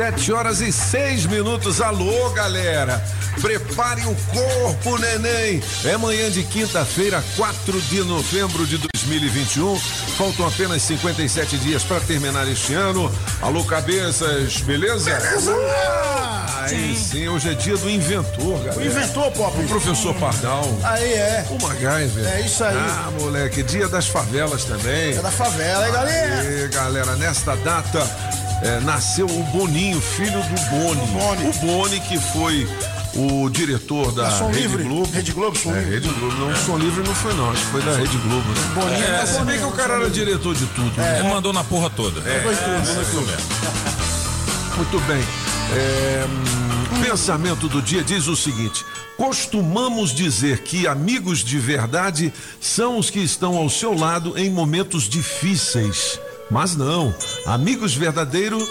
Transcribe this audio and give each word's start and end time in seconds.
Sete 0.00 0.32
horas 0.32 0.62
e 0.62 0.72
seis 0.72 1.26
minutos. 1.26 1.78
Alô, 1.78 2.30
galera. 2.30 3.04
Prepare 3.38 4.00
o 4.06 4.16
corpo, 4.32 4.96
neném. 4.96 5.62
É 5.84 5.94
manhã 5.98 6.30
de 6.30 6.42
quinta-feira, 6.42 7.22
4 7.36 7.78
de 7.82 8.02
novembro 8.04 8.66
de 8.66 8.78
2021. 8.78 9.78
Faltam 10.16 10.48
apenas 10.48 10.80
57 10.84 11.58
dias 11.58 11.84
para 11.84 12.00
terminar 12.00 12.48
este 12.48 12.72
ano. 12.72 13.14
Alô, 13.42 13.62
cabeças, 13.62 14.62
beleza? 14.62 15.10
Beleza! 15.10 15.54
Aí 16.62 16.96
sim, 16.96 17.28
hoje 17.28 17.50
é 17.50 17.54
dia 17.54 17.76
do 17.76 17.90
inventor, 17.90 18.58
galera. 18.58 18.78
O 18.78 18.86
inventor, 18.86 19.30
Pop. 19.32 19.60
O 19.60 19.68
professor 19.68 20.14
Pardal. 20.14 20.64
Aí 20.82 21.12
é. 21.12 21.46
O 21.50 21.62
MacGyver. 21.62 22.26
É 22.26 22.40
isso 22.40 22.64
aí. 22.64 22.74
Ah, 22.74 23.10
moleque, 23.20 23.62
dia 23.62 23.86
das 23.86 24.06
favelas 24.06 24.64
também. 24.64 25.12
É 25.12 25.20
da 25.20 25.30
favela, 25.30 25.86
hein, 25.86 25.92
galera? 25.92 26.44
E 26.44 26.68
galera, 26.68 27.16
nesta 27.16 27.54
data 27.56 28.00
é, 28.62 28.80
nasceu 28.80 29.26
o 29.26 29.42
Boninho, 29.44 30.00
filho 30.00 30.40
do 30.42 30.70
Boni. 30.70 31.06
Boni. 31.06 31.48
O 31.48 31.52
Boni 31.66 32.00
que 32.00 32.18
foi 32.18 32.68
o 33.14 33.48
diretor 33.50 34.12
da 34.12 34.24
Da 34.24 34.30
Som 34.30 34.46
Rede 34.48 34.58
Livre. 34.60 34.82
Globo. 34.84 35.10
Rede 35.12 35.32
Globo, 35.32 35.58
Som 35.58 35.72
É, 35.74 35.78
Livre. 35.80 35.94
Rede 35.94 36.08
Globo. 36.08 36.36
Não, 36.36 36.56
Som 36.56 36.78
Livre 36.78 37.02
não 37.06 37.14
foi 37.14 37.34
não, 37.34 37.50
acho 37.50 37.60
que 37.64 37.70
foi 37.72 37.82
da 37.82 37.96
Rede 37.96 38.16
Globo, 38.18 38.48
né? 38.48 38.60
Boninho 38.74 39.04
é, 39.04 39.18
tá 39.18 39.26
se 39.26 39.40
bem 39.42 39.58
que 39.58 39.64
o 39.64 39.72
cara 39.72 39.94
era 39.94 40.10
diretor 40.10 40.54
de 40.54 40.66
tudo. 40.66 40.96
né? 40.96 41.18
Ele 41.20 41.28
mandou 41.28 41.52
na 41.52 41.64
porra 41.64 41.90
toda. 41.90 42.20
É, 42.28 42.42
Muito 44.76 45.00
bem. 45.06 45.22
É, 45.72 46.26
hum, 46.28 47.02
pensamento 47.02 47.68
do 47.68 47.80
dia 47.82 48.02
diz 48.02 48.26
o 48.26 48.36
seguinte: 48.36 48.84
costumamos 49.16 50.12
dizer 50.14 50.60
que 50.62 50.86
amigos 50.86 51.40
de 51.44 51.58
verdade 51.58 52.32
são 52.60 52.98
os 52.98 53.10
que 53.10 53.20
estão 53.20 53.56
ao 53.56 53.68
seu 53.70 53.94
lado 53.96 54.38
em 54.38 54.50
momentos 54.50 55.08
difíceis. 55.08 56.18
Mas 56.50 56.74
não, 56.76 57.14
amigos 57.46 57.94
verdadeiros, 57.94 58.66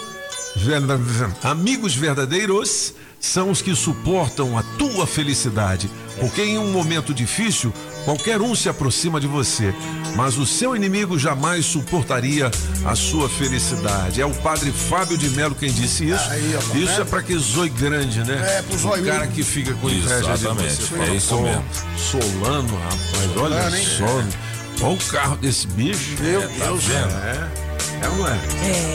verda- 0.56 0.98
amigos 1.42 1.94
verdadeiros 1.94 2.92
são 3.18 3.50
os 3.50 3.60
que 3.62 3.74
suportam 3.74 4.56
a 4.58 4.62
tua 4.78 5.06
felicidade, 5.06 5.90
porque 6.18 6.42
em 6.42 6.58
um 6.58 6.70
momento 6.72 7.12
difícil 7.14 7.72
qualquer 8.04 8.40
um 8.40 8.54
se 8.54 8.66
aproxima 8.68 9.20
de 9.20 9.26
você, 9.26 9.74
mas 10.16 10.38
o 10.38 10.46
seu 10.46 10.74
inimigo 10.74 11.18
jamais 11.18 11.66
suportaria 11.66 12.50
a 12.84 12.94
sua 12.94 13.28
felicidade. 13.28 14.20
É 14.22 14.26
o 14.26 14.34
padre 14.36 14.72
Fábio 14.72 15.18
de 15.18 15.28
Melo 15.30 15.54
quem 15.54 15.70
disse 15.70 16.08
isso. 16.08 16.30
Aí, 16.30 16.54
ó, 16.56 16.58
tá 16.60 16.78
isso 16.78 16.86
vendo? 16.86 17.02
é 17.02 17.04
para 17.04 17.22
que 17.22 17.36
zói 17.38 17.68
grande, 17.68 18.20
né? 18.24 18.56
É, 18.58 18.62
pro 18.62 18.74
o 18.74 18.78
zóio. 18.78 19.04
cara 19.04 19.26
que 19.26 19.42
fica 19.42 19.74
com 19.74 19.88
inveja 19.90 20.20
de 20.22 20.30
Exatamente, 20.32 20.74
você. 20.82 20.94
é 20.98 21.14
isso 21.14 21.28
"Pô, 21.28 21.42
mesmo." 21.42 21.64
Solano, 21.98 22.74
rapaz, 22.76 23.36
olha 23.36 23.70
Solano, 23.70 24.32
só. 24.32 24.86
Olha 24.86 24.94
o 24.94 24.96
carro 25.12 25.36
desse 25.36 25.66
bicho. 25.66 26.16
Meu 26.20 26.40
É, 26.42 26.46
Deus. 26.46 26.84
É. 26.90 27.69
É 28.02 28.08
ou 28.08 28.16
não 28.16 28.26
é? 28.26 28.38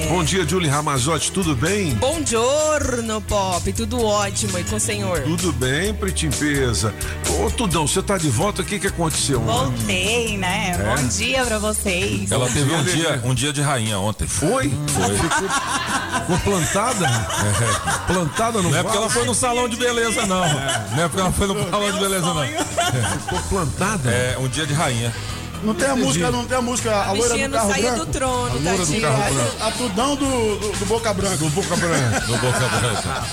Bom 0.10 0.24
dia, 0.24 0.48
Julie 0.48 0.70
Ramazotti, 0.70 1.32
tudo 1.32 1.56
bem? 1.56 1.94
Bom 1.96 2.20
giorno, 2.26 3.22
Pop. 3.22 3.72
Tudo 3.74 4.04
ótimo 4.04 4.58
e 4.58 4.64
com 4.64 4.76
o 4.78 4.80
senhor. 4.80 5.22
Tudo 5.22 5.52
bem, 5.54 5.94
Pretimpesa? 5.94 6.94
Ô, 7.40 7.50
Tudão, 7.52 7.88
você 7.88 8.02
tá 8.02 8.18
de 8.18 8.30
volta, 8.30 8.62
o 8.62 8.66
que 8.66 8.80
que 8.80 8.88
aconteceu? 8.88 9.42
Voltei, 9.42 10.38
né? 10.38 10.72
É? 10.72 10.96
Bom 10.96 11.08
dia 11.08 11.46
pra 11.46 11.60
vocês. 11.60 12.32
Ela 12.32 12.48
teve 12.50 12.74
um 12.74 12.84
dia, 12.84 13.22
um 13.24 13.34
dia 13.36 13.54
de 13.54 13.62
rainha 13.62 14.00
ontem. 14.00 14.28
Foi? 14.28 14.72
Foi. 14.88 15.18
Ficou, 15.18 15.50
ficou 16.20 16.40
plantada? 16.40 17.06
Plantada 18.08 18.62
no 18.62 18.70
Não 18.70 18.78
é 18.78 18.84
porque 18.84 18.98
ela 18.98 19.10
foi 19.10 19.26
no 19.26 19.34
salão 19.34 19.68
de 19.68 19.76
beleza, 19.76 20.26
não. 20.26 20.46
Não 20.96 21.04
é 21.04 21.08
porque 21.08 21.22
ela 21.22 21.32
foi 21.32 21.48
no 21.48 21.70
salão 21.70 21.92
de 21.92 22.00
beleza, 22.00 22.34
não. 22.34 22.46
Ficou 23.20 23.40
plantada? 23.50 24.10
É 24.10 24.38
um 24.40 24.48
dia 24.48 24.66
de 24.66 24.74
rainha. 24.74 25.14
Não 25.64 25.74
tem 25.74 25.88
a 25.90 25.96
música, 25.96 26.32
não 26.32 26.46
tem 26.46 26.58
a 26.58 26.62
música 26.62 26.92
A 26.92 27.08
A 27.08 27.12
loira 27.14 27.34
do 27.36 27.48
não 27.48 27.58
carro 27.60 27.74
branco. 27.82 27.98
do 27.98 28.06
trono, 28.08 28.60
loura 28.60 28.78
do 28.78 28.78
tadinha. 28.86 29.02
carro 29.02 29.34
branco. 29.34 29.52
A 29.62 29.72
tudão 29.72 30.16
do, 30.16 30.26
do, 30.60 30.80
do 30.80 30.86
Boca 30.86 31.14
Branca. 31.14 31.38
Do 31.38 31.50
Boca 31.50 31.76
Branca. 31.76 32.20
No 32.28 32.38
Boca 32.38 32.60
Branca. 32.60 33.24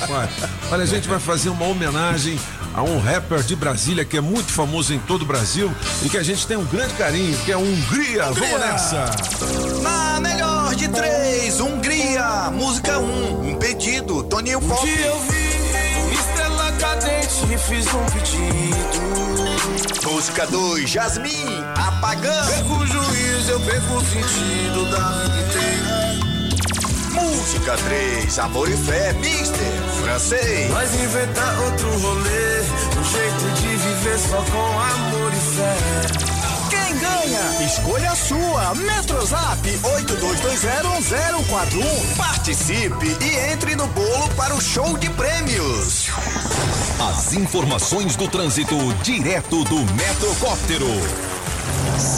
Olha, 0.71 0.83
a 0.83 0.87
gente 0.87 1.09
vai 1.09 1.19
fazer 1.19 1.49
uma 1.51 1.67
homenagem 1.67 2.39
a 2.75 2.83
um 2.83 2.99
rapper 3.01 3.43
de 3.43 3.55
Brasília 3.55 4.05
que 4.05 4.17
é 4.17 4.21
muito 4.21 4.51
famoso 4.53 4.95
em 4.95 4.99
todo 5.01 5.23
o 5.23 5.27
Brasil 5.27 5.71
e 6.03 6.09
que 6.09 6.17
a 6.17 6.23
gente 6.23 6.47
tem 6.47 6.57
um 6.57 6.65
grande 6.65 6.95
carinho, 6.95 7.37
que 7.45 7.51
é 7.51 7.55
a 7.55 7.59
Hungria. 7.59 8.25
Vamos 8.33 8.61
nessa! 8.61 9.11
Na 9.83 10.21
melhor 10.21 10.75
de 10.75 10.89
três, 10.89 11.61
Hungria. 11.61 12.51
Música 12.53 12.99
um, 12.99 13.51
um 13.51 13.55
pedido, 13.57 14.23
Toninho 14.25 14.61
Pop. 14.63 14.89
eu 14.89 15.21
vi 15.21 16.15
Estrela 16.15 16.73
Cadente 16.73 17.53
e 17.53 17.59
fiz 17.59 17.87
um 17.93 18.05
pedido. 18.07 19.32
Música 20.05 20.47
2, 20.47 20.91
Jasmine, 20.91 21.65
apagando. 21.77 22.49
Perco 22.49 22.75
o 22.75 22.87
juízo, 22.87 23.53
eu 23.53 23.61
perco 23.61 23.95
o 23.95 24.01
sentido 24.01 24.91
da 24.91 25.11
vida 25.11 25.41
inteira. 25.41 26.03
Música 27.13 27.77
3, 27.77 28.39
Amor 28.41 28.69
e 28.69 28.77
Fé, 28.77 29.13
Mister, 29.15 29.73
francês. 30.03 30.71
Mas 30.71 30.95
inventar 30.95 31.61
outro 31.63 31.89
rolê, 32.01 32.61
um 32.99 33.05
jeito 33.05 33.61
de 33.61 33.77
viver 33.77 34.19
só 34.19 34.43
com 34.43 34.81
amor 34.81 35.33
e 35.33 35.41
fé. 35.57 36.42
Escolha 37.65 38.15
sua. 38.15 38.75
Metrozap 38.75 39.67
82201041. 39.69 42.17
Participe 42.17 43.17
e 43.21 43.53
entre 43.53 43.75
no 43.75 43.87
bolo 43.89 44.29
para 44.37 44.55
o 44.55 44.61
show 44.61 44.97
de 44.99 45.09
prêmios. 45.11 46.11
As 47.01 47.33
informações 47.33 48.15
do 48.17 48.29
trânsito 48.29 48.77
direto 49.03 49.65
do 49.65 49.81
Metrocóptero. 49.95 50.87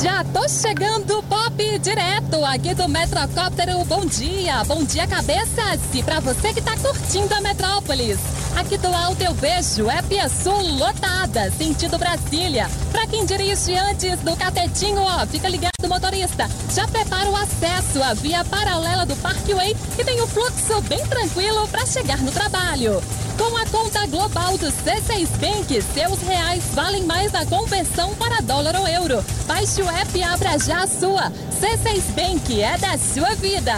Já 0.02 0.24
tô 0.24 0.48
chegando, 0.48 1.22
Pop, 1.24 1.78
direto 1.78 2.44
aqui 2.44 2.74
do 2.74 2.88
Metrocóptero. 2.88 3.84
Bom 3.84 4.06
dia, 4.06 4.62
bom 4.64 4.84
dia, 4.84 5.06
cabeças. 5.06 5.80
E 5.92 6.02
pra 6.02 6.20
você 6.20 6.52
que 6.52 6.62
tá 6.62 6.76
curtindo 6.76 7.34
a 7.34 7.40
Metrópolis, 7.40 8.18
aqui 8.56 8.78
do 8.78 8.88
alto 8.88 9.22
eu 9.22 9.34
vejo 9.34 9.90
é 9.90 10.00
Pia 10.02 10.28
Sul 10.28 10.76
lotada, 10.78 11.50
sentido 11.52 11.98
Brasília. 11.98 12.68
Pra 12.92 13.06
quem 13.06 13.26
dirige 13.26 13.76
antes 13.76 14.20
do 14.20 14.36
catetinho, 14.36 15.02
ó, 15.02 15.26
fica 15.26 15.48
ligado, 15.48 15.88
motorista. 15.88 16.48
Já 16.74 16.86
prepara 16.86 17.28
o 17.30 17.36
acesso 17.36 18.02
à 18.02 18.14
via 18.14 18.44
paralela 18.44 19.04
do 19.04 19.16
Parkway 19.16 19.76
e 19.98 20.04
tem 20.04 20.20
o 20.20 20.26
fluxo 20.26 20.80
bem 20.82 21.04
tranquilo 21.06 21.66
pra 21.68 21.84
chegar 21.86 22.18
no 22.18 22.30
trabalho. 22.30 23.02
Com 23.36 23.56
a 23.56 23.66
conta 23.66 24.06
global 24.06 24.56
do 24.58 24.66
C6 24.66 25.28
Bank, 25.38 25.82
seus 25.92 26.20
reais 26.22 26.62
valem 26.72 27.02
mais 27.04 27.32
na 27.32 27.44
conversão 27.46 28.14
para 28.14 28.40
dólar 28.40 28.76
ou 28.76 28.86
euro. 28.86 29.24
Baixe 29.46 29.82
o 29.82 29.90
app 29.90 30.16
e 30.16 30.22
abra 30.22 30.58
já 30.58 30.84
a 30.84 30.86
sua. 30.86 31.30
C6 31.60 32.02
Bank 32.14 32.62
é 32.62 32.78
da 32.78 32.96
sua 32.96 33.34
vida. 33.34 33.74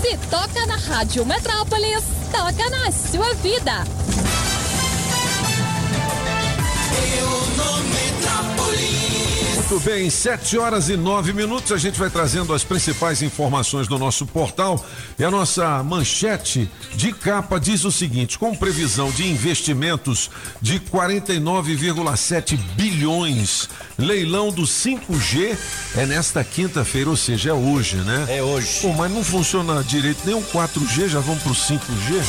Se 0.00 0.16
toca 0.28 0.66
na 0.66 0.76
Rádio 0.76 1.24
Metrópolis, 1.24 2.04
toca 2.32 2.70
na 2.70 2.90
sua 2.90 3.32
vida. 3.34 3.84
Muito 9.76 9.90
bem, 9.90 10.08
7 10.08 10.56
horas 10.56 10.88
e 10.88 10.96
9 10.96 11.34
minutos. 11.34 11.70
A 11.70 11.76
gente 11.76 11.98
vai 11.98 12.08
trazendo 12.08 12.54
as 12.54 12.64
principais 12.64 13.20
informações 13.20 13.86
do 13.86 13.98
nosso 13.98 14.24
portal. 14.24 14.82
E 15.18 15.24
a 15.24 15.30
nossa 15.30 15.82
manchete 15.82 16.70
de 16.94 17.12
capa 17.12 17.60
diz 17.60 17.84
o 17.84 17.92
seguinte: 17.92 18.38
com 18.38 18.54
previsão 18.54 19.10
de 19.10 19.28
investimentos 19.28 20.30
de 20.62 20.80
49,7 20.80 22.56
bilhões, 22.74 23.68
leilão 23.98 24.50
do 24.50 24.62
5G 24.62 25.58
é 25.96 26.06
nesta 26.06 26.42
quinta-feira, 26.42 27.10
ou 27.10 27.16
seja, 27.16 27.50
é 27.50 27.52
hoje, 27.52 27.96
né? 27.96 28.24
É 28.30 28.42
hoje. 28.42 28.80
Pô, 28.80 28.94
mas 28.94 29.12
não 29.12 29.22
funciona 29.22 29.84
direito 29.84 30.20
nem 30.24 30.34
o 30.34 30.42
4G, 30.42 31.08
já 31.08 31.20
vamos 31.20 31.42
pro 31.42 31.52
5G? 31.52 32.22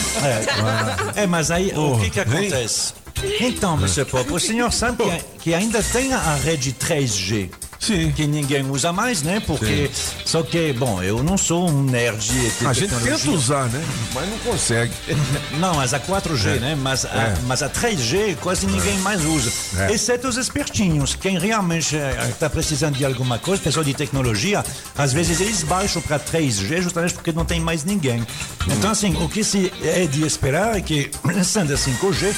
É, 1.16 1.26
mas 1.26 1.50
aí 1.50 1.72
o 1.74 1.98
que 2.00 2.10
que 2.10 2.20
acontece? 2.20 2.94
Então, 3.40 3.76
Mr. 3.76 4.06
Pop, 4.06 4.32
o 4.32 4.40
senhor 4.40 4.72
sabe 4.72 5.04
que, 5.04 5.40
que 5.40 5.54
ainda 5.54 5.82
tem 5.82 6.14
a 6.14 6.36
rede 6.36 6.74
3G. 6.74 7.50
Sim. 7.80 8.12
que 8.12 8.26
ninguém 8.28 8.70
usa 8.70 8.92
mais, 8.92 9.22
né? 9.22 9.40
Porque 9.46 9.90
só 10.26 10.42
que, 10.44 10.74
bom, 10.74 11.02
eu 11.02 11.24
não 11.24 11.38
sou 11.38 11.70
um 11.70 11.84
nerd 11.84 12.18
de 12.20 12.66
A 12.68 12.74
gente 12.74 12.94
tenta 12.96 13.30
usar, 13.32 13.66
né? 13.70 13.84
Mas 14.14 14.30
não 14.30 14.38
consegue. 14.40 14.94
Não, 15.60 15.76
mas 15.76 15.94
a 15.94 16.00
4G, 16.00 16.60
né? 16.60 16.76
Mas 16.80 17.06
a, 17.06 17.10
É. 17.10 17.36
mas 17.46 17.64
a 17.64 17.70
3G 17.70 18.36
quase 18.42 18.66
ninguém 18.68 18.98
mais 19.00 19.24
usa. 19.26 19.52
É. 19.78 19.92
Exceto 19.94 20.28
os 20.28 20.38
espertinhos. 20.38 21.16
Quem 21.16 21.40
realmente 21.40 21.96
está 22.30 22.50
precisando 22.50 22.96
de 22.98 23.06
alguma 23.06 23.40
coisa, 23.40 23.62
pessoal 23.62 23.84
de 23.84 23.94
tecnologia, 23.94 24.64
às 24.98 25.14
vezes 25.14 25.40
eles 25.42 25.64
baixam 25.64 26.02
para 26.02 26.20
3G 26.20 26.82
justamente 26.82 27.14
porque 27.14 27.32
não 27.32 27.46
tem 27.46 27.60
mais 27.60 27.84
ninguém. 27.84 28.26
Então, 28.68 28.92
assim, 28.92 29.16
o 29.24 29.28
que 29.30 29.44
se 29.44 29.72
é 29.84 30.06
de 30.06 30.26
esperar 30.26 30.78
é 30.78 30.82
que, 30.82 31.10
sendo 31.44 31.74
a 31.74 31.78
5G, 31.78 32.34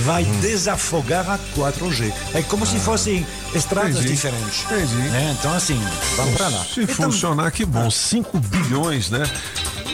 vai 0.00 0.24
Hum. 0.24 0.40
desafogar 0.40 1.28
a 1.30 1.38
4G. 1.56 2.12
É 2.34 2.42
como 2.42 2.66
se 2.66 2.78
fossem 2.80 3.24
estradas. 3.54 3.96
Entendi. 3.96 4.08
diferentes. 4.14 4.64
Entendi. 4.64 4.94
né? 4.94 5.36
Então, 5.38 5.52
assim, 5.54 5.80
vamos 6.16 6.34
para 6.34 6.48
lá. 6.48 6.64
Se 6.64 6.82
Então, 6.82 6.94
funcionar, 6.94 7.50
que 7.50 7.64
bom. 7.64 7.90
5 7.90 8.38
bilhões, 8.38 9.10
né? 9.10 9.22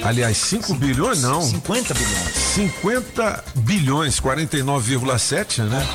Aliás, 0.02 0.36
5 0.38 0.72
bilhões 0.74 1.22
não. 1.22 1.42
50 1.42 1.92
bilhões. 1.92 2.34
50 2.54 3.44
bilhões, 3.56 4.18
49,7, 4.18 5.62
né? 5.64 5.86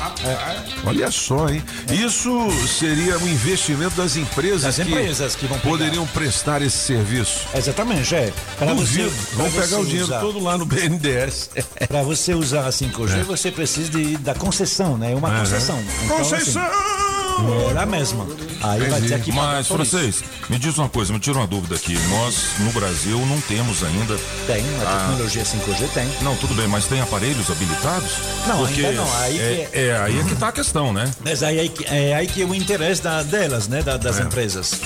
Olha 0.84 1.10
só, 1.10 1.48
hein? 1.48 1.62
Isso 1.90 2.30
seria 2.68 3.18
um 3.18 3.26
investimento 3.28 3.96
das 3.96 4.14
empresas, 4.16 4.62
Das 4.62 4.78
empresas 4.78 5.34
que 5.34 5.46
vão 5.46 5.58
pegar. 5.58 5.70
poderiam 5.70 6.06
prestar 6.06 6.62
esse 6.62 6.76
serviço. 6.78 7.46
Exatamente, 7.52 8.14
é. 8.14 8.32
Para 8.58 8.74
você, 8.74 9.02
Duvido. 9.02 9.10
Vão 9.34 9.50
pra 9.50 9.62
pegar 9.62 9.66
você 9.76 9.82
o 9.82 9.84
dinheiro 9.84 10.04
usar- 10.04 10.20
todo 10.20 10.38
lá 10.40 10.56
no 10.56 10.64
BNDES. 10.64 11.50
Para 11.88 12.02
você 12.02 12.32
usar 12.34 12.66
a 12.66 12.70
5G, 12.70 13.24
você 13.24 13.50
precisa 13.50 13.90
de, 13.90 14.16
da 14.18 14.34
concessão, 14.34 14.96
né? 14.96 15.14
Uma 15.16 15.30
concessão. 15.40 15.82
Então, 16.04 16.18
Concessão! 16.18 16.62
Assim, 16.62 17.15
é 17.38 17.70
ela 17.70 17.86
mesma. 17.86 18.26
Aí 18.62 18.88
vai 18.88 19.00
ter 19.00 19.20
que 19.20 19.32
Mas, 19.32 19.68
francês, 19.68 20.22
me 20.48 20.58
diz 20.58 20.76
uma 20.78 20.88
coisa, 20.88 21.12
me 21.12 21.18
tira 21.20 21.38
uma 21.38 21.46
dúvida 21.46 21.74
aqui. 21.76 21.94
Nós, 22.08 22.34
no 22.60 22.70
Brasil, 22.72 23.18
não 23.26 23.40
temos 23.42 23.82
ainda. 23.84 24.16
Tem, 24.46 24.64
a 24.80 24.82
Ah. 24.88 24.98
tecnologia 25.08 25.44
5G 25.44 25.88
tem. 25.94 26.08
Não, 26.22 26.36
tudo 26.36 26.54
bem, 26.54 26.66
mas 26.66 26.86
tem 26.86 27.00
aparelhos 27.00 27.50
habilitados? 27.50 28.10
Não, 28.46 28.58
Porque 28.58 28.84
ainda 28.86 29.02
não, 29.02 29.14
aí 29.20 29.38
é, 29.38 29.68
que- 29.70 29.78
é 29.78 29.98
aí 29.98 30.20
é 30.20 30.24
que 30.24 30.34
tá 30.36 30.48
a 30.48 30.52
questão, 30.52 30.92
né? 30.92 31.10
Mas 31.24 31.42
aí 31.42 31.72
é, 31.88 32.10
é 32.10 32.14
aí 32.14 32.26
que 32.26 32.42
é 32.42 32.44
o 32.44 32.54
interesse 32.54 33.02
da- 33.02 33.22
delas, 33.22 33.68
né? 33.68 33.82
da- 33.82 33.96
das 33.96 34.18
empresas. 34.18 34.80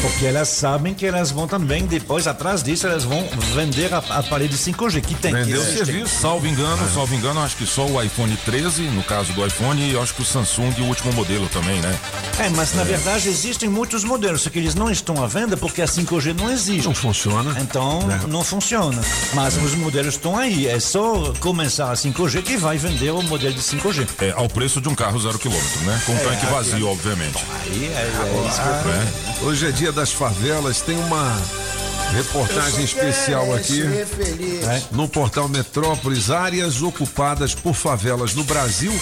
Porque 0.00 0.24
elas 0.24 0.48
sabem 0.48 0.94
que 0.94 1.04
elas 1.04 1.30
vão 1.30 1.46
também, 1.46 1.84
depois, 1.84 2.26
atrás 2.26 2.62
disso, 2.62 2.86
elas 2.86 3.04
vão 3.04 3.22
vender 3.54 3.92
a, 3.92 3.98
aparelho 3.98 4.56
5G 4.56 4.98
que 5.02 5.14
tem. 5.14 5.30
Vender 5.34 5.52
que 5.52 5.58
o 5.58 5.62
serviço. 5.76 6.20
Salvo 6.22 6.46
engano, 6.46 6.88
salvo 6.94 7.14
engano, 7.14 7.38
acho 7.42 7.54
que 7.56 7.66
só 7.66 7.84
o 7.84 8.02
iPhone 8.02 8.34
13, 8.46 8.80
no 8.84 9.02
caso 9.02 9.30
do 9.34 9.46
iPhone, 9.46 9.92
e 9.92 9.98
acho 9.98 10.14
que 10.14 10.22
o 10.22 10.24
Samsung, 10.24 10.72
o 10.80 10.84
último 10.84 11.12
modelo 11.12 11.46
também, 11.50 11.80
né? 11.82 11.94
É, 12.38 12.48
mas 12.48 12.72
na 12.72 12.82
verdade 12.82 13.09
existem 13.26 13.68
muitos 13.68 14.04
modelos, 14.04 14.42
só 14.42 14.50
que 14.50 14.58
eles 14.58 14.74
não 14.74 14.90
estão 14.90 15.22
à 15.22 15.26
venda 15.26 15.56
porque 15.56 15.82
a 15.82 15.86
5G 15.86 16.32
não 16.34 16.50
existe. 16.50 16.86
Não 16.86 16.94
funciona. 16.94 17.58
Então 17.60 18.00
É. 18.10 18.26
não 18.26 18.44
funciona. 18.44 19.00
Mas 19.34 19.56
os 19.56 19.74
modelos 19.74 20.14
estão 20.14 20.36
aí. 20.36 20.66
É 20.66 20.78
só 20.78 21.32
começar 21.40 21.90
a 21.90 21.96
5G 21.96 22.42
que 22.42 22.56
vai 22.56 22.76
vender 22.78 23.10
o 23.10 23.22
modelo 23.22 23.54
de 23.54 23.62
5G. 23.62 24.06
É, 24.20 24.32
ao 24.36 24.48
preço 24.48 24.80
de 24.80 24.88
um 24.88 24.94
carro 24.94 25.18
zero 25.20 25.38
quilômetro, 25.38 25.80
né? 25.80 26.00
Com 26.06 26.16
tanque 26.16 26.46
vazio, 26.46 26.88
obviamente. 26.88 27.38
Aí 27.62 27.86
é, 27.86 27.98
é 27.98 28.48
isso 28.48 28.60
que 28.60 28.68
eu 28.68 28.92
né? 28.92 29.12
Hoje 29.42 29.66
é 29.66 29.70
dia 29.72 29.92
das 29.92 30.12
favelas, 30.12 30.80
tem 30.80 30.96
uma 30.98 31.36
reportagem 32.12 32.84
especial 32.84 33.54
aqui. 33.54 33.82
É. 33.82 34.82
No 34.92 35.08
portal 35.08 35.48
Metrópolis, 35.48 36.30
áreas 36.30 36.82
ocupadas 36.82 37.54
por 37.54 37.74
favelas 37.74 38.34
no 38.34 38.44
Brasil 38.44 38.92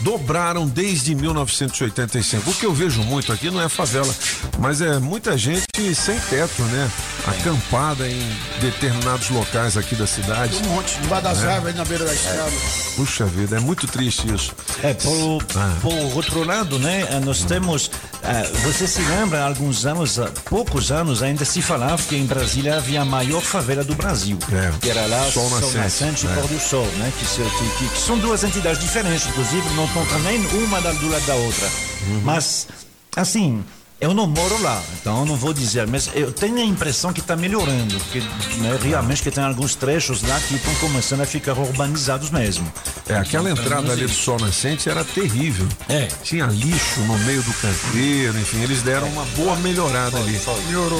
dobraram 0.00 0.66
desde 0.66 1.14
1985. 1.14 2.50
O 2.50 2.54
que 2.54 2.66
eu 2.66 2.72
vejo 2.74 3.02
muito 3.02 3.32
aqui 3.32 3.50
não 3.50 3.60
é 3.60 3.68
favela, 3.68 4.12
mas 4.58 4.80
é 4.80 4.98
muita 4.98 5.36
gente 5.36 5.94
sem 5.94 6.18
teto, 6.20 6.62
né? 6.62 6.90
Acampada 7.26 8.08
em 8.08 8.20
determinados 8.60 9.28
locais 9.30 9.76
aqui 9.76 9.94
da 9.94 10.06
cidade. 10.06 10.56
Um 10.64 10.68
monte, 10.74 10.98
debaixo 11.00 11.24
das 11.24 11.44
árvores, 11.44 11.66
aí 11.74 11.74
na 11.78 11.84
beira 11.84 12.04
da 12.04 12.14
estrada. 12.14 12.50
Puxa 12.96 13.24
vida, 13.26 13.56
é 13.56 13.60
muito 13.60 13.86
triste 13.86 14.32
isso. 14.32 14.52
É, 14.82 14.94
por, 14.94 15.42
Ah. 15.56 15.76
por 15.82 15.92
outro 16.16 16.44
lado, 16.44 16.78
né, 16.78 17.06
eh, 17.10 17.20
nós 17.20 17.44
temos. 17.44 17.90
eh, 18.22 18.50
você 18.64 18.86
se 18.86 19.00
lembra, 19.02 19.42
há 19.44 19.46
alguns 19.46 19.86
anos, 19.86 20.18
há 20.18 20.26
poucos 20.44 20.90
anos, 20.90 21.22
ainda 21.22 21.44
se 21.44 21.62
falava 21.62 22.02
que 22.02 22.16
em 22.16 22.26
Brasília 22.26 22.76
havia 22.76 23.02
a 23.02 23.04
maior 23.04 23.40
favela 23.42 23.84
do 23.84 23.94
Brasil. 23.94 24.38
É, 24.52 24.72
Que 24.80 24.90
era 24.90 25.06
lá 25.06 25.30
Sol 25.30 25.48
Sol, 25.48 25.60
Nascente, 25.60 25.76
Nascente 25.78 26.26
e 26.26 26.28
é. 26.30 26.34
Pôr 26.34 26.48
do 26.48 26.58
Sol, 26.60 26.86
né? 26.98 27.12
Que, 27.18 27.24
que- 27.24 27.78
que- 27.78 27.88
que 27.94 28.00
são 28.00 28.18
duas 28.18 28.42
entidades 28.44 28.80
diferentes, 28.80 29.26
inclusive, 29.28 29.68
não 29.76 29.87
estão 29.88 30.04
também 30.06 30.38
uma 30.64 30.80
da- 30.80 30.92
do 30.92 31.08
lado 31.08 31.26
da 31.26 31.34
outra. 31.34 31.66
Uhum. 32.08 32.20
Mas, 32.24 32.68
assim. 33.16 33.62
Eu 34.00 34.14
não 34.14 34.28
moro 34.28 34.62
lá, 34.62 34.80
então 35.00 35.20
eu 35.20 35.26
não 35.26 35.34
vou 35.34 35.52
dizer, 35.52 35.84
mas 35.88 36.08
eu 36.14 36.30
tenho 36.30 36.58
a 36.58 36.62
impressão 36.62 37.12
que 37.12 37.18
está 37.18 37.34
melhorando, 37.34 37.98
que 38.12 38.20
né, 38.60 38.78
realmente 38.80 39.20
que 39.20 39.28
tem 39.28 39.42
alguns 39.42 39.74
trechos 39.74 40.22
lá 40.22 40.38
que 40.38 40.54
estão 40.54 40.72
começando 40.76 41.22
a 41.22 41.26
ficar 41.26 41.58
urbanizados 41.58 42.30
mesmo. 42.30 42.72
É, 43.08 43.16
aquela 43.16 43.50
entrada 43.50 43.90
ali 43.90 44.06
do 44.06 44.12
Sol 44.12 44.38
Nascente 44.38 44.88
era 44.88 45.02
terrível. 45.02 45.66
É. 45.88 46.06
Tinha 46.22 46.46
lixo 46.46 47.00
no 47.00 47.18
meio 47.18 47.42
do 47.42 47.52
canteiro, 47.54 48.38
enfim, 48.38 48.62
eles 48.62 48.82
deram 48.82 49.08
uma 49.08 49.24
boa 49.36 49.56
melhorada 49.56 50.16
ali. 50.16 50.40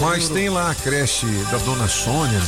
Mas 0.00 0.29
tem 0.29 0.49
lá 0.49 0.73
a 0.73 0.75
creche 0.75 1.27
da 1.53 1.59
Dona 1.59 1.87
Sônia, 1.87 2.43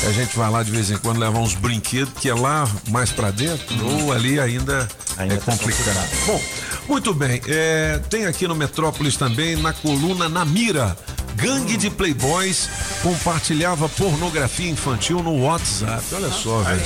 que 0.00 0.06
a 0.06 0.12
gente 0.12 0.34
vai 0.34 0.50
lá 0.50 0.62
de 0.62 0.70
vez 0.70 0.90
em 0.90 0.96
quando 0.96 1.18
levar 1.18 1.40
uns 1.40 1.54
brinquedos, 1.54 2.14
que 2.18 2.30
é 2.30 2.34
lá 2.34 2.66
mais 2.88 3.10
pra 3.10 3.30
dentro, 3.30 3.66
ou 3.86 4.14
ali 4.14 4.40
ainda, 4.40 4.88
Ainda 5.18 5.34
é 5.34 5.36
tá 5.36 5.52
complicado. 5.52 6.08
Bom, 6.26 6.40
muito 6.90 7.14
bem, 7.14 7.40
é, 7.46 8.00
tem 8.10 8.26
aqui 8.26 8.48
no 8.48 8.54
Metrópolis 8.56 9.16
também, 9.16 9.54
na 9.54 9.72
coluna 9.72 10.28
Na 10.28 10.44
Mira, 10.44 10.96
gangue 11.36 11.76
de 11.76 11.88
playboys 11.88 12.68
compartilhava 13.00 13.88
pornografia 13.88 14.68
infantil 14.68 15.22
no 15.22 15.40
WhatsApp. 15.44 16.02
Olha 16.12 16.30
só, 16.30 16.58
velho. 16.62 16.82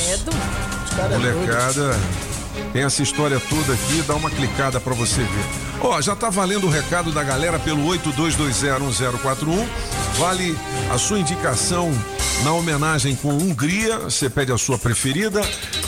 Molecada, 1.10 1.98
tem 2.72 2.82
essa 2.82 3.02
história 3.02 3.40
toda 3.40 3.72
aqui, 3.72 4.02
dá 4.06 4.14
uma 4.14 4.30
clicada 4.30 4.80
pra 4.80 4.94
você 4.94 5.20
ver. 5.20 5.44
Ó, 5.80 6.00
já 6.00 6.16
tá 6.16 6.30
valendo 6.30 6.66
o 6.66 6.70
recado 6.70 7.12
da 7.12 7.22
galera 7.22 7.58
pelo 7.58 7.86
82201041. 7.88 9.66
Vale 10.18 10.56
a 10.90 10.98
sua 10.98 11.18
indicação 11.18 11.92
na 12.42 12.52
homenagem 12.52 13.14
com 13.16 13.28
Hungria, 13.28 13.98
você 13.98 14.28
pede 14.28 14.52
a 14.52 14.58
sua 14.58 14.78
preferida. 14.78 15.40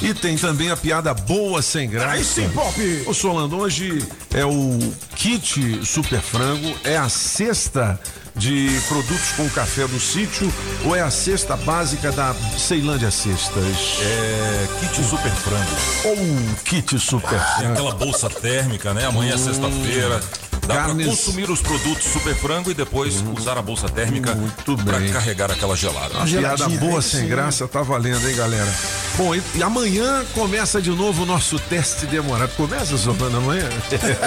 E 0.02 0.12
tem 0.12 0.36
também 0.36 0.70
a 0.70 0.76
piada 0.76 1.12
boa 1.14 1.62
sem 1.62 1.88
graça. 1.88 2.10
Aí 2.10 2.24
sim, 2.24 2.48
Pop. 2.50 3.04
Ô 3.06 3.14
Solano, 3.14 3.58
hoje 3.58 4.06
é 4.34 4.44
o 4.44 4.78
kit 5.14 5.84
Super 5.84 6.20
Frango, 6.20 6.74
é 6.84 6.96
a 6.96 7.08
cesta 7.08 7.98
de 8.36 8.68
produtos 8.88 9.32
com 9.36 9.48
café 9.48 9.86
do 9.86 9.98
sítio 9.98 10.52
ou 10.84 10.94
é 10.94 11.00
a 11.00 11.10
cesta 11.10 11.56
básica 11.56 12.12
da 12.12 12.34
Ceilândia 12.58 13.10
Cestas? 13.10 13.98
É 14.02 14.66
kit 14.80 15.02
super 15.04 15.30
frango. 15.32 15.70
Ou 16.04 16.56
kit 16.64 16.98
Super 16.98 17.30
Tem 17.30 17.38
Frango. 17.38 17.72
aquela 17.72 17.94
bolsa 17.94 18.28
térmica, 18.28 18.92
né? 18.92 19.06
Amanhã 19.06 19.34
é 19.34 19.38
sexta-feira. 19.38 20.20
Dá 20.66 20.74
Carnes- 20.78 21.06
pra 21.06 21.14
consumir 21.16 21.48
os 21.48 21.60
produtos 21.62 22.04
super 22.04 22.34
frango 22.34 22.70
e 22.72 22.74
depois 22.74 23.22
usar 23.38 23.56
a 23.56 23.62
bolsa 23.62 23.88
térmica 23.88 24.34
bem. 24.34 25.12
carregar 25.12 25.50
aquela 25.50 25.76
gelada. 25.76 26.08
Piada 26.08 26.26
geladinha, 26.26 26.80
boa 26.80 27.00
sem 27.00 27.20
sim. 27.20 27.28
graça, 27.28 27.68
tá 27.68 27.82
valendo, 27.82 28.28
hein, 28.28 28.34
galera? 28.34 28.68
Bom, 29.16 29.32
e, 29.32 29.40
e 29.54 29.62
amanhã 29.62 30.24
começa 30.34 30.82
de 30.82 30.90
novo 30.90 31.22
o 31.22 31.26
nosso 31.26 31.56
teste 31.60 32.04
demorado. 32.06 32.50
Começa, 32.56 32.96
Sofana, 32.98 33.38
amanhã? 33.38 33.68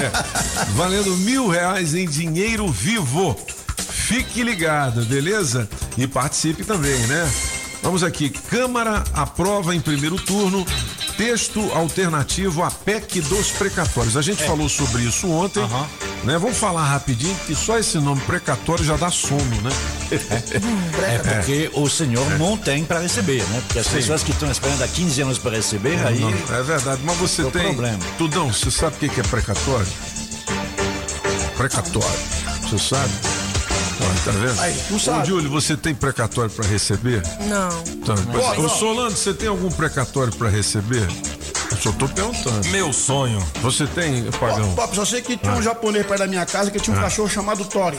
valendo 0.75 1.15
mil 1.17 1.47
reais 1.49 1.93
em 1.93 2.07
dinheiro 2.07 2.71
vivo. 2.71 3.37
Fique 4.09 4.41
ligado, 4.41 5.05
beleza? 5.05 5.69
E 5.95 6.07
participe 6.07 6.63
também, 6.63 6.97
né? 7.05 7.31
Vamos 7.83 8.03
aqui. 8.03 8.27
Câmara 8.31 9.03
aprova 9.13 9.75
em 9.75 9.79
primeiro 9.79 10.15
turno 10.15 10.65
texto 11.15 11.61
alternativo 11.73 12.63
à 12.63 12.71
PEC 12.71 13.21
dos 13.21 13.51
precatórios. 13.51 14.17
A 14.17 14.23
gente 14.23 14.43
falou 14.43 14.67
sobre 14.67 15.03
isso 15.03 15.29
ontem, 15.29 15.61
né? 16.23 16.39
Vamos 16.39 16.57
falar 16.57 16.85
rapidinho, 16.85 17.35
que 17.45 17.53
só 17.53 17.77
esse 17.77 17.99
nome 17.99 18.19
precatório 18.21 18.83
já 18.83 18.97
dá 18.97 19.11
sono, 19.11 19.43
né? 19.61 19.69
É 21.07 21.17
porque 21.19 21.69
o 21.75 21.87
senhor 21.87 22.27
não 22.39 22.57
tem 22.57 22.83
para 22.83 23.01
receber, 23.01 23.43
né? 23.43 23.61
Porque 23.67 23.77
as 23.77 23.87
pessoas 23.87 24.23
que 24.23 24.31
estão 24.31 24.49
esperando 24.49 24.81
há 24.81 24.87
15 24.87 25.21
anos 25.21 25.37
para 25.37 25.51
receber, 25.55 26.03
aí. 26.03 26.19
Não, 26.19 26.31
é 26.57 26.63
verdade, 26.63 26.99
mas 27.05 27.15
você 27.17 27.43
É 27.43 27.51
tem. 27.51 27.61
problema. 27.75 27.99
Tudão, 28.17 28.51
você 28.51 28.71
sabe 28.71 28.95
o 28.95 28.99
que 29.01 29.09
que 29.09 29.19
é 29.19 29.23
precatório? 29.23 29.87
Precatório. 31.55 32.19
Você 32.63 32.77
sabe? 32.79 33.11
Tá 34.25 34.31
vendo? 34.31 34.59
Aí, 34.59 34.75
não 34.89 34.97
Ô, 34.97 34.99
sabe. 34.99 35.27
Júlio, 35.27 35.49
você 35.49 35.77
tem 35.77 35.93
precatório 35.95 36.51
pra 36.51 36.65
receber? 36.65 37.21
Não. 37.47 37.69
Tá. 38.05 38.15
Ô, 38.61 38.69
Solano, 38.69 39.11
você 39.11 39.33
tem 39.33 39.47
algum 39.47 39.69
precatório 39.71 40.33
pra 40.35 40.49
receber? 40.49 41.07
Eu 41.71 41.77
só 41.77 41.91
tô 41.91 42.07
perguntando. 42.07 42.67
Meu 42.69 42.91
sonho. 42.91 43.39
Você 43.61 43.85
tem, 43.87 44.23
Pagão? 44.31 44.73
Pop, 44.75 44.95
só 44.95 45.05
sei 45.05 45.21
que 45.21 45.37
tinha 45.37 45.53
um 45.53 45.61
japonês 45.61 46.05
perto 46.05 46.19
da 46.19 46.27
minha 46.27 46.45
casa 46.45 46.71
que 46.71 46.79
tinha 46.79 46.97
um 46.97 46.99
cachorro 46.99 47.29
chamado 47.29 47.63
Tori. 47.65 47.97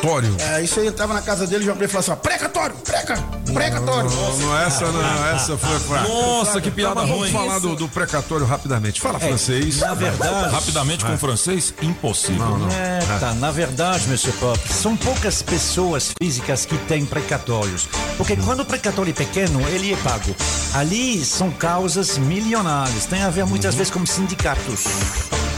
Precatório. 0.00 0.36
É, 0.40 0.62
isso 0.62 0.80
aí 0.80 0.86
eu 0.86 0.92
tava 0.92 1.14
na 1.14 1.22
casa 1.22 1.46
dele 1.46 1.62
e 1.64 1.66
já 1.66 1.74
falei 1.74 1.88
assim, 1.96 2.10
ó, 2.10 2.16
precatório, 2.16 2.74
preca, 2.76 3.16
precatório. 3.52 4.10
Não, 4.10 4.38
não, 4.38 4.58
essa 4.60 4.86
não, 4.90 5.26
essa 5.28 5.56
foi 5.56 5.78
fraca. 5.80 6.08
Nossa, 6.08 6.60
que 6.60 6.70
Tá, 6.70 6.76
piada 6.76 6.94
mas 6.96 7.08
vamos 7.08 7.22
ruim. 7.22 7.32
falar 7.32 7.58
do, 7.60 7.76
do 7.76 7.88
precatório 7.88 8.44
rapidamente. 8.46 9.00
Fala 9.00 9.18
francês. 9.20 9.78
Na 9.80 9.94
verdade, 9.94 10.52
Rapidamente 10.52 11.04
com 11.04 11.16
francês, 11.16 11.72
impossível. 11.82 12.44
É, 12.72 13.18
tá, 13.18 13.32
na 13.34 13.50
verdade, 13.50 14.04
Mr. 14.06 14.32
Pop, 14.32 14.58
são 14.72 14.96
poucas 14.96 15.40
pessoas 15.42 16.12
físicas 16.20 16.64
que 16.66 16.76
têm 16.78 17.04
precatórios. 17.06 17.88
Porque 18.16 18.36
quando 18.36 18.60
o 18.60 18.64
precatório 18.64 19.10
é 19.10 19.14
pequeno, 19.14 19.60
ele 19.68 19.92
é 19.92 19.96
pago. 19.96 20.34
Ali 20.74 21.24
são 21.24 21.50
causas 21.50 22.18
milionárias. 22.18 23.06
Tem 23.06 23.22
a 23.22 23.30
ver 23.30 23.44
muitas 23.46 23.74
vezes 23.74 23.92
com 23.92 24.04
sindicatos. 24.04 24.84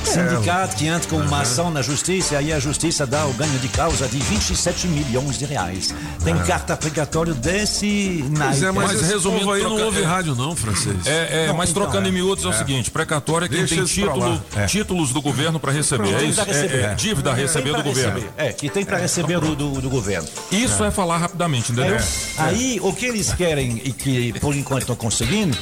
Sindicato 0.06 0.76
que 0.76 0.86
entra 0.86 1.08
com 1.08 1.16
uma 1.16 1.40
ação 1.42 1.70
na 1.70 1.82
justiça 1.82 2.34
e 2.34 2.36
aí 2.36 2.52
a 2.52 2.58
justiça 2.58 3.06
dá 3.06 3.26
o 3.26 3.32
ganho 3.34 3.58
de 3.58 3.68
causa 3.68 4.06
de 4.08 4.18
27 4.18 4.86
milhões 4.88 5.38
de 5.38 5.44
reais. 5.44 5.94
Tem 6.24 6.36
carta 6.38 6.76
precatório 6.76 7.34
desse 7.34 8.24
Pois 8.36 8.62
é, 8.62 8.70
mas, 8.70 9.00
resumindo, 9.02 9.50
aí 9.52 9.62
não 9.62 9.70
troca- 9.70 9.84
ouve 9.84 10.02
é- 10.02 10.04
rádio 10.04 10.34
não, 10.34 10.54
francês. 10.54 11.06
É, 11.06 11.46
é, 11.46 11.52
mas 11.52 11.70
então, 11.70 11.82
trocando 11.82 12.06
é. 12.06 12.10
em 12.10 12.12
miúdos 12.14 12.44
é 12.44 12.48
o 12.48 12.52
seguinte: 12.52 12.90
precatório 12.90 13.46
é 13.46 13.48
quem 13.48 13.58
Deixa 13.58 13.74
tem 13.74 13.84
título. 13.84 14.42
É. 14.54 14.66
títulos 14.66 15.12
do 15.12 15.20
governo 15.20 15.58
para 15.58 15.72
receber. 15.72 16.14
É 16.14 16.24
isso? 16.24 16.36
Dívida 16.36 16.42
a 16.42 16.44
receber. 16.44 16.76
É, 16.76 16.84
é, 16.84 16.94
dívida 16.94 17.30
a 17.30 17.34
receber 17.34 17.76
do 17.76 17.82
governo. 17.82 18.24
É, 18.36 18.52
que 18.52 18.68
tem 18.68 18.84
para 18.84 18.98
receber 18.98 19.40
do, 19.40 19.56
do, 19.56 19.80
do 19.80 19.90
governo. 19.90 20.28
Isso 20.50 20.84
é 20.84 20.90
falar 20.90 21.18
rapidamente, 21.18 21.72
entendeu? 21.72 21.96
Aí, 22.38 22.78
o 22.82 22.92
que 22.92 23.06
eles 23.06 23.32
querem 23.32 23.80
e 23.84 23.92
que 23.92 24.32
por 24.40 24.54
enquanto 24.54 24.82
estão 24.82 24.96
conseguindo, 24.96 25.56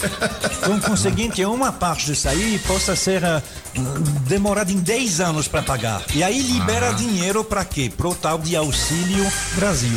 estão 0.50 0.80
conseguindo 0.80 1.32
que 1.32 1.44
uma 1.44 1.72
parte 1.72 2.06
disso 2.06 2.28
aí 2.28 2.58
possa 2.66 2.94
ser 2.96 3.24
ah, 3.24 3.42
demorada 4.34 4.72
em 4.72 4.78
10 4.78 5.20
anos 5.20 5.46
para 5.46 5.62
pagar. 5.62 6.02
E 6.12 6.20
aí 6.20 6.42
libera 6.42 6.92
dinheiro 6.92 7.44
para 7.44 7.64
quê? 7.64 7.90
Para 7.96 8.08
o 8.08 8.14
tal 8.16 8.36
de 8.36 8.56
Auxílio 8.56 9.24
Brasil. 9.54 9.96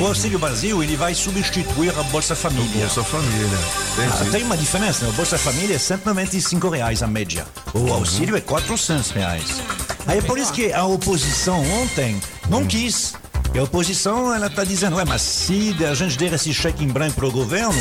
O 0.00 0.04
Auxílio 0.04 0.40
Brasil 0.40 0.82
ele 0.82 0.96
vai 0.96 1.14
substituir 1.14 1.96
a 1.96 2.02
Bolsa 2.02 2.34
Família. 2.34 2.80
Bolsa 2.80 3.04
Família. 3.04 3.58
Ah, 3.98 4.30
tem 4.32 4.42
uma 4.42 4.56
diferença, 4.56 5.04
né? 5.04 5.10
O 5.10 5.14
Bolsa 5.14 5.38
Família 5.38 5.76
é 5.76 5.78
195 5.78 6.68
reais 6.68 7.00
a 7.00 7.06
média. 7.06 7.46
O 7.72 7.92
auxílio 7.92 8.36
é 8.36 8.40
400 8.40 9.10
reais. 9.12 9.62
Aí 10.04 10.18
é 10.18 10.22
por 10.22 10.36
isso 10.36 10.52
que 10.52 10.72
a 10.72 10.84
oposição 10.84 11.62
ontem 11.80 12.20
não 12.50 12.66
quis. 12.66 13.14
E 13.56 13.58
a 13.58 13.62
oposição, 13.62 14.34
ela 14.34 14.48
está 14.48 14.64
dizendo, 14.64 14.96
ué, 14.96 15.04
mas 15.06 15.22
se 15.22 15.74
a 15.82 15.94
gente 15.94 16.18
der 16.18 16.30
esse 16.34 16.52
cheque 16.52 16.84
em 16.84 16.88
branco 16.88 17.14
para 17.14 17.24
o 17.24 17.30
governo, 17.30 17.74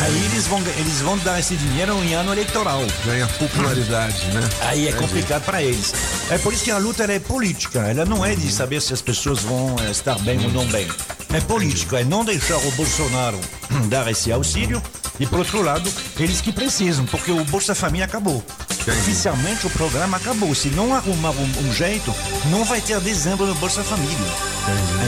aí 0.00 0.24
eles 0.24 0.48
vão, 0.48 0.60
eles 0.76 1.00
vão 1.02 1.16
dar 1.18 1.38
esse 1.38 1.54
dinheiro 1.54 1.94
em 2.02 2.14
ano 2.14 2.32
eleitoral. 2.32 2.82
Ganha 3.04 3.28
popularidade, 3.28 4.26
né? 4.32 4.40
Aí 4.62 4.88
é 4.88 4.92
complicado 4.92 5.44
para 5.44 5.62
eles. 5.62 5.94
É 6.32 6.38
por 6.38 6.52
isso 6.52 6.64
que 6.64 6.72
a 6.72 6.78
luta 6.78 7.04
é 7.04 7.20
política. 7.20 7.78
Ela 7.78 8.04
não 8.04 8.26
é 8.26 8.34
de 8.34 8.50
saber 8.50 8.82
se 8.82 8.92
as 8.92 9.00
pessoas 9.00 9.38
vão 9.38 9.76
eh, 9.78 9.92
estar 9.92 10.18
bem 10.18 10.44
ou 10.46 10.50
não 10.50 10.66
bem. 10.66 10.88
É 11.32 11.40
político. 11.40 11.94
É 11.94 12.02
não 12.02 12.24
deixar 12.24 12.56
o 12.56 12.70
Bolsonaro 12.72 13.38
dar 13.88 14.10
esse 14.10 14.32
auxílio. 14.32 14.82
E, 15.20 15.26
por 15.26 15.38
outro 15.40 15.60
lado, 15.62 15.92
eles 16.18 16.40
que 16.40 16.50
precisam, 16.50 17.04
porque 17.04 17.30
o 17.30 17.44
Bolsa 17.44 17.74
Família 17.74 18.06
acabou. 18.06 18.42
Oficialmente 18.70 19.66
o 19.66 19.70
programa 19.70 20.16
acabou. 20.16 20.54
Se 20.54 20.70
não 20.70 20.94
arrumar 20.94 21.32
um, 21.32 21.68
um 21.68 21.74
jeito, 21.74 22.12
não 22.46 22.64
vai 22.64 22.80
ter 22.80 22.98
dezembro 23.00 23.44
no 23.44 23.54
Bolsa 23.56 23.84
Família. 23.84 24.16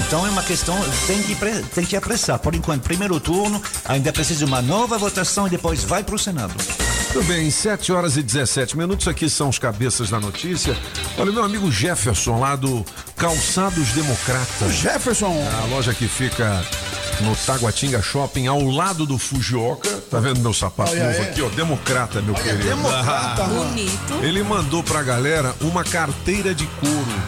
Então 0.07 0.27
é 0.27 0.31
uma 0.31 0.43
questão, 0.43 0.79
tem 1.07 1.23
que, 1.23 1.35
tem 1.75 1.85
que 1.87 1.97
apressar. 1.97 2.39
Por 2.39 2.55
enquanto, 2.55 2.83
primeiro 2.83 3.19
turno, 3.19 3.63
ainda 3.87 4.13
precisa 4.13 4.41
de 4.41 4.45
uma 4.45 4.61
nova 4.61 4.99
votação 4.99 5.47
e 5.47 5.51
depois 5.51 5.83
vai 5.83 6.05
para 6.05 6.15
o 6.15 6.19
Senado. 6.19 6.53
Tudo 7.13 7.27
bem, 7.27 7.51
7 7.51 7.93
horas 7.93 8.17
e 8.19 8.23
17 8.23 8.77
minutos. 8.77 9.09
Aqui 9.09 9.31
são 9.31 9.49
os 9.49 9.59
cabeças 9.59 10.11
da 10.11 10.21
notícia. 10.21 10.77
Olha, 11.17 11.33
meu 11.33 11.45
amigo 11.45 11.73
Jefferson, 11.73 12.39
lá 12.39 12.55
do 12.55 12.85
Calçados 13.17 13.89
Democratas. 13.93 14.75
Jefferson, 14.75 15.35
A 15.63 15.67
loja 15.67 15.95
que 15.95 16.07
fica 16.07 16.63
no 17.21 17.37
Taguatinga 17.37 18.03
Shopping, 18.03 18.47
ao 18.47 18.61
lado 18.63 19.07
do 19.07 19.19
Fujioka. 19.19 19.89
Tá 20.11 20.19
vendo 20.21 20.41
meu 20.41 20.53
sapato 20.53 20.91
Olha 20.93 21.07
novo 21.07 21.19
aí. 21.23 21.29
aqui, 21.29 21.43
ó? 21.43 21.49
Democrata, 21.49 22.21
meu 22.23 22.35
querido. 22.35 22.65
democrata, 22.65 23.45
mano. 23.47 23.65
Bonito. 23.71 24.15
Ele 24.23 24.43
mandou 24.43 24.83
pra 24.83 25.03
galera 25.03 25.55
uma 25.61 25.85
carteira 25.85 26.55
de 26.55 26.67
couro. 26.67 27.23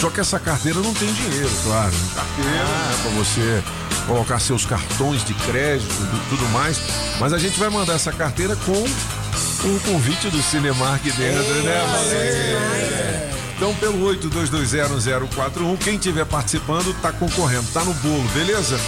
Só 0.00 0.10
que 0.10 0.20
essa 0.20 0.38
carteira 0.38 0.78
não 0.80 0.92
tem 0.92 1.10
dinheiro, 1.12 1.50
claro. 1.64 1.92
Carteira, 2.14 2.50
né, 2.50 2.96
pra 3.02 3.10
você 3.12 3.62
colocar 4.06 4.38
seus 4.38 4.64
cartões 4.66 5.24
de 5.24 5.32
crédito 5.34 5.90
e 5.90 6.28
tudo 6.28 6.46
mais. 6.50 6.78
Mas 7.18 7.32
a 7.32 7.38
gente 7.38 7.58
vai 7.58 7.70
mandar 7.70 7.94
essa 7.94 8.12
carteira 8.12 8.54
com 8.56 8.72
o 8.72 9.80
convite 9.80 10.28
do 10.28 10.42
Cinemark 10.42 11.02
dentro, 11.02 11.62
né? 11.62 11.72
É. 12.12 13.25
Então, 13.56 13.74
pelo 13.76 13.98
82201041, 14.14 15.78
quem 15.78 15.94
estiver 15.96 16.26
participando 16.26 16.94
tá 17.00 17.10
concorrendo, 17.10 17.66
tá 17.72 17.82
no 17.82 17.94
bolo, 17.94 18.28
beleza? 18.34 18.78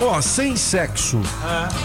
Ó, 0.00 0.20
sem 0.20 0.56
sexo. 0.56 1.20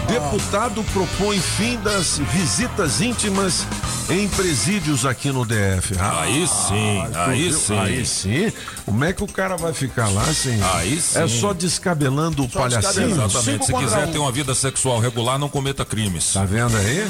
Deputado 0.06 0.84
propõe 0.92 1.38
fim 1.40 1.78
das 1.78 2.18
visitas 2.18 3.00
íntimas 3.00 3.64
em 4.10 4.28
presídios 4.28 5.06
aqui 5.06 5.30
no 5.30 5.46
DF. 5.46 5.94
Aí 5.98 6.46
sim, 6.46 7.02
tu 7.10 7.18
aí 7.18 7.48
viu? 7.48 7.58
sim. 7.58 7.78
Aí 7.78 8.04
sim. 8.04 8.52
Como 8.84 9.04
é 9.04 9.12
que 9.12 9.22
o 9.22 9.28
cara 9.28 9.56
vai 9.56 9.72
ficar 9.72 10.08
lá 10.08 10.22
assim? 10.22 10.60
Aí 10.74 11.00
sim. 11.00 11.20
É 11.20 11.28
só 11.28 11.54
descabelando 11.54 12.42
o 12.44 12.48
palhacinho. 12.48 12.80
descabelando. 12.80 13.24
Exatamente. 13.26 13.64
Se 13.64 13.66
Cinco 13.68 13.78
quiser 13.78 14.06
um. 14.06 14.12
ter 14.12 14.18
uma 14.18 14.32
vida 14.32 14.54
sexual 14.54 14.98
regular, 14.98 15.38
não 15.38 15.48
cometa 15.48 15.84
crimes. 15.84 16.32
Tá 16.34 16.44
vendo 16.44 16.76
aí? 16.76 17.06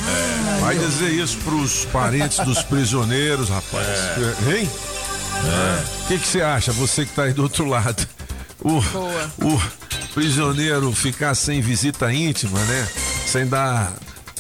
Vai 0.60 0.76
dizer 0.78 1.10
isso 1.10 1.38
pros 1.38 1.86
parentes 1.86 2.38
dos 2.44 2.62
prisioneiros, 2.62 3.48
rapaz. 3.48 3.86
Hein? 4.46 4.70
O 6.04 6.06
que 6.08 6.18
que 6.18 6.26
você 6.26 6.42
acha, 6.42 6.72
você 6.72 7.04
que 7.06 7.12
tá 7.14 7.24
aí 7.24 7.32
do 7.32 7.42
outro 7.42 7.64
lado? 7.64 8.06
O, 8.60 8.80
Boa. 8.80 9.30
o 9.42 9.60
prisioneiro 10.12 10.92
ficar 10.92 11.34
sem 11.34 11.60
visita 11.60 12.12
íntima, 12.12 12.58
né? 12.64 12.88
Sem 13.26 13.46
dar 13.46 13.92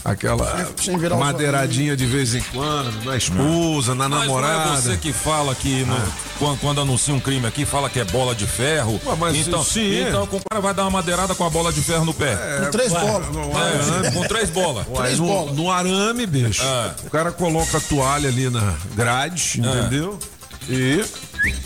aquela 0.04 0.66
Sem 0.76 0.98
virar 0.98 1.14
os 1.14 1.20
madeiradinha 1.20 1.96
de 1.96 2.04
vez 2.06 2.34
em 2.34 2.40
quando, 2.52 3.04
na 3.04 3.16
esposa, 3.16 3.94
na 3.94 4.08
Mas 4.08 4.26
não 4.26 4.38
é 4.38 4.42
namorada. 4.42 4.76
você 4.82 4.96
que 4.96 5.12
fala 5.12 5.54
que 5.54 5.84
no- 5.84 6.12
quando, 6.38 6.58
quando 6.60 6.80
anuncia 6.80 7.14
um 7.14 7.20
crime 7.20 7.46
aqui, 7.46 7.64
fala 7.64 7.88
que 7.88 8.00
é 8.00 8.04
bola 8.04 8.34
de 8.34 8.46
ferro. 8.46 9.00
Ué, 9.06 9.16
mas 9.16 9.36
então, 9.36 9.62
sim, 9.62 9.94
é. 9.94 10.08
então 10.08 10.24
o 10.24 10.40
cara 10.50 10.60
vai 10.60 10.74
dar 10.74 10.82
uma 10.82 10.90
madeirada 10.90 11.34
com 11.34 11.44
a 11.44 11.50
bola 11.50 11.72
de 11.72 11.80
ferro 11.80 12.04
no 12.04 12.12
pé. 12.14 12.36
com 12.64 12.70
três 12.72 12.92
bolas. 12.92 13.26
É, 14.04 14.10
com 14.10 14.22
três 14.26 14.50
bolas. 14.50 14.86
Três 14.96 15.18
no, 15.18 15.26
bolas. 15.26 15.54
no 15.56 15.70
arame, 15.70 16.26
bicho. 16.26 16.62
É. 16.62 16.94
O 17.06 17.10
cara 17.10 17.30
coloca 17.30 17.78
a 17.78 17.80
toalha 17.80 18.28
ali 18.28 18.50
na 18.50 18.74
grade, 18.94 19.60
entendeu? 19.60 20.18
E 20.70 21.04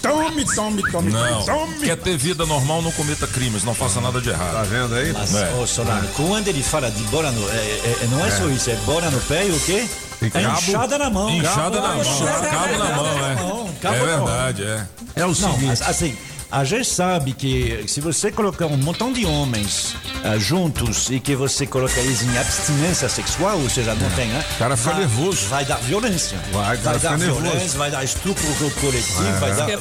Tome, 0.00 0.44
tome, 0.54 0.82
tome, 0.90 1.10
Não. 1.10 1.44
tome. 1.44 1.80
Quer 1.86 1.96
ter 1.96 2.16
vida 2.16 2.46
normal, 2.46 2.80
não 2.80 2.92
cometa 2.92 3.26
crimes, 3.26 3.64
não 3.64 3.74
faça 3.74 4.00
nada 4.00 4.20
de 4.20 4.30
tá 4.30 4.36
errado. 4.36 4.68
vendo 4.68 4.94
aí? 4.94 5.12
Mas, 5.12 5.34
É. 5.34 5.52
ô 5.54 5.66
Solano, 5.66 6.06
quando 6.14 6.46
ele 6.48 6.62
fala 6.62 6.90
de 6.90 7.02
bola 7.04 7.30
no. 7.32 7.48
É, 7.50 7.54
é- 7.54 8.08
não 8.10 8.24
é, 8.24 8.30
só 8.30 8.46
isso, 8.48 8.70
é 8.70 8.76
bola 8.86 9.10
no 9.10 9.20
pé 9.22 9.46
e 9.46 9.50
o 9.50 9.60
quê? 9.60 9.86
E 10.22 10.26
É 10.26 10.30
cabo. 10.30 10.58
inchada 10.58 10.96
na 10.98 11.10
mão. 11.10 11.28
Inchada 11.30 11.80
na 11.80 11.88
Cabo- 11.88 12.04
mão, 12.04 12.26
cabo 12.50 12.78
na 12.78 12.96
mão, 12.96 13.04
Não, 13.04 13.26
é. 13.26 13.96
É 13.96 13.98
na 13.98 14.04
verdade, 14.06 14.62
é. 14.62 14.86
É 15.16 15.24
o 15.24 15.28
Não, 15.28 15.34
seguinte. 15.34 15.64
mas 15.66 15.82
assim, 15.82 16.16
a 16.54 16.64
gente 16.64 16.88
sabe 16.88 17.32
que 17.32 17.84
se 17.88 18.00
você 18.00 18.30
colocar 18.30 18.66
um 18.66 18.76
montão 18.76 19.12
de 19.12 19.26
homens 19.26 19.96
ah, 20.22 20.38
juntos 20.38 21.10
e 21.10 21.18
que 21.18 21.34
você 21.34 21.66
coloca 21.66 21.98
eles 21.98 22.22
em 22.22 22.38
abstinência 22.38 23.08
sexual, 23.08 23.58
ou 23.58 23.68
seja, 23.68 23.94
não 23.94 24.08
tem, 24.10 24.28
né? 24.28 24.44
O 24.54 24.58
cara 24.58 24.76
fica 24.76 24.90
vai, 24.90 25.00
nervoso. 25.00 25.46
Vai 25.48 25.64
dar 25.64 25.76
violência. 25.78 26.38
Vai, 26.52 26.78
cara 26.78 26.98
dar 26.98 27.18
nervoso. 27.18 27.40
violência, 27.42 27.78
vai 27.78 27.90
dar 27.90 28.04
estupro 28.04 28.44
co- 28.54 28.70
coletivo, 28.80 29.40
vai 29.40 29.54
dar. 29.56 29.68
Eu 29.68 29.80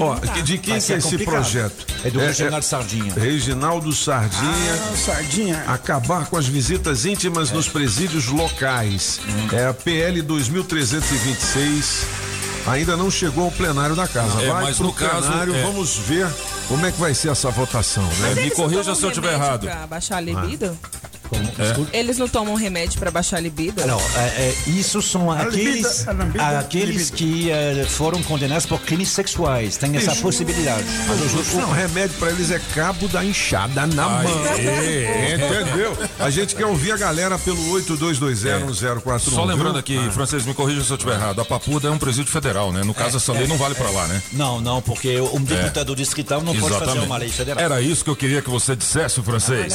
Ó, 0.00 0.14
de 0.42 0.58
quem 0.58 0.74
vai 0.74 0.82
que 0.82 0.92
é 0.92 0.96
esse 0.96 1.18
projeto? 1.18 1.86
É 2.04 2.10
do 2.10 2.20
Reginaldo 2.20 2.64
Sardinha. 2.64 3.14
Reginaldo 3.14 3.92
Sardinha. 3.92 4.74
Ah, 4.92 4.96
sardinha. 4.96 5.64
Acabar 5.66 6.26
com 6.26 6.36
as 6.36 6.46
visitas 6.46 7.04
íntimas 7.04 7.50
nos 7.50 7.68
presídios 7.68 8.28
locais. 8.28 9.20
É 9.52 9.66
a 9.66 9.74
PL 9.74 10.22
2326. 10.22 12.31
Ainda 12.66 12.96
não 12.96 13.10
chegou 13.10 13.44
ao 13.44 13.50
plenário 13.50 13.96
da 13.96 14.06
casa. 14.06 14.40
É, 14.42 14.48
vai 14.48 14.62
mas 14.64 14.76
pro 14.76 14.86
no 14.86 14.92
caso, 14.92 15.28
plenário, 15.28 15.54
é. 15.54 15.62
vamos 15.62 15.96
ver 15.96 16.28
como 16.68 16.86
é 16.86 16.92
que 16.92 17.00
vai 17.00 17.12
ser 17.12 17.30
essa 17.30 17.50
votação, 17.50 18.06
né? 18.18 18.34
Me 18.34 18.50
corrija 18.50 18.94
se 18.94 19.02
eu 19.02 19.10
tiver 19.10 19.32
remédio 19.32 19.46
errado. 19.46 19.66
Pra 19.66 19.86
baixar 19.86 20.18
a 20.18 20.20
libido? 20.20 20.78
Como? 20.80 21.21
Desculpa. 21.56 21.90
Eles 21.96 22.18
não 22.18 22.28
tomam 22.28 22.54
remédio 22.54 22.98
pra 22.98 23.10
baixar 23.10 23.36
a 23.38 23.40
libido? 23.40 23.84
Não, 23.86 23.98
é, 24.00 24.20
é, 24.20 24.54
isso 24.66 25.00
são 25.02 25.30
aqueles, 25.30 26.04
libido, 26.06 26.10
a 26.10 26.12
libido, 26.24 26.44
aqueles 26.58 27.10
libido. 27.10 27.16
que 27.16 27.50
eh, 27.50 27.86
foram 27.88 28.22
condenados 28.22 28.66
por 28.66 28.80
crimes 28.80 29.08
sexuais. 29.08 29.76
Tem 29.76 29.96
essa 29.96 30.14
possibilidade. 30.16 30.84
Mas 31.08 31.20
os 31.20 31.34
outros- 31.34 31.54
Não, 31.54 31.70
remédio 31.72 32.16
pra 32.18 32.30
eles 32.30 32.50
é 32.50 32.60
cabo 32.74 33.08
da 33.08 33.24
enxada 33.24 33.86
na 33.86 34.08
mão. 34.08 34.22
Entendeu? 34.24 35.96
A 36.18 36.30
gente 36.30 36.54
quer 36.54 36.66
ouvir 36.66 36.92
a 36.92 36.96
galera 36.96 37.38
pelo 37.38 37.60
82201041. 37.72 39.18
Só 39.34 39.44
lembrando 39.44 39.78
aqui, 39.78 39.98
francês, 40.10 40.44
me 40.44 40.54
corrija 40.54 40.82
se 40.82 40.90
eu 40.90 40.96
estiver 40.96 41.14
errado. 41.14 41.40
A 41.40 41.44
Papuda 41.44 41.88
é 41.88 41.90
um 41.90 41.98
presídio 41.98 42.30
federal, 42.32 42.72
né? 42.72 42.82
No 42.84 42.94
caso, 42.94 43.16
essa 43.16 43.32
lei 43.32 43.46
não 43.46 43.56
vale 43.56 43.74
pra 43.74 43.90
lá, 43.90 44.06
né? 44.06 44.22
Não, 44.32 44.60
não, 44.60 44.80
porque 44.82 45.20
um 45.20 45.42
deputado 45.42 45.94
distrital 45.96 46.42
não 46.42 46.54
pode 46.54 46.78
fazer 46.78 46.98
uma 47.00 47.16
lei 47.16 47.28
federal. 47.28 47.62
Era 47.62 47.80
isso 47.80 48.04
que 48.04 48.10
eu 48.10 48.16
queria 48.16 48.42
que 48.42 48.50
você 48.50 48.74
dissesse, 48.76 49.20
francês. 49.22 49.74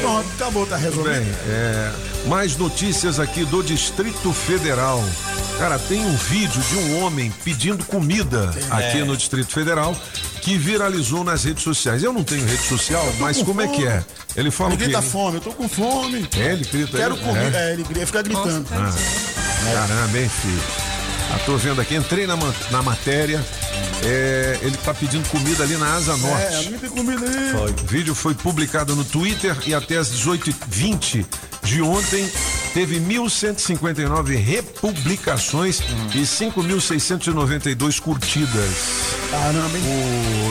Pronto, 0.00 0.26
acabou, 0.34 0.66
tá 0.66 0.76
resolvido. 0.80 1.12
Bem, 1.12 1.26
é, 1.48 1.92
mais 2.26 2.56
notícias 2.56 3.18
aqui 3.20 3.44
do 3.44 3.62
Distrito 3.62 4.32
Federal. 4.32 5.02
Cara, 5.58 5.78
tem 5.78 6.04
um 6.04 6.16
vídeo 6.16 6.62
de 6.62 6.76
um 6.76 7.04
homem 7.04 7.32
pedindo 7.44 7.84
comida 7.84 8.50
aqui 8.70 9.02
no 9.04 9.16
Distrito 9.16 9.52
Federal 9.52 9.94
que 10.40 10.56
viralizou 10.56 11.22
nas 11.22 11.44
redes 11.44 11.62
sociais. 11.62 12.02
Eu 12.02 12.12
não 12.12 12.24
tenho 12.24 12.44
rede 12.46 12.62
social, 12.62 13.06
mas 13.18 13.38
com 13.38 13.44
como 13.44 13.60
é 13.60 13.68
que 13.68 13.86
é? 13.86 14.02
Ele 14.34 14.50
fala 14.50 14.70
Ele 14.70 14.76
o 14.76 14.78
quê? 14.78 14.84
grita 14.84 15.02
fome, 15.02 15.36
eu 15.36 15.40
tô 15.42 15.52
com 15.52 15.68
fome. 15.68 16.26
É, 16.38 16.52
ele 16.52 16.64
grita 16.64 16.96
Quero 16.96 17.14
aí? 17.14 17.20
comer. 17.20 17.54
É. 17.54 17.70
É, 17.70 17.72
ele 17.74 17.82
grita, 17.82 18.06
fica 18.06 18.22
gritando. 18.22 18.64
Caramba, 18.68 20.18
hein, 20.18 20.28
filho? 20.28 20.89
Tô 21.46 21.56
vendo 21.56 21.80
aqui, 21.80 21.96
entrei 21.96 22.26
na, 22.26 22.36
na 22.70 22.82
matéria. 22.82 23.44
É, 24.04 24.58
ele 24.62 24.76
tá 24.78 24.94
pedindo 24.94 25.28
comida 25.28 25.62
ali 25.64 25.76
na 25.76 25.94
Asa 25.94 26.16
Norte. 26.16 26.42
É, 26.54 26.56
alguém 26.56 26.78
tem 26.78 26.90
comida 26.90 27.26
aí. 27.26 27.70
O 27.72 27.86
vídeo 27.86 28.14
foi 28.14 28.34
publicado 28.34 28.94
no 28.94 29.04
Twitter 29.04 29.56
e 29.66 29.74
até 29.74 29.96
às 29.96 30.10
18h20 30.12 31.24
de 31.64 31.82
ontem 31.82 32.30
teve 32.72 33.00
1.159 33.00 34.36
republicações 34.36 35.80
e 36.14 36.20
5.692 36.20 38.00
curtidas. 38.00 38.70
Caramba, 39.30 39.76
hein? 39.76 39.84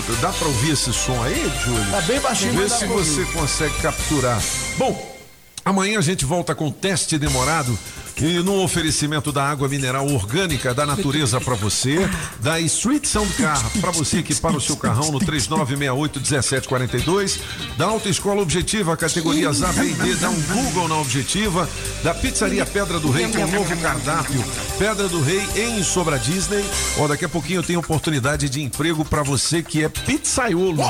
O- 0.10 0.16
dá 0.22 0.30
pra 0.34 0.48
ouvir 0.48 0.72
esse 0.74 0.92
som 0.94 1.22
aí, 1.24 1.52
Júlio? 1.64 1.92
Tá 1.92 2.02
bem 2.02 2.20
baixinho, 2.20 2.54
Vê 2.54 2.68
se 2.70 2.86
você 2.86 3.24
consegue 3.34 3.74
capturar. 3.82 4.42
Bom, 4.78 5.18
amanhã 5.64 5.98
a 6.00 6.02
gente 6.02 6.26
volta 6.26 6.54
com 6.54 6.70
teste 6.72 7.18
demorado. 7.18 7.78
E 8.22 8.44
no 8.44 8.62
oferecimento 8.62 9.32
da 9.32 9.50
água 9.50 9.70
mineral 9.70 10.06
orgânica 10.08 10.74
da 10.74 10.86
natureza 10.86 11.40
para 11.40 11.56
você, 11.56 12.00
da 12.42 12.60
Street 12.60 13.06
Sound 13.06 13.32
Car 13.34 13.64
para 13.80 13.92
você 13.92 14.18
equipar 14.20 14.54
o 14.54 14.60
seu 14.60 14.76
carrão 14.76 15.10
no 15.12 15.20
3968-1742, 15.20 17.40
da 17.78 17.86
Autoescola 17.86 18.42
Objetiva, 18.42 18.98
categorias 18.98 19.64
A, 19.64 19.72
B 19.72 19.92
e 19.92 19.94
D, 19.94 20.16
dá 20.16 20.30
um 20.30 20.42
Google 20.42 20.90
na 20.90 20.98
Objetiva, 20.98 21.70
da 22.04 22.14
Pizzaria 22.14 22.66
Pedra 22.66 23.00
do 23.00 23.10
Rei 23.10 23.30
com 23.30 23.40
um 23.40 23.52
novo 23.52 23.78
cardápio, 23.78 24.44
Pedra 24.78 25.08
do 25.08 25.22
Rei 25.22 25.48
em 25.56 25.82
Sobra 25.82 26.20
Disney. 26.20 26.66
Ó, 26.98 27.08
daqui 27.08 27.24
a 27.24 27.30
pouquinho 27.30 27.60
eu 27.60 27.64
tenho 27.64 27.80
oportunidade 27.80 28.50
de 28.50 28.62
emprego 28.62 29.06
para 29.06 29.24
você 29.24 29.64
que 29.64 29.82
é 29.82 29.88
pizzaiolo. 29.88 30.82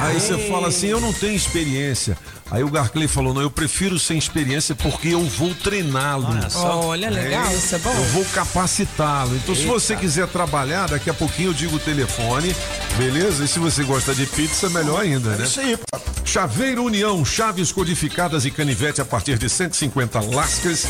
Aí 0.00 0.20
você 0.20 0.38
fala 0.48 0.68
assim, 0.68 0.86
eu 0.86 1.00
não 1.00 1.12
tenho 1.12 1.34
experiência. 1.34 2.16
Aí 2.50 2.62
o 2.62 2.68
Garclay 2.68 3.08
falou, 3.08 3.34
não, 3.34 3.42
eu 3.42 3.50
prefiro 3.50 3.98
sem 3.98 4.18
experiência 4.18 4.74
porque 4.74 5.08
eu 5.08 5.24
vou 5.24 5.54
treiná-lo. 5.54 6.26
Olha, 6.54 7.10
legal, 7.10 7.50
isso 7.52 7.74
é 7.74 7.78
bom. 7.78 7.90
Eu 7.90 8.04
vou 8.04 8.24
capacitá-lo. 8.26 9.34
Então, 9.36 9.54
se 9.54 9.66
você 9.66 9.96
quiser 9.96 10.26
trabalhar, 10.28 10.88
daqui 10.88 11.08
a 11.08 11.14
pouquinho 11.14 11.50
eu 11.50 11.54
digo 11.54 11.76
o 11.76 11.80
telefone, 11.80 12.54
beleza? 12.96 13.44
E 13.44 13.48
se 13.48 13.58
você 13.58 13.82
gosta 13.82 14.14
de 14.14 14.26
pizza, 14.26 14.68
melhor 14.70 15.00
ainda, 15.00 15.36
né? 15.36 15.44
Isso 15.44 15.60
aí, 15.60 15.76
pô. 15.76 15.84
Chaveiro 16.24 16.84
União, 16.84 17.24
chaves 17.24 17.70
codificadas 17.70 18.44
e 18.44 18.50
canivete 18.50 19.00
a 19.00 19.04
partir 19.04 19.38
de 19.38 19.48
150 19.48 20.20
lascas 20.34 20.86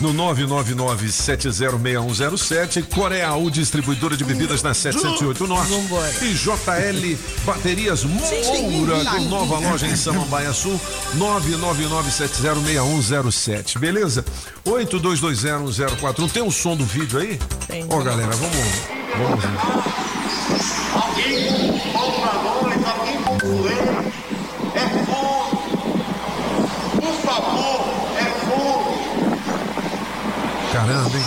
no 0.00 0.12
999-706107. 0.14 2.88
Coreal, 2.88 3.48
distribuidora 3.50 4.16
de 4.16 4.24
bebidas 4.24 4.62
na 4.62 4.74
708 4.74 5.46
Norte. 5.46 5.70
Vambora. 5.70 6.10
E 6.22 6.34
JL 6.34 7.16
Baterias 7.44 8.02
Moura, 8.02 9.04
com 9.04 9.20
nova 9.24 9.58
loja 9.58 9.86
em 9.86 9.94
Samambaia 9.94 10.52
Sul, 10.52 10.80
999-706107. 11.16 13.78
Beleza? 13.78 14.22
82201041. 14.66 16.30
Tem 16.30 16.42
um 16.42 16.50
som 16.50 16.76
do 16.76 16.84
vídeo 16.84 17.18
aí? 17.18 17.38
Tem. 17.66 17.86
Ó, 17.88 18.02
galera, 18.02 18.32
vamos, 18.36 18.54
vamos 19.16 19.40
ver. 19.42 19.48
Alguém 20.94 21.46
com 21.46 21.78
pão 21.92 22.20
na 22.20 22.32
mão 22.34 22.68
e 22.68 22.72
alguém 22.84 23.22
com 23.22 23.38
fulano 23.38 24.12
é 24.74 24.88
fogo. 25.04 25.56
Por 27.00 27.14
favor, 27.22 27.80
é 28.16 28.24
fogo. 28.46 28.98
Caramba, 30.72 31.16
hein? 31.16 31.24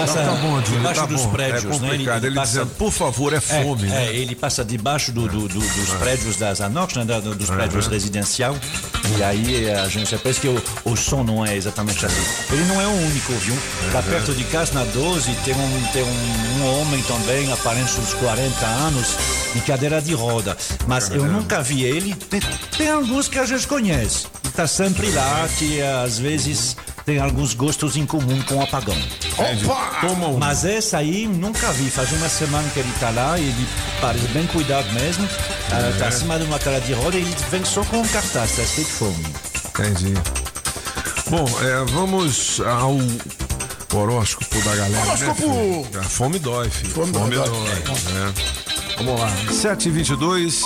Ele 0.00 0.06
passa 0.06 0.24
Tá 0.24 0.32
bom, 0.32 0.50
Júlio, 0.60 0.62
debaixo 0.78 1.00
tá 1.00 1.06
dos 1.06 1.22
bom. 1.22 1.30
prédios, 1.30 1.64
é 1.64 1.66
né? 1.68 1.72
complicado. 1.90 2.24
Ele, 2.24 2.34
passa, 2.34 2.52
dizendo, 2.52 2.70
por 2.76 2.92
favor, 2.92 3.32
é 3.32 3.36
é, 3.36 3.40
fome, 3.40 3.82
né? 3.86 4.06
é, 4.06 4.14
ele 4.16 4.34
passa 4.34 4.64
debaixo 4.64 5.12
do, 5.12 5.28
do- 5.28 5.48
do- 5.48 5.58
dos 5.60 5.90
prédios 5.98 6.36
das 6.36 6.60
Anox, 6.60 6.94
né, 6.94 7.04
dos 7.04 7.50
prédios 7.50 7.86
residencial. 7.86 8.56
E 9.18 9.22
aí 9.22 9.70
a 9.70 9.88
gente 9.88 10.16
parece 10.18 10.40
que 10.40 10.48
o, 10.48 10.62
o 10.84 10.96
som 10.96 11.22
não 11.24 11.44
é 11.44 11.56
exatamente 11.56 12.04
assim. 12.06 12.22
Ele 12.52 12.64
não 12.66 12.80
é 12.80 12.86
o 12.86 12.90
único, 12.92 13.32
viu? 13.34 13.56
Lá 13.92 14.02
perto 14.02 14.32
de 14.32 14.44
casa, 14.44 14.72
na 14.74 14.84
12, 14.84 15.32
tem 15.44 15.54
um, 15.54 15.82
tem 15.92 16.02
um, 16.02 16.60
um 16.62 16.80
homem 16.80 17.02
também, 17.02 17.50
aparente 17.52 17.98
uns 18.00 18.14
40 18.14 18.66
anos, 18.66 19.16
de 19.54 19.60
cadeira 19.62 20.00
de 20.00 20.14
roda. 20.14 20.56
Mas 20.86 21.10
eu 21.10 21.24
nunca 21.24 21.62
vi 21.62 21.82
ele. 21.82 22.14
Tem, 22.14 22.40
tem 22.76 22.88
alguns 22.90 23.26
que 23.28 23.38
a 23.38 23.46
gente 23.46 23.66
conhece. 23.66 24.26
Está 24.44 24.66
sempre 24.66 25.10
lá, 25.12 25.48
que 25.58 25.80
às 25.80 26.18
vezes 26.18 26.76
tem 27.04 27.18
alguns 27.18 27.54
gostos 27.54 27.96
em 27.96 28.06
comum 28.06 28.40
com 28.42 28.56
o 28.56 28.62
apagão. 28.62 28.96
Toma 30.00 30.28
um. 30.28 30.38
Mas 30.38 30.64
essa 30.64 30.98
aí 30.98 31.26
nunca 31.26 31.72
vi. 31.72 31.90
Faz 31.90 32.12
uma 32.12 32.28
semana 32.28 32.68
que 32.70 32.80
ele 32.80 32.92
tá 32.98 33.10
lá 33.10 33.38
e 33.38 33.42
ele 33.42 33.68
parece 34.00 34.28
bem 34.28 34.46
cuidado 34.46 34.90
mesmo. 34.92 35.28
Ah, 35.70 35.98
tá 35.98 36.08
acima 36.08 36.38
de 36.38 36.44
uma 36.44 36.58
cara 36.58 36.80
de 36.80 36.92
roda 36.92 37.16
e 37.16 37.20
ele 37.20 37.36
vem 37.50 37.64
só 37.64 37.84
com 37.84 37.98
um 37.98 38.06
cartaz, 38.08 38.56
tá 38.56 38.62
escrito 38.62 38.90
fome. 38.90 39.26
Entendi. 39.68 40.14
Bom, 41.28 41.46
é, 41.62 41.84
vamos 41.92 42.60
ao 42.60 42.98
horóscopo 43.98 44.60
da 44.62 44.76
galera. 44.76 45.02
Horóscopo! 45.06 45.48
Né, 45.48 45.84
filho? 45.84 46.00
a 46.00 46.02
fome 46.02 46.38
dói, 46.38 46.70
filho. 46.70 46.92
Fome 46.92 47.12
dói, 47.12 47.30
dói. 47.30 47.48
né? 48.12 48.34
Vamos 48.98 49.20
lá. 49.20 49.30
7 49.52 49.88
e 49.88 49.92
22 49.92 50.62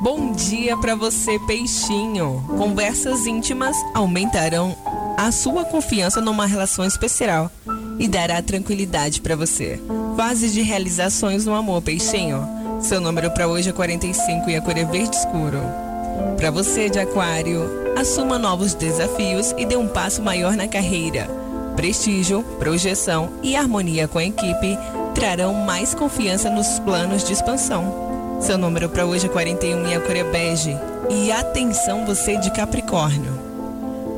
Bom 0.00 0.32
dia 0.32 0.76
pra 0.76 0.94
você, 0.94 1.38
peixinho. 1.40 2.44
Conversas 2.46 3.26
íntimas 3.26 3.76
aumentarão 3.94 4.76
a 5.18 5.32
sua 5.32 5.64
confiança 5.64 6.20
numa 6.20 6.46
relação 6.46 6.84
especial 6.84 7.50
e 7.98 8.06
dará 8.06 8.40
tranquilidade 8.40 9.20
pra 9.20 9.34
você. 9.34 9.82
Fase 10.16 10.48
de 10.50 10.62
realizações 10.62 11.44
no 11.44 11.54
amor, 11.54 11.82
peixinho. 11.82 12.48
Seu 12.80 13.00
número 13.00 13.28
pra 13.32 13.48
hoje 13.48 13.68
é 13.68 13.72
45 13.72 14.48
e 14.48 14.54
a 14.54 14.62
cor 14.62 14.78
é 14.78 14.84
verde 14.84 15.16
escuro. 15.16 15.58
Pra 16.36 16.52
você 16.52 16.88
de 16.88 17.00
aquário, 17.00 17.68
assuma 17.98 18.38
novos 18.38 18.74
desafios 18.74 19.52
e 19.58 19.66
dê 19.66 19.74
um 19.74 19.88
passo 19.88 20.22
maior 20.22 20.54
na 20.54 20.68
carreira. 20.68 21.26
Prestígio, 21.74 22.44
projeção 22.60 23.28
e 23.42 23.56
harmonia 23.56 24.06
com 24.06 24.18
a 24.18 24.24
equipe 24.24 24.78
trarão 25.16 25.52
mais 25.52 25.94
confiança 25.94 26.48
nos 26.48 26.78
planos 26.78 27.24
de 27.24 27.32
expansão. 27.32 28.38
Seu 28.40 28.56
número 28.56 28.88
para 28.88 29.04
hoje 29.04 29.26
é 29.26 29.28
41 29.28 29.88
e 29.88 29.94
a 29.96 30.00
cor 30.00 30.14
é 30.14 30.22
bege. 30.22 30.76
E 31.10 31.32
atenção 31.32 32.06
você 32.06 32.36
de 32.36 32.52
Capricórnio. 32.52 33.47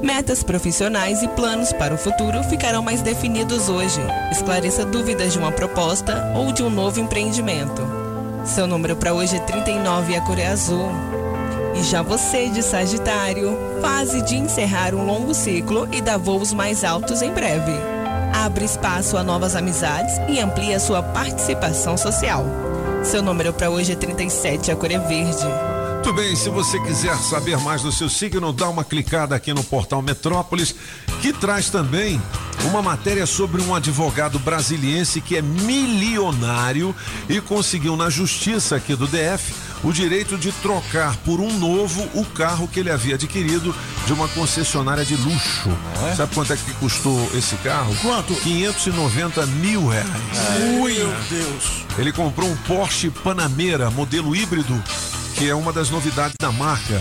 Metas 0.02 0.42
profissionais 0.42 1.22
e 1.22 1.28
planos 1.28 1.74
para 1.74 1.94
o 1.94 1.98
futuro 1.98 2.42
ficarão 2.44 2.82
mais 2.82 3.02
definidos 3.02 3.68
hoje. 3.68 4.00
Esclareça 4.32 4.84
dúvidas 4.84 5.32
de 5.32 5.38
uma 5.38 5.52
proposta 5.52 6.32
ou 6.34 6.52
de 6.52 6.62
um 6.62 6.70
novo 6.70 7.00
empreendimento. 7.00 7.82
Seu 8.46 8.66
número 8.66 8.96
para 8.96 9.12
hoje 9.12 9.36
é 9.36 9.40
39 9.40 10.12
e 10.12 10.16
a 10.16 10.20
cor 10.22 10.38
é 10.38 10.46
azul. 10.46 10.88
E 11.74 11.82
já 11.82 12.00
você 12.00 12.48
de 12.48 12.62
Sagitário, 12.62 13.56
fase 13.82 14.22
de 14.22 14.36
encerrar 14.36 14.94
um 14.94 15.04
longo 15.04 15.34
ciclo 15.34 15.86
e 15.92 16.00
dar 16.00 16.16
voos 16.16 16.52
mais 16.52 16.82
altos 16.82 17.20
em 17.20 17.30
breve. 17.30 17.72
Abre 18.32 18.64
espaço 18.64 19.18
a 19.18 19.22
novas 19.22 19.54
amizades 19.54 20.14
e 20.30 20.40
amplia 20.40 20.80
sua 20.80 21.02
participação 21.02 21.98
social. 21.98 22.46
Seu 23.04 23.22
número 23.22 23.52
para 23.52 23.68
hoje 23.68 23.92
é 23.92 23.96
37, 23.96 24.70
a 24.70 24.76
cor 24.76 24.90
é 24.90 24.98
verde. 24.98 25.69
Muito 26.02 26.14
bem, 26.14 26.34
se 26.34 26.48
você 26.48 26.80
quiser 26.80 27.14
saber 27.18 27.58
mais 27.58 27.82
do 27.82 27.92
seu 27.92 28.08
signo, 28.08 28.54
dá 28.54 28.70
uma 28.70 28.82
clicada 28.82 29.36
aqui 29.36 29.52
no 29.52 29.62
portal 29.62 30.00
Metrópolis, 30.00 30.74
que 31.20 31.30
traz 31.30 31.68
também 31.68 32.18
uma 32.64 32.80
matéria 32.80 33.26
sobre 33.26 33.60
um 33.60 33.74
advogado 33.74 34.38
brasiliense 34.38 35.20
que 35.20 35.36
é 35.36 35.42
milionário 35.42 36.96
e 37.28 37.38
conseguiu 37.42 37.98
na 37.98 38.08
justiça 38.08 38.76
aqui 38.76 38.96
do 38.96 39.06
DF 39.06 39.52
o 39.84 39.92
direito 39.92 40.38
de 40.38 40.50
trocar 40.52 41.18
por 41.18 41.38
um 41.38 41.52
novo 41.58 42.08
o 42.14 42.24
carro 42.24 42.66
que 42.66 42.80
ele 42.80 42.90
havia 42.90 43.16
adquirido 43.16 43.74
de 44.06 44.12
uma 44.14 44.26
concessionária 44.28 45.04
de 45.04 45.16
luxo. 45.16 45.68
Sabe 46.16 46.34
quanto 46.34 46.54
é 46.54 46.56
que 46.56 46.72
custou 46.74 47.30
esse 47.34 47.56
carro? 47.56 47.94
Quanto? 48.00 48.34
590 48.36 49.44
mil 49.46 49.86
reais. 49.86 50.08
Ui, 50.80 50.94
meu 50.94 51.14
Deus. 51.28 51.84
Ele 51.98 52.10
comprou 52.10 52.48
um 52.48 52.56
Porsche 52.56 53.10
Panamera 53.10 53.90
modelo 53.90 54.34
híbrido, 54.34 54.82
que 55.40 55.48
é 55.48 55.54
uma 55.54 55.72
das 55.72 55.88
novidades 55.88 56.34
da 56.38 56.52
marca. 56.52 57.00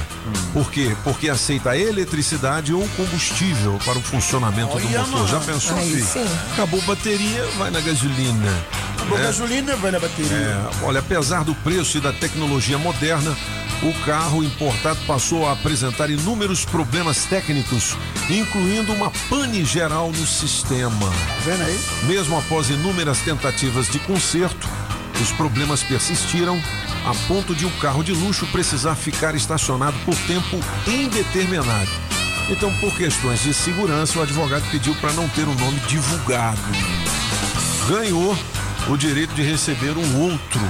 Por 0.54 0.72
quê? 0.72 0.96
Porque 1.04 1.28
aceita 1.30 1.76
eletricidade 1.76 2.74
ou 2.74 2.88
combustível 2.96 3.78
para 3.84 3.98
o 3.98 4.02
funcionamento 4.02 4.78
do 4.80 4.88
Olha, 4.88 5.00
motor. 5.00 5.08
mano. 5.14 5.28
Já 5.28 5.40
pensou, 5.42 5.76
Aí 5.78 5.90
filho? 5.92 6.06
sim. 6.06 6.26
Acabou 6.54 6.80
a 6.82 6.86
bateria, 6.86 7.46
vai 7.58 7.70
na 7.70 7.82
gasolina. 7.82 8.66
Com 9.10 9.18
É. 9.18 9.24
gasolina, 9.24 9.76
vai 9.76 9.92
na 9.92 10.00
bateria. 10.00 10.32
É, 10.32 10.70
olha, 10.86 11.00
apesar 11.02 11.44
do 11.44 11.54
preço 11.56 11.98
e 11.98 12.02
da 12.02 12.14
tecnologia 12.14 12.78
moderna, 12.78 13.36
o 13.84 13.94
carro 14.06 14.42
importado 14.42 15.00
passou 15.06 15.46
a 15.46 15.52
apresentar 15.52 16.10
inúmeros 16.10 16.64
problemas 16.64 17.26
técnicos, 17.26 17.98
incluindo 18.30 18.94
uma 18.94 19.12
pane 19.30 19.66
geral 19.66 20.12
no 20.14 20.26
sistema. 20.26 21.10
Tá 21.10 21.36
vendo 21.44 21.64
aí? 21.64 21.80
Mesmo 22.04 22.38
após 22.40 22.70
inúmeras 22.70 23.20
tentativas 23.20 23.90
de 23.90 24.00
conserto, 24.00 24.66
os 25.22 25.32
problemas 25.32 25.84
persistiram 25.84 26.62
a 27.06 27.14
ponto 27.28 27.56
de 27.56 27.66
o 27.66 27.72
carro 27.80 28.04
de 28.04 28.12
luxo 28.14 28.46
precisar 28.48 28.96
ficar 28.96 29.36
estacionado 29.36 29.98
por 30.06 30.16
tempo 30.28 30.60
indeterminado. 30.88 31.90
Então, 32.50 32.74
por 32.80 32.96
questões 32.98 33.44
de 33.44 33.54
segurança, 33.54 34.18
o 34.18 34.22
advogado 34.24 34.64
pediu 34.72 34.96
para 34.96 35.14
não 35.14 35.28
ter 35.30 35.44
o 35.44 35.54
nome 35.54 35.80
divulgado. 35.82 36.60
Ganhou 37.88 38.36
o 38.88 38.98
direito 38.98 39.34
de 39.34 39.44
receber 39.44 39.96
um 39.98 40.22
outro 40.22 40.62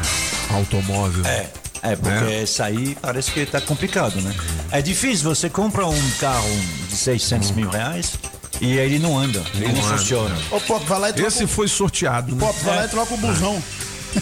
automóvel. 0.54 1.26
É. 1.26 1.50
É, 1.82 1.96
porque 1.96 2.42
isso 2.44 2.62
aí 2.62 2.98
parece 3.02 3.32
que 3.32 3.46
tá 3.46 3.62
complicado, 3.62 4.20
né? 4.20 4.36
É 4.70 4.82
difícil, 4.82 5.34
você 5.34 5.50
compra 5.50 5.86
um 5.88 6.12
carro 6.20 6.50
de 6.90 6.96
600 6.98 7.52
mil 7.52 7.70
reais 7.70 8.16
e 8.60 8.74
ele 8.74 9.00
não 9.00 9.18
anda, 9.18 9.42
ele 9.54 9.68
não, 9.68 9.76
Não 9.76 9.86
anda. 9.88 9.98
funciona. 9.98 10.38
Ô, 10.52 10.60
Pop, 10.60 10.86
vai 10.86 11.00
lá 11.00 11.10
e 11.10 11.14
troca 11.14 11.28
Esse 11.30 11.48
foi 11.48 11.70
sorteado, 11.70 12.34
o 12.34 12.36
né? 12.36 12.46
Pop, 12.46 12.60
vai 12.66 12.76
lá 12.76 12.86
e 12.86 12.88
troca 12.90 13.14
o 13.14 13.18
busão. 13.18 13.64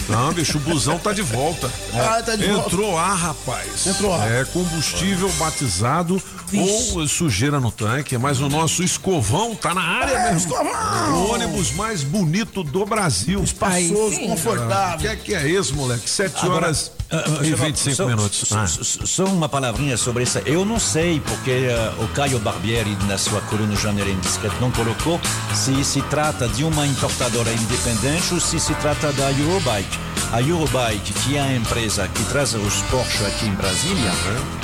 Não, 0.10 0.34
bicho, 0.34 0.58
o 0.58 0.62
busão 0.62 0.98
tá 1.00 1.14
de 1.14 1.22
volta. 1.22 1.70
Ah, 1.94 2.22
tá 2.24 2.36
de 2.36 2.46
volta. 2.48 2.68
Entrou 2.68 2.98
ar, 2.98 3.16
rapaz. 3.16 3.86
Entrou 3.88 4.14
ar. 4.14 4.30
É 4.32 4.46
combustível 4.46 5.30
batizado 5.40 6.22
ou 6.54 7.08
sujeira 7.08 7.60
no 7.60 7.72
tanque, 7.72 8.18
mas 8.18 8.40
o 8.40 8.50
nosso 8.50 8.84
escovão 8.84 9.56
tá 9.56 9.74
na 9.74 9.82
área, 9.82 10.12
É, 10.12 10.16
meu 10.16 10.26
irmão. 10.26 10.38
escovão! 10.38 11.14
O 11.26 11.34
ônibus 11.34 11.72
mais 11.72 12.04
bonito 12.04 12.64
do 12.64 12.86
Brasil. 12.86 13.44
Espaçoso, 13.44 14.16
sim. 14.16 14.26
O 14.26 14.30
confortável. 14.30 15.00
que 15.00 15.08
é 15.08 15.16
que 15.16 15.34
é 15.34 15.48
isso, 15.48 15.76
moleque? 15.76 16.10
7 16.10 16.36
Agora, 16.46 16.66
horas 16.68 16.92
só- 17.10 17.66
25 17.66 17.96
só- 17.96 18.06
minutos. 18.08 18.44
Só, 18.48 18.58
Ah. 18.60 18.68
só- 18.68 19.06
só 19.06 19.26
uma 19.26 19.48
palavrinha 19.48 19.98
sobre 19.98 20.24
isso. 20.24 20.40
Eu 20.46 20.66
não 20.66 20.80
sei 20.80 21.20
porque 21.22 21.70
ah, 21.72 21.94
o 22.04 22.08
Caio 22.10 22.40
Barbieri, 22.40 22.96
na 23.08 23.18
sua 23.18 23.40
coluna 23.42 23.76
Janeiro 23.76 24.10
Indiscreto, 24.12 24.56
não 24.60 24.72
colocou 24.72 25.20
se 25.54 25.84
se 25.84 26.02
trata 26.04 26.48
de 26.50 26.64
uma 26.64 26.86
importadora 26.86 27.52
independente 27.52 28.34
ou 28.34 28.40
se 28.40 28.60
se 28.60 28.74
trata 28.76 29.12
da 29.14 29.32
Eurobike. 29.32 29.98
A 30.34 30.42
Eurobike, 30.42 31.14
que 31.14 31.38
é 31.38 31.42
a 31.42 31.54
empresa 31.56 32.08
que 32.10 32.24
traz 32.26 32.54
os 32.54 32.82
Porsche 32.92 33.26
aqui 33.26 33.46
em 33.46 33.54
Brasília, 33.56 34.12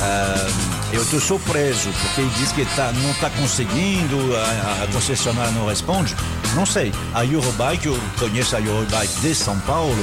ah, 0.01 0.82
eu 0.93 1.01
estou 1.01 1.19
surpreso 1.19 1.89
porque 2.01 2.21
ele 2.21 2.31
diz 2.37 2.51
que 2.51 2.65
tá, 2.75 2.91
não 2.93 3.11
está 3.11 3.29
conseguindo, 3.31 4.35
a, 4.37 4.83
a 4.83 4.87
concessionária 4.87 5.51
não 5.51 5.67
responde. 5.67 6.15
Não 6.55 6.65
sei. 6.65 6.91
A 7.13 7.25
Eurobike, 7.25 7.87
eu 7.87 7.99
conheço 8.19 8.55
a 8.55 8.61
Eurobike 8.61 9.21
de 9.21 9.33
São 9.33 9.57
Paulo, 9.61 9.97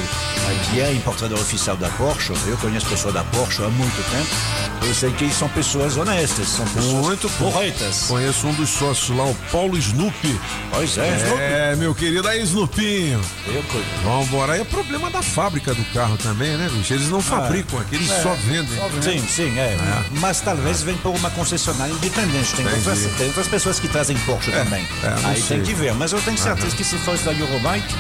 que 0.70 0.80
é 0.80 0.86
a 0.86 0.92
importadora 0.92 1.40
oficial 1.40 1.76
da 1.76 1.88
Porsche. 1.90 2.32
Eu 2.46 2.56
conheço 2.58 2.86
pessoas 2.86 3.14
da 3.14 3.22
Porsche 3.24 3.62
há 3.62 3.68
muito 3.68 4.10
tempo. 4.10 4.86
Eu 4.86 4.94
sei 4.94 5.12
que 5.12 5.30
são 5.30 5.48
pessoas 5.50 5.96
honestas, 5.96 6.48
são 6.48 6.66
pessoas 6.66 7.04
Muito 7.06 7.28
corretas. 7.38 8.06
Conheço 8.08 8.46
um 8.46 8.54
dos 8.54 8.70
sócios 8.70 9.16
lá, 9.16 9.24
o 9.26 9.34
Paulo 9.52 9.76
Snoopy. 9.76 10.40
Pois 10.72 10.96
é, 10.98 11.70
É, 11.72 11.76
meu 11.76 11.94
querido, 11.94 12.26
aí, 12.26 12.42
Snoopinho. 12.42 13.20
eu 13.46 13.62
conheço. 13.64 13.90
Vambora. 14.02 14.54
Aí 14.54 14.62
é 14.62 14.64
problema 14.64 15.10
da 15.10 15.22
fábrica 15.22 15.74
do 15.74 15.84
carro 15.92 16.16
também, 16.16 16.56
né, 16.56 16.68
bicho? 16.72 16.94
Eles 16.94 17.08
não 17.10 17.20
fabricam 17.20 17.78
aqui, 17.78 17.94
eles 17.96 18.08
só 18.08 18.34
vendem. 18.46 18.78
Sim, 19.02 19.24
sim, 19.28 19.58
é. 19.58 19.76
Mas 20.12 20.40
talvez 20.40 20.79
venha 20.82 20.98
por 20.98 21.10
uma 21.14 21.30
concessionária 21.30 21.92
independente. 21.92 22.54
Tem 22.54 22.66
outras, 22.66 22.98
tem 23.16 23.26
outras 23.28 23.48
pessoas 23.48 23.78
que 23.80 23.88
trazem 23.88 24.16
Porsche 24.18 24.50
também. 24.50 24.86
é, 25.02 25.26
Aí 25.26 25.40
sei. 25.40 25.58
tem 25.58 25.66
que 25.66 25.74
ver. 25.74 25.94
Mas 25.94 26.12
eu 26.12 26.20
tenho 26.22 26.38
certeza 26.38 26.74
que 26.76 26.84
se 26.84 26.96
fosse 26.98 27.24
da 27.24 27.32
Eurobike, 27.32 27.94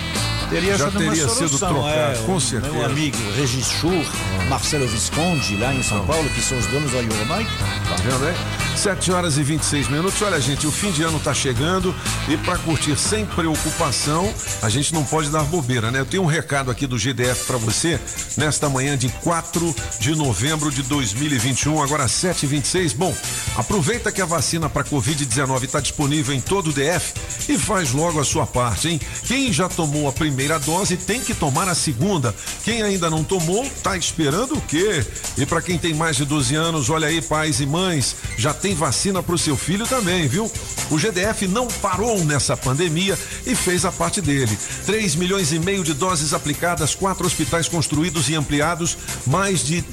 teria 0.50 0.76
Já 0.76 0.90
teria 0.90 1.28
sido 1.28 1.58
trocado, 1.58 1.88
é, 1.88 2.22
com 2.26 2.40
certeza. 2.40 2.72
Meu 2.74 2.84
amigo 2.84 3.16
Regis 3.36 3.70
Schur, 3.70 4.04
Marcelo 4.48 4.86
Visconde, 4.88 5.56
lá 5.56 5.72
em 5.72 5.82
São 5.82 6.04
Paulo, 6.04 6.28
que 6.30 6.42
são 6.42 6.58
os 6.58 6.66
donos 6.66 6.90
da 6.90 6.98
Eurobike. 6.98 7.50
Tá 7.88 7.96
vendo 8.02 8.26
aí? 8.26 8.34
7 8.76 9.12
horas 9.12 9.38
e 9.38 9.42
26 9.42 9.88
minutos. 9.88 10.20
Olha, 10.22 10.40
gente, 10.40 10.66
o 10.66 10.72
fim 10.72 10.90
de 10.90 11.02
ano 11.02 11.20
tá 11.20 11.32
chegando 11.32 11.94
e 12.28 12.36
para 12.38 12.58
curtir 12.58 12.96
sem 12.96 13.24
preocupação, 13.24 14.32
a 14.60 14.68
gente 14.68 14.92
não 14.92 15.04
pode 15.04 15.30
dar 15.30 15.44
bobeira, 15.44 15.90
né? 15.90 16.00
Eu 16.00 16.06
tenho 16.06 16.22
um 16.24 16.26
recado 16.26 16.70
aqui 16.70 16.86
do 16.86 16.98
GDF 16.98 17.46
para 17.46 17.56
você 17.58 18.00
nesta 18.36 18.68
manhã 18.68 18.98
de 18.98 19.08
4 19.08 19.74
de 20.00 20.14
novembro 20.16 20.70
de 20.70 20.82
2021, 20.82 21.80
agora 21.80 22.06
7h26. 22.06 22.96
Bom, 22.96 23.14
aproveita 23.56 24.10
que 24.10 24.20
a 24.20 24.26
vacina 24.26 24.68
para 24.68 24.82
Covid-19 24.82 25.64
está 25.64 25.80
disponível 25.80 26.34
em 26.34 26.40
todo 26.40 26.70
o 26.70 26.72
DF 26.72 27.12
e 27.48 27.56
faz 27.58 27.92
logo 27.92 28.18
a 28.18 28.24
sua 28.24 28.46
parte, 28.46 28.88
hein? 28.88 29.00
Quem 29.26 29.52
já 29.52 29.68
tomou 29.68 30.08
a 30.08 30.12
primeira 30.12 30.39
dose 30.58 30.96
tem 30.96 31.20
que 31.20 31.34
tomar 31.34 31.68
a 31.68 31.74
segunda. 31.74 32.34
Quem 32.64 32.82
ainda 32.82 33.10
não 33.10 33.22
tomou, 33.24 33.68
tá 33.82 33.96
esperando 33.96 34.56
o 34.56 34.60
quê? 34.60 35.04
E 35.36 35.46
para 35.46 35.62
quem 35.62 35.78
tem 35.78 35.94
mais 35.94 36.16
de 36.16 36.24
12 36.24 36.54
anos, 36.54 36.90
olha 36.90 37.08
aí, 37.08 37.20
pais 37.20 37.60
e 37.60 37.66
mães, 37.66 38.16
já 38.36 38.52
tem 38.52 38.74
vacina 38.74 39.22
para 39.22 39.34
o 39.34 39.38
seu 39.38 39.56
filho 39.56 39.86
também, 39.86 40.28
viu? 40.28 40.50
O 40.90 40.98
GDF 40.98 41.46
não 41.46 41.66
parou 41.66 42.24
nessa 42.24 42.56
pandemia 42.56 43.18
e 43.46 43.54
fez 43.54 43.84
a 43.84 43.92
parte 43.92 44.20
dele. 44.20 44.56
3 44.86 45.14
milhões 45.16 45.52
e 45.52 45.58
meio 45.58 45.84
de 45.84 45.94
doses 45.94 46.32
aplicadas, 46.32 46.94
quatro 46.94 47.26
hospitais 47.26 47.68
construídos 47.68 48.28
e 48.28 48.34
ampliados, 48.34 48.96
mais 49.26 49.64
de 49.64 49.84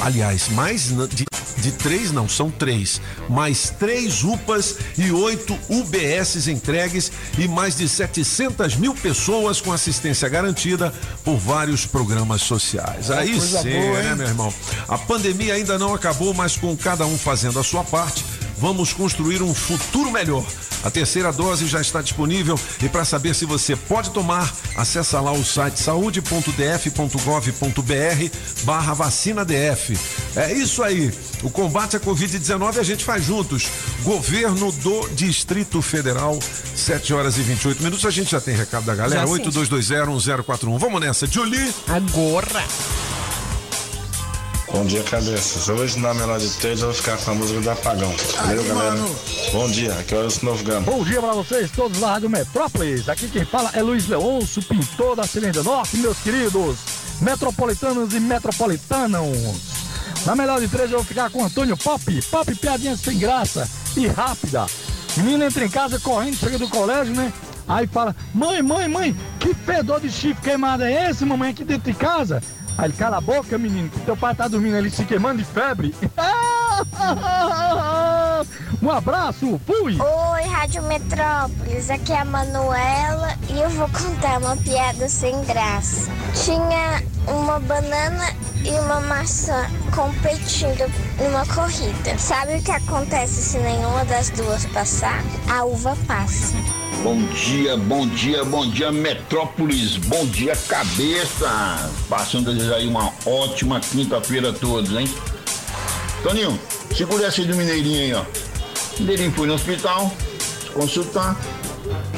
Aliás, 0.00 0.48
mais 0.50 0.92
de, 1.08 1.27
de 1.58 1.72
três 1.72 2.12
não, 2.12 2.28
são 2.28 2.50
três. 2.50 3.00
Mais 3.28 3.70
três 3.70 4.24
UPAs 4.24 4.76
e 4.96 5.10
oito 5.10 5.58
UBSs 5.68 6.50
entregues 6.50 7.12
e 7.36 7.46
mais 7.46 7.76
de 7.76 7.88
700 7.88 8.76
mil 8.76 8.94
pessoas 8.94 9.60
com 9.60 9.72
assistência 9.72 10.28
garantida 10.28 10.92
por 11.24 11.36
vários 11.36 11.84
programas 11.84 12.42
sociais. 12.42 13.10
Aí 13.10 13.32
coisa 13.32 13.62
sim, 13.62 13.70
boa, 13.70 14.02
né, 14.02 14.14
meu 14.14 14.26
irmão? 14.26 14.54
A 14.88 14.96
pandemia 14.96 15.54
ainda 15.54 15.78
não 15.78 15.94
acabou, 15.94 16.32
mas 16.32 16.56
com 16.56 16.76
cada 16.76 17.06
um 17.06 17.18
fazendo 17.18 17.58
a 17.58 17.64
sua 17.64 17.84
parte, 17.84 18.24
vamos 18.60 18.92
construir 18.92 19.42
um 19.42 19.54
futuro 19.54 20.10
melhor. 20.10 20.44
A 20.84 20.90
terceira 20.90 21.32
dose 21.32 21.66
já 21.66 21.80
está 21.80 22.00
disponível 22.00 22.58
e 22.82 22.88
para 22.88 23.04
saber 23.04 23.34
se 23.34 23.44
você 23.44 23.74
pode 23.74 24.10
tomar, 24.10 24.52
acessa 24.76 25.20
lá 25.20 25.32
o 25.32 25.44
site 25.44 25.80
saúde.df.gov.br 25.80 28.64
barra 28.64 28.94
vacina 28.94 29.44
DF. 29.44 29.98
É 30.36 30.52
isso 30.52 30.82
aí. 30.82 31.12
O 31.42 31.50
combate 31.50 31.96
à 31.96 32.00
Covid-19 32.00 32.78
a 32.78 32.82
gente 32.82 33.04
faz 33.04 33.24
juntos. 33.24 33.68
Governo 34.02 34.70
do 34.72 35.08
Distrito 35.10 35.82
Federal, 35.82 36.38
7 36.76 37.12
horas 37.12 37.38
e 37.38 37.42
28 37.42 37.82
minutos. 37.82 38.04
A 38.04 38.10
gente 38.10 38.30
já 38.30 38.40
tem 38.40 38.54
recado 38.54 38.84
da 38.84 38.94
galera. 38.94 39.26
Já 39.26 39.26
sim. 39.26 39.42
82201041. 39.42 40.78
Vamos 40.78 41.00
nessa. 41.00 41.26
Julie. 41.26 41.74
Agora. 41.88 42.64
Bom 44.72 44.84
dia, 44.84 45.02
cabeças. 45.02 45.68
Hoje 45.68 45.98
na 45.98 46.12
Melhor 46.12 46.38
de 46.38 46.48
Três 46.58 46.80
eu 46.80 46.88
vou 46.88 46.94
ficar 46.94 47.16
com 47.16 47.30
a 47.30 47.34
música 47.34 47.60
do 47.60 47.70
Apagão. 47.70 48.14
Valeu, 48.36 48.64
galera. 48.64 48.96
Bom 49.52 49.70
dia, 49.70 49.94
aqui 49.94 50.14
é 50.14 50.18
o 50.18 50.22
Wilson 50.22 50.46
Novo 50.46 50.64
Gama. 50.64 50.80
Bom 50.82 51.02
dia 51.02 51.20
pra 51.20 51.32
vocês, 51.32 51.70
todos 51.70 51.98
lá 51.98 52.18
do 52.18 52.28
Metrópolis. 52.28 53.08
Aqui 53.08 53.28
quem 53.28 53.44
fala 53.44 53.70
é 53.74 53.82
Luiz 53.82 54.06
Leôncio, 54.06 54.62
pintor 54.62 55.16
da 55.16 55.24
Cilindra 55.24 55.62
Norte, 55.62 55.96
meus 55.96 56.18
queridos 56.18 56.76
metropolitanos 57.20 58.14
e 58.14 58.20
metropolitanos. 58.20 59.78
Na 60.26 60.36
melhor 60.36 60.60
de 60.60 60.68
três 60.68 60.90
eu 60.90 60.98
vou 60.98 61.06
ficar 61.06 61.30
com 61.30 61.44
Antônio 61.44 61.76
Pop. 61.76 62.22
Pop, 62.30 62.54
piadinha 62.54 62.96
sem 62.96 63.18
graça 63.18 63.68
e 63.96 64.06
rápida. 64.06 64.66
Menino 65.16 65.44
entra 65.44 65.64
em 65.64 65.70
casa 65.70 65.98
correndo, 65.98 66.36
chega 66.36 66.58
do 66.58 66.68
colégio, 66.68 67.14
né? 67.14 67.32
Aí 67.66 67.86
fala: 67.86 68.14
Mãe, 68.34 68.62
mãe, 68.62 68.88
mãe, 68.88 69.16
que 69.40 69.54
fedor 69.54 70.00
de 70.00 70.10
chifre 70.10 70.42
queimado 70.42 70.84
é 70.84 71.10
esse, 71.10 71.24
mamãe, 71.24 71.50
aqui 71.50 71.64
dentro 71.64 71.90
de 71.90 71.98
casa? 71.98 72.42
Aí 72.78 72.86
ele, 72.86 72.94
cala 72.94 73.16
a 73.16 73.20
boca, 73.20 73.58
menino, 73.58 73.90
que 73.90 73.98
teu 74.00 74.16
pai 74.16 74.32
tá 74.36 74.46
dormindo 74.46 74.76
ali 74.76 74.88
se 74.88 75.04
queimando 75.04 75.38
de 75.38 75.44
febre. 75.44 75.92
Um 78.80 78.90
abraço, 78.90 79.60
fui! 79.66 79.98
Oi, 80.00 80.42
Rádio 80.42 80.84
Metrópolis, 80.84 81.90
aqui 81.90 82.12
é 82.12 82.20
a 82.20 82.24
Manuela 82.24 83.34
e 83.48 83.58
eu 83.60 83.68
vou 83.70 83.88
contar 83.88 84.38
uma 84.38 84.56
piada 84.56 85.08
sem 85.08 85.44
graça. 85.44 86.08
Tinha 86.44 87.02
uma 87.26 87.58
banana 87.58 88.32
e 88.64 88.70
uma 88.80 89.00
maçã 89.00 89.66
competindo 89.92 90.88
numa 91.18 91.44
corrida. 91.46 92.16
Sabe 92.16 92.58
o 92.58 92.62
que 92.62 92.70
acontece 92.70 93.42
se 93.42 93.58
nenhuma 93.58 94.04
das 94.04 94.30
duas 94.30 94.64
passar? 94.66 95.24
A 95.50 95.64
uva 95.64 95.96
passa. 96.06 96.54
Bom 97.02 97.22
dia, 97.28 97.76
bom 97.76 98.06
dia, 98.08 98.44
bom 98.44 98.68
dia, 98.68 98.90
Metrópolis, 98.90 99.96
bom 99.96 100.26
dia, 100.26 100.56
cabeça. 100.68 101.48
Passando 102.08 102.50
desejar 102.68 102.76
aí 102.76 102.86
uma 102.86 103.12
ótima 103.24 103.80
quinta-feira 103.80 104.50
a 104.50 104.52
todos, 104.52 104.90
hein? 104.92 105.08
Toninho, 106.22 106.58
segura 106.94 107.26
essa 107.26 107.42
do 107.42 107.56
Mineirinho 107.56 108.00
aí, 108.00 108.14
ó. 108.14 108.24
Mineirinho 108.98 109.32
foi 109.32 109.46
no 109.46 109.54
hospital, 109.54 110.12
se 110.38 110.70
consultar. 110.70 111.36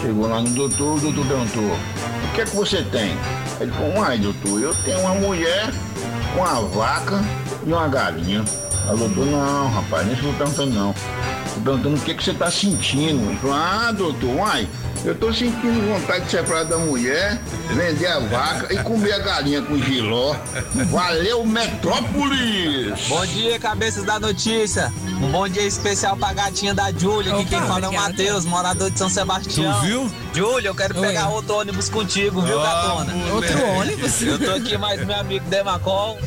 Chegou 0.01 0.29
lá 0.29 0.41
no 0.41 0.51
doutor, 0.51 0.97
o 0.97 1.01
doutor 1.01 1.27
perguntou: 1.27 1.63
O 1.63 2.35
que 2.35 2.41
é 2.41 2.45
que 2.45 2.57
você 2.57 2.83
tem? 2.83 3.17
Ele 3.61 3.71
falou: 3.71 3.99
Uai, 3.99 4.19
doutor, 4.19 4.61
eu 4.61 4.75
tenho 4.85 5.01
uma 5.01 5.15
mulher, 5.15 5.71
uma 6.37 6.61
vaca 6.63 7.23
e 7.65 7.73
uma 7.73 7.89
galinha. 7.89 8.45
O 8.93 8.97
doutor: 8.97 9.27
Não, 9.27 9.69
rapaz, 9.69 10.07
nem 10.07 10.15
estou 10.15 10.33
perguntando, 10.35 10.71
não. 10.73 10.95
Tô 11.55 11.61
perguntando 11.61 11.97
o 11.97 12.01
que, 12.01 12.15
que 12.15 12.23
você 12.23 12.33
tá 12.33 12.51
sentindo. 12.51 13.29
Ele 13.29 13.39
falou, 13.39 13.57
ah, 13.57 13.93
doutor, 13.93 14.37
uai, 14.37 14.69
Eu 15.05 15.15
tô 15.15 15.33
sentindo 15.33 15.93
vontade 15.93 16.25
de 16.25 16.31
separar 16.31 16.65
da 16.65 16.79
mulher, 16.79 17.41
vender 17.75 18.07
a 18.07 18.19
vaca 18.21 18.73
e 18.73 18.83
comer 18.83 19.13
a 19.15 19.19
galinha 19.19 19.63
com 19.63 19.77
giló. 19.79 20.37
Valeu, 20.91 21.45
Metrópolis! 21.45 23.09
Bom 23.09 23.25
dia, 23.27 23.59
cabeças 23.59 24.05
da 24.05 24.21
notícia. 24.21 24.93
Um 25.21 25.31
bom 25.31 25.49
dia 25.49 25.63
especial 25.67 26.17
pra 26.17 26.33
gatinha 26.33 26.75
da 26.75 26.93
Júlia, 26.93 27.35
que 27.37 27.45
quem 27.47 27.61
fala 27.61 27.87
é 27.87 27.89
o. 27.89 27.93
Matheus, 27.93 28.45
morador 28.45 28.91
de 28.91 28.99
São 28.99 29.09
Sebastião. 29.09 29.75
Tu 29.75 29.81
viu? 29.87 30.11
Júlia, 30.35 30.69
eu 30.69 30.75
quero 30.75 30.95
pegar 30.95 31.29
Oi. 31.29 31.35
outro 31.35 31.57
ônibus 31.57 31.89
contigo, 31.89 32.41
viu, 32.41 32.61
gatona? 32.61 33.13
Outro 33.35 33.67
ônibus? 33.79 34.23
Eu 34.23 34.39
tô 34.39 34.53
aqui 34.53 34.79
mais 34.79 35.05
meu 35.05 35.17
amigo 35.17 35.45
Demacol 35.49 36.19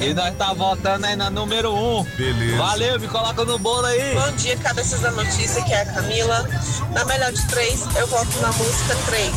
e 0.00 0.12
nós 0.14 0.36
tá 0.36 0.52
voltando 0.52 1.04
aí 1.04 1.16
na 1.16 1.30
número 1.30 1.72
1. 1.72 1.76
Um. 1.76 1.81
Beleza. 2.16 2.56
Valeu, 2.56 3.00
me 3.00 3.08
coloca 3.08 3.44
no 3.44 3.58
bolo 3.58 3.86
aí. 3.86 4.14
Bom 4.14 4.32
dia, 4.36 4.56
cabeças 4.56 5.00
da 5.00 5.10
notícia, 5.10 5.62
que 5.64 5.72
é 5.72 5.82
a 5.82 5.86
Camila. 5.86 6.48
Na 6.92 7.04
melhor 7.04 7.32
de 7.32 7.46
três, 7.48 7.80
eu 7.96 8.06
volto 8.06 8.38
na 8.40 8.52
música 8.52 8.96
3, 9.06 9.32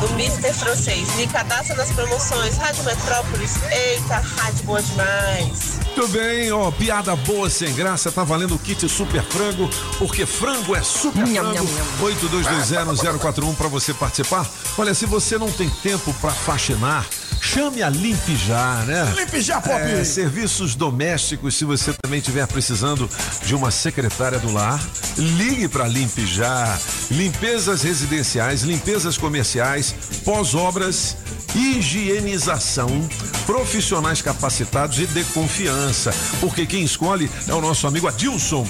do 0.00 0.06
Mr. 0.14 0.52
Francês. 0.52 1.14
Me 1.16 1.26
cadastra 1.26 1.76
nas 1.76 1.90
promoções, 1.90 2.56
Rádio 2.56 2.84
Metrópolis. 2.84 3.56
Eita, 3.70 4.16
rádio 4.16 4.64
boa 4.64 4.82
demais. 4.82 5.78
Muito 5.94 6.08
bem, 6.08 6.50
ó, 6.50 6.70
piada 6.70 7.14
boa 7.14 7.50
sem 7.50 7.74
graça, 7.74 8.10
tá 8.10 8.24
valendo 8.24 8.54
o 8.54 8.58
kit 8.58 8.88
Super 8.88 9.22
Frango, 9.22 9.68
porque 9.98 10.24
frango 10.24 10.74
é 10.74 10.82
super 10.82 11.26
frango. 11.26 11.52
nham, 11.52 11.66
82201041 12.00 13.54
para 13.54 13.68
você 13.68 13.92
participar. 13.92 14.48
Olha, 14.78 14.94
se 14.94 15.04
você 15.04 15.36
não 15.36 15.50
tem 15.52 15.68
tempo 15.68 16.14
para 16.14 16.30
faxinar, 16.30 17.06
chame 17.42 17.82
a 17.82 17.88
Limpe 17.90 18.36
Já, 18.36 18.84
né? 18.86 19.12
Limpe 19.16 19.40
Já, 19.42 19.60
Pop. 19.60 19.74
É, 19.74 20.04
serviços 20.04 20.76
domésticos, 20.76 21.56
se 21.56 21.64
você 21.64 21.92
também 22.00 22.20
estiver 22.20 22.46
precisando 22.46 23.10
de 23.44 23.52
uma 23.54 23.70
secretária 23.72 24.38
do 24.38 24.52
lar, 24.52 24.80
ligue 25.18 25.66
para 25.66 25.88
Limpe 25.88 26.24
Já. 26.24 26.78
Limpezas 27.10 27.82
residenciais, 27.82 28.62
limpezas 28.62 29.18
comerciais, 29.18 29.92
pós-obras, 30.24 31.16
higienização, 31.54 32.88
profissionais 33.44 34.22
capacitados 34.22 34.98
e 34.98 35.06
de 35.06 35.22
confiança. 35.24 36.14
Porque 36.40 36.64
quem 36.64 36.82
escolhe 36.84 37.30
é 37.46 37.52
o 37.52 37.60
nosso 37.60 37.86
amigo 37.86 38.08
Adilson. 38.08 38.66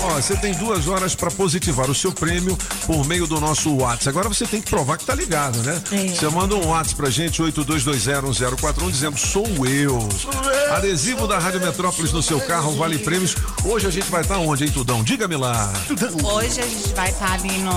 Ó, 0.02 0.10
você 0.20 0.36
tem 0.36 0.52
duas 0.54 0.86
horas 0.88 1.14
para 1.14 1.30
positivar 1.30 1.90
o 1.90 1.94
seu 1.94 2.12
prêmio 2.12 2.56
por 2.86 3.04
meio 3.06 3.26
do 3.26 3.40
nosso 3.40 3.74
WhatsApp. 3.76 4.08
Agora 4.08 4.28
você 4.28 4.46
tem 4.46 4.60
que 4.60 4.70
provar 4.70 4.96
que 4.96 5.04
tá 5.04 5.14
ligado, 5.14 5.58
né? 5.62 5.80
É. 5.92 6.08
Você 6.08 6.28
manda 6.28 6.54
um 6.54 6.68
WhatsApp 6.68 6.94
pra 6.96 7.10
gente, 7.10 7.42
82201041, 7.42 8.90
dizendo 8.90 9.18
sou 9.18 9.44
eu. 9.66 10.08
Adesivo 10.72 11.26
da 11.26 11.38
Rádio 11.38 11.60
Metrópolis 11.60 12.12
no 12.12 12.22
seu 12.22 12.40
carro, 12.40 12.76
vale 12.76 12.98
prêmios. 12.98 13.34
Hoje 13.64 13.86
a 13.86 13.90
gente 13.90 14.08
vai 14.10 14.22
estar 14.22 14.38
onde, 14.38 14.64
hein, 14.64 14.70
Tudão? 14.70 15.02
Diga-me 15.02 15.36
lá. 15.36 15.72
Hoje 16.22 16.60
a 16.60 16.66
gente 16.66 16.92
vai 16.94 17.10
estar 17.10 17.32
ali 17.32 17.58
no 17.58 17.72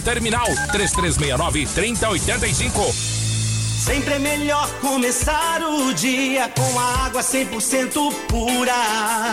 terminal 0.01 0.47
3369 0.71 1.67
3085. 1.67 2.93
Sempre 3.81 4.13
é 4.13 4.19
melhor 4.19 4.69
começar 4.79 5.61
o 5.63 5.93
dia 5.93 6.49
com 6.49 6.79
a 6.79 7.05
água 7.05 7.21
100% 7.21 8.13
pura. 8.27 8.73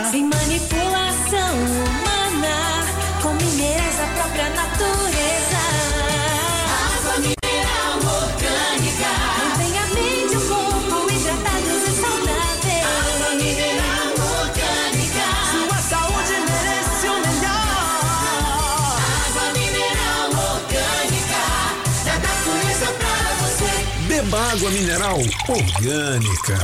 Sem 0.09 0.25
manipulação 0.25 1.53
humana, 1.53 2.85
com 3.21 3.33
minerais 3.35 3.97
da 3.97 4.07
própria 4.15 4.49
natureza. 4.49 5.68
Água 24.49 24.71
mineral 24.71 25.19
orgânica. 25.47 26.57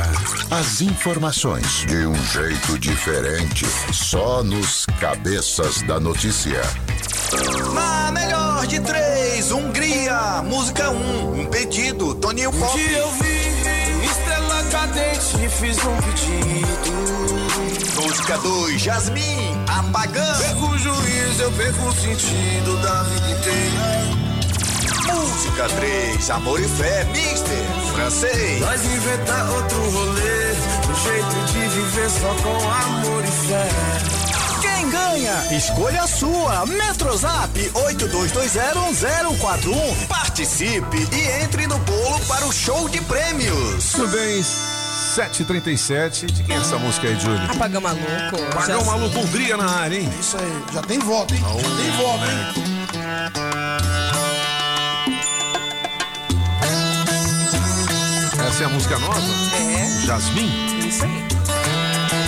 As 0.50 0.80
informações 0.80 1.84
de 1.86 2.04
um 2.04 2.16
jeito 2.26 2.76
diferente, 2.80 3.64
só 3.92 4.42
nos 4.42 4.86
cabeças 4.98 5.82
da 5.82 6.00
notícia. 6.00 6.60
Na 7.72 8.10
melhor 8.10 8.66
de 8.66 8.80
três, 8.80 9.52
Hungria, 9.52 10.42
música 10.42 10.90
um, 10.90 11.42
um 11.42 11.46
pedido, 11.46 12.12
Toninho 12.16 12.50
Um 12.50 12.58
Pop. 12.58 12.76
dia 12.76 12.98
eu 12.98 13.12
vi 13.12 14.04
estrela 14.04 14.64
cadente 14.64 15.44
e 15.44 15.48
fiz 15.48 15.78
um 15.84 15.96
pedido. 16.02 18.02
Música 18.02 18.36
2, 18.38 18.80
Jasmine, 18.80 19.56
apagando. 19.68 20.38
Perco 20.38 20.66
o 20.66 20.76
juízo, 20.78 21.42
eu 21.42 21.52
perco 21.52 21.86
o 21.86 21.94
sentido 21.94 22.82
da 22.82 23.04
vida 23.04 23.30
inteira. 23.30 24.25
Música 25.12 25.68
3, 25.68 26.30
Amor 26.30 26.60
e 26.60 26.68
Fé, 26.68 27.04
Mister, 27.04 27.64
francês. 27.92 28.60
Nós 28.60 28.84
inventar 28.84 29.48
outro 29.50 29.90
rolê, 29.90 30.52
um 30.90 30.94
jeito 31.04 31.52
de 31.52 31.68
viver 31.68 32.10
só 32.10 32.34
com 32.42 32.70
amor 32.70 33.24
e 33.24 33.30
fé. 33.46 33.68
Quem 34.60 34.90
ganha? 34.90 35.46
Escolha 35.56 36.02
a 36.02 36.06
sua. 36.06 36.66
Metrozap 36.66 37.58
82201041. 37.74 40.06
Participe 40.08 41.08
e 41.12 41.28
entre 41.44 41.66
no 41.66 41.78
bolo 41.80 42.20
para 42.26 42.46
o 42.46 42.52
show 42.52 42.88
de 42.88 43.00
prêmios. 43.02 43.92
Tudo 43.92 44.08
bem, 44.08 44.42
7h37. 45.16 46.26
De 46.26 46.42
quem 46.42 46.56
é 46.56 46.58
essa 46.58 46.76
música 46.78 47.06
aí, 47.08 47.18
Júlio? 47.18 47.50
Apagão 47.50 47.80
maluco. 47.80 48.36
Apagão 48.52 48.84
maluco 48.84 49.18
Hungria 49.20 49.56
na 49.56 49.70
área, 49.70 49.96
hein? 49.98 50.10
Isso 50.20 50.36
aí, 50.36 50.62
já 50.72 50.82
tem 50.82 50.98
voto, 50.98 51.32
hein? 51.34 51.40
Já 51.40 51.52
tem 51.76 51.90
voto, 51.92 52.24
hein? 52.24 52.75
Essa 58.56 58.64
é 58.64 58.66
a 58.68 58.70
música 58.70 58.98
nova? 58.98 59.20
É. 59.20 60.06
Jasmine? 60.06 60.88
Isso 60.88 61.04
aí. 61.04 61.28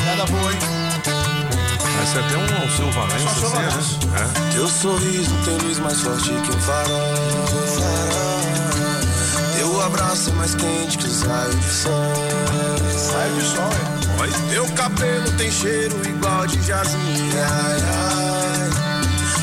Nada 0.04 0.30
boa, 0.30 0.52
hein? 0.52 0.58
Essa 2.02 2.18
é 2.18 2.22
até 2.22 2.36
um 2.36 2.60
Alceu 2.60 2.90
Valença, 2.92 3.46
assim, 3.78 4.06
né? 4.08 4.50
Teu 4.52 4.68
sorriso 4.68 5.34
tem 5.46 5.56
luz 5.56 5.78
mais 5.78 5.98
forte 6.02 6.28
que 6.28 6.54
um 6.54 6.60
farol. 6.60 7.14
Teu 9.56 9.80
abraço 9.80 10.28
é 10.28 10.32
mais 10.34 10.54
quente 10.54 10.98
que 10.98 11.06
os 11.06 11.22
raios 11.22 11.56
de 11.56 11.70
sol. 11.70 11.92
Raio 13.14 13.34
de 13.34 13.44
sol, 13.44 13.70
é. 13.72 14.20
Oi. 14.20 14.30
Teu 14.50 14.66
cabelo 14.74 15.32
tem 15.38 15.50
cheiro 15.50 15.96
igual 16.06 16.46
de 16.46 16.60
jasmim. 16.60 17.30
Ai, 17.36 17.80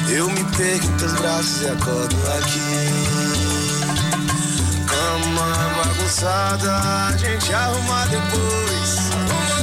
ai. 0.08 0.15
Eu 0.15 0.30
me 0.30 0.43
perco 0.56 0.86
em 0.86 0.98
teus 0.98 1.13
braços 1.13 1.63
e 1.63 1.67
acordo 1.67 2.15
aqui. 2.38 3.24
Bagunçada, 6.06 6.72
a 6.72 7.18
gente 7.18 7.52
arruma 7.52 8.06
depois. 8.06 9.10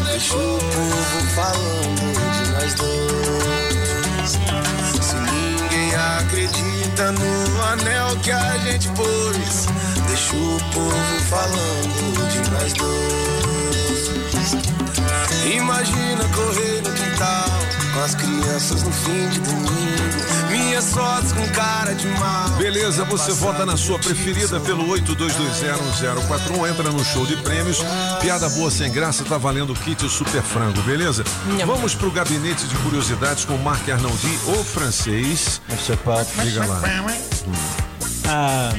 Deixa 0.07 0.35
o 0.35 0.59
povo 0.59 1.21
falando 1.37 2.03
de 2.33 2.51
nós 2.51 2.75
dois. 2.75 4.31
Se 5.01 5.15
ninguém 5.15 5.95
acredita 5.95 7.13
no 7.13 7.63
anel 7.63 8.17
que 8.25 8.33
a 8.33 8.59
gente 8.59 8.89
pôs, 8.89 9.69
deixa 10.09 10.35
o 10.35 10.59
povo 10.75 11.21
falando 11.31 12.29
de 12.33 12.51
nós 12.51 12.73
dois. 12.73 14.03
Imagina 15.55 16.29
correr 16.35 16.83
no 16.83 16.93
quintal 16.93 17.82
com 17.93 18.01
as 18.01 18.15
crianças 18.15 18.83
no 18.83 18.93
fim 18.93 19.29
de 19.29 19.41
domingo. 19.41 19.73
Minhas 20.51 20.93
fotos 20.93 21.33
com 21.33 21.47
cara 21.49 21.95
de 21.95 22.07
mal. 22.09 22.49
Beleza, 22.59 23.05
você 23.05 23.33
vota 23.33 23.65
na 23.67 23.77
sua 23.77 23.99
preferida 23.99 24.61
pelo 24.61 24.87
82201041. 24.89 26.71
Entra 26.71 26.91
no 26.91 27.05
show 27.05 27.27
de 27.27 27.37
prêmios. 27.37 27.79
Piada 28.21 28.49
boa 28.51 28.71
sem 28.71 28.91
graça, 28.91 29.25
tá 29.25 29.39
valendo 29.39 29.73
o 29.73 29.77
kit 29.77 30.09
Super 30.09 30.43
Frango, 30.43 30.81
beleza? 30.83 31.25
Vamos 31.67 31.95
pro 31.95 32.11
gabinete 32.11 32.67
de 32.67 32.75
curiosidades 32.77 33.45
com 33.45 33.57
Marc 33.59 33.89
Arnaldi, 33.89 34.39
o 34.47 34.65
francês. 34.65 35.61
Diga 36.43 36.67
lá. 36.67 36.81
Ah, 38.29 38.71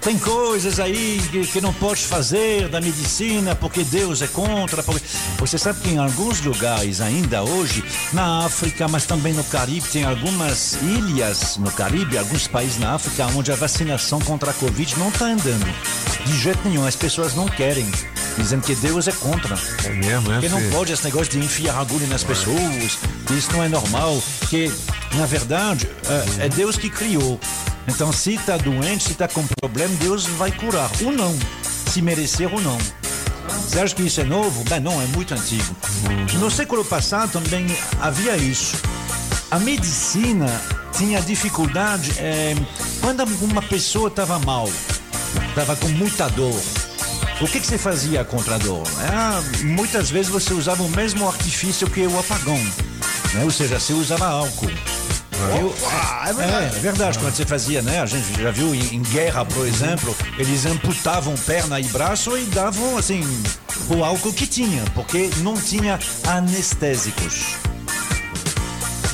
tem 0.00 0.18
coisas 0.18 0.78
aí 0.80 1.20
que, 1.30 1.46
que 1.46 1.60
não 1.60 1.72
pode 1.74 2.02
fazer 2.02 2.68
da 2.68 2.80
medicina 2.80 3.54
porque 3.54 3.82
Deus 3.84 4.22
é 4.22 4.26
contra. 4.26 4.82
porque- 4.82 5.04
Você 5.38 5.58
sabe 5.58 5.80
que 5.80 5.90
em 5.90 5.98
alguns 5.98 6.40
lugares 6.40 7.00
ainda 7.00 7.42
hoje, 7.42 7.84
na 8.12 8.44
África, 8.46 8.86
mas 8.88 9.04
também 9.06 9.32
no 9.34 9.44
Caribe, 9.44 9.86
tem 9.88 10.04
algumas 10.04 10.74
ilhas 10.82 11.56
no 11.58 11.70
Caribe, 11.70 12.16
alguns 12.16 12.46
países 12.46 12.78
na 12.78 12.94
África, 12.94 13.26
onde 13.36 13.52
a 13.52 13.56
vacinação 13.56 14.20
contra 14.20 14.50
a 14.50 14.54
Covid 14.54 14.98
não 14.98 15.08
está 15.08 15.26
andando. 15.26 15.66
De 16.24 16.36
jeito 16.38 16.60
nenhum, 16.68 16.86
as 16.86 16.96
pessoas 16.96 17.34
não 17.34 17.46
querem. 17.46 17.86
Dizendo 18.38 18.62
que 18.62 18.74
Deus 18.76 19.08
é 19.08 19.12
contra. 19.12 19.58
É 19.84 19.90
mesmo, 19.90 20.32
é? 20.32 20.40
Que 20.40 20.48
não 20.48 20.62
pode 20.70 20.92
esse 20.92 21.04
negócio 21.04 21.30
de 21.32 21.38
enfiar 21.38 21.78
agulha 21.78 22.06
nas 22.06 22.24
pessoas, 22.24 22.98
que 23.26 23.34
isso 23.34 23.52
não 23.52 23.62
é 23.62 23.68
normal, 23.68 24.22
que 24.48 24.72
na 25.14 25.26
verdade 25.26 25.88
é, 26.38 26.46
é 26.46 26.48
Deus 26.48 26.76
que 26.76 26.88
criou. 26.88 27.38
Então 27.86 28.12
se 28.12 28.34
está 28.34 28.56
doente, 28.56 29.04
se 29.04 29.12
está 29.12 29.26
com 29.28 29.44
problema, 29.60 29.94
Deus 29.96 30.26
vai 30.26 30.52
curar. 30.52 30.90
Ou 31.04 31.12
não, 31.12 31.36
se 31.90 32.00
merecer 32.00 32.52
ou 32.52 32.60
não. 32.60 32.78
Você 33.48 33.80
acha 33.80 33.94
que 33.94 34.02
isso 34.02 34.20
é 34.20 34.24
novo? 34.24 34.64
Bem, 34.64 34.80
não, 34.80 35.00
é 35.00 35.06
muito 35.06 35.34
antigo. 35.34 35.76
No 36.38 36.50
século 36.50 36.84
passado 36.84 37.32
também 37.32 37.66
havia 38.00 38.36
isso. 38.36 38.76
A 39.50 39.58
medicina 39.58 40.48
tinha 40.96 41.20
dificuldade 41.20 42.12
eh, 42.18 42.54
quando 43.00 43.22
uma 43.42 43.62
pessoa 43.62 44.08
estava 44.08 44.38
mal, 44.38 44.70
estava 45.48 45.76
com 45.76 45.88
muita 45.88 46.28
dor. 46.28 46.60
O 47.40 47.46
que, 47.46 47.60
que 47.60 47.66
você 47.66 47.78
fazia 47.78 48.24
contra 48.24 48.56
a 48.56 48.58
dor? 48.58 48.82
Ah, 49.12 49.40
muitas 49.62 50.10
vezes 50.10 50.28
você 50.30 50.52
usava 50.52 50.82
o 50.82 50.88
mesmo 50.88 51.26
artifício 51.28 51.88
que 51.88 52.04
o 52.06 52.18
apagão, 52.18 52.56
né? 53.34 53.44
ou 53.44 53.50
seja, 53.50 53.78
você 53.78 53.92
usava 53.92 54.26
álcool. 54.26 54.70
Eu- 55.60 55.72
é 56.26 56.32
verdade. 56.32 56.74
é, 56.74 56.78
é 56.78 56.80
verdade, 56.80 57.18
quando 57.20 57.32
você 57.32 57.46
fazia, 57.46 57.80
né? 57.80 58.00
A 58.02 58.06
gente 58.06 58.42
já 58.42 58.50
viu 58.50 58.74
em, 58.74 58.96
em 58.96 59.02
guerra, 59.02 59.44
por 59.44 59.64
exemplo, 59.68 60.16
eles 60.36 60.66
amputavam 60.66 61.34
perna 61.36 61.78
e 61.78 61.84
braço 61.84 62.36
e 62.36 62.42
davam, 62.46 62.98
assim, 62.98 63.22
o 63.88 64.02
álcool 64.02 64.32
que 64.32 64.46
tinha, 64.48 64.82
porque 64.96 65.30
não 65.38 65.54
tinha 65.54 65.96
anestésicos. 66.26 67.54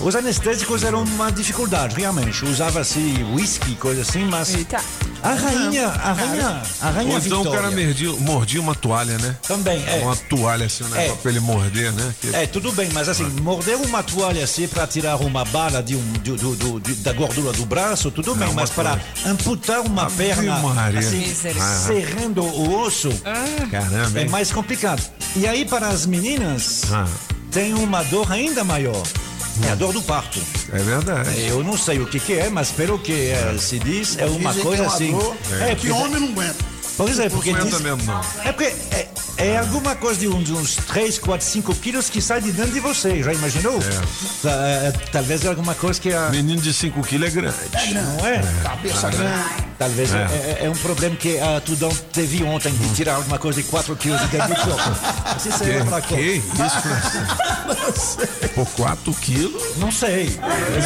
Os 0.01 0.15
anestésicos 0.17 0.83
eram 0.83 1.03
uma 1.03 1.31
dificuldade, 1.33 1.97
realmente. 1.97 2.45
Usava-se 2.45 2.99
whisky, 3.33 3.75
coisa 3.77 4.03
assim, 4.03 4.25
mas. 4.25 4.55
A 5.23 5.33
rainha, 5.33 5.87
a 5.89 6.13
rainha, 6.13 6.63
a 6.83 6.91
rainha 6.91 7.13
Ou 7.15 7.19
então 7.19 7.41
o 7.41 7.45
Vitória. 7.45 7.63
cara 7.63 7.71
mordia, 7.71 8.13
mordia 8.21 8.61
uma 8.61 8.75
toalha, 8.75 9.17
né? 9.17 9.35
Também, 9.49 9.83
é. 9.87 10.01
Uma 10.03 10.15
toalha 10.15 10.67
assim, 10.67 10.85
negócio 10.85 11.13
É. 11.13 11.17
pra 11.17 11.31
ele 11.31 11.41
morder, 11.41 11.93
né? 11.93 12.15
Que- 12.21 12.35
É, 12.37 12.47
tudo 12.47 12.71
bem, 12.73 12.91
mas 12.93 13.09
assim, 13.09 13.25
morder 13.41 13.77
uma 13.77 14.03
toalha 14.03 14.45
assim 14.45 14.69
para 14.69 14.87
tirar 14.87 15.17
uma 15.17 15.43
bala 15.47 15.83
de 15.83 15.97
um, 15.97 16.13
do- 16.23 16.37
do- 16.37 16.57
do- 16.57 16.81
de- 16.81 16.97
da 16.97 17.15
gordura 17.15 17.53
do 17.53 17.65
braço, 17.65 18.11
tudo 18.11 18.35
bem, 18.35 18.49
uma 18.49 18.55
mas 18.61 18.71
para 18.71 19.01
amputar 19.25 19.81
uma 19.81 20.11
perna 20.11 20.59
Maria. 20.59 20.99
assim, 21.01 21.21
Misericórdia. 21.21 21.79
serrando 21.87 22.43
o 22.45 22.81
osso, 22.83 23.09
Caramba, 23.71 24.21
é 24.21 24.29
mais 24.29 24.53
complicado. 24.53 25.03
E 25.37 25.47
aí, 25.47 25.65
para 25.65 25.89
as 25.89 26.05
meninas, 26.05 26.83
Ah. 26.93 27.07
tem 27.51 27.73
uma 27.73 28.03
dor 28.03 28.31
ainda 28.31 28.63
maior. 28.63 29.03
É 29.63 29.71
a 29.71 29.75
dor 29.75 29.93
do 29.93 30.03
parto. 30.03 30.41
É 30.73 30.79
verdade. 30.79 31.47
Eu 31.49 31.63
não 31.63 31.77
sei 31.77 32.01
o 32.01 32.07
que, 32.07 32.19
que 32.19 32.33
é, 32.35 32.51
mas 32.51 32.71
pelo 32.71 32.99
que 32.99 33.13
eh, 33.31 33.55
se 33.59 33.79
diz, 33.79 34.19
é 34.19 34.27
uma 34.27 34.51
Dizem 34.51 34.53
que 34.55 34.61
coisa 34.63 34.83
é 34.83 34.87
uma 34.87 34.95
assim. 34.95 35.13
dor 35.13 35.37
É, 35.61 35.75
que 35.75 35.91
homem 35.91 36.21
não 36.21 36.29
aguenta. 36.31 36.74
Pois 36.97 37.19
é, 37.19 37.29
porque 37.29 37.53
Não 37.53 37.67
diz, 37.67 37.81
mesmo, 37.81 38.03
não. 38.05 38.21
é 38.45 38.53
porque 38.53 38.73
é, 38.93 39.09
é 39.37 39.59
alguma 39.59 39.97
coisa 39.97 40.21
de, 40.21 40.29
de 40.45 40.53
uns 40.53 40.77
3, 40.77 41.19
4, 41.19 41.45
5 41.45 41.75
quilos 41.77 42.09
que 42.09 42.21
sai 42.21 42.41
de 42.41 42.53
dentro 42.53 42.71
de 42.73 42.79
você. 42.79 43.21
Já 43.21 43.33
imaginou? 43.33 43.81
Tá, 44.41 44.51
é, 44.51 44.93
talvez 45.11 45.45
é 45.45 45.49
alguma 45.49 45.75
coisa 45.75 46.01
que 46.01 46.13
a. 46.13 46.29
Menino 46.31 46.61
de 46.61 46.73
5 46.73 47.03
quilos 47.03 47.29
é 47.29 47.31
grande. 47.33 47.57
Não 47.93 48.27
é? 48.29 48.43
Cabeça 48.63 49.11
grande. 49.11 49.65
Talvez 49.77 50.15
É. 50.15 50.19
é. 50.19 50.21
é- 50.63 50.67
é 50.67 50.71
um 50.71 50.75
problema 50.77 51.17
que 51.17 51.37
a 51.41 51.61
Tudão 51.61 51.91
teve 52.13 52.45
ontem 52.45 52.73
de 52.73 52.95
tirar 52.95 53.17
alguma 53.17 53.41
coisa 53.41 53.61
de 53.61 53.69
4 53.69 53.97
quilos 53.97 54.21
de 54.21 54.27
dentro 54.29 54.49
do 54.55 54.61
corpo. 54.61 54.91
Mas 55.35 55.47
Isso 55.47 55.65
é 55.65 55.79
outra 55.81 56.01
Que, 56.01 56.21
isso, 56.21 56.47
Francisco? 56.81 58.55
Por 58.55 58.67
4 58.69 59.13
quilos? 59.15 59.77
Não 59.79 59.91
sei. 59.91 60.39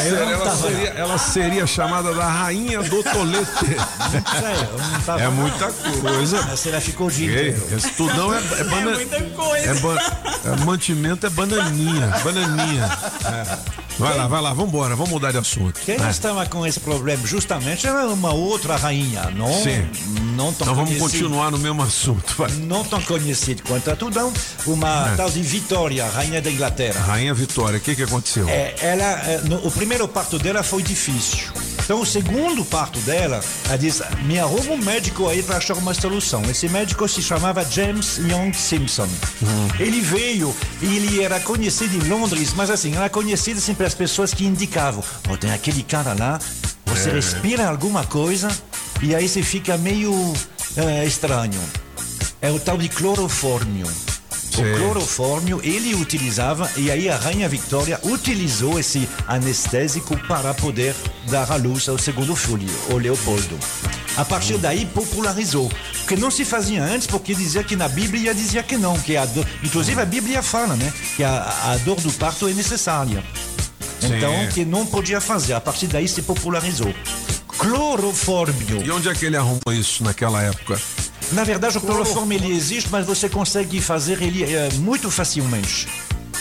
Eu 0.06 0.16
não 0.24 0.32
Ela 0.32 0.44
tava- 0.46 0.56
seria, 0.68 0.88
ela 0.90 1.18
seria 1.18 1.66
chamada 1.66 2.14
da 2.14 2.26
rainha 2.26 2.82
do 2.82 3.02
tolete. 3.02 3.46
Não 3.76 4.40
sei, 4.40 4.68
eu 4.72 4.78
não 4.78 5.00
tava- 5.02 5.20
É 5.22 5.28
muita 5.28 5.66
coisa. 5.70 5.97
Mas 6.02 6.66
ela 6.66 6.80
ficou 6.80 7.10
de 7.10 7.28
Ei, 7.28 7.56
Esse 7.72 7.90
tudão 7.90 8.32
é, 8.34 8.38
é, 8.38 8.64
bana- 8.64 8.96
coisa. 9.34 9.70
é, 9.70 9.74
ba- 9.74 10.32
é 10.44 10.64
mantimento 10.64 11.26
é 11.26 11.30
bananinha. 11.30 12.08
Bananinha. 12.24 12.84
É. 13.24 13.78
Vai 13.98 14.16
lá, 14.16 14.28
vai 14.28 14.40
lá, 14.40 14.52
vambora, 14.52 14.94
vamos 14.94 15.10
mudar 15.10 15.32
de 15.32 15.38
assunto. 15.38 15.80
Quem 15.84 15.96
É. 16.00 16.08
estava 16.10 16.46
com 16.46 16.64
esse 16.64 16.78
problema 16.78 17.26
justamente 17.26 17.84
era 17.84 18.06
uma 18.06 18.32
outra 18.32 18.76
rainha, 18.76 19.28
não, 19.34 19.52
Sim. 19.52 19.88
não 20.36 20.52
tão 20.52 20.68
Então 20.68 20.74
vamos 20.76 20.96
continuar 20.98 21.50
no 21.50 21.58
mesmo 21.58 21.82
assunto. 21.82 22.32
Vai. 22.38 22.48
Não 22.52 22.84
tão 22.84 23.02
conhecida 23.02 23.60
quanto 23.66 23.90
a 23.90 23.96
Tudão, 23.96 24.32
uma 24.66 25.10
É. 25.12 25.16
tal 25.16 25.28
de 25.28 25.42
Vitória, 25.42 26.06
rainha 26.06 26.40
da 26.40 26.48
Inglaterra. 26.48 27.00
Rainha 27.00 27.34
Vitória, 27.34 27.78
o 27.78 27.80
que, 27.80 27.96
que 27.96 28.04
aconteceu? 28.04 28.48
É, 28.48 28.74
ela, 28.80 29.02
é, 29.04 29.40
no- 29.42 29.66
o 29.66 29.70
primeiro 29.72 30.06
parto 30.06 30.38
dela 30.38 30.62
foi 30.62 30.82
difícil. 30.82 31.48
Então, 31.88 32.02
o 32.02 32.04
segundo 32.04 32.66
parto 32.66 33.00
dela, 33.00 33.42
ela 33.64 33.78
diz: 33.78 34.02
me 34.24 34.38
arruma 34.38 34.72
um 34.72 34.76
médico 34.76 35.26
aí 35.26 35.42
para 35.42 35.56
achar 35.56 35.74
uma 35.78 35.94
solução. 35.94 36.42
Esse 36.42 36.68
médico 36.68 37.08
se 37.08 37.22
chamava 37.22 37.64
James 37.64 38.18
Young 38.18 38.52
Simpson. 38.52 39.08
Ele 39.80 39.98
veio 40.02 40.54
e 40.82 40.96
ele 40.96 41.22
era 41.22 41.40
conhecido 41.40 41.96
em 41.96 42.06
Londres, 42.06 42.52
mas 42.54 42.68
assim, 42.68 42.94
era 42.94 43.08
conhecido 43.08 43.56
assim 43.56 43.72
pelas 43.72 43.94
pessoas 43.94 44.34
que 44.34 44.44
indicavam: 44.44 45.02
oh, 45.30 45.36
tem 45.38 45.50
aquele 45.50 45.82
cara 45.82 46.12
lá, 46.12 46.38
você 46.84 47.08
É. 47.08 47.14
respira 47.14 47.66
alguma 47.66 48.04
coisa 48.04 48.48
e 49.00 49.14
aí 49.14 49.26
você 49.26 49.42
fica 49.42 49.78
meio 49.78 50.12
eh, 50.76 51.06
estranho. 51.06 51.58
É 52.42 52.50
o 52.50 52.60
tal 52.60 52.76
de 52.76 52.90
clorofórmio. 52.90 53.86
O 54.58 54.60
Sim. 54.60 54.74
clorofórmio 54.76 55.60
ele 55.62 55.94
utilizava 55.94 56.68
e 56.76 56.90
aí 56.90 57.08
a 57.08 57.16
rainha 57.16 57.48
Victoria 57.48 58.00
utilizou 58.02 58.78
esse 58.78 59.08
anestésico 59.28 60.16
para 60.26 60.52
poder 60.52 60.96
dar 61.30 61.50
à 61.52 61.54
luz 61.54 61.88
ao 61.88 61.96
segundo 61.96 62.34
filho, 62.34 62.68
o 62.90 62.98
Leopoldo. 62.98 63.56
A 64.16 64.24
partir 64.24 64.58
daí 64.58 64.84
popularizou, 64.86 65.70
porque 65.98 66.16
não 66.16 66.28
se 66.28 66.44
fazia 66.44 66.82
antes 66.82 67.06
porque 67.06 67.36
dizia 67.36 67.62
que 67.62 67.76
na 67.76 67.88
Bíblia 67.88 68.34
dizia 68.34 68.64
que 68.64 68.76
não, 68.76 68.98
que 68.98 69.16
a 69.16 69.24
dor, 69.26 69.46
inclusive 69.62 70.00
a 70.00 70.04
Bíblia 70.04 70.42
fala, 70.42 70.74
né, 70.74 70.92
que 71.14 71.22
a, 71.22 71.42
a 71.66 71.76
dor 71.84 72.00
do 72.00 72.12
parto 72.14 72.48
é 72.48 72.52
necessária. 72.52 73.22
Sim. 74.00 74.16
Então 74.16 74.32
que 74.48 74.64
não 74.64 74.84
podia 74.84 75.20
fazer. 75.20 75.54
A 75.54 75.60
partir 75.60 75.86
daí 75.86 76.08
se 76.08 76.22
popularizou. 76.22 76.92
Clorofórmio. 77.46 78.84
E 78.84 78.90
onde 78.90 79.08
é 79.08 79.14
que 79.14 79.26
ele 79.26 79.36
arrumou 79.36 79.72
isso 79.72 80.02
naquela 80.04 80.42
época? 80.42 80.80
Na 81.32 81.44
verdade, 81.44 81.76
o 81.78 81.80
clorofórmio 81.80 82.38
ele 82.38 82.54
existe, 82.56 82.88
mas 82.90 83.06
você 83.06 83.28
consegue 83.28 83.80
fazer 83.80 84.22
ele 84.22 84.42
eh, 84.44 84.68
muito 84.76 85.10
facilmente. 85.10 85.86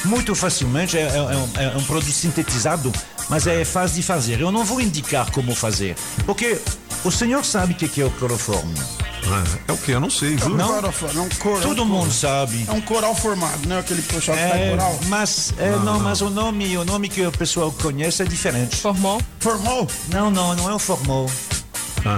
Muito 0.05 0.33
facilmente, 0.35 0.97
é, 0.97 1.01
é- 1.01 1.15
é 1.17 1.19
um, 1.19 1.49
é 1.73 1.77
um 1.77 1.83
produto 1.83 2.11
sintetizado, 2.11 2.93
mas 3.29 3.47
é 3.47 3.65
fácil 3.65 3.95
de 3.97 4.03
fazer. 4.03 4.39
Eu 4.39 4.51
não 4.51 4.63
vou 4.63 4.79
indicar 4.79 5.29
como 5.31 5.53
fazer, 5.55 5.95
porque 6.25 6.59
o 7.03 7.11
senhor 7.11 7.43
sabe 7.43 7.73
o 7.73 7.75
que 7.75 7.87
que 7.87 8.01
é 8.01 8.05
o 8.05 8.11
clorofórmio. 8.11 8.77
Ah, 9.29 9.43
é 9.67 9.71
o 9.73 9.77
que? 9.77 9.91
Eu 9.91 9.99
não 9.99 10.09
sei, 10.09 10.37
viu? 10.37 10.51
Não? 10.51 10.73
É 10.77 10.79
um 10.79 11.27
Todo 11.59 11.81
é 11.81 11.83
um 11.83 11.85
mundo 11.85 12.03
cor- 12.05 12.13
sabe. 12.13 12.63
É 12.65 12.71
um 12.71 12.79
coral 12.79 13.13
formado, 13.13 13.67
né? 13.67 13.79
Aquele 13.79 14.01
pessoal 14.03 14.37
que 14.37 14.47
faz 14.47 14.61
É, 14.61 14.69
coral. 14.69 14.99
mas, 15.07 15.53
é, 15.57 15.69
não, 15.83 15.99
mas 15.99 16.21
o 16.21 16.29
nome, 16.29 16.77
o 16.77 16.85
nome 16.85 17.09
que 17.09 17.25
o 17.25 17.31
pessoal 17.31 17.69
conhece 17.81 18.21
é 18.21 18.25
diferente. 18.25 18.77
Formol? 18.77 19.19
Formol? 19.39 19.85
Não, 20.13 20.31
não, 20.31 20.55
não 20.55 20.69
é 20.69 20.73
o 20.73 20.79
formol. 20.79 21.29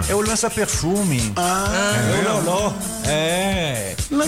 É 0.08 0.14
o 0.16 0.22
lança-perfume. 0.22 1.34
Ah, 1.36 1.96
é 2.14 2.20
o 2.20 2.34
loló. 2.46 2.74
É. 3.08 3.96
Loló. 4.12 4.28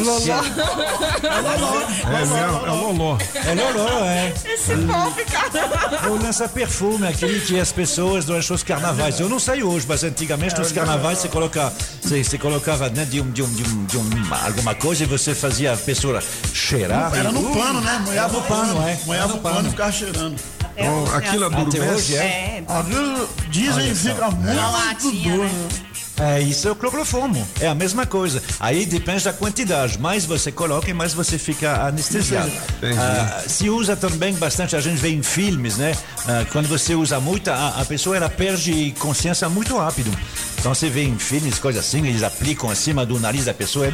É 2.04 2.18
mesmo, 2.18 2.38
é 2.38 2.48
o 2.72 2.92
Loló. 2.92 3.18
É 3.36 3.54
loló, 3.54 4.06
é. 4.06 4.34
Esse 4.46 4.76
povo, 4.76 5.16
cara. 5.32 6.10
O 6.10 6.16
lança-perfume, 6.24 7.08
aquele 7.08 7.40
que 7.42 7.60
as 7.60 7.72
pessoas 7.72 8.26
durante 8.26 8.52
os 8.52 8.64
carnavais. 8.64 9.20
Eu 9.20 9.30
não 9.30 9.40
sei 9.40 9.62
hoje, 9.64 9.86
mas 9.88 10.04
antigamente 10.04 10.58
nos 10.58 10.72
carnavais 10.72 11.20
você, 11.20 11.28
coloca, 11.28 11.72
você, 12.02 12.24
você 12.24 12.38
colocava 12.38 12.90
dentro 12.90 13.12
de, 13.12 13.22
um, 13.22 13.30
de, 13.30 13.44
um, 13.44 13.54
de, 13.54 13.64
um, 13.64 13.86
de 13.86 13.98
um- 13.98 14.34
alguma 14.46 14.74
coisa 14.74 15.04
e 15.04 15.06
você 15.06 15.36
fazia 15.36 15.74
a 15.74 15.78
pessoa 15.78 16.22
cheirar. 16.54 17.14
Era 17.16 17.32
no 17.32 17.44
pano, 17.56 17.82
né? 17.82 18.02
Moiava 18.06 18.34
no 18.34 18.42
pano, 18.44 18.88
é. 18.88 18.98
Moiava 19.06 19.28
no 19.34 19.36
o 19.36 19.42
pano 19.42 19.68
e 19.68 19.72
ficava 19.72 19.92
cheirando. 19.92 20.36
Oh, 20.78 21.16
aquilo 21.16 21.46
Até 21.46 21.56
adormece. 21.58 21.90
hoje 21.94 22.16
é. 22.18 22.20
É, 22.20 22.64
Aquilo, 22.68 23.30
Dizem 23.50 23.90
que 23.90 23.96
fica 23.96 24.32
muito 24.32 24.56
latinha, 24.56 25.32
duro. 25.32 25.44
né? 25.44 25.70
É, 26.20 26.40
isso 26.40 26.68
é 26.68 26.72
o 26.72 26.76
cloroformo. 26.76 27.48
É 27.60 27.68
a 27.68 27.74
mesma 27.74 28.06
coisa. 28.06 28.44
Aí 28.60 28.86
depende 28.86 29.24
da 29.24 29.34
quantidade. 29.34 29.98
Mais 29.98 30.24
você 30.24 30.52
coloca, 30.52 30.94
mais 30.94 31.14
você 31.14 31.40
fica 31.40 31.88
anestesiado. 31.88 32.52
Ah, 32.96 33.44
se 33.48 33.70
usa 33.72 33.96
também 33.96 34.34
bastante, 34.36 34.76
a 34.76 34.82
gente 34.82 34.98
vê 35.00 35.10
em 35.10 35.24
filmes, 35.24 35.78
né? 35.78 35.96
Ah, 36.28 36.46
quando 36.52 36.68
você 36.68 36.94
usa 36.94 37.20
muito, 37.20 37.50
a, 37.50 37.70
a 37.82 37.86
pessoa 37.86 38.16
ela 38.16 38.30
perde 38.30 38.94
consciência 39.00 39.50
muito 39.50 39.76
rápido. 39.76 40.12
Então 40.60 40.76
você 40.76 40.90
vê 40.92 41.04
em 41.04 41.18
filmes, 41.18 41.58
coisas 41.58 41.84
assim, 41.84 42.06
eles 42.06 42.22
aplicam 42.22 42.70
acima 42.70 43.04
do 43.04 43.20
nariz 43.20 43.46
da 43.46 43.54
pessoa, 43.54 43.88
é... 43.88 43.92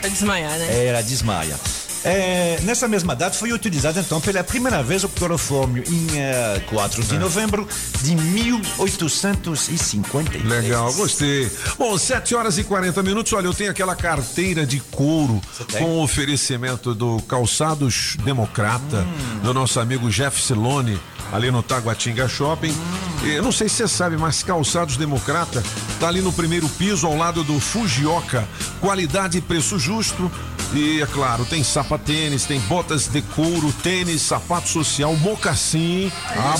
Pra 0.00 0.08
desmaiar, 0.08 0.58
né? 0.58 0.66
É, 0.70 0.86
ela 0.86 1.02
desmaia. 1.02 1.54
É, 2.02 2.58
nessa 2.62 2.88
mesma 2.88 3.14
data 3.14 3.36
foi 3.36 3.52
utilizado 3.52 4.00
então 4.00 4.20
pela 4.20 4.42
primeira 4.42 4.82
vez 4.82 5.04
o 5.04 5.08
clorofórmio 5.08 5.84
em 5.86 6.06
eh, 6.18 6.62
4 6.70 7.02
de 7.04 7.18
novembro 7.18 7.68
de 8.02 8.16
1853. 8.16 10.44
Legal, 10.44 10.92
gostei. 10.94 11.50
Bom, 11.78 11.96
7 11.98 12.34
horas 12.34 12.58
e 12.58 12.64
40 12.64 13.02
minutos. 13.02 13.32
Olha, 13.32 13.46
eu 13.46 13.54
tenho 13.54 13.70
aquela 13.70 13.94
carteira 13.94 14.66
de 14.66 14.80
couro 14.80 15.40
com 15.78 16.00
oferecimento 16.02 16.94
do 16.94 17.20
Calçados 17.22 18.16
Democrata, 18.24 18.80
Hum. 19.00 19.38
do 19.42 19.52
nosso 19.54 19.78
amigo 19.80 20.08
Jeff 20.10 20.40
Silone, 20.40 20.98
ali 21.32 21.50
no 21.50 21.62
Taguatinga 21.62 22.28
Shopping. 22.28 22.70
Hum. 22.70 23.26
Eu 23.26 23.42
não 23.42 23.52
sei 23.52 23.68
se 23.68 23.76
você 23.76 23.88
sabe, 23.88 24.16
mas 24.16 24.42
Calçados 24.42 24.96
Democrata 24.96 25.62
tá 25.98 26.08
ali 26.08 26.20
no 26.22 26.32
primeiro 26.32 26.66
piso, 26.70 27.06
ao 27.06 27.16
lado 27.16 27.42
do 27.44 27.58
Fujioka. 27.60 28.46
Qualidade 28.80 29.38
e 29.38 29.40
preço 29.40 29.78
justo. 29.78 30.30
E, 30.72 31.02
é 31.02 31.06
claro, 31.06 31.44
tem 31.44 31.64
sapatênis, 31.64 32.44
tem 32.44 32.60
botas 32.60 33.08
de 33.08 33.22
couro, 33.22 33.72
tênis, 33.82 34.22
sapato 34.22 34.68
social, 34.68 35.14
mocassim. 35.16 36.12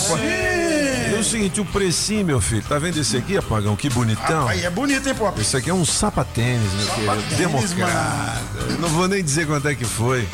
Pô. 0.09 1.17
o 1.21 1.25
seguinte, 1.25 1.61
o 1.61 1.65
precinho, 1.65 2.25
meu 2.25 2.41
filho, 2.41 2.63
tá 2.63 2.79
vendo 2.79 2.99
esse 2.99 3.17
aqui, 3.17 3.37
apagão? 3.37 3.77
Que 3.77 3.89
bonitão. 3.91 4.49
Aí 4.49 4.65
é 4.65 4.71
bonito, 4.71 5.09
hein, 5.09 5.15
Pop? 5.15 5.41
Esse 5.41 5.57
aqui 5.57 5.71
é 5.71 5.75
um 5.75 5.85
sapatênis, 5.85 6.73
meu 6.73 6.87
querido. 6.87 7.07
Sapatênis, 7.07 7.39
Democrata. 7.39 8.41
Eu 8.69 8.79
Não 8.79 8.89
vou 8.89 9.07
nem 9.07 9.23
dizer 9.23 9.47
quanto 9.47 9.69
é 9.69 9.75
que 9.75 9.85
foi. 9.85 10.27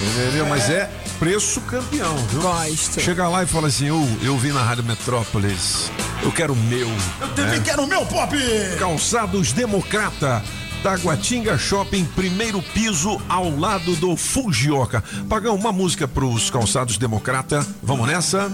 Entendeu? 0.00 0.46
Mas 0.46 0.68
é 0.70 0.90
preço 1.18 1.60
campeão, 1.62 2.16
viu? 2.28 2.42
Gosto. 2.42 3.00
Chega 3.00 3.28
lá 3.28 3.42
e 3.42 3.46
fala 3.46 3.68
assim: 3.68 3.86
eu, 3.86 4.06
eu 4.22 4.36
vim 4.36 4.50
na 4.50 4.62
Rádio 4.62 4.84
Metrópolis. 4.84 5.90
Eu 6.22 6.32
quero 6.32 6.52
o 6.52 6.56
meu. 6.56 6.88
Eu 7.20 7.28
também 7.34 7.58
né? 7.58 7.62
quero 7.64 7.84
o 7.84 7.86
meu 7.86 8.04
Pop! 8.06 8.36
Calçados 8.78 9.52
Democrata. 9.52 10.42
Taguatinga 10.84 11.56
Shopping, 11.56 12.04
primeiro 12.14 12.60
piso, 12.60 13.18
ao 13.26 13.48
lado 13.58 13.96
do 13.96 14.14
Fujioka. 14.18 15.02
Pagão, 15.30 15.54
uma 15.54 15.72
música 15.72 16.06
pros 16.06 16.50
calçados 16.50 16.98
Democrata. 16.98 17.66
Vamos 17.82 18.06
nessa? 18.06 18.52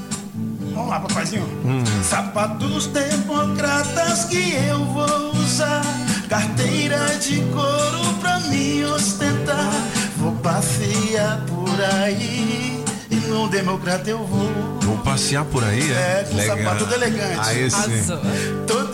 Vamos 0.72 0.90
lá, 0.90 1.00
papaizinho. 1.00 1.42
Hum. 1.64 1.82
Sapatos 2.04 2.86
democratas 2.86 4.26
que 4.26 4.54
eu 4.54 4.78
vou 4.84 5.32
usar. 5.32 5.82
Carteira 6.28 7.04
de 7.18 7.40
couro 7.52 8.14
pra 8.20 8.38
me 8.38 8.84
ostentar. 8.84 9.68
Vou 10.16 10.36
passear 10.36 11.44
por 11.46 11.80
aí. 11.80 12.80
E 13.10 13.16
no 13.26 13.48
democrata 13.48 14.08
eu 14.08 14.24
vou. 14.24 14.78
Vou 14.82 14.98
passear 14.98 15.44
por 15.46 15.64
aí, 15.64 15.90
é? 15.90 15.94
É, 15.94 16.28
com 16.30 16.38
sapato 16.38 16.94
elegante. 16.94 17.48
Aí 17.48 17.68
sim. 17.68 18.04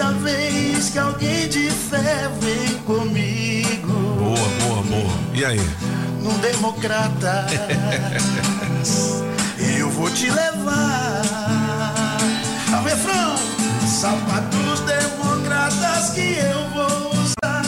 Toda 0.07 0.19
vez 0.19 0.91
que 0.91 0.99
alguém 1.01 1.49
disser 1.49 2.31
vem 2.41 2.79
comigo. 2.85 3.89
Boa, 3.89 4.49
boa, 4.61 4.83
boa. 4.85 5.13
E 5.35 5.45
aí? 5.45 5.61
Num 6.23 6.39
democrata. 6.39 7.45
eu 9.59 9.91
vou 9.91 10.09
te 10.11 10.31
levar. 10.31 11.23
Ao 12.73 12.85
refrão. 12.85 13.35
Sapatos 13.85 14.79
democratas 14.81 16.11
que 16.11 16.39
eu 16.39 16.71
vou 16.71 17.11
usar. 17.21 17.65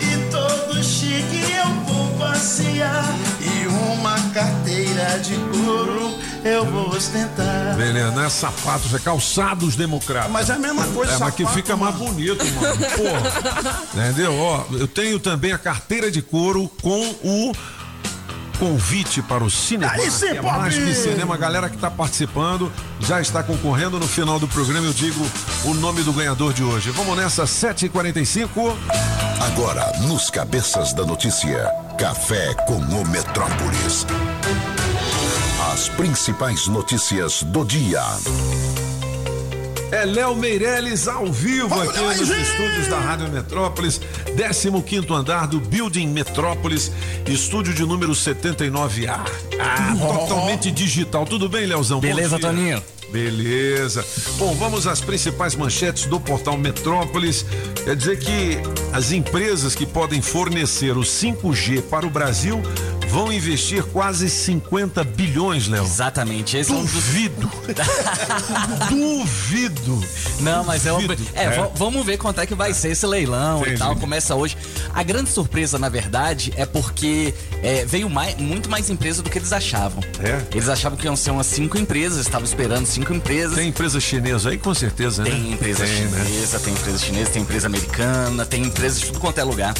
E 0.00 0.30
todo 0.30 0.82
chique 0.82 1.42
eu 1.58 1.68
vou 1.84 2.08
passear. 2.16 3.04
E 3.38 3.66
uma 3.92 4.18
carteira 4.32 5.18
de 5.18 5.34
couro 5.34 6.18
eu 6.46 6.64
vou 6.66 6.88
ostentar. 6.90 7.74
Beleza, 7.76 8.10
não 8.12 8.24
é 8.24 8.28
sapatos, 8.30 8.92
é 8.94 8.98
calçados 8.98 9.76
democratas. 9.76 10.30
Mas 10.30 10.50
é 10.50 10.54
a 10.54 10.58
mesma 10.58 10.84
coisa, 10.88 11.12
É, 11.14 11.18
mas 11.18 11.34
que 11.34 11.46
fica 11.46 11.76
mais 11.76 11.94
mano. 11.96 12.06
bonito, 12.12 12.44
mano. 12.54 12.76
Porra. 12.96 13.82
Entendeu? 13.94 14.34
Ó, 14.38 14.64
eu 14.72 14.86
tenho 14.88 15.18
também 15.18 15.52
a 15.52 15.58
carteira 15.58 16.10
de 16.10 16.22
couro 16.22 16.70
com 16.82 17.00
o 17.24 17.52
convite 18.58 19.20
para 19.20 19.44
o 19.44 19.50
cinema. 19.50 19.92
Aí 19.92 20.10
sim, 20.10 20.28
é 20.28 20.40
mais 20.40 20.74
que 20.74 20.94
cinema. 20.94 21.34
A 21.34 21.36
galera 21.38 21.68
que 21.68 21.74
está 21.74 21.90
participando 21.90 22.72
já 23.00 23.20
está 23.20 23.42
concorrendo. 23.42 23.98
No 23.98 24.08
final 24.08 24.38
do 24.38 24.48
programa 24.48 24.86
eu 24.86 24.92
digo 24.94 25.24
o 25.64 25.74
nome 25.74 26.02
do 26.02 26.12
ganhador 26.12 26.52
de 26.54 26.62
hoje. 26.62 26.90
Vamos 26.90 27.16
nessa, 27.16 27.44
7h45. 27.44 28.74
Agora, 29.40 29.92
nos 30.00 30.30
Cabeças 30.30 30.92
da 30.94 31.04
Notícia, 31.04 31.70
Café 31.98 32.54
com 32.66 32.76
o 32.78 33.06
Metrópolis. 33.06 34.06
As 35.76 35.90
principais 35.90 36.68
notícias 36.68 37.42
do 37.42 37.62
dia. 37.62 38.02
É 39.92 40.06
Léo 40.06 40.34
Meirelles 40.34 41.06
ao 41.06 41.30
vivo 41.30 41.68
Vamos, 41.68 41.90
aqui 41.90 42.00
nos 42.00 42.28
gente! 42.28 42.40
estúdios 42.40 42.86
da 42.86 42.98
Rádio 42.98 43.28
Metrópolis, 43.28 44.00
15 44.34 45.12
andar 45.12 45.46
do 45.46 45.60
Building 45.60 46.06
Metrópolis, 46.06 46.90
estúdio 47.26 47.74
de 47.74 47.84
número 47.84 48.12
79A. 48.12 49.20
Ah, 49.60 49.94
totalmente 49.98 50.70
digital. 50.70 51.26
Tudo 51.26 51.46
bem, 51.46 51.66
Leozão? 51.66 52.00
Beleza. 52.00 52.38
Toninho? 52.38 52.82
Beleza. 53.12 54.02
Bom, 54.38 54.54
vamos 54.54 54.86
às 54.86 55.02
principais 55.02 55.54
manchetes 55.54 56.06
do 56.06 56.18
portal 56.18 56.56
Metrópolis. 56.56 57.44
Quer 57.84 57.96
dizer 57.96 58.18
que 58.18 58.58
as 58.94 59.12
empresas 59.12 59.74
que 59.74 59.84
podem 59.84 60.22
fornecer 60.22 60.96
o 60.96 61.02
5G 61.02 61.82
para 61.82 62.06
o 62.06 62.10
Brasil 62.10 62.62
vão 63.08 63.32
investir 63.32 63.82
quase 63.84 64.28
50 64.28 65.02
bilhões, 65.04 65.66
Léo. 65.68 65.84
Exatamente. 65.84 66.56
Esse 66.56 66.70
é 66.72 66.74
um 66.74 66.82
dos... 66.84 66.92
Duvido. 66.92 67.50
Duvido. 68.88 70.00
Não, 70.40 70.64
mas 70.64 70.84
é, 70.86 70.92
um... 70.92 71.00
Duvido. 71.00 71.24
é, 71.34 71.44
É. 71.44 71.50
va- 71.50 71.70
vamos 71.74 72.04
ver 72.04 72.18
quanto 72.18 72.40
é 72.40 72.46
que 72.46 72.54
vai 72.54 72.72
ser 72.74 72.90
esse 72.90 73.06
leilão 73.06 73.60
Entendi. 73.60 73.76
e 73.76 73.78
tal. 73.78 73.96
Começa 73.96 74.34
hoje. 74.34 74.56
A 74.94 75.02
grande 75.02 75.30
surpresa, 75.30 75.78
na 75.78 75.88
verdade, 75.88 76.52
é 76.56 76.66
porque 76.66 77.34
é, 77.62 77.84
veio 77.84 78.08
mais, 78.10 78.36
muito 78.36 78.68
mais 78.70 78.90
empresa 78.90 79.22
do 79.22 79.30
que 79.30 79.38
eles 79.38 79.52
achavam. 79.52 80.02
É? 80.20 80.42
Eles 80.52 80.68
achavam 80.68 80.98
que 80.98 81.06
iam 81.06 81.16
ser 81.16 81.30
umas 81.30 81.46
cinco 81.46 81.78
empresas, 81.78 82.18
estavam 82.26 82.44
esperando 82.46 82.86
cinco 82.86 83.12
empresas. 83.12 83.56
Tem 83.56 83.68
empresa 83.68 84.00
chinesa 84.00 84.50
aí, 84.50 84.58
com 84.58 84.74
certeza, 84.74 85.22
né? 85.22 85.30
Tem 85.30 85.52
empresa 85.52 85.84
Tem, 85.84 86.04
né? 86.06 86.24
chinesa, 86.24 86.58
tem 86.60 86.72
empresa 86.74 86.98
chinesa, 86.98 87.30
tem 87.30 87.42
empresa 87.42 87.66
americana, 87.66 88.44
tem 88.46 88.62
empresa 88.62 88.98
de 89.00 89.06
tudo 89.06 89.20
quanto 89.20 89.38
é 89.38 89.44
lugar. 89.44 89.74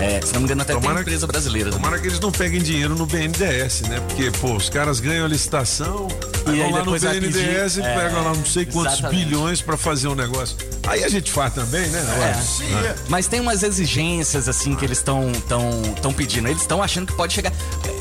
É, 0.00 0.20
se 0.24 0.32
não 0.32 0.40
me 0.40 0.44
engano, 0.46 0.62
até 0.62 0.72
Tomara 0.72 0.94
tem 0.96 1.02
empresa 1.02 1.26
brasileira. 1.26 1.70
também. 1.70 1.82
Tomara 1.84 2.00
que 2.00 2.08
eles 2.08 2.20
não 2.20 2.30
peguem 2.32 2.60
dinheiro 2.60 2.94
no 2.94 3.06
BNDES, 3.06 3.82
né? 3.82 4.00
Porque, 4.08 4.30
pô, 4.32 4.54
os 4.54 4.68
caras 4.68 5.00
ganham 5.00 5.24
a 5.24 5.28
licitação, 5.28 6.08
E 6.46 6.50
aí 6.50 6.58
vão 6.58 6.70
lá 6.70 6.84
no 6.84 6.92
BNDES 6.98 7.76
e 7.78 7.82
é, 7.82 7.94
pegam 7.94 8.22
lá 8.24 8.34
não 8.34 8.44
sei 8.44 8.66
quantos 8.66 8.94
exatamente. 8.94 9.24
bilhões 9.24 9.60
pra 9.62 9.76
fazer 9.76 10.08
um 10.08 10.14
negócio. 10.14 10.56
Aí 10.86 11.02
a 11.02 11.08
gente 11.08 11.32
faz 11.32 11.54
também, 11.54 11.86
né? 11.88 12.00
É. 12.00 12.74
É. 12.88 12.94
Mas 13.08 13.26
tem 13.26 13.40
umas 13.40 13.62
exigências 13.62 14.48
assim 14.48 14.74
que 14.74 14.84
eles 14.84 14.98
estão 14.98 15.32
tão, 15.48 15.70
tão 16.02 16.12
pedindo. 16.12 16.46
Eles 16.48 16.60
estão 16.60 16.82
achando 16.82 17.06
que 17.06 17.14
pode 17.14 17.32
chegar. 17.32 17.52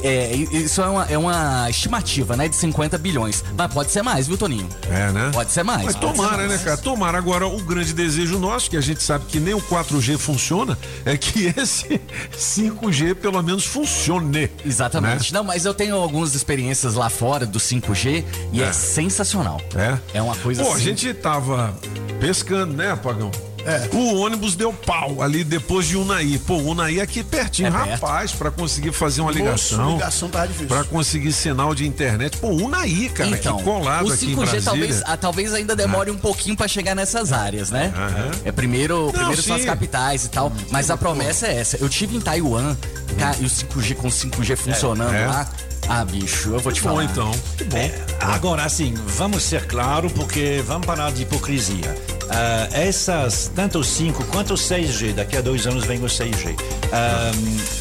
É, 0.04 0.36
isso 0.36 0.82
é 0.82 0.88
uma, 0.88 1.06
é 1.06 1.18
uma 1.18 1.70
estimativa, 1.70 2.36
né? 2.36 2.50
De 2.50 2.56
50 2.58 2.98
bilhões. 2.98 3.44
Mas 3.58 3.74
pode 3.74 3.92
ser 3.92 4.02
mais, 4.02 4.28
viu, 4.28 4.38
Toninho? 4.38 4.68
É, 4.90 5.12
né? 5.12 5.30
Pode 5.34 5.52
ser 5.52 5.64
mais. 5.64 5.86
Mas 5.86 5.96
tomara, 5.96 6.36
ser 6.36 6.42
né, 6.42 6.48
mais. 6.50 6.62
cara? 6.62 6.78
Tomara. 6.78 7.18
Agora, 7.18 7.48
o 7.48 7.60
grande 7.62 7.94
desejo 7.94 8.38
nosso, 8.38 8.70
que 8.70 8.76
a 8.76 8.82
gente 8.82 9.02
sabe 9.02 9.26
que 9.28 9.40
nem 9.40 9.54
o 9.54 9.62
4G 9.62 10.18
funciona, 10.18 10.78
é 11.06 11.16
que 11.16 11.53
esse 11.58 12.00
5G 12.38 13.16
pelo 13.16 13.42
menos 13.42 13.66
funcione. 13.66 14.50
Exatamente. 14.66 15.34
Não, 15.34 15.44
mas 15.44 15.66
eu 15.66 15.74
tenho 15.74 15.96
algumas 15.96 16.36
experiências 16.36 16.94
lá 16.96 17.10
fora 17.10 17.46
do 17.46 17.60
5G 17.60 18.24
e 18.52 18.62
é, 18.62 18.66
É. 18.68 18.74
sensacional. 18.74 19.62
É? 19.76 19.98
É 20.18 20.22
uma 20.22 20.36
coisa 20.36 20.64
Pô, 20.64 20.72
assim. 20.72 20.78
a 20.78 20.84
gente 20.84 21.14
tava 21.14 21.74
pescando, 22.20 22.74
né, 22.74 22.92
Apagão? 22.92 23.32
É. 23.66 23.90
O 23.96 24.18
ônibus 24.20 24.56
deu 24.56 24.74
pau 24.74 25.22
ali 25.22 25.44
depois 25.44 25.88
de 25.88 25.96
Unai. 25.98 26.40
Pô, 26.46 26.56
Unai 26.58 27.00
aqui 27.00 27.24
pertinho, 27.24 27.68
É 27.68 27.72
rapaz, 27.72 28.32
pra 28.32 28.52
conseguir 28.52 28.92
fazer 28.92 29.22
uma 29.22 29.32
ligação. 29.32 29.94
ligação 29.94 30.30
tá 30.30 30.46
difícil. 30.46 30.68
Pra 30.68 30.84
conseguir 30.84 31.32
sinal 31.32 31.74
de 31.74 31.88
internet. 31.88 32.38
Pô, 32.38 32.50
Unai, 32.50 33.10
cara, 33.14 33.30
Então, 33.30 33.58
que 33.58 33.64
colado 33.64 34.10
o 34.10 34.14
aqui 34.14 34.26
em 34.26 34.30
5G 34.30 34.36
Brasília. 34.36 34.62
talvez, 34.64 35.02
ah, 35.06 35.18
talvez 35.18 35.54
ainda 35.54 35.76
demore 35.76 36.12
um 36.12 36.18
pouquinho 36.18 36.56
pra 36.56 36.68
chegar 36.68 36.96
nessas 36.96 37.32
áreas, 37.32 37.70
né? 37.72 37.94
Aham. 37.96 38.32
É 38.46 38.52
primeiro, 38.52 39.10
primeiro 39.14 39.42
são 39.42 39.56
as 39.56 39.66
capitais 39.66 40.26
e 40.26 40.30
tal, 40.30 40.52
mas 40.70 40.90
a 40.90 40.98
promessa 40.98 41.48
é 41.48 41.58
essa. 41.60 41.78
Eu 41.78 41.88
tive 41.90 42.16
em 42.18 42.22
Taiwan, 42.22 42.76
cara, 43.18 43.38
e 43.40 43.46
o 43.46 43.50
5G 43.50 43.96
com 43.96 44.10
5G 44.10 44.56
funcionando 44.56 45.14
É. 45.14 45.26
lá. 45.28 45.48
Ah, 45.90 46.06
bicho, 46.06 46.50
eu 46.54 46.60
vou 46.60 46.72
te 46.72 46.82
Bom, 46.82 46.90
falar. 46.92 47.04
então. 47.04 47.30
Que 47.58 47.66
bom. 47.66 47.92
Agora, 48.22 48.64
assim, 48.64 48.94
vamos 49.06 49.44
ser 49.44 49.66
claros, 49.68 50.12
porque 50.14 50.64
vamos 50.66 50.88
parar 50.88 51.12
de 51.12 51.24
hipocrisia. 51.24 51.94
Ah, 52.30 52.68
essas, 52.72 53.52
tanto 53.56 53.80
o 53.80 53.84
5 53.84 54.24
quanto 54.26 54.54
o 54.54 54.58
6G, 54.58 55.14
daqui 55.14 55.38
a 55.38 55.42
dois 55.42 55.68
anos 55.68 55.86
vem 55.86 56.00
o 56.04 56.08
6G. 56.08 56.56
Ah, 56.92 57.32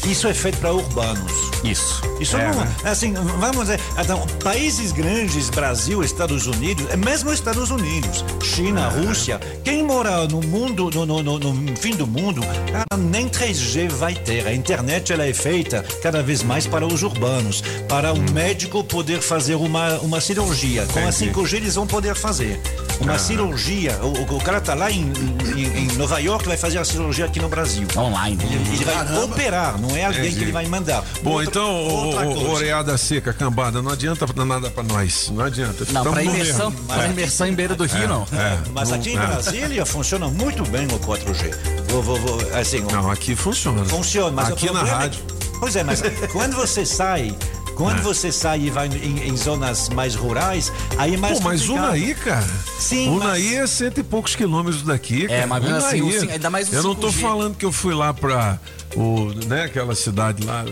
isso 0.07 0.27
é 0.27 0.33
feito 0.33 0.57
para 0.59 0.73
urbanos. 0.73 1.31
Isso. 1.63 2.01
Isso 2.19 2.35
É, 2.37 2.51
não, 2.51 2.59
né? 2.59 2.75
assim, 2.83 3.13
vamos 3.13 3.61
dizer, 3.67 3.79
então, 3.97 4.25
países 4.43 4.91
grandes, 4.91 5.49
Brasil, 5.49 6.03
Estados 6.03 6.45
Unidos, 6.47 6.85
é 6.91 6.97
mesmo 6.97 7.31
Estados 7.31 7.71
Unidos, 7.71 8.23
China, 8.43 8.89
Rússia, 8.89 9.39
quem 9.63 9.83
mora 9.83 10.27
no 10.27 10.41
mundo, 10.41 10.89
no, 10.93 11.05
no, 11.05 11.23
no- 11.23 11.39
no 11.39 11.75
fim 11.77 11.95
do 11.95 12.05
mundo, 12.05 12.41
cara, 12.71 12.85
nem 12.97 13.27
3G 13.29 13.87
vai 13.89 14.13
ter. 14.13 14.45
A 14.47 14.53
internet 14.53 15.11
ela 15.13 15.25
é 15.25 15.33
feita 15.33 15.83
cada 16.01 16.21
vez 16.21 16.43
mais 16.43 16.67
para 16.67 16.85
os 16.85 17.01
urbanos, 17.03 17.63
para 17.87 18.13
o 18.13 18.19
médico 18.31 18.83
poder 18.83 19.21
fazer 19.21 19.55
uma, 19.55 19.97
uma 19.99 20.19
cirurgia. 20.21 20.85
Com 20.91 20.99
a 20.99 21.03
Entendi. 21.09 21.31
5G 21.31 21.53
eles 21.57 21.75
vão 21.75 21.87
poder 21.87 22.15
fazer. 22.15 22.59
Uma 22.99 23.17
cirurgia, 23.17 23.97
o, 24.03 24.32
o 24.35 24.41
cara 24.41 24.59
tá 24.61 24.73
lá 24.73 24.89
em, 24.91 25.11
em, 25.55 25.61
em 25.83 25.87
Nova 25.97 26.19
York, 26.19 26.45
vai 26.47 26.57
fazer 26.57 26.77
a 26.79 26.85
cirurgia 26.85 27.25
aqui 27.25 27.39
no 27.39 27.47
Brasil. 27.49 27.87
Online. 27.95 28.37
Ele, 28.43 28.55
ele 28.75 28.85
vai 28.85 28.95
Caramba. 28.95 29.25
operar, 29.25 29.79
não 29.79 29.95
é 29.95 30.05
alguém 30.05 30.21
Entendi. 30.21 30.35
que 30.37 30.43
ele 30.45 30.51
vai 30.51 30.65
mandar. 30.65 31.03
Bom, 31.21 31.31
Outra- 31.31 31.49
então, 31.49 31.85
outra 31.87 32.25
coisa. 32.25 32.49
oreada 32.49 32.97
seca, 32.97 33.33
cambada, 33.33 33.81
não 33.81 33.91
adianta 33.91 34.25
nada 34.45 34.69
pra 34.69 34.83
nós. 34.83 35.29
Não 35.33 35.43
adianta. 35.43 35.85
Não, 35.91 36.03
pra 36.11 36.23
imersão, 36.23 36.71
pra 36.71 37.05
É. 37.05 37.09
imersão 37.09 37.47
em 37.47 37.53
beira 37.53 37.75
do 37.75 37.85
rio, 37.85 38.07
não. 38.07 38.23
É, 38.33 38.57
Mas 38.73 38.89
não- 38.89 38.97
aqui 38.97 39.11
em 39.11 39.17
é. 39.17 39.25
Brasília 39.25 39.85
funciona 39.85 40.27
muito 40.27 40.63
bem 40.69 40.85
o 40.87 40.99
4G. 40.99 41.51
Vou, 41.89 42.01
vou, 42.01 42.17
vou, 42.19 42.39
assim, 42.59 42.81
Não, 42.91 43.09
aqui 43.11 43.35
funciona. 43.35 43.83
funciona, 43.85 44.31
mas 44.31 44.49
aqui 44.49 44.67
o 44.69 44.73
na 44.73 44.79
problema 44.79 44.97
é- 44.97 45.01
rádio. 45.03 45.21
Pois 45.59 45.75
é, 45.75 45.83
mas 45.83 46.01
quando 46.31 46.55
você 46.55 46.85
sai 46.85 47.33
Quando 47.75 47.99
É. 47.99 48.01
você 48.01 48.31
sai 48.31 48.61
e 48.61 48.69
vai 48.69 48.87
em, 48.87 49.27
em 49.29 49.35
zonas 49.37 49.89
mais 49.89 50.15
rurais, 50.15 50.71
aí 50.97 51.15
é 51.15 51.17
mais 51.17 51.37
Pô, 51.39 51.45
mas 51.45 51.61
complicado. 51.61 51.87
Unaí, 51.89 52.15
cara. 52.15 52.47
Sim, 52.79 53.09
Unaí 53.09 53.55
é 53.55 53.65
cento 53.67 53.99
e 53.99 54.03
poucos 54.03 54.35
quilômetros 54.35 54.83
daqui. 54.83 55.25
É, 55.25 55.27
cara. 55.29 55.47
mas 55.47 55.63
mesmo 55.63 55.77
assim, 55.77 56.01
Unaí. 56.01 56.19
cin- 56.19 56.29
ainda 56.31 56.49
mais 56.49 56.71
Eu 56.71 56.83
não 56.83 56.93
tô 56.95 57.07
5G. 57.09 57.21
falando 57.21 57.55
que 57.55 57.65
eu 57.65 57.71
fui 57.71 57.93
lá 57.93 58.13
pra. 58.13 58.59
O, 58.95 59.31
né, 59.47 59.63
aquela 59.63 59.95
cidade 59.95 60.45
lá. 60.45 60.63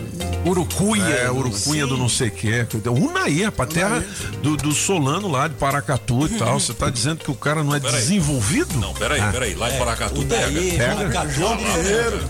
Urucuia. 0.46 1.02
É, 1.02 1.30
Urucunha 1.30 1.86
do 1.86 1.96
não 1.96 2.08
sei 2.08 2.28
o 2.28 2.30
que. 2.30 2.66
Unaí, 2.88 3.42
rapaz, 3.44 3.68
terra 3.72 4.04
do, 4.42 4.56
do 4.56 4.72
Solano 4.72 5.28
lá, 5.28 5.48
de 5.48 5.54
Paracatu 5.54 6.26
e 6.26 6.38
tal. 6.38 6.58
Você 6.60 6.72
tá 6.72 6.88
dizendo 6.88 7.18
que 7.24 7.30
o 7.30 7.34
cara 7.34 7.62
não 7.64 7.74
é 7.74 7.80
Peraí. 7.80 8.00
desenvolvido? 8.00 8.78
Não, 8.78 8.94
peraí, 8.94 9.20
Ah. 9.20 9.30
peraí. 9.32 9.54
Lá 9.54 9.72
em 9.74 9.78
Paracatu 9.78 10.22
pega. 10.24 10.48
Unaí, 10.48 10.70
Pega? 10.78 10.94
Paracatu, 10.96 11.40
Lá 11.40 11.56
pega. 11.56 12.20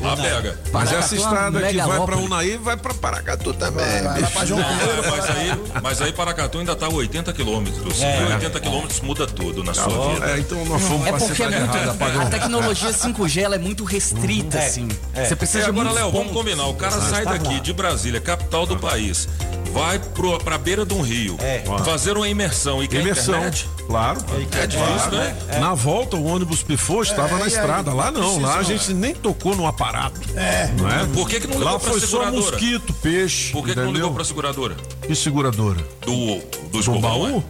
Lá 0.00 0.16
pega. 0.16 0.58
Mas 0.62 0.72
Paracatu 0.72 0.96
essa 0.98 1.14
é 1.14 1.18
estrada 1.18 1.62
que 1.62 1.76
vai 1.78 2.04
pra. 2.06 2.16
Unaí 2.16 2.56
vai 2.56 2.76
pra 2.76 2.94
Paracatu 2.94 3.54
também. 3.54 4.02
Vai 4.02 4.22
pra 4.30 4.44
João 4.44 4.62
Pinheiro. 4.62 5.02
Não, 5.02 5.10
mas 5.10 5.30
aí, 5.30 5.60
mas 5.82 6.02
aí 6.02 6.12
Paracatu 6.12 6.58
ainda 6.58 6.76
tá 6.76 6.86
a 6.86 6.90
80 6.90 7.32
quilômetros. 7.32 8.00
É. 8.02 8.22
E 8.22 8.32
80 8.34 8.60
quilômetros 8.60 9.00
muda 9.00 9.26
tudo 9.26 9.62
na 9.64 9.72
Tá 9.72 9.84
sua 9.84 10.14
vida. 10.14 10.26
é, 10.30 10.38
então 10.38 10.64
nós 10.66 10.82
fomos 10.82 11.06
É 11.06 11.10
pra 11.10 11.18
porque 11.20 11.42
é 11.42 11.48
muito, 11.50 12.20
a 12.20 12.26
tecnologia 12.26 12.90
5G 12.92 13.42
ela 13.42 13.54
é 13.56 13.58
muito 13.58 13.84
restrita, 13.84 14.58
É, 14.58 14.66
assim. 14.66 14.88
é. 15.14 15.31
Você 15.32 15.36
precisa 15.36 15.58
É, 15.60 15.62
de 15.64 15.68
agora, 15.70 15.90
Léo, 15.92 16.10
vamos 16.12 16.32
combinar. 16.32 16.66
O 16.66 16.74
cara 16.74 17.00
sai 17.00 17.24
tá 17.24 17.32
daqui 17.32 17.54
lá. 17.54 17.58
de 17.60 17.72
Brasília, 17.72 18.20
capital 18.20 18.66
do 18.66 18.76
país, 18.78 19.26
vai 19.72 19.98
pro, 19.98 20.38
pra 20.38 20.58
beira 20.58 20.84
de 20.84 20.92
um 20.92 21.00
rio, 21.00 21.36
É. 21.40 21.62
fazer 21.84 22.16
uma 22.18 22.28
imersão 22.28 22.82
e 22.82 22.88
quer 22.88 23.00
Imersão, 23.00 23.34
internet. 23.36 23.66
claro. 23.86 24.20
É 24.60 24.66
difícil, 24.66 25.10
né? 25.12 25.34
Na 25.58 25.72
volta, 25.72 26.16
o 26.16 26.24
ônibus 26.26 26.62
pifou, 26.62 27.02
estava 27.02 27.28
É, 27.30 27.32
na 27.32 27.38
e 27.38 27.42
aí? 27.44 27.48
estrada. 27.48 27.94
Lá 27.94 28.10
não, 28.10 28.40
lá 28.42 28.58
a 28.58 28.62
gente 28.62 28.92
nem 28.92 29.14
tocou 29.14 29.56
no 29.56 29.66
aparato. 29.66 30.20
É. 30.36 30.70
Não 30.76 30.86
é? 30.90 31.06
Por 31.06 31.26
que 31.26 31.40
que 31.40 31.46
não 31.46 31.56
ligou 31.56 31.72
Lá 31.72 31.78
pra 31.78 31.90
foi 31.90 32.00
só 32.00 32.06
seguradora? 32.06 32.50
mosquito, 32.50 32.92
peixe. 32.94 33.52
Por 33.52 33.64
que, 33.64 33.72
que 33.72 33.80
não 33.80 33.90
ligou 33.92 34.12
pra 34.12 34.24
seguradora? 34.24 34.76
Que 35.06 35.14
seguradora? 35.14 35.80
Do, 36.04 36.40
do 36.70 36.82
Do 36.82 36.98
baú? 37.00 37.42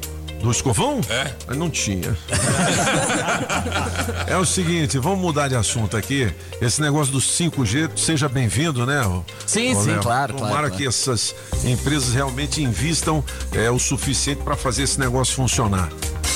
Do 0.43 0.51
escovão? 0.51 1.01
É. 1.09 1.30
Mas 1.47 1.57
Não 1.57 1.70
tinha. 1.70 2.16
é 4.26 4.36
o 4.36 4.45
seguinte, 4.45 4.99
vamos 4.99 5.20
mudar 5.20 5.47
de 5.47 5.55
assunto 5.55 5.97
aqui. 5.97 6.32
Esse 6.61 6.80
negócio 6.80 7.12
do 7.12 7.20
5G, 7.20 7.97
seja 7.97 8.28
bem-vindo, 8.28 8.84
né? 8.84 9.03
Sim, 9.47 9.76
ô 9.76 9.82
sim, 9.82 9.90
Léo? 9.90 10.03
claro, 10.03 10.34
Tomara 10.34 10.53
claro, 10.53 10.70
que 10.72 10.78
claro. 10.78 10.88
essas 10.88 11.34
empresas 11.64 12.12
realmente 12.12 12.61
invistam 12.61 13.24
é, 13.53 13.70
o 13.70 13.78
suficiente 13.78 14.43
para 14.43 14.57
fazer 14.57 14.82
esse 14.82 14.99
negócio 14.99 15.34
funcionar. 15.34 15.88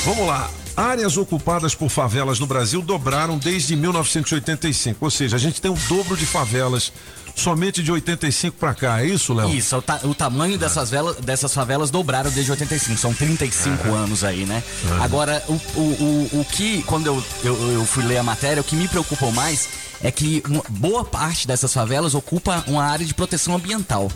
Vamos 0.05 0.27
lá. 0.27 0.49
Áreas 0.77 1.17
ocupadas 1.17 1.75
por 1.75 1.89
favelas 1.89 2.39
no 2.39 2.47
Brasil 2.47 2.83
dobraram 2.83 3.39
desde 3.39 3.75
1985. 3.75 5.05
Ou 5.05 5.11
seja, 5.11 5.35
a 5.35 5.39
gente 5.39 5.61
tem 5.61 5.71
o 5.71 5.77
dobro 5.89 6.17
de 6.17 6.27
favelas 6.27 6.93
somente 7.37 7.83
de 7.83 7.93
85 7.93 8.57
para 8.59 8.75
cá. 8.75 9.01
É 9.03 9.07
isso, 9.07 9.33
Léo? 9.35 9.51
Isso, 9.51 9.77
o, 9.77 9.83
ta- 9.83 10.01
o 10.05 10.15
tamanho 10.15 10.59
dessas, 10.59 10.91
velas, 10.91 11.17
dessas 11.17 11.53
favelas 11.55 11.91
dobraram 11.91 12.31
desde 12.31 12.51
85, 12.51 12.99
são 12.99 13.13
35 13.15 13.93
anos 13.95 14.25
aí, 14.25 14.45
né? 14.47 14.63
Agora, 15.01 15.43
o, 15.49 15.53
o, 15.53 16.29
o, 16.33 16.41
o 16.41 16.45
que, 16.45 16.83
quando 16.85 17.07
eu, 17.07 17.23
eu, 17.45 17.73
eu 17.73 17.85
fui 17.87 18.03
ler 18.05 18.17
a 18.19 18.23
matéria, 18.23 18.61
o 18.61 18.65
que 18.65 18.75
me 18.75 18.89
preocupou 18.89 19.31
mais 19.31 19.69
é 20.03 20.11
que 20.11 20.43
uma 20.49 20.63
boa 20.69 21.05
parte 21.05 21.47
dessas 21.47 21.73
favelas 21.73 22.15
ocupa 22.15 22.65
uma 22.67 22.85
área 22.85 23.05
de 23.05 23.15
proteção 23.15 23.55
ambiental. 23.57 24.11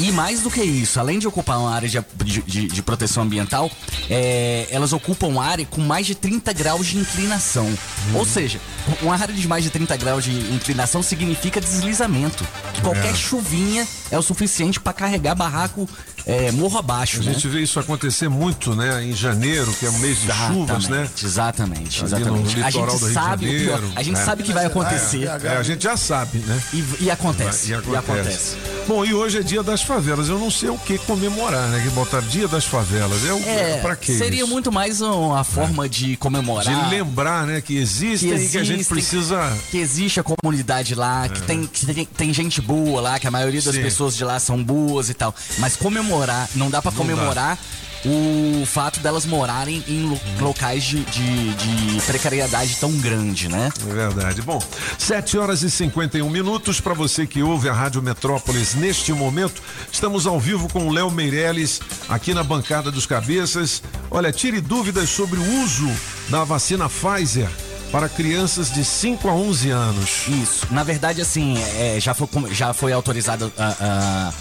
E 0.00 0.10
mais 0.12 0.40
do 0.40 0.50
que 0.50 0.62
isso, 0.62 0.98
além 0.98 1.18
de 1.18 1.26
ocupar 1.28 1.58
uma 1.58 1.72
área 1.74 1.88
de, 1.88 1.98
de- 2.24 2.66
de- 2.68 2.82
proteção 2.82 3.22
ambiental, 3.22 3.70
é, 4.10 4.66
elas 4.70 4.92
ocupam 4.92 5.40
área 5.40 5.64
com 5.64 5.80
mais 5.80 6.06
de 6.06 6.14
30 6.14 6.52
graus 6.52 6.86
de 6.86 6.98
inclinação. 6.98 7.68
Ou 8.14 8.26
seja, 8.26 8.60
uma 9.00 9.14
área 9.14 9.32
de 9.34 9.46
mais 9.46 9.62
de 9.64 9.70
30 9.70 9.96
graus 9.96 10.24
de 10.24 10.32
inclinação 10.52 11.02
significa 11.02 11.60
deslizamento. 11.60 12.44
Que 12.74 12.80
qualquer 12.82 13.12
É. 13.12 13.14
chuvinha 13.14 13.86
é 14.10 14.18
o 14.18 14.22
suficiente 14.22 14.80
para 14.80 14.92
carregar 14.92 15.34
barraco 15.34 15.88
é, 16.26 16.52
morro 16.52 16.78
abaixo. 16.78 17.20
A 17.20 17.24
né? 17.24 17.32
gente 17.32 17.48
vê 17.48 17.60
isso 17.60 17.78
acontecer 17.80 18.28
muito, 18.28 18.74
né? 18.74 19.04
Em 19.04 19.12
janeiro, 19.14 19.72
que 19.74 19.86
é 19.86 19.90
um 19.90 19.98
mês 19.98 20.20
de 20.20 20.32
chuvas, 20.32 20.88
né? 20.88 21.08
Exatamente, 21.22 22.04
exatamente. 22.04 22.62
A 22.62 22.70
gente 22.70 22.98
sabe, 23.12 23.46
o 23.46 23.48
que- 23.48 23.64
Janeiro, 23.66 23.92
a 23.96 24.02
gente 24.02 24.18
é. 24.18 24.24
sabe 24.24 24.42
que 24.42 24.52
vai 24.52 24.66
acontecer. 24.66 25.24
É, 25.42 25.56
a 25.56 25.62
gente 25.62 25.82
já 25.82 25.96
sabe, 25.96 26.38
né? 26.38 26.62
E, 26.72 26.84
e 27.04 27.10
acontece. 27.10 27.70
E 27.70 27.70
E 27.72 27.96
acontece. 27.96 28.56
Bom, 28.86 29.04
e 29.04 29.14
hoje 29.14 29.38
é 29.38 29.42
dia 29.42 29.62
das 29.62 29.82
favelas. 29.82 30.28
Eu 30.28 30.38
não 30.38 30.50
sei 30.50 30.68
o 30.68 30.76
que 30.76 30.98
comemorar, 30.98 31.68
né? 31.68 31.80
Que 31.82 31.90
botar 31.90 32.20
dia 32.20 32.48
das 32.48 32.64
favelas. 32.64 33.24
É, 33.24 33.32
o, 33.32 33.38
É, 33.38 33.78
pra 33.80 33.94
quê? 33.94 34.12
seria 34.12 34.40
isso? 34.42 34.48
muito 34.50 34.72
mais 34.72 35.00
uma 35.00 35.44
forma 35.44 35.88
de 35.88 36.16
comemorar. 36.16 36.64
De 36.84 36.90
lembrar, 36.90 37.46
né? 37.46 37.60
Que 37.60 37.76
existem 37.76 38.30
que 38.30 38.44
e 38.44 38.48
que 38.48 38.58
a 38.58 38.64
gente 38.64 38.84
precisa. 38.84 39.56
Que 39.70 39.78
existe 39.78 40.18
a 40.20 40.24
comunidade 40.24 40.94
lá, 40.94 41.28
que, 41.28 41.42
tem, 41.42 41.66
que 41.66 41.86
tem, 41.86 42.04
tem 42.04 42.34
gente 42.34 42.60
boa 42.60 43.00
lá, 43.00 43.18
que 43.20 43.26
a 43.26 43.30
maioria 43.30 43.62
das 43.62 43.74
Sim. 43.74 43.82
pessoas 43.82 44.16
de 44.16 44.24
lá 44.24 44.38
são 44.40 44.62
boas 44.62 45.08
e 45.08 45.14
tal. 45.14 45.34
Mas 45.58 45.76
comemorar, 45.76 46.48
não 46.54 46.68
dá 46.68 46.82
pra 46.82 46.90
Não 46.90 46.98
comemorar 46.98 47.58
o 48.04 48.64
fato 48.66 49.00
delas 49.00 49.24
morarem 49.24 49.82
em 49.86 50.02
lo- 50.08 50.20
locais 50.40 50.82
de, 50.82 51.04
de, 51.04 51.54
de 51.54 52.02
precariedade 52.02 52.76
tão 52.76 52.90
grande, 52.98 53.48
né? 53.48 53.70
É 53.88 53.92
verdade. 53.94 54.42
Bom, 54.42 54.60
7 54.98 55.38
horas 55.38 55.62
e 55.62 55.70
51 55.70 56.28
minutos 56.28 56.80
para 56.80 56.94
você 56.94 57.26
que 57.26 57.42
ouve 57.42 57.68
a 57.68 57.72
Rádio 57.72 58.02
Metrópolis 58.02 58.74
neste 58.74 59.12
momento. 59.12 59.62
Estamos 59.90 60.26
ao 60.26 60.38
vivo 60.40 60.68
com 60.68 60.86
o 60.88 60.92
Léo 60.92 61.10
Meirelles 61.10 61.80
aqui 62.08 62.34
na 62.34 62.42
bancada 62.42 62.90
dos 62.90 63.06
cabeças. 63.06 63.82
Olha, 64.10 64.32
tire 64.32 64.60
dúvidas 64.60 65.08
sobre 65.08 65.38
o 65.38 65.62
uso 65.62 65.88
da 66.28 66.44
vacina 66.44 66.88
Pfizer 66.88 67.48
para 67.92 68.08
crianças 68.08 68.72
de 68.72 68.84
5 68.84 69.28
a 69.28 69.32
11 69.34 69.70
anos. 69.70 70.24
Isso. 70.28 70.66
Na 70.70 70.82
verdade, 70.82 71.20
assim, 71.20 71.56
é, 71.76 71.98
já, 72.00 72.14
foi, 72.14 72.28
já 72.52 72.72
foi 72.72 72.92
autorizada 72.92 73.52
a, 73.58 73.76
a- 73.80 74.32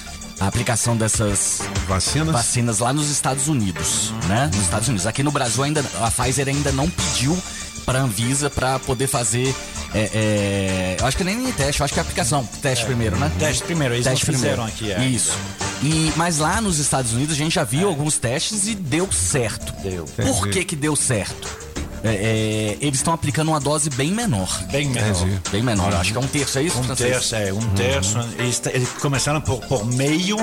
a 0.41 0.47
aplicação 0.47 0.97
dessas 0.97 1.61
vacinas? 1.87 2.33
vacinas 2.33 2.79
lá 2.79 2.91
nos 2.91 3.09
Estados 3.09 3.47
Unidos, 3.47 4.11
né? 4.27 4.49
Nos 4.51 4.63
Estados 4.63 4.87
Unidos. 4.87 5.05
Aqui 5.05 5.21
no 5.21 5.31
Brasil 5.31 5.63
ainda 5.63 5.85
a 6.01 6.09
Pfizer 6.09 6.47
ainda 6.47 6.71
não 6.71 6.89
pediu 6.89 7.37
para 7.85 7.99
a 7.99 8.01
Anvisa 8.01 8.49
para 8.49 8.79
poder 8.79 9.07
fazer 9.07 9.55
é, 9.93 10.09
é, 10.13 10.97
eu 10.99 11.05
acho 11.05 11.17
que 11.17 11.23
nem, 11.23 11.51
teste, 11.51 11.81
eu 11.81 11.83
acho 11.83 11.93
que 11.93 11.99
é 11.99 12.01
aplicação. 12.01 12.47
Teste 12.61 12.85
primeiro, 12.85 13.17
né? 13.17 13.29
Teste 13.37 13.63
primeiro, 13.63 13.93
eles 13.93 14.05
não 14.05 14.15
fizeram 14.15 14.63
aqui, 14.63 14.91
é. 14.91 15.03
Isso. 15.05 15.37
E, 15.83 16.13
mas 16.15 16.37
lá 16.37 16.61
nos 16.61 16.79
Estados 16.79 17.13
Unidos 17.13 17.35
a 17.35 17.37
gente 17.37 17.53
já 17.53 17.63
viu 17.63 17.87
alguns 17.87 18.17
testes 18.17 18.67
e 18.67 18.75
deu 18.75 19.11
certo. 19.11 19.73
Deu. 19.83 20.05
Por 20.05 20.47
que 20.47 20.63
que 20.63 20.75
deu 20.75 20.95
certo? 20.95 21.70
É, 22.03 22.09
é, 22.09 22.77
eles 22.81 22.99
estão 22.99 23.13
aplicando 23.13 23.49
uma 23.49 23.59
dose 23.59 23.89
bem 23.89 24.11
menor. 24.11 24.49
Bem 24.71 24.89
menor. 24.89 25.27
Bem 25.51 25.61
menor. 25.61 25.93
Acho 25.93 26.11
que 26.11 26.17
é 26.17 26.21
um 26.21 26.27
terço, 26.27 26.59
é 26.59 26.63
isso? 26.63 26.79
Um 26.79 26.83
francês? 26.83 27.11
terço, 27.11 27.35
é, 27.35 27.53
um 27.53 27.69
terço. 27.75 28.17
Eles, 28.37 28.61
eles 28.73 28.89
começaram 29.01 29.41
por, 29.41 29.59
por 29.61 29.85
meio, 29.85 30.37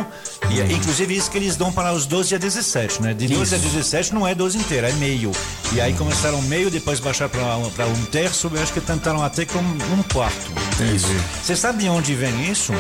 e 0.50 0.61
é, 0.61 0.72
inclusive 0.72 1.16
isso 1.16 1.30
que 1.30 1.38
eles 1.38 1.56
dão 1.56 1.72
para 1.72 1.92
os 1.92 2.06
12 2.06 2.34
a 2.34 2.38
17, 2.38 3.02
né? 3.02 3.14
De 3.14 3.26
12 3.26 3.54
a 3.54 3.59
17 3.59 4.14
não 4.14 4.26
é 4.26 4.34
12 4.34 4.59
inteira, 4.59 4.88
é 4.88 4.92
meio. 4.94 5.32
E 5.72 5.80
aí 5.80 5.92
começaram 5.94 6.40
meio, 6.42 6.70
depois 6.70 7.00
baixar 7.00 7.28
para 7.28 7.86
um 7.86 8.04
terço, 8.06 8.50
eu 8.52 8.62
acho 8.62 8.72
que 8.72 8.80
tentaram 8.80 9.22
até 9.22 9.44
com 9.44 9.59
um 9.59 10.02
quarto. 10.12 10.52
Isso. 10.94 11.09
Você 11.42 11.56
sabe 11.56 11.82
de 11.82 11.88
onde 11.88 12.14
vem 12.14 12.50
isso? 12.50 12.72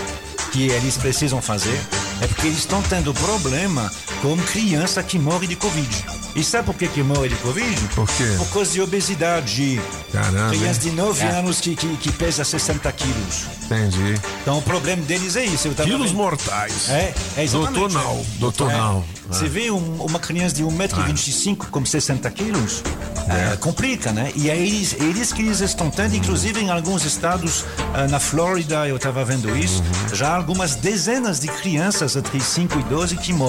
Que 0.52 0.68
eles 0.68 0.96
precisam 0.96 1.42
fazer? 1.42 1.78
É 2.20 2.26
porque 2.26 2.46
eles 2.48 2.58
estão 2.58 2.82
tendo 2.82 3.14
problema 3.14 3.90
com 4.22 4.36
criança 4.38 5.02
que 5.02 5.18
morre 5.18 5.46
de 5.46 5.54
Covid. 5.56 6.04
E 6.34 6.42
sabe 6.42 6.66
por 6.66 6.74
que, 6.74 6.88
que 6.88 7.02
morre 7.02 7.28
de 7.28 7.36
Covid? 7.36 7.80
Por 7.94 8.08
quê? 8.08 8.34
Por 8.38 8.48
causa 8.48 8.72
de 8.72 8.80
obesidade. 8.80 9.80
Caramba. 10.12 10.52
hein? 10.54 10.58
Criança 10.60 10.80
de 10.80 10.90
9 10.90 11.22
É. 11.24 11.28
anos 11.30 11.60
que, 11.60 11.76
que, 11.76 11.96
que 11.96 12.12
pesa 12.12 12.44
60 12.44 12.90
quilos. 12.92 13.44
Entendi. 13.64 14.20
Então 14.42 14.58
o 14.58 14.62
problema 14.62 15.02
deles 15.02 15.36
é 15.36 15.44
isso. 15.44 15.68
Eu 15.68 15.74
tava 15.74 15.88
Quilos 15.88 16.08
vendo- 16.10 16.16
mortais. 16.16 16.88
É, 16.88 17.14
é 17.36 17.44
exatamente. 17.44 17.78
Doutor 17.78 17.92
Nau, 17.92 18.26
doutor 18.38 18.70
É. 18.70 18.76
Nau. 18.76 19.04
Você 19.28 19.44
É. 19.44 19.48
vê 19.48 19.70
um- 19.70 20.02
uma 20.04 20.18
criança 20.18 20.54
de 20.54 20.64
1,25m 20.64 21.66
com 21.70 21.84
60 21.84 22.30
quilos, 22.30 22.82
é, 23.28 23.56
complica, 23.56 24.10
né? 24.12 24.32
E 24.34 24.48
é 24.48 24.56
eles, 24.56 24.94
eles 24.94 25.32
que 25.32 25.42
eles 25.42 25.60
estão 25.60 25.90
tendo, 25.90 26.16
inclusive 26.16 26.60
em 26.60 26.70
alguns 26.70 27.04
estados, 27.04 27.64
ah, 27.94 28.06
na 28.08 28.18
Flórida, 28.18 28.88
eu 28.88 28.96
estava 28.96 29.24
vendo 29.24 29.54
isso, 29.56 29.82
Uhum. 29.82 30.14
já 30.14 30.34
algumas 30.34 30.74
dezenas 30.76 31.40
de 31.40 31.48
crianças 31.48 32.16
entre 32.16 32.40
5 32.40 32.78
e 32.78 32.82
12 32.84 33.16
que 33.16 33.32
morrem. 33.32 33.48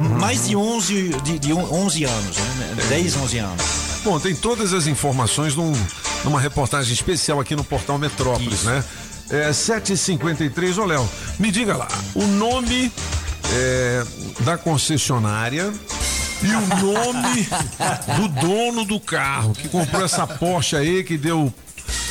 Uhum. 0.00 0.08
Mais 0.18 0.46
de 0.48 0.56
11, 0.56 1.08
de, 1.22 1.38
de 1.38 1.52
11 1.52 2.04
anos, 2.04 2.36
né? 2.36 2.74
10, 2.88 3.16
11 3.16 3.38
anos. 3.38 3.62
Bom, 4.04 4.18
tem 4.20 4.34
todas 4.34 4.72
as 4.74 4.86
informações 4.86 5.54
num- 5.56 5.72
numa 6.24 6.40
reportagem 6.40 6.92
especial 6.92 7.40
aqui 7.40 7.54
no 7.56 7.64
Portal 7.64 7.98
Metrópolis, 7.98 8.62
né? 8.64 8.84
É 9.30 9.52
7h53, 9.52 10.76
ô 10.76 10.84
Léo, 10.84 11.08
me 11.38 11.50
diga 11.50 11.74
lá, 11.76 11.88
o 12.14 12.26
nome 12.26 12.92
é, 13.52 14.04
da 14.40 14.56
concessionária 14.58 15.72
e 16.42 16.46
o 16.48 16.60
nome 16.84 17.48
do 18.18 18.28
dono 18.46 18.84
do 18.84 18.98
carro 19.00 19.54
que 19.54 19.68
comprou 19.68 20.04
essa 20.04 20.26
Porsche 20.26 20.76
aí, 20.76 21.04
que 21.04 21.16
deu 21.16 21.52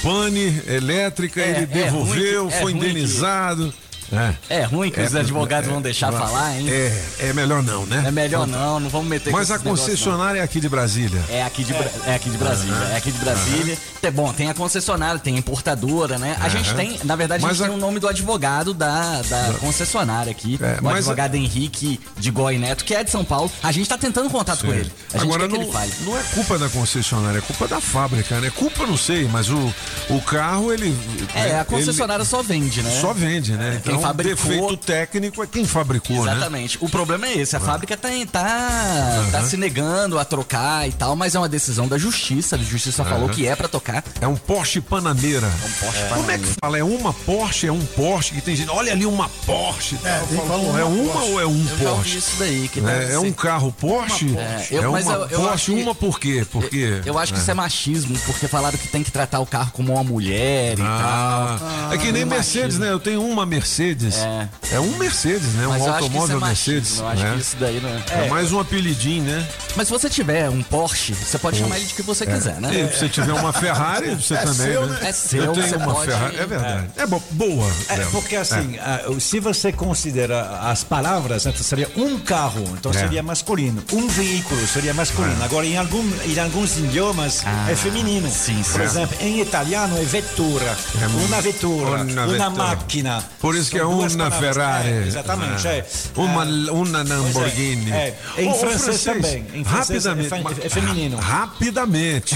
pane 0.01 0.61
elétrica, 0.67 1.41
É, 1.41 1.49
ele 1.49 1.63
é 1.63 1.65
devolveu, 1.65 2.43
ruim 2.45 2.53
é 2.53 2.61
foi 2.61 2.71
ruim 2.71 2.81
que- 2.81 2.89
indenizado. 2.89 3.73
É. 4.11 4.33
É 4.61 4.63
ruim 4.63 4.89
que 4.91 5.01
os 5.01 5.15
advogados 5.15 5.69
vão 5.69 5.81
deixar 5.81 6.11
falar, 6.11 6.57
hein? 6.57 6.67
É, 6.69 7.03
é 7.29 7.33
melhor 7.33 7.61
não, 7.63 7.85
né? 7.85 8.03
É 8.07 8.11
melhor 8.11 8.45
não, 8.47 8.79
não 8.79 8.89
vamos 8.89 9.07
meter 9.07 9.31
Mas 9.31 9.51
a 9.51 9.59
concessionária 9.59 10.39
é 10.39 10.43
aqui 10.43 10.59
de 10.59 10.69
Brasília. 10.69 11.21
É 11.29 11.43
aqui 11.43 11.63
de, 11.63 11.73
é 11.73 12.15
aqui 12.15 12.29
de 12.29 12.37
Brasília, 12.37 12.75
Aham. 12.75 12.89
é 12.91 12.97
aqui 12.97 13.11
de 13.11 13.17
Brasília. 13.19 13.77
É 14.01 14.11
bom, 14.11 14.33
tem 14.33 14.49
a 14.49 14.53
concessionária, 14.53 15.19
tem 15.19 15.35
a 15.35 15.39
importadora, 15.39 16.17
né? 16.17 16.35
A 16.41 16.49
gente 16.49 16.73
tem, 16.75 16.99
na 17.03 17.15
verdade, 17.15 17.43
a 17.43 17.47
Mas 17.47 17.57
gente 17.57 17.65
a- 17.65 17.69
tem 17.69 17.77
o 17.77 17.79
nome 17.79 17.99
do 17.99 18.07
advogado 18.07 18.73
da, 18.73 19.21
da 19.21 19.53
concessionária 19.59 20.31
aqui, 20.31 20.59
É, 20.61 20.79
o 20.79 20.83
mas 20.83 20.93
a- 20.95 20.97
advogado 20.97 21.35
Henrique 21.35 21.99
de 22.17 22.31
Goi 22.31 22.57
Neto, 22.57 22.83
que 22.83 22.93
é 22.93 23.03
de 23.03 23.09
São 23.11 23.23
Paulo. 23.23 23.49
A 23.63 23.71
gente 23.71 23.87
tá 23.87 23.97
tentando 23.97 24.29
contato 24.29 24.65
com 24.65 24.73
ele. 24.73 24.91
A 25.13 25.17
gente 25.17 25.23
Agora 25.27 25.47
que 25.47 25.53
não, 25.57 25.61
ele 25.63 25.93
não 26.05 26.17
é 26.17 26.23
culpa 26.33 26.57
da 26.59 26.67
concessionária, 26.69 27.37
é 27.37 27.41
culpa 27.41 27.67
da 27.67 27.79
fábrica, 27.79 28.39
né? 28.41 28.51
Culpa 28.55 28.85
não 28.85 28.97
sei, 28.97 29.27
mas 29.31 29.49
o, 29.49 29.73
o 30.09 30.21
carro 30.21 30.71
ele. 30.73 30.95
É, 31.33 31.39
a 31.41 31.45
ele- 31.61 31.65
concessionária 31.65 32.25
só 32.25 32.41
vende, 32.43 32.81
né? 32.83 32.91
Só 33.01 33.13
vende, 33.13 33.53
né? 33.53 33.79
Então, 33.83 34.02
fabricou- 34.07 34.35
defeito 34.35 34.77
técnico 34.77 35.43
é 35.43 35.47
quem 35.47 35.65
fabricou, 35.65 36.23
né? 36.25 36.31
Exatamente. 36.33 36.77
O 36.81 36.89
problema 36.89 37.27
é 37.27 37.37
esse. 37.37 37.55
A 37.55 37.59
fábrica 37.59 37.95
tá, 37.97 38.09
tá, 38.31 39.25
tá 39.31 39.37
Aham. 39.39 39.47
se 39.47 39.57
negando 39.57 40.19
a 40.19 40.25
trocar 40.25 40.87
e 40.87 40.91
tal, 40.91 41.15
mas 41.15 41.35
é 41.35 41.39
uma 41.39 41.49
decisão 41.49 41.87
da 41.87 41.97
justiça. 41.97 42.55
A 42.55 42.59
justiça 42.59 43.03
falou 43.03 43.25
Aham. 43.25 43.33
que 43.33 43.47
é 43.47 43.55
pra 43.55 43.67
tocar. 43.67 44.03
É 44.21 44.27
um 44.27 44.35
Porsche 44.35 44.81
Panamera. 44.81 45.47
um 45.47 45.71
Porsche 45.85 45.99
Como 46.13 46.31
é 46.31 46.37
que 46.37 46.47
fala? 46.61 46.77
É 46.77 46.83
uma 46.83 47.13
Porsche? 47.13 47.67
É 47.67 47.71
um 47.71 47.85
Porsche 47.85 48.33
que 48.33 48.41
tem 48.41 48.55
gente. 48.55 48.69
Olha 48.69 48.91
ali 48.91 49.05
uma 49.05 49.29
Porsche. 49.45 49.97
É, 50.03 50.19
falar 50.35 50.59
pô, 50.59 50.77
é 50.77 50.83
uma 50.83 51.03
uma 51.03 51.13
Porsche. 51.13 51.31
ou 51.31 51.41
é 51.41 51.45
um 51.45 51.59
Eu 51.59 51.65
já 51.65 51.71
ouvi 51.73 51.85
Porsche? 51.85 52.17
isso 52.17 52.31
daí. 52.39 52.67
Que 52.71 52.79
É, 52.79 53.13
é 53.13 53.19
um 53.19 53.31
carro 53.31 53.71
Porsche? 53.71 54.25
Uma 54.25 54.41
Porsche. 54.43 54.73
Eu- 54.75 54.83
é 54.83 54.87
uma 54.87 54.99
eu- 54.99 55.05
eu 55.11 55.19
acho 55.23 55.31
Porsche, 55.49 55.73
que- 55.75 55.81
uma 55.81 55.95
por 55.95 56.19
quê? 56.19 56.45
Por 56.51 56.69
quê? 56.69 57.01
Eu 57.05 57.17
acho 57.17 57.33
que 57.33 57.39
isso 57.39 57.51
é 57.51 57.53
machismo, 57.53 58.17
porque 58.25 58.47
falaram 58.47 58.77
que 58.77 58.87
tem 58.87 59.03
que 59.03 59.11
tratar 59.11 59.39
o 59.39 59.45
carro 59.45 59.71
como 59.73 59.93
uma 59.93 60.03
mulher 60.03 60.77
e 60.77 60.81
Ah, 60.81 61.57
tal. 61.59 61.93
é 61.93 61.97
que 61.97 62.11
nem 62.11 62.25
Mercedes, 62.25 62.77
né? 62.79 62.89
Eu 62.91 62.99
tenho 62.99 63.23
uma 63.25 63.45
Mercedes. 63.45 63.82
É. 63.91 64.47
É, 64.75 64.79
um 64.79 64.97
Mercedes, 64.97 65.53
né? 65.53 65.65
Mas 65.67 65.81
um 65.81 65.85
eu 65.85 65.93
acho 65.93 65.99
que 65.99 66.05
isso 66.09 66.17
automóvel 66.21 66.37
é 66.37 66.39
machismo, 66.39 66.73
Mercedes. 66.73 66.99
Eu 66.99 67.07
acho 67.07 67.23
né? 67.23 67.33
que 67.35 67.41
isso 67.41 67.55
daí 67.59 67.79
não 67.81 67.89
é. 67.89 68.25
É 68.25 68.29
mais 68.29 68.51
um 68.51 68.59
apelidinho, 68.59 69.23
né? 69.23 69.47
Mas 69.75 69.87
se 69.87 69.93
você 69.93 70.09
tiver 70.09 70.49
um 70.49 70.61
Porsche, 70.63 71.13
você 71.13 71.37
pode 71.37 71.57
chamar 71.59 71.77
ele 71.77 71.85
de 71.85 71.93
que 71.93 72.01
você 72.01 72.25
quiser, 72.25 72.59
né? 72.61 72.69
E 72.73 72.93
se 72.93 72.99
você 72.99 73.09
tiver 73.09 73.33
uma 73.33 73.51
Ferrari, 73.53 74.15
você 74.15 74.33
É 74.35 74.37
também. 74.37 74.53
seu, 74.53 74.85
né? 74.85 74.99
né? 75.01 75.09
É 75.09 75.11
seu, 75.11 75.43
Eu 75.45 75.51
tenho 75.53 75.67
você 75.67 75.75
uma 75.75 75.93
pode- 75.93 76.05
Ferrari. 76.11 76.37
É 76.37 76.45
verdade. 76.45 76.87
É, 76.95 77.05
bo- 77.05 77.23
boa. 77.31 77.71
É, 77.89 77.95
Léo. 77.97 78.11
porque 78.11 78.35
assim, 78.35 78.77
ah, 78.79 79.01
se 79.19 79.39
você 79.39 79.71
considera 79.71 80.59
as 80.69 80.83
palavras, 80.83 81.45
então 81.45 81.61
seria 81.63 81.89
um 81.95 82.17
carro, 82.19 82.63
então 82.77 82.91
É. 82.91 82.95
seria 82.99 83.23
masculino. 83.23 83.83
Um 83.91 84.07
veículo 84.07 84.65
seria 84.67 84.93
masculino. 84.93 85.41
É. 85.41 85.45
Agora, 85.45 85.65
em, 85.65 85.77
algum, 85.77 86.03
em 86.25 86.39
alguns 86.39 86.77
idiomas, 86.77 87.43
é 87.69 87.75
feminino. 87.75 88.29
sim, 88.31 88.61
Por 88.63 88.79
sim. 88.79 88.81
exemplo, 88.83 89.17
em 89.21 89.41
italiano 89.41 89.97
é 89.97 90.03
vettura. 90.03 90.77
É 91.01 91.07
uma 91.07 91.41
vettura, 91.41 91.89
uma 91.89 91.95
uma, 92.03 92.27
vettura. 92.27 92.49
máquina. 92.49 93.23
Por 93.39 93.55
isso 93.55 93.71
que 93.73 93.79
é 93.79 93.83
uma 93.85 94.09
palavras. 94.09 94.39
Ferrari. 94.55 94.87
É, 94.89 95.03
exatamente. 95.07 95.67
É. 95.67 95.77
É. 95.79 95.85
Uma, 96.15 96.43
Ah, 96.43 96.71
uma 96.73 97.03
Lamborghini. 97.03 97.91
É, 97.91 98.15
Em 98.37 98.47
Ô, 98.47 98.51
ô, 98.51 98.55
francês 98.55 99.03
também. 99.03 99.45
Em 99.53 99.63
francês 99.63 100.05
rapidamente. 100.05 100.65
é 100.65 100.69
feminino. 100.69 101.17
Rapidamente. 101.17 102.35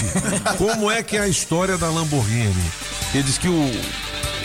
Como 0.56 0.90
é 0.90 1.02
que 1.02 1.16
é 1.16 1.20
a 1.20 1.28
história 1.28 1.76
da 1.78 1.88
Lamborghini? 1.88 2.54
Ele 3.14 3.22
diz 3.22 3.38
que 3.38 3.48
o, 3.48 3.52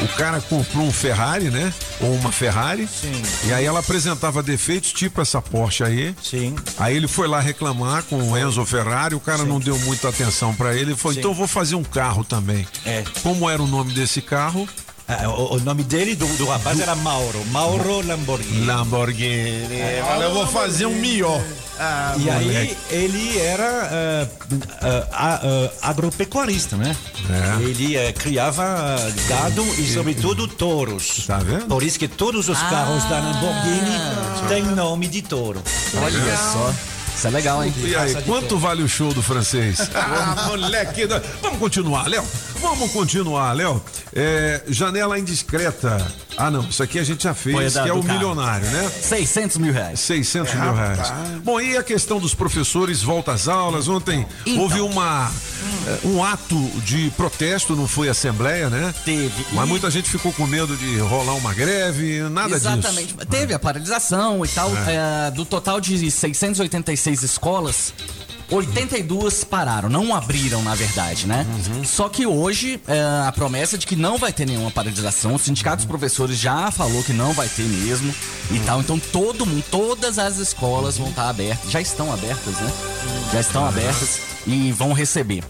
o 0.03 0.07
cara 0.17 0.39
comprou 0.41 0.85
um 0.85 0.91
Ferrari, 0.91 1.49
né? 1.49 1.73
Ou 2.01 2.13
uma 2.15 2.31
Ferrari. 2.31 2.87
Sim. 2.87 3.21
E 3.47 3.53
aí 3.53 3.65
ela 3.65 3.79
apresentava 3.79 4.41
defeitos, 4.43 4.91
tipo 4.91 5.21
essa 5.21 5.41
Porsche 5.41 5.83
aí. 5.83 6.15
Sim. 6.21 6.55
Aí 6.77 6.95
ele 6.95 7.07
foi 7.07 7.27
lá 7.27 7.39
reclamar 7.39 8.03
com 8.03 8.17
o 8.31 8.37
Enzo 8.37 8.65
Ferrari, 8.65 9.15
o 9.15 9.19
cara 9.19 9.43
não 9.43 9.59
deu 9.59 9.77
muita 9.79 10.09
atenção 10.09 10.53
pra 10.53 10.73
ele. 10.73 10.91
Ele 10.91 10.95
falou, 10.95 11.13
Sim. 11.13 11.19
então 11.19 11.31
eu 11.31 11.35
vou 11.35 11.47
fazer 11.47 11.75
um 11.75 11.83
carro 11.83 12.23
também. 12.23 12.67
É. 12.85 13.03
Como 13.21 13.49
era 13.49 13.61
o 13.61 13.67
nome 13.67 13.93
desse 13.93 14.21
carro? 14.21 14.67
Ah, 15.07 15.27
o, 15.29 15.55
o 15.55 15.59
nome 15.59 15.83
dele, 15.83 16.15
do, 16.15 16.25
do 16.37 16.45
rapaz, 16.45 16.79
era 16.79 16.95
Mauro. 16.95 17.43
Mauro 17.51 18.05
Lamborghini. 18.07 18.65
Lamborghini. 18.65 19.67
Olha, 20.09 20.23
eu 20.23 20.33
vou 20.33 20.47
fazer 20.47 20.85
um 20.85 20.95
melhor. 20.95 21.41
Ah, 21.77 22.15
E 22.17 22.29
aí 22.29 22.45
moleque. 22.45 22.77
ele 22.91 23.37
era 23.39 23.89
ah, 23.91 24.27
ah, 24.81 25.07
ah, 25.11 25.41
ah, 25.43 25.89
agropecuarista, 25.89 26.77
né? 26.77 26.95
É. 27.29 27.63
Ele 27.63 28.13
criava 28.13 28.63
ah, 28.63 29.11
gado 29.27 29.63
e 29.77 29.91
sobretudo 29.93 30.47
touros. 30.47 31.25
Tá 31.27 31.37
vendo? 31.39 31.65
Por 31.65 31.83
isso 31.83 31.99
que 31.99 32.07
todos 32.07 32.47
os 32.47 32.57
Ah. 32.61 32.69
carros 32.69 33.03
da 33.09 33.19
Lamborghini 33.19 34.47
têm 34.47 34.63
nome 34.63 35.07
de 35.07 35.21
touro. 35.21 35.61
Olha 36.01 36.37
só. 36.37 36.73
Isso 37.15 37.27
é 37.27 37.29
legal, 37.29 37.63
hein? 37.63 37.73
E 37.77 37.95
aí, 37.95 38.13
quanto 38.23 38.57
vale 38.57 38.83
o 38.83 38.87
show 38.89 39.13
do 39.13 39.21
francês? 39.21 39.79
Ah, 39.95 40.47
moleque. 40.49 41.07
Vamos 41.41 41.59
continuar, 41.59 42.07
Léo. 42.07 42.23
Vamos 42.59 42.91
continuar, 42.91 43.51
Léo. 43.53 43.81
É, 44.15 44.61
janela 44.67 45.17
indiscreta. 45.19 46.05
Ah, 46.37 46.49
não. 46.49 46.61
Isso 46.67 46.81
aqui 46.81 46.97
a 46.99 47.03
gente 47.03 47.23
já 47.23 47.33
fez, 47.33 47.73
que 47.73 47.79
é 47.79 47.93
o 47.93 48.01
carro. 48.01 48.03
milionário, 48.03 48.65
né? 48.67 48.89
600 49.01 49.57
mil 49.57 49.71
reais. 49.73 49.99
600 49.99 50.53
mil 50.55 50.73
reais. 50.73 51.13
Bom, 51.43 51.59
e 51.61 51.77
a 51.77 51.83
questão 51.83 52.19
dos 52.19 52.33
professores 52.33 53.01
volta 53.01 53.31
às 53.33 53.47
aulas? 53.47 53.87
Ontem 53.87 54.25
Então. 54.45 54.61
houve 54.63 54.79
uma, 54.81 55.31
eh, 55.87 55.99
um 56.05 56.23
ato 56.23 56.55
de 56.85 57.11
protesto, 57.15 57.75
não 57.75 57.87
foi 57.87 58.09
assembleia, 58.09 58.69
né? 58.69 58.93
Teve. 59.05 59.45
Mas 59.51 59.65
E- 59.65 59.69
muita 59.69 59.91
gente 59.91 60.09
ficou 60.09 60.31
com 60.33 60.47
medo 60.47 60.75
de 60.75 60.97
rolar 60.99 61.35
uma 61.35 61.53
greve, 61.53 62.21
nada 62.29 62.55
Exatamente. 62.55 63.13
disso. 63.13 63.27
Teve 63.29 63.53
a 63.53 63.59
paralisação 63.59 64.43
e 64.43 64.47
tal. 64.47 64.71
é, 64.87 65.31
do 65.31 65.45
total 65.45 65.79
de 65.79 65.95
686 67.03 67.23
escolas, 67.23 67.93
82 68.49 69.43
pararam, 69.43 69.89
não 69.89 70.15
abriram, 70.15 70.61
na 70.61 70.75
verdade, 70.75 71.25
né? 71.25 71.45
Uhum. 71.67 71.83
Só 71.83 72.07
que 72.07 72.25
hoje, 72.25 72.79
é, 72.87 73.01
a 73.27 73.31
promessa 73.31 73.77
de 73.77 73.85
que 73.85 73.95
não 73.95 74.17
vai 74.17 74.31
ter 74.31 74.45
nenhuma 74.45 74.71
paralisação, 74.71 75.35
o 75.35 75.39
sindicato 75.39 75.77
dos 75.77 75.85
professores 75.85 76.37
já 76.37 76.71
falou 76.71 77.03
que 77.03 77.13
não 77.13 77.33
vai 77.33 77.47
ter 77.47 77.63
mesmo 77.63 78.13
e 78.51 78.59
tal. 78.59 78.79
Então 78.79 78.99
todo 78.99 79.45
mundo, 79.45 79.63
todas 79.69 80.19
as 80.19 80.37
escolas 80.37 80.97
vão 80.97 81.09
estar 81.09 81.29
abertas, 81.29 81.71
já 81.71 81.81
estão 81.81 82.11
abertas, 82.13 82.53
né? 82.55 82.71
Já 83.31 83.39
estão 83.39 83.65
abertas 83.65 84.21
e 84.45 84.71
vão 84.71 84.93
receber. 84.93 85.43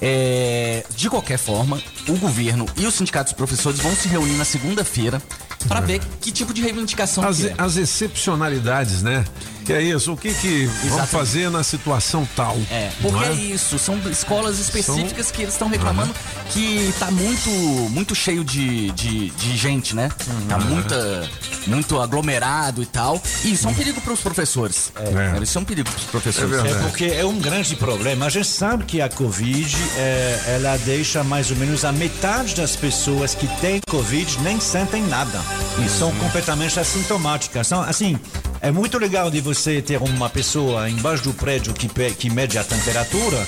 É, 0.00 0.84
de 0.96 1.08
qualquer 1.08 1.38
forma, 1.38 1.80
o 2.08 2.16
governo 2.18 2.66
e 2.76 2.86
o 2.86 2.90
sindicato 2.90 3.30
dos 3.30 3.36
professores 3.36 3.80
vão 3.80 3.94
se 3.94 4.08
reunir 4.08 4.34
na 4.34 4.44
segunda-feira 4.44 5.22
para 5.66 5.80
ver 5.80 6.00
que 6.20 6.30
tipo 6.30 6.52
de 6.52 6.60
reivindicação 6.60 7.26
As, 7.26 7.44
é. 7.44 7.54
as 7.56 7.76
excepcionalidades, 7.76 9.02
né? 9.02 9.24
Que 9.64 9.72
é 9.72 9.82
isso? 9.82 10.12
O 10.12 10.16
que 10.16 10.32
que 10.34 10.66
vamos 10.66 10.84
Exatamente. 10.84 11.10
fazer 11.10 11.50
na 11.50 11.62
situação 11.62 12.28
tal? 12.36 12.56
É, 12.70 12.90
porque 13.00 13.24
é? 13.24 13.28
é 13.28 13.32
isso, 13.32 13.78
são 13.78 13.98
escolas 14.10 14.58
específicas 14.58 15.30
que 15.30 15.42
eles 15.42 15.54
estão 15.54 15.68
reclamando 15.68 16.14
que 16.50 16.94
tá 16.98 17.10
muito 17.10 17.50
muito 17.90 18.14
cheio 18.14 18.44
de, 18.44 18.90
de, 18.92 19.30
de 19.30 19.56
gente, 19.56 19.94
né? 19.94 20.10
Tá 20.48 20.58
muita, 20.58 21.28
muito 21.66 22.00
aglomerado 22.00 22.82
e 22.82 22.86
tal. 22.86 23.20
E 23.44 23.52
isso 23.52 23.66
é 23.66 23.70
um 23.70 23.74
perigo 23.74 24.00
para 24.00 24.12
os 24.12 24.20
professores. 24.20 24.92
É. 24.96 25.42
Isso 25.42 25.58
é 25.58 25.60
um 25.60 25.64
perigo 25.64 25.88
para 25.90 25.98
os 25.98 26.04
professores. 26.04 26.64
É 26.64 26.74
porque 26.82 27.04
é 27.06 27.24
um 27.24 27.38
grande 27.38 27.74
problema. 27.76 28.26
A 28.26 28.28
gente 28.28 28.48
sabe 28.48 28.84
que 28.84 29.00
a 29.00 29.08
Covid, 29.08 29.76
é, 29.96 30.56
ela 30.56 30.76
deixa 30.78 31.24
mais 31.24 31.50
ou 31.50 31.56
menos 31.56 31.84
a 31.84 31.92
metade 31.92 32.54
das 32.54 32.76
pessoas 32.76 33.34
que 33.34 33.46
têm 33.60 33.80
Covid 33.88 34.40
nem 34.40 34.60
sentem 34.60 35.02
nada. 35.02 35.40
E 35.84 35.88
são 35.88 36.12
completamente 36.16 36.78
assintomáticas. 36.78 37.66
São, 37.66 37.82
assim, 37.82 38.18
é 38.64 38.70
muito 38.70 38.96
legal 38.96 39.30
de 39.30 39.42
você 39.42 39.82
ter 39.82 40.00
uma 40.00 40.30
pessoa 40.30 40.88
embaixo 40.88 41.22
do 41.22 41.34
prédio 41.34 41.74
que, 41.74 41.86
que 42.14 42.30
mede 42.30 42.56
a 42.56 42.64
temperatura, 42.64 43.46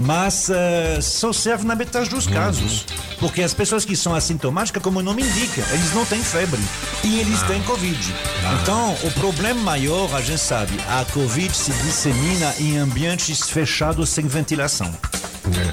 mas 0.00 0.50
eh, 0.50 0.98
só 1.00 1.32
serve 1.32 1.64
na 1.64 1.76
metade 1.76 2.10
dos 2.10 2.26
casos. 2.26 2.84
Porque 3.20 3.42
as 3.42 3.54
pessoas 3.54 3.84
que 3.84 3.94
são 3.94 4.12
assintomáticas, 4.12 4.82
como 4.82 4.98
o 4.98 5.02
nome 5.04 5.22
indica, 5.22 5.64
eles 5.70 5.94
não 5.94 6.04
têm 6.04 6.20
febre 6.20 6.60
e 7.04 7.20
eles 7.20 7.40
têm 7.42 7.62
Covid. 7.62 8.14
Então, 8.60 8.96
o 9.04 9.10
problema 9.12 9.60
maior, 9.60 10.12
a 10.12 10.20
gente 10.20 10.40
sabe, 10.40 10.76
a 10.88 11.04
Covid 11.12 11.56
se 11.56 11.70
dissemina 11.84 12.52
em 12.58 12.76
ambientes 12.76 13.48
fechados 13.48 14.08
sem 14.08 14.26
ventilação. 14.26 14.92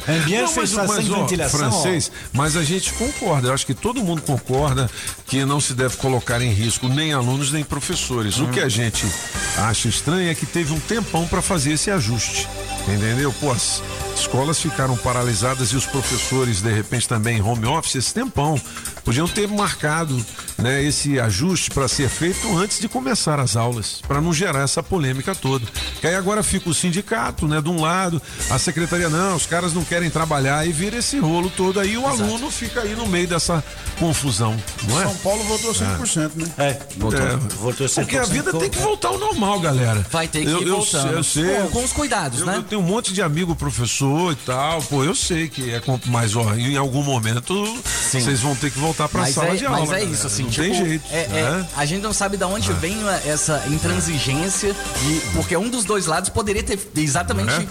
Ambiente 0.07 0.41
Não, 0.41 0.55
mas, 0.55 0.74
mas, 0.74 1.07
ventilação. 1.07 1.59
francês, 1.59 2.11
mas 2.32 2.55
a 2.55 2.63
gente 2.63 2.93
concorda, 2.93 3.49
eu 3.49 3.53
acho 3.53 3.65
que 3.65 3.74
todo 3.74 4.03
mundo 4.03 4.21
concorda 4.21 4.89
que 5.26 5.43
não 5.45 5.59
se 5.59 5.74
deve 5.74 5.97
colocar 5.97 6.41
em 6.41 6.51
risco 6.51 6.88
nem 6.88 7.13
alunos 7.13 7.51
nem 7.51 7.63
professores. 7.63 8.38
O 8.39 8.47
que 8.47 8.59
a 8.59 8.69
gente 8.69 9.05
acha 9.57 9.88
estranho 9.88 10.30
é 10.30 10.36
que 10.36 10.45
teve 10.45 10.74
um 10.74 10.80
tempão 10.80 11.28
para 11.28 11.41
fazer 11.41 11.74
esse 11.74 11.89
ajuste. 11.89 12.47
Entendeu? 12.88 13.34
Pô, 13.39 13.51
as 13.51 13.82
escolas 14.15 14.59
ficaram 14.59 14.97
paralisadas 14.97 15.69
e 15.69 15.76
os 15.76 15.86
professores, 15.86 16.61
de 16.61 16.71
repente, 16.71 17.07
também 17.07 17.38
em 17.38 17.41
home 17.41 17.65
office, 17.65 17.95
esse 17.95 18.13
tempão. 18.13 18.59
Podiam 19.04 19.28
ter 19.28 19.47
marcado 19.47 20.24
né, 20.58 20.82
esse 20.84 21.20
ajuste 21.20 21.70
para 21.72 21.88
ser 21.88 22.08
feito 22.10 22.56
antes 22.58 22.80
de 22.80 22.88
começar 22.88 23.39
as 23.39 23.56
aulas, 23.58 24.01
para 24.08 24.22
não 24.22 24.34
gerar 24.34 24.62
essa 24.62 24.82
polêmica 24.82 25.36
toda. 25.36 25.66
Que 25.99 26.08
aí 26.08 26.16
agora 26.16 26.41
fica 26.41 26.70
o 26.70 26.74
sindicato, 26.74 27.47
né, 27.47 27.62
de 27.62 27.70
um 27.70 27.82
lado, 27.82 28.22
a 28.49 28.58
secretaria, 28.58 29.10
não, 29.10 29.36
os 29.36 29.45
caras 29.45 29.74
não 29.74 29.84
querem 29.84 30.10
trabalhar 30.10 30.66
e 30.66 30.72
vira 30.72 30.97
esse 30.97 31.20
rolo 31.20 31.51
todo 31.56 31.80
aí, 31.80 31.97
o 31.97 32.08
aluno 32.08 32.49
fica 32.49 32.82
aí 32.82 32.95
no 32.95 33.06
meio 33.08 33.28
dessa 33.28 33.64
confusão, 33.99 34.56
não 34.88 35.01
é? 35.01 35.06
São 35.06 35.16
Paulo 35.18 35.43
votou 35.43 35.74
100%, 35.74 36.32
né? 36.36 36.51
É, 36.58 36.80
Voltou- 36.97 37.20
voltou 37.60 37.89
Porque 37.89 38.18
a 38.18 38.24
vida 38.24 38.51
tem 38.54 38.70
que 38.70 38.80
voltar 38.80 39.10
ao 39.10 39.18
normal, 39.20 39.60
galera. 39.60 40.06
Vai 40.10 40.28
ter 40.28 40.41
que 40.45 40.51
eu, 40.51 40.62
ir 40.62 40.68
eu, 40.68 40.78
voltando. 40.78 41.14
eu 41.14 41.24
sei. 41.24 41.43
Com- 41.56 41.68
com 41.70 41.84
os 41.84 41.91
cuidados, 41.91 42.39
eu, 42.39 42.45
né? 42.45 42.58
Eu 42.58 42.64
tenho 42.64 42.82
um 42.82 42.86
monte 42.86 43.14
de 43.14 43.22
amigo 43.22 43.56
professor 43.56 44.32
e 44.32 44.36
tal. 44.38 44.82
Pô, 44.84 45.04
eu 45.04 45.14
sei 45.16 45.49
que 45.49 45.72
é 45.72 45.82
mas 46.08 46.36
ó, 46.36 46.54
em 46.56 46.78
algum 46.78 47.04
momento 47.04 47.66
vocês 48.10 48.39
vão 48.39 48.56
ter 48.56 48.72
que 48.72 48.80
voltar 48.80 48.93
voltar 48.94 49.10
pra 49.10 49.22
mas 49.22 49.34
sala 49.36 49.54
é, 49.54 49.56
de 49.56 49.66
aula. 49.66 49.80
Mas 49.80 49.91
é 49.91 50.04
isso, 50.04 50.28
assim, 50.28 50.44
Não 50.44 50.50
tipo, 50.50 50.64
tem 50.64 50.74
jeito. 50.74 51.04
é- 51.12 51.24
é, 51.24 51.28
né? 51.28 51.68
a 51.76 51.86
gente 51.86 52.02
não 52.02 52.14
sabe 52.14 52.38
de 52.38 52.44
onde 52.44 52.70
É. 52.72 52.74
vem 52.76 52.96
a- 53.10 53.22
essa 53.26 53.64
intransigência, 53.68 54.74
de, 54.74 55.22
porque 55.34 55.58
um 55.58 55.70
dos 55.70 55.84
dois 55.84 56.06
lados 56.06 56.30
poderia 56.30 56.64
ter 56.64 56.80
exatamente. 56.96 57.68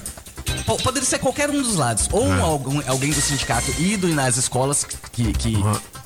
É. 0.63 0.65
po- 0.65 0.83
Poderia 0.83 1.09
ser 1.09 1.19
qualquer 1.19 1.51
um 1.51 1.63
dos 1.63 1.75
lados. 1.77 2.09
Ou 2.13 2.33
É. 2.33 2.41
algum- 2.41 2.83
alguém 2.87 3.11
do 3.13 3.21
sindicato 3.21 3.71
ido 3.79 4.09
nas 4.09 4.37
escolas 4.37 4.85
que, 5.13 5.33
que, 5.33 5.57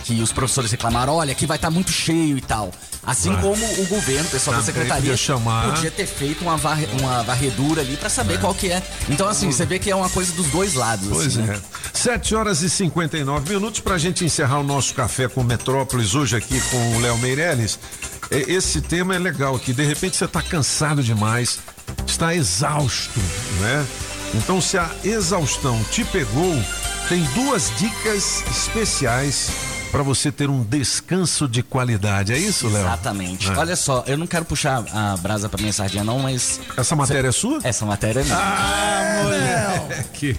que 0.04 0.20
os 0.20 0.32
professores 0.32 0.70
reclamaram, 0.70 1.14
olha, 1.14 1.32
aqui 1.32 1.46
vai 1.46 1.56
estar 1.56 1.70
muito 1.70 1.90
cheio 1.90 2.36
e 2.36 2.40
tal. 2.40 2.70
Assim 3.04 3.32
É. 3.32 3.36
como 3.40 3.64
o 3.64 3.86
governo, 3.86 4.26
o 4.26 4.30
pessoal 4.32 4.56
da 4.56 4.62
Também 4.62 4.74
secretaria, 4.74 5.10
podia 5.12 5.16
chamar. 5.16 5.72
podia 5.74 5.90
ter 5.92 6.06
feito 6.06 6.42
uma, 6.42 6.56
varre- 6.56 6.88
uma 7.00 7.22
varredura 7.22 7.80
ali 7.82 7.96
pra 7.96 8.08
saber 8.08 8.40
qual 8.40 8.52
que 8.52 8.70
é. 8.72 8.82
Então, 9.08 9.28
assim, 9.28 9.50
você 9.52 9.64
vê 9.64 9.78
que 9.78 9.88
é 9.88 9.94
uma 9.94 10.10
coisa 10.10 10.32
dos 10.32 10.46
dois 10.48 10.74
lados. 10.74 11.06
Pois 11.08 11.26
assim, 11.28 11.42
é. 11.42 11.46
né? 11.52 11.60
7 11.94 12.34
horas 12.34 12.62
e 12.62 12.68
59 12.70 13.48
minutos 13.54 13.80
para 13.80 13.94
a 13.94 13.98
gente 13.98 14.24
encerrar 14.24 14.58
o 14.58 14.64
nosso 14.64 14.92
café 14.92 15.28
com 15.28 15.44
Metrópolis 15.44 16.16
hoje 16.16 16.36
aqui 16.36 16.60
com 16.62 16.96
o 16.96 17.00
Léo 17.00 17.16
Meirelles. 17.18 17.78
É, 18.28 18.38
Esse 18.52 18.80
tema 18.80 19.14
é 19.14 19.18
legal 19.20 19.54
aqui. 19.54 19.72
De 19.72 19.84
repente 19.84 20.16
você 20.16 20.24
está 20.24 20.42
cansado 20.42 21.00
demais, 21.00 21.60
está 22.04 22.34
exausto, 22.34 23.20
né? 23.60 23.86
Então, 24.34 24.60
se 24.60 24.76
a 24.76 24.90
exaustão 25.04 25.82
te 25.90 26.04
pegou, 26.04 26.54
tem 27.08 27.22
duas 27.34 27.72
dicas 27.78 28.42
especiais 28.50 29.50
para 29.90 30.02
você 30.02 30.30
ter 30.30 30.50
um 30.50 30.62
descanso 30.62 31.48
de 31.48 31.62
qualidade. 31.62 32.32
É 32.32 32.38
isso, 32.38 32.68
Léo? 32.68 32.82
Exatamente. 32.82 33.50
É. 33.50 33.56
Olha 33.56 33.76
só, 33.76 34.04
eu 34.06 34.18
não 34.18 34.26
quero 34.26 34.44
puxar 34.44 34.84
a 34.92 35.16
brasa 35.16 35.48
pra 35.48 35.58
minha 35.60 35.72
sardinha, 35.72 36.04
não, 36.04 36.18
mas. 36.18 36.60
Essa 36.76 36.94
matéria 36.94 37.28
é 37.28 37.32
sua? 37.32 37.60
Essa 37.62 37.86
matéria 37.86 38.20
é 38.20 38.24
minha. 38.24 38.36
Ah, 38.36 39.20
moleque. 39.22 40.36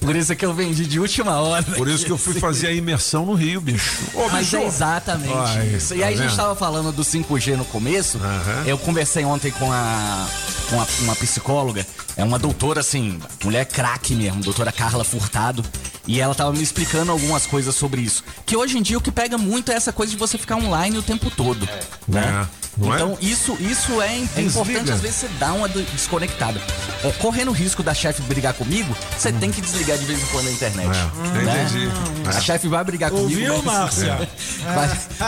Por 0.00 0.16
isso 0.16 0.34
que 0.34 0.46
eu 0.46 0.54
vendi 0.54 0.86
de 0.86 0.98
última 1.00 1.38
hora. 1.40 1.62
Por 1.76 1.88
isso 1.88 2.06
que 2.06 2.12
eu 2.12 2.16
fui 2.18 2.34
fazer 2.40 2.68
a 2.68 2.72
imersão 2.72 3.26
no 3.26 3.34
Rio, 3.34 3.60
bicho. 3.60 3.98
Ô, 4.14 4.28
Mas 4.30 4.46
bicho. 4.46 4.56
é 4.56 4.64
exatamente 4.64 5.34
Ai, 5.36 5.66
isso. 5.76 5.94
E 5.94 5.98
tá 5.98 6.06
aí 6.06 6.14
a 6.14 6.16
gente 6.16 6.28
vendo? 6.28 6.36
tava 6.36 6.54
falando 6.56 6.92
do 6.92 7.02
5G 7.04 7.56
no 7.56 7.64
começo. 7.66 8.18
Eu 8.64 8.78
conversei 8.78 9.24
ontem 9.24 9.50
com 9.50 9.70
a 9.70 10.26
com 10.70 10.80
a- 10.80 10.86
uma 11.00 11.14
psicóloga, 11.14 11.86
é 12.16 12.24
uma 12.24 12.38
doutora 12.38 12.80
assim, 12.80 13.18
mulher 13.42 13.64
craque 13.66 14.14
mesmo, 14.14 14.42
doutora 14.42 14.70
Carla 14.72 15.04
Furtado, 15.04 15.64
e 16.06 16.20
ela 16.20 16.34
tava 16.34 16.52
me 16.52 16.62
explicando 16.62 17.10
algumas 17.12 17.46
coisas 17.46 17.74
sobre 17.74 18.00
isso. 18.02 18.22
Que 18.44 18.56
hoje 18.56 18.78
em 18.78 18.82
dia 18.82 18.98
o 18.98 19.00
que 19.00 19.10
pega 19.10 19.36
muito 19.38 19.72
é 19.72 19.74
essa 19.74 19.92
coisa 19.92 20.12
de 20.12 20.18
você 20.18 20.36
ficar 20.38 20.56
online 20.56 20.98
o 20.98 21.02
tempo 21.02 21.30
todo, 21.30 21.66
né? 22.06 22.46
É, 22.50 22.64
não 22.76 22.92
é? 22.92 22.96
então 22.96 23.18
isso 23.20 23.56
isso 23.60 24.02
é, 24.02 24.16
é 24.36 24.40
importante 24.42 24.90
às 24.90 25.00
vezes 25.00 25.16
você 25.16 25.28
dar 25.38 25.52
uma 25.52 25.68
de- 25.68 25.82
desconectada. 25.84 26.60
É, 27.04 27.10
correndo 27.12 27.48
o 27.50 27.54
risco 27.54 27.82
da 27.82 27.94
chefe 27.94 28.20
brigar 28.22 28.52
comigo, 28.54 28.94
você 29.16 29.32
tem 29.32 29.50
que 29.50 29.60
desligar 29.60 29.96
de 29.96 30.04
vez 30.04 30.20
em 30.22 30.26
quando 30.26 30.48
a 30.48 30.50
internet. 30.50 30.88
É, 30.88 31.42
né? 31.42 31.62
entendi. 31.68 31.88
É. 32.26 32.28
A 32.28 32.40
chefe 32.40 32.66
vai 32.68 32.82
brigar 32.84 33.10
comigo. 33.10 33.30
Ouviu, 33.52 33.62
mas- 33.62 33.74
Márcia? 33.74 34.28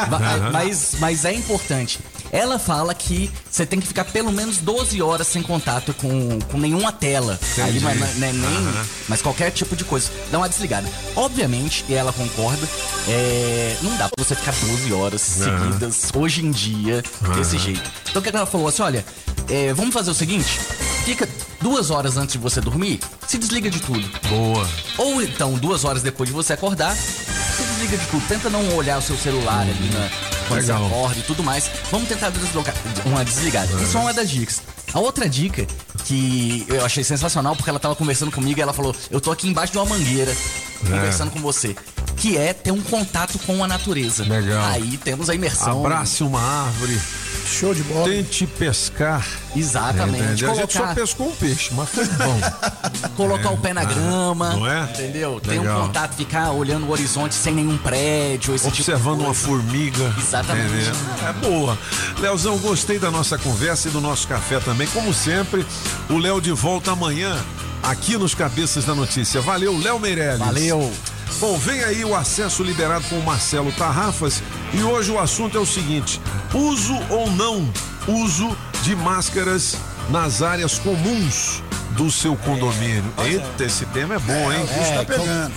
Vai- 0.08 0.20
Aham. 0.36 0.50
mas, 0.52 0.96
mas 0.98 1.24
é 1.24 1.32
importante. 1.32 1.98
Ela 2.32 2.58
fala 2.58 2.94
que 2.94 3.30
você 3.50 3.64
tem 3.64 3.80
que 3.80 3.86
ficar 3.86 4.04
pelo 4.04 4.32
menos 4.32 4.58
12 4.58 5.00
horas 5.00 5.26
sem 5.26 5.42
contato 5.42 5.94
com, 5.94 6.38
com 6.50 6.58
nenhuma 6.58 6.92
tela. 6.92 7.38
Entendi. 7.52 7.78
Aí, 7.78 7.80
mas, 7.80 8.14
né, 8.16 8.32
nem, 8.32 8.56
Aham. 8.56 8.86
mas 9.08 9.22
qualquer 9.22 9.50
tipo 9.50 9.74
de 9.76 9.84
coisa. 9.84 10.10
Dá 10.30 10.38
uma 10.38 10.48
desligada. 10.48 10.88
Obviamente, 11.14 11.84
e 11.88 11.94
ela 11.94 12.12
concorda, 12.12 12.66
é, 13.08 13.76
não 13.82 13.96
dá 13.96 14.08
pra 14.08 14.24
você 14.24 14.34
ficar 14.34 14.52
12 14.52 14.92
horas 14.92 15.20
seguidas 15.20 16.10
hoje 16.14 16.44
em 16.44 16.50
dia 16.50 17.02
desse 17.34 17.56
Aham. 17.56 17.64
jeito. 17.64 17.90
Então 18.10 18.20
o 18.20 18.22
que 18.22 18.34
ela 18.34 18.46
falou 18.46 18.68
assim: 18.68 18.82
olha, 18.82 19.04
é, 19.48 19.72
vamos 19.72 19.94
fazer 19.94 20.10
o 20.10 20.14
seguinte: 20.14 20.58
fica 21.04 21.28
duas 21.60 21.90
horas 21.90 22.16
antes 22.16 22.32
de 22.32 22.38
você 22.38 22.60
dormir, 22.60 23.00
se 23.26 23.38
desliga 23.38 23.70
de 23.70 23.80
tudo. 23.80 24.08
Boa. 24.28 24.68
Ou 24.98 25.22
então, 25.22 25.54
duas 25.54 25.84
horas 25.84 26.02
depois 26.02 26.28
de 26.28 26.34
você 26.34 26.52
acordar, 26.52 26.94
você 26.94 27.62
desliga 27.62 27.96
de 27.96 28.06
tudo. 28.06 28.26
Tenta 28.28 28.50
não 28.50 28.76
olhar 28.76 28.98
o 28.98 29.02
seu 29.02 29.16
celular 29.16 29.62
ali 29.62 29.90
na, 29.90 30.08
quando 30.48 30.60
Legal. 30.60 30.78
você 30.78 30.94
acorda 30.94 31.18
e 31.18 31.22
tudo 31.22 31.42
mais. 31.42 31.70
Vamos 31.90 32.08
tentar 32.08 32.30
deslocar, 32.30 32.74
uma 33.04 33.24
desligada. 33.24 33.72
Isso 33.82 33.96
é 33.96 34.00
uma 34.00 34.12
das 34.12 34.28
dicas. 34.30 34.62
A 34.92 35.00
outra 35.00 35.28
dica 35.28 35.66
que 36.04 36.64
eu 36.68 36.84
achei 36.84 37.04
sensacional, 37.04 37.54
porque 37.56 37.68
ela 37.68 37.78
tava 37.78 37.94
conversando 37.94 38.30
comigo 38.30 38.58
e 38.58 38.62
ela 38.62 38.72
falou: 38.72 38.94
Eu 39.10 39.20
tô 39.20 39.30
aqui 39.30 39.48
embaixo 39.48 39.72
de 39.72 39.78
uma 39.78 39.84
mangueira 39.84 40.34
conversando 40.80 41.30
com 41.30 41.40
você. 41.40 41.74
Que 42.16 42.38
é 42.38 42.54
ter 42.54 42.70
um 42.70 42.80
contato 42.80 43.38
com 43.40 43.62
a 43.62 43.68
natureza. 43.68 44.24
Legal. 44.24 44.64
Aí 44.70 44.96
temos 44.96 45.28
a 45.28 45.34
imersão. 45.34 45.84
Abrace 45.84 46.22
uma 46.22 46.40
árvore. 46.40 46.98
Show 47.46 47.72
de 47.74 47.82
bola. 47.84 48.08
Tente 48.08 48.46
pescar. 48.46 49.24
Exatamente. 49.54 50.22
Entende? 50.24 50.44
A 50.46 50.54
gente 50.54 50.72
só 50.72 50.78
Colocar- 50.80 50.94
pescou 50.94 51.28
um 51.28 51.36
peixe, 51.36 51.70
mas 51.74 51.88
foi 51.88 52.04
bom. 52.04 52.40
Colocar 53.16 53.50
É. 53.50 53.52
o 53.52 53.56
pé 53.56 53.72
na 53.72 53.82
Ah, 53.82 53.84
grama. 53.84 54.50
não 54.54 54.66
é? 54.66 54.82
Entendeu? 54.82 55.40
Ter 55.40 55.50
Legal. 55.60 55.82
um 55.82 55.86
contato, 55.86 56.14
ficar 56.16 56.50
olhando 56.50 56.86
o 56.86 56.90
horizonte 56.90 57.34
sem 57.34 57.54
nenhum 57.54 57.78
prédio, 57.78 58.54
esse 58.54 58.64
tipo 58.70 58.76
Observando 58.76 59.20
uma 59.20 59.26
coisa. 59.26 59.40
formiga. 59.46 60.14
Exatamente. 60.18 60.66
Entendeu? 60.74 60.94
É 61.28 61.32
boa. 61.32 61.78
Leozão, 62.18 62.58
gostei 62.58 62.98
da 62.98 63.10
nossa 63.10 63.38
conversa 63.38 63.88
e 63.88 63.90
do 63.90 64.00
nosso 64.00 64.26
café 64.26 64.58
também. 64.60 64.86
Como 64.88 65.14
sempre, 65.14 65.64
o 66.10 66.18
Léo 66.18 66.40
de 66.40 66.52
volta 66.52 66.90
amanhã 66.92 67.36
aqui 67.82 68.16
nos 68.18 68.34
Cabeças 68.34 68.84
da 68.84 68.94
Notícia. 68.94 69.40
Valeu, 69.40 69.78
Léo 69.78 69.98
Meirelles. 70.00 70.38
Valeu. 70.40 70.92
Bom, 71.40 71.58
vem 71.58 71.82
aí 71.84 72.04
o 72.04 72.14
acesso 72.14 72.62
liberado 72.62 73.04
com 73.08 73.18
o 73.18 73.24
Marcelo 73.24 73.70
Tarrafas 73.72 74.42
e 74.72 74.82
hoje 74.82 75.10
o 75.10 75.18
assunto 75.18 75.56
é 75.56 75.60
o 75.60 75.66
seguinte: 75.66 76.20
uso 76.54 76.94
ou 77.10 77.30
não 77.30 77.68
uso 78.08 78.56
de 78.82 78.96
máscaras 78.96 79.76
nas 80.08 80.40
áreas 80.40 80.78
comuns 80.78 81.62
do 81.90 82.10
seu 82.10 82.36
condomínio. 82.36 83.04
Eita, 83.18 83.64
esse 83.64 83.84
tema 83.86 84.14
é 84.14 84.18
bom, 84.18 84.52
hein? 84.52 84.66
É, 84.70 85.04
como, 85.04 85.24
Né? 85.26 85.50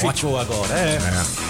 como 0.00 0.12
que 0.12 0.18
ficou 0.18 0.38
agora? 0.38 0.74
É. 0.74 0.98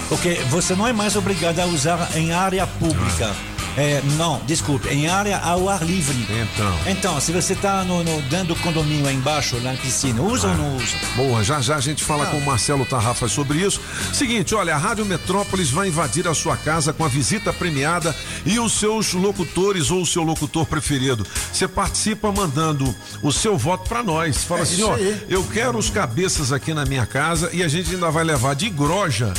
Porque 0.07 0.35
você 0.49 0.75
não 0.75 0.87
é 0.87 0.93
mais 0.93 1.15
obrigado 1.15 1.59
a 1.59 1.65
usar 1.65 2.09
em 2.15 2.31
área 2.31 2.65
pública. 2.65 3.35
É, 3.77 4.01
não, 4.17 4.39
desculpe, 4.45 4.87
em 4.89 5.07
área 5.07 5.37
ao 5.37 5.67
ar 5.67 5.83
livre. 5.83 6.15
Então. 6.29 6.79
Então, 6.87 7.19
se 7.19 7.31
você 7.31 7.53
está 7.53 7.83
no, 7.83 8.03
no- 8.03 8.21
dentro 8.23 8.47
do 8.47 8.55
condomínio 8.57 9.05
aí 9.07 9.15
embaixo, 9.15 9.57
lá 9.61 9.73
na 9.73 9.77
piscina, 9.77 10.21
usa 10.21 10.47
ou 10.47 10.55
não 10.55 10.77
usa? 10.77 10.95
Boa, 11.15 11.43
já 11.43 11.59
já 11.59 11.75
a 11.75 11.81
gente 11.81 12.03
fala 12.03 12.25
com 12.27 12.37
o 12.37 12.45
Marcelo 12.45 12.85
Tarrafa 12.85 13.27
sobre 13.27 13.57
isso. 13.59 13.81
Seguinte, 14.13 14.55
olha, 14.55 14.75
a 14.75 14.77
Rádio 14.77 15.05
Metrópolis 15.05 15.69
vai 15.69 15.89
invadir 15.89 16.27
a 16.27 16.33
sua 16.33 16.55
casa 16.55 16.93
com 16.93 17.03
a 17.03 17.07
visita 17.07 17.51
premiada 17.51 18.15
e 18.45 18.59
os 18.59 18.73
seus 18.79 19.13
locutores 19.13 19.91
ou 19.91 20.01
o 20.01 20.05
seu 20.05 20.23
locutor 20.23 20.65
preferido. 20.65 21.25
Você 21.51 21.67
participa 21.67 22.31
mandando 22.31 22.93
o 23.21 23.31
seu 23.31 23.57
voto 23.57 23.89
pra 23.89 24.01
nós. 24.01 24.43
Fala 24.45 24.61
É 24.61 24.63
assim, 24.63 24.83
ó, 24.83 24.95
eu 25.27 25.43
quero 25.43 25.77
os 25.77 25.89
cabeças 25.89 26.51
aqui 26.51 26.73
na 26.73 26.85
minha 26.85 27.05
casa 27.05 27.49
e 27.51 27.61
a 27.63 27.67
gente 27.67 27.93
ainda 27.93 28.09
vai 28.09 28.23
levar 28.23 28.55
de 28.55 28.69
groja 28.69 29.33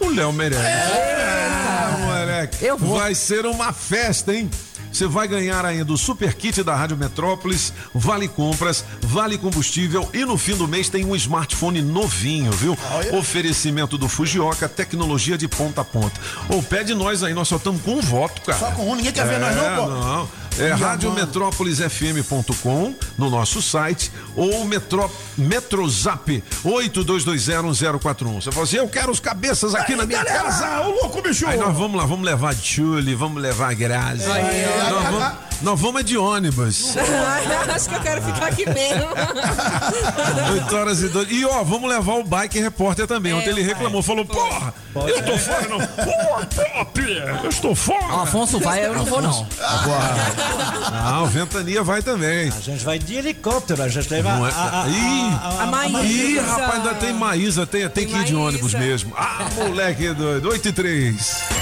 o 0.00 0.08
Léo 0.08 0.32
Meirelles. 0.32 0.64
Ah, 0.66 1.96
moleque. 2.00 2.66
Vai 2.78 3.14
ser 3.14 3.44
uma 3.46 3.72
festa, 3.82 4.32
hein? 4.32 4.48
Você 4.92 5.06
vai 5.06 5.26
ganhar 5.26 5.64
ainda 5.64 5.92
o 5.92 5.98
super 5.98 6.34
kit 6.34 6.62
da 6.62 6.76
Rádio 6.76 6.96
Metrópolis, 6.96 7.72
vale 7.94 8.28
compras, 8.28 8.84
vale 9.00 9.38
combustível 9.38 10.08
e 10.12 10.24
no 10.24 10.36
fim 10.36 10.54
do 10.54 10.68
mês 10.68 10.88
tem 10.88 11.04
um 11.04 11.16
smartphone 11.16 11.80
novinho, 11.80 12.52
viu? 12.52 12.76
Oferecimento 13.12 13.96
do 13.96 14.08
Fujioka, 14.08 14.68
tecnologia 14.68 15.38
de 15.38 15.48
ponta 15.48 15.80
a 15.80 15.84
ponta. 15.84 16.20
Ô, 16.48 16.62
pede 16.62 16.94
nós 16.94 17.22
aí, 17.22 17.32
nós 17.32 17.48
só 17.48 17.56
estamos 17.56 17.80
com 17.82 17.92
um 17.92 18.00
voto, 18.00 18.42
cara. 18.42 18.58
Só 18.58 18.70
com 18.72 18.90
um, 18.90 18.94
ninguém 18.94 19.12
quer 19.12 19.26
ver 19.26 19.38
nós 19.38 19.56
não, 19.56 19.76
pô. 19.76 19.88
Não. 19.88 20.42
É 20.58 20.72
radiometrópolisfm.com 20.72 22.94
no 23.16 23.30
nosso 23.30 23.62
site 23.62 24.12
ou 24.36 24.66
metro, 24.66 25.10
Metrozap 25.36 26.44
82201041. 26.64 28.34
Você 28.34 28.52
fala 28.52 28.64
assim, 28.64 28.76
eu 28.76 28.88
quero 28.88 29.10
os 29.10 29.18
cabeças 29.18 29.74
aqui 29.74 29.96
na 29.96 30.04
minha 30.04 30.22
galera, 30.22 30.44
casa. 30.44 30.82
ô 30.82 30.90
louco, 30.90 31.22
bicho. 31.22 31.46
Aí 31.46 31.56
nós 31.56 31.74
vamos 31.76 31.96
lá, 31.96 32.04
vamos 32.04 32.26
levar 32.26 32.50
a 32.50 32.52
Julie, 32.52 33.14
vamos 33.14 33.40
levar 33.40 33.70
a 33.70 33.74
Grazi. 33.74 34.30
Aí, 34.30 34.64
nós, 34.90 35.04
vamos, 35.04 35.32
nós 35.62 35.80
vamos 35.80 36.00
é 36.00 36.04
de 36.04 36.18
ônibus. 36.18 36.94
Acho 37.74 37.88
que 37.88 37.94
eu 37.94 38.00
quero 38.00 38.22
ficar 38.22 38.46
aqui 38.46 38.66
mesmo. 38.68 39.08
8 40.52 40.76
horas 40.76 41.00
e 41.02 41.08
2. 41.08 41.30
E 41.30 41.44
ó, 41.44 41.62
vamos 41.62 41.88
levar 41.88 42.14
o 42.14 42.24
bike 42.24 42.60
repórter 42.60 43.06
também. 43.06 43.32
Ontem 43.32 43.50
ele 43.50 43.62
reclamou, 43.62 44.02
falou: 44.02 44.24
porra, 44.24 44.74
eu 44.94 45.22
tô 45.22 45.38
fora 45.38 45.68
não. 45.68 45.78
Porra, 45.78 46.46
pop, 46.46 47.00
eu 47.44 47.48
estou 47.50 47.74
fora. 47.74 48.16
O 48.16 48.20
Afonso 48.20 48.58
vai, 48.58 48.84
eu 48.84 48.94
não 48.94 49.04
vou 49.04 49.22
não. 49.22 49.46
Ah, 49.60 51.22
o 51.22 51.26
Ventania 51.26 51.82
vai 51.82 52.02
também. 52.02 52.48
A 52.48 52.60
gente 52.60 52.84
vai 52.84 52.98
de 52.98 53.14
helicóptero, 53.14 53.82
a 53.82 53.88
gente 53.88 54.08
leva 54.10 54.28
é- 54.30 54.52
a, 54.52 54.82
a, 54.82 54.88
Ih, 54.88 55.30
a, 55.42 55.62
A 55.62 55.66
Maísa. 55.66 56.02
Ih, 56.04 56.38
rapaz, 56.40 56.74
ainda 56.74 56.94
tem 56.94 57.12
Maísa, 57.12 57.66
tem, 57.66 57.88
tem 57.88 58.06
que 58.06 58.12
ir 58.14 58.24
de 58.24 58.32
Maísa. 58.32 58.48
ônibus 58.48 58.74
mesmo. 58.74 59.12
Ah, 59.16 59.48
moleque 59.56 60.12
doido. 60.12 60.48
8 60.48 60.68
e 60.68 60.72
3. 60.72 61.61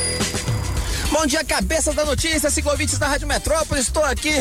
Bom 1.11 1.25
dia, 1.25 1.43
cabeça 1.43 1.91
da 1.91 2.05
notícia, 2.05 2.49
ciclovintes 2.49 2.97
da 2.97 3.05
Rádio 3.05 3.27
Metrópole. 3.27 3.81
Estou 3.81 4.01
aqui 4.01 4.33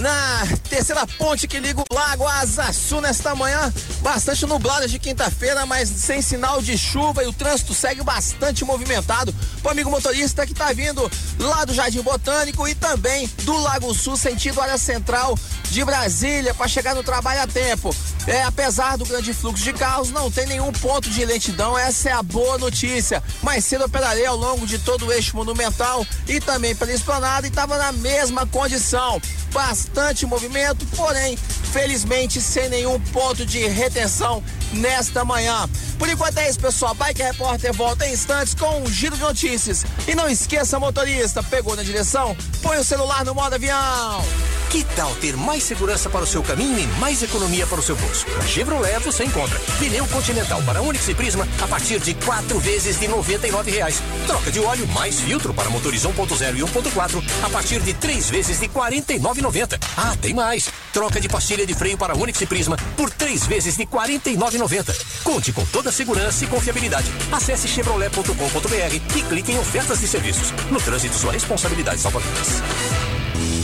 na 0.00 0.42
terceira 0.68 1.06
ponte 1.06 1.46
que 1.46 1.60
liga 1.60 1.80
o 1.80 1.94
Lago 1.94 2.26
Asa 2.26 2.72
Sul 2.72 3.00
nesta 3.00 3.36
manhã. 3.36 3.72
Bastante 4.00 4.44
nublada 4.44 4.88
de 4.88 4.98
quinta-feira, 4.98 5.64
mas 5.64 5.88
sem 5.88 6.20
sinal 6.20 6.60
de 6.60 6.76
chuva 6.76 7.22
e 7.22 7.28
o 7.28 7.32
trânsito 7.32 7.72
segue 7.72 8.02
bastante 8.02 8.64
movimentado. 8.64 9.32
O 9.62 9.68
amigo 9.68 9.90
motorista 9.90 10.44
que 10.44 10.52
está 10.52 10.72
vindo 10.72 11.08
lá 11.38 11.64
do 11.64 11.72
Jardim 11.72 12.02
Botânico 12.02 12.66
e 12.66 12.74
também 12.74 13.30
do 13.44 13.56
Lago 13.56 13.94
Sul, 13.94 14.16
sentido 14.16 14.60
área 14.60 14.76
central 14.76 15.38
de 15.70 15.84
Brasília, 15.84 16.52
para 16.52 16.66
chegar 16.66 16.96
no 16.96 17.04
trabalho 17.04 17.42
a 17.42 17.46
tempo. 17.46 17.94
É, 18.26 18.42
apesar 18.42 18.98
do 18.98 19.06
grande 19.06 19.32
fluxo 19.32 19.62
de 19.62 19.72
carros, 19.72 20.10
não 20.10 20.30
tem 20.30 20.46
nenhum 20.46 20.72
ponto 20.72 21.08
de 21.08 21.24
lentidão. 21.24 21.78
Essa 21.78 22.10
é 22.10 22.12
a 22.12 22.22
boa 22.22 22.58
notícia. 22.58 23.22
Mais 23.42 23.64
cedo 23.64 23.84
eu 23.84 23.88
pedalei 23.88 24.26
ao 24.26 24.36
longo 24.36 24.66
de 24.66 24.78
todo 24.78 25.06
o 25.06 25.12
eixo 25.12 25.36
monumental 25.36 26.04
e 26.26 26.40
também 26.40 26.74
pela 26.74 26.92
esplanada 26.92 27.46
e 27.46 27.50
estava 27.50 27.78
na 27.78 27.92
mesma 27.92 28.46
condição. 28.46 29.20
Bastante 29.52 30.26
movimento, 30.26 30.84
porém, 30.94 31.36
felizmente 31.72 32.40
sem 32.40 32.68
nenhum 32.68 33.00
ponto 33.00 33.46
de 33.46 33.66
retenção 33.66 34.42
nesta 34.72 35.24
manhã. 35.24 35.68
Por 35.98 36.08
enquanto 36.08 36.38
é 36.38 36.48
isso, 36.48 36.60
pessoal. 36.60 36.94
Bike 36.94 37.22
Repórter 37.22 37.72
volta 37.72 38.06
em 38.06 38.12
instantes 38.12 38.54
com 38.54 38.82
um 38.82 38.86
giro 38.86 39.16
de 39.16 39.22
notícias. 39.22 39.84
E 40.06 40.14
não 40.14 40.28
esqueça, 40.28 40.78
motorista, 40.78 41.42
pegou 41.42 41.74
na 41.74 41.82
direção? 41.82 42.36
Põe 42.62 42.78
o 42.78 42.84
celular 42.84 43.24
no 43.24 43.34
modo 43.34 43.54
avião. 43.54 44.24
Que 44.70 44.84
tal 44.84 45.14
ter 45.14 45.34
mais 45.34 45.62
segurança 45.62 46.10
para 46.10 46.24
o 46.24 46.26
seu 46.26 46.42
caminho 46.42 46.78
e 46.78 46.86
mais 46.98 47.22
economia 47.22 47.66
para 47.66 47.80
o 47.80 47.82
seu 47.82 47.96
bolso? 47.96 48.26
Na 48.36 48.44
Chevrolet 48.44 48.98
você 48.98 49.24
encontra 49.24 49.58
pneu 49.78 50.06
Continental 50.08 50.62
para 50.62 50.82
Onix 50.82 51.08
e 51.08 51.14
Prisma 51.14 51.48
a 51.62 51.66
partir 51.66 51.98
de 52.00 52.12
quatro 52.12 52.58
vezes 52.58 53.00
de 53.00 53.08
99 53.08 53.70
reais. 53.70 54.02
Troca 54.26 54.52
de 54.52 54.60
óleo 54.60 54.86
mais 54.88 55.20
filtro 55.20 55.54
para 55.54 55.70
motores 56.04 56.40
1.0 56.40 56.56
e 56.56 56.62
1.4 56.62 57.24
a 57.42 57.50
partir 57.50 57.80
de 57.80 57.94
três 57.94 58.30
vezes 58.30 58.60
de 58.60 58.66
R$ 58.66 58.72
49,90. 58.74 59.78
Ah, 59.96 60.16
tem 60.20 60.34
mais! 60.34 60.68
Troca 60.92 61.20
de 61.20 61.28
pastilha 61.28 61.66
de 61.66 61.74
freio 61.74 61.96
para 61.96 62.16
Onix 62.16 62.40
e 62.40 62.46
Prisma 62.46 62.76
por 62.96 63.10
três 63.10 63.46
vezes 63.46 63.76
de 63.76 63.84
R$ 63.84 63.88
49,90. 63.92 65.22
Conte 65.24 65.52
com 65.52 65.64
toda 65.66 65.90
a 65.90 65.92
segurança 65.92 66.44
e 66.44 66.46
confiabilidade. 66.46 67.10
Acesse 67.32 67.68
chevrolet.com.br 67.68 69.16
e 69.16 69.22
clique 69.22 69.52
em 69.52 69.58
ofertas 69.58 70.00
de 70.00 70.06
serviços. 70.06 70.52
No 70.70 70.80
trânsito, 70.80 71.16
sua 71.16 71.32
responsabilidade 71.32 72.00
salva 72.00 72.20
vidas. 72.20 73.17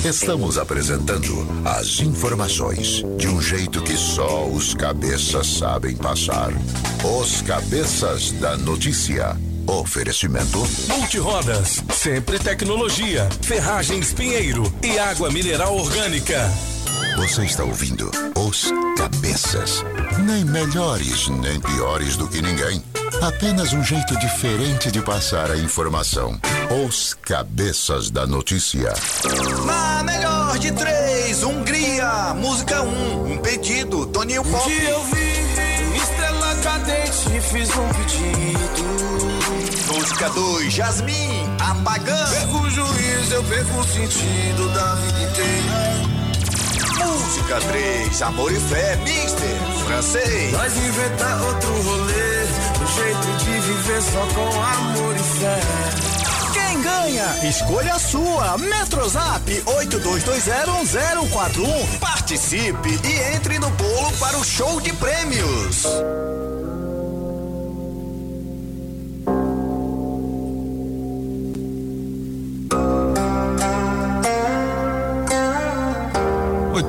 Estamos 0.05 0.59
apresentando 0.59 1.47
as 1.65 2.01
informações 2.01 3.03
de 3.17 3.27
um 3.27 3.41
jeito 3.41 3.83
que 3.83 3.97
só 3.97 4.47
os 4.47 4.75
cabeças 4.75 5.47
sabem 5.47 5.97
passar. 5.97 6.53
Os 7.03 7.41
cabeças 7.43 8.31
da 8.33 8.57
notícia. 8.57 9.37
Oferecimento 9.67 10.59
Multirodas, 10.89 11.83
sempre 11.91 12.39
tecnologia, 12.39 13.27
ferragens 13.41 14.13
Pinheiro 14.13 14.71
e 14.83 14.99
água 14.99 15.31
mineral 15.31 15.75
orgânica. 15.75 16.53
Você 17.17 17.45
está 17.45 17.63
ouvindo 17.63 18.11
Os 18.37 18.73
Cabeças. 18.99 19.85
Nem 20.27 20.45
melhores, 20.45 21.29
nem 21.29 21.61
piores 21.61 22.17
do 22.17 22.27
que 22.29 22.43
ninguém. 22.43 22.83
Apenas 23.23 23.73
um 23.73 23.83
jeito 23.85 24.19
diferente 24.19 24.91
de 24.91 25.01
passar 25.01 25.49
a 25.51 25.57
informação. 25.57 26.39
Os 26.85 27.15
Cabeças 27.15 28.11
da 28.11 28.27
Notícia. 28.27 28.93
Na 29.65 30.03
melhor 30.03 30.59
de 30.59 30.73
três, 30.73 31.43
Hungria, 31.45 32.35
música 32.35 32.83
um, 32.83 33.33
um 33.33 33.39
pedido, 33.39 34.07
Toninho 34.07 34.43
Pop. 34.43 34.65
Um 34.65 34.69
dia 34.69 34.91
eu 34.91 35.05
vi 35.05 35.97
estrela 35.97 36.55
cadente 36.57 37.37
e 37.37 37.41
fiz 37.41 37.71
um 37.77 37.89
pedido. 37.91 39.95
Música 39.95 40.29
2, 40.31 40.73
Jasmine, 40.73 41.49
apagando. 41.61 42.31
Perco 42.31 42.59
o 42.59 42.71
juízo, 42.71 43.35
eu 43.35 43.45
perco 43.45 43.79
o 43.79 43.85
sentido 43.85 44.69
da 44.75 44.95
vida 44.97 45.23
inteira. 45.23 46.14
Música 47.07 47.61
3, 47.61 48.23
Amor 48.23 48.51
e 48.53 48.59
Fé, 48.61 48.97
Mister, 48.97 49.57
francês. 49.87 50.53
Nós 50.53 50.77
inventar 50.77 51.41
outro 51.43 51.73
rolê, 51.83 52.45
um 52.81 52.87
jeito 52.87 53.27
de 53.45 53.61
viver 53.61 54.03
só 54.03 54.27
com 54.35 54.63
amor 54.63 55.15
e 55.15 55.19
fé. 55.39 55.61
Quem 56.53 56.83
ganha? 56.83 57.37
Escolha 57.49 57.95
a 57.95 57.99
sua. 57.99 58.59
Metrozap 58.59 59.63
82201041. 59.67 61.99
Participe 62.01 63.01
e 63.05 63.37
entre 63.37 63.59
no 63.59 63.71
bolo 63.71 64.13
para 64.19 64.37
o 64.39 64.45
show 64.45 64.81
de 64.81 64.93
prêmios. 64.95 65.85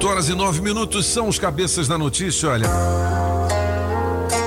Oito 0.05 0.11
horas 0.11 0.29
e 0.29 0.35
nove 0.35 0.61
minutos 0.61 1.07
são 1.07 1.27
os 1.27 1.39
cabeças 1.39 1.87
da 1.87 1.97
notícia, 1.97 2.47
olha. 2.47 2.67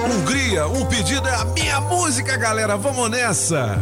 Hungria, 0.08 0.68
um 0.68 0.86
pedido 0.86 1.26
é 1.26 1.34
a 1.34 1.44
minha 1.46 1.80
música, 1.80 2.36
galera. 2.36 2.76
Vamos 2.76 3.10
nessa. 3.10 3.76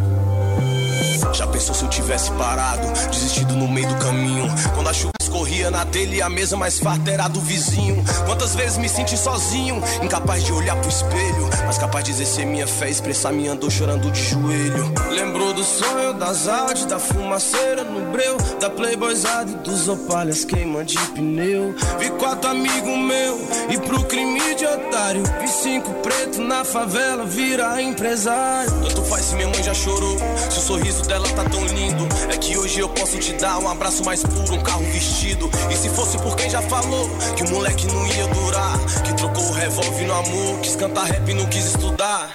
Já 1.35 1.47
pensou 1.47 1.75
se 1.75 1.85
eu 1.85 1.91
tivesse 1.91 2.31
parado, 2.33 2.91
desistido 3.11 3.55
no 3.55 3.69
meio 3.69 3.87
do 3.89 3.97
caminho? 3.97 4.47
Quando 4.75 4.89
a 4.89 4.95
chuva 4.95 5.13
escorria 5.37 5.71
na 5.71 5.85
telha 5.85 6.15
e 6.15 6.23
a 6.23 6.31
mesa 6.31 6.57
mais 6.57 6.79
farta 6.79 7.11
era 7.11 7.29
do 7.29 7.41
vizinho. 7.41 8.03
Quantas 8.25 8.55
vezes 8.55 8.79
me 8.79 8.89
senti 8.89 9.19
sozinho, 9.19 9.83
incapaz 10.03 10.43
de 10.43 10.51
olhar 10.51 10.75
pro 10.77 10.89
espelho, 10.89 11.51
mas 11.67 11.77
capaz 11.77 12.05
de 12.07 12.13
exercer 12.13 12.47
minha 12.47 12.67
fé, 12.67 12.89
expressar 12.89 13.33
minha 13.33 13.55
dor 13.55 13.71
chorando 13.71 14.11
de 14.11 14.23
joelho. 14.31 14.95
Lembrou 15.11 15.53
do 15.53 15.63
sonho, 15.63 16.15
das 16.15 16.49
artes, 16.49 16.87
da 16.87 16.99
fumaceira 16.99 17.85
no 17.85 18.11
breu, 18.13 18.39
da 18.59 18.71
playboyzada 18.71 19.51
e 19.51 19.55
dos 19.57 19.89
opalhas 19.89 20.43
queima 20.43 20.83
de 20.85 20.99
pneu. 20.99 21.75
Vi 21.99 22.09
quatro 22.13 22.51
amigos 22.51 22.97
meu 22.97 23.39
e 23.69 23.79
pro 23.79 24.05
crime 24.05 24.55
de 24.55 24.65
otário. 24.65 25.23
Vi 25.43 25.49
cinco 25.49 25.93
preto 25.95 26.41
na 26.41 26.65
favela 26.65 27.27
virar 27.27 27.83
empresário. 27.83 28.71
Tanto 28.89 29.03
faz 29.03 29.27
se 29.27 29.35
minha 29.35 29.49
mãe 29.49 29.63
já 29.63 29.75
chorou, 29.75 30.17
se 30.51 30.59
o 30.59 30.63
sorriso 30.63 31.03
dela 31.03 31.29
tá 31.29 31.45
tão 31.45 31.65
lindo. 31.67 32.09
É 32.33 32.39
que 32.39 32.57
hoje 32.57 32.81
eu 32.81 32.89
posso 32.89 33.19
te 33.19 33.35
dar 33.35 33.59
um 33.59 33.69
abraço 33.69 34.03
mais 34.03 34.23
puro, 34.23 34.55
um 34.55 34.63
carro 34.63 34.85
vestido. 34.93 35.26
E 35.71 35.77
se 35.77 35.89
fosse 35.91 36.17
por 36.19 36.37
quem 36.37 36.49
já 36.49 36.63
falou 36.63 37.09
que 37.37 37.43
o 37.43 37.51
moleque 37.51 37.87
não 37.87 38.07
ia 38.07 38.27
durar, 38.29 38.79
que 39.05 39.15
trocou 39.15 39.45
o 39.45 39.53
revólver 39.53 40.07
no 40.07 40.15
amor, 40.15 40.61
quis 40.61 40.77
cantar 40.77 41.07
rap 41.07 41.29
e 41.29 41.35
não 41.35 41.47
quis 41.47 41.67
estudar. 41.67 42.35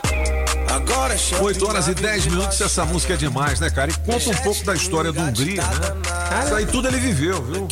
Agora 0.71 1.13
é 1.13 1.17
chance 1.17 1.43
8 1.43 1.67
horas 1.67 1.87
e 1.87 1.93
10 1.93 2.27
minutos, 2.27 2.61
essa 2.61 2.85
música 2.85 3.13
é 3.13 3.17
demais, 3.17 3.59
né, 3.59 3.69
cara? 3.69 3.91
E 3.91 3.93
conta 3.93 4.29
um 4.29 4.35
pouco 4.35 4.63
da 4.63 4.73
história 4.73 5.11
do 5.11 5.21
Hungria, 5.21 5.61
né? 5.61 6.45
Isso 6.45 6.55
aí 6.55 6.65
tudo 6.65 6.87
ele 6.87 6.99
viveu, 6.99 7.41
viu? 7.43 7.67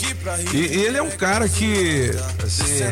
E, 0.53 0.57
ele 0.57 0.97
é 0.97 1.01
um 1.01 1.09
cara 1.11 1.47
que, 1.47 2.11
assim, 2.43 2.83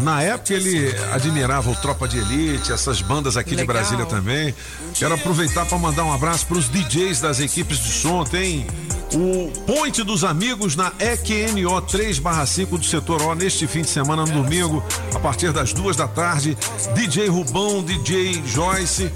na 0.00 0.22
época 0.22 0.52
ele 0.52 0.94
admirava 1.12 1.70
o 1.70 1.76
Tropa 1.76 2.06
de 2.06 2.18
Elite, 2.18 2.72
essas 2.72 3.00
bandas 3.00 3.38
aqui 3.38 3.50
de 3.50 3.56
Legal. 3.56 3.76
Brasília 3.76 4.04
também. 4.04 4.54
Quero 4.94 5.14
aproveitar 5.14 5.64
para 5.64 5.78
mandar 5.78 6.04
um 6.04 6.12
abraço 6.12 6.46
para 6.46 6.58
os 6.58 6.68
DJs 6.68 7.20
das 7.20 7.40
equipes 7.40 7.78
de 7.78 7.92
som. 7.92 8.22
Tem 8.24 8.66
o 9.14 9.50
Ponte 9.66 10.02
dos 10.02 10.24
Amigos 10.24 10.76
na 10.76 10.92
EQNO 10.98 11.82
3/5 11.82 12.78
do 12.78 12.84
setor 12.84 13.22
O 13.22 13.34
neste 13.34 13.66
fim 13.66 13.82
de 13.82 13.88
semana, 13.88 14.24
no 14.24 14.42
domingo, 14.42 14.82
a 15.14 15.18
partir 15.18 15.52
das 15.52 15.72
duas 15.72 15.96
da 15.96 16.06
tarde. 16.06 16.56
DJ 16.94 17.28
Rubão, 17.28 17.82
DJ 17.82 18.42
Joyce. 18.46 19.10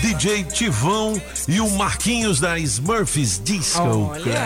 DJ 0.00 0.44
Tivão 0.44 1.20
e 1.48 1.60
o 1.60 1.70
Marquinhos 1.70 2.38
da 2.38 2.58
Smurfs 2.58 3.40
Disco 3.42 3.80
Olha. 3.80 4.20
Club. 4.20 4.36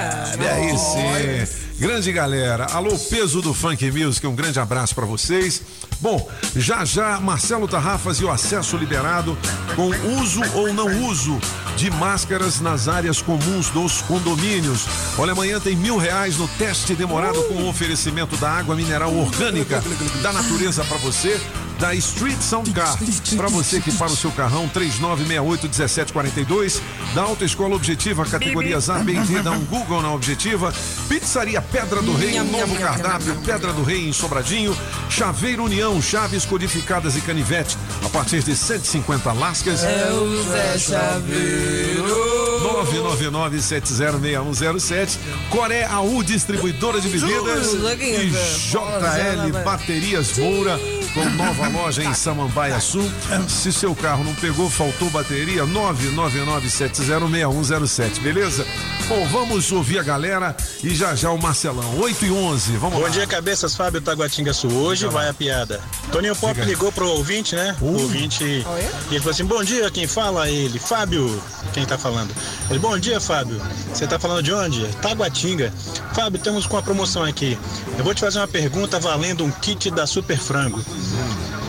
É 0.47 0.73
isso. 0.73 1.68
Grande 1.79 2.11
galera. 2.11 2.67
Alô, 2.73 2.99
peso 2.99 3.41
do 3.41 3.55
Funk 3.55 3.89
Music, 3.93 4.27
um 4.27 4.35
grande 4.35 4.59
abraço 4.59 4.97
pra 4.97 5.07
vocês. 5.07 5.63
Bom, 6.01 6.29
já 6.57 6.85
já 6.85 7.21
Marcelo 7.21 7.69
Tarrafas 7.69 8.19
e 8.19 8.25
o 8.25 8.31
acesso 8.31 8.77
liberado 8.77 9.39
com 9.77 9.89
uso 10.21 10.41
ou 10.55 10.75
não 10.75 11.07
uso 11.07 11.39
de 11.77 11.89
máscaras 11.89 12.61
nas 12.61 12.89
áreas 12.89 13.23
comuns 13.23 13.71
dos 13.71 14.03
condomínios. 14.03 14.87
Olha, 15.17 15.31
amanhã 15.31 15.61
tem 15.61 15.77
mil 15.77 15.97
reais 15.97 16.37
no 16.37 16.49
teste 16.49 16.97
demorado 16.97 17.41
com 17.45 17.55
o 17.55 17.69
oferecimento 17.69 18.37
da 18.39 18.51
água 18.51 18.75
mineral 18.75 19.15
orgânica 19.15 19.81
da 20.21 20.33
natureza 20.33 20.83
pra 20.83 20.97
você. 20.97 21.41
Da 21.79 21.95
Street 21.95 22.41
Sound 22.41 22.73
Car, 22.73 22.99
para 23.37 23.47
você 23.49 23.81
que 23.81 23.93
para 23.93 24.09
o 24.09 24.17
seu 24.17 24.33
carrão 24.33 24.69
3968-1742, 24.75 26.81
da 27.15 27.23
Autoescola 27.23 27.77
Objetiva, 27.77 28.27
categorias 28.27 28.91
A, 28.91 28.99
B 28.99 29.13
e 29.13 29.21
D, 29.21 29.41
dá 29.43 29.53
um 29.53 29.65
Google 29.65 30.03
na 30.03 30.13
Objetiva, 30.13 30.75
Pizzaria 31.09 31.63
Pedra 31.63 32.03
do 32.03 32.17
Rei, 32.17 32.41
um 32.41 32.51
novo 32.51 32.75
cardápio, 32.77 33.37
Pedra 33.47 33.73
do 33.73 33.85
Rei 33.85 34.09
em 34.09 34.13
Sobradinho, 34.13 34.77
Chaveiro 35.09 35.63
União, 35.65 36.03
chaves 36.03 36.45
codificadas 36.45 37.17
e 37.17 37.21
canivete, 37.21 37.79
a 38.05 38.09
partir 38.09 38.43
de 38.43 38.57
150 38.57 39.33
lascas. 39.33 39.85
É 39.85 40.11
o 40.11 40.43
Zé 40.45 40.77
Chaveiro. 40.79 42.39
999-706107. 42.59 45.19
Coré 45.51 45.85
AU 45.85 46.23
Distribuidora 46.23 46.99
de 47.01 47.09
Bebidas. 47.09 47.73
E 48.01 48.31
JL 48.71 49.53
Baterias 49.65 50.39
Moura, 50.39 50.79
com 51.15 51.25
nova 51.31 51.69
loja 51.69 52.03
em 52.05 52.13
Samambaia 52.15 52.79
Sul. 52.81 53.09
Se 53.49 53.73
seu 53.73 53.95
carro 53.95 54.25
não 54.25 54.35
pegou, 54.35 54.69
faltou 54.71 55.09
bateria, 55.11 55.65
999-706107, 55.67 58.21
beleza? 58.21 58.67
Bom, 59.09 59.27
vamos 59.29 59.73
ouvir 59.73 59.99
a 59.99 60.03
galera 60.03 60.55
e 60.83 60.95
já 60.95 61.15
já 61.15 61.31
o 61.31 61.41
Marcelão. 61.41 61.99
8 61.99 62.27
e 62.27 62.31
11, 62.31 62.73
vamos 62.77 62.97
Bom 62.99 63.05
lá. 63.05 63.09
dia, 63.09 63.27
cabeças. 63.27 63.75
Fábio 63.75 64.01
Taguatinga 64.01 64.53
Sul. 64.53 64.73
Hoje 64.73 65.07
vai 65.07 65.29
a 65.29 65.35
piada. 65.35 65.81
Toninho 66.13 66.37
Pop 66.37 66.61
aí. 66.61 66.67
ligou 66.67 66.93
pro 66.93 67.09
ouvinte, 67.09 67.55
né? 67.55 67.75
O 67.81 68.03
ouvinte. 68.03 68.45
E 68.45 68.65
ele 69.11 69.19
falou 69.19 69.31
assim: 69.31 69.45
Bom 69.45 69.63
dia, 69.65 69.91
quem 69.91 70.07
fala? 70.07 70.49
Ele, 70.49 70.79
Fábio. 70.79 71.43
Quem 71.73 71.85
tá 71.87 71.97
falando? 71.97 72.35
Ele, 72.69 72.79
Bom 72.79 72.99
dia, 72.99 73.21
Fábio. 73.21 73.61
Você 73.93 74.07
tá 74.07 74.19
falando 74.19 74.43
de 74.43 74.53
onde? 74.53 74.87
Taguatinga. 75.01 75.73
Fábio, 76.15 76.39
temos 76.41 76.67
com 76.67 76.77
a 76.77 76.83
promoção 76.83 77.25
aqui. 77.25 77.59
Eu 77.97 78.05
vou 78.05 78.15
te 78.15 78.21
fazer 78.21 78.39
uma 78.39 78.49
pergunta 78.49 79.01
valendo 79.01 79.45
um 79.45 79.51
kit 79.51 79.91
da 79.91 80.07
Super 80.07 80.39
Frango. 80.39 80.83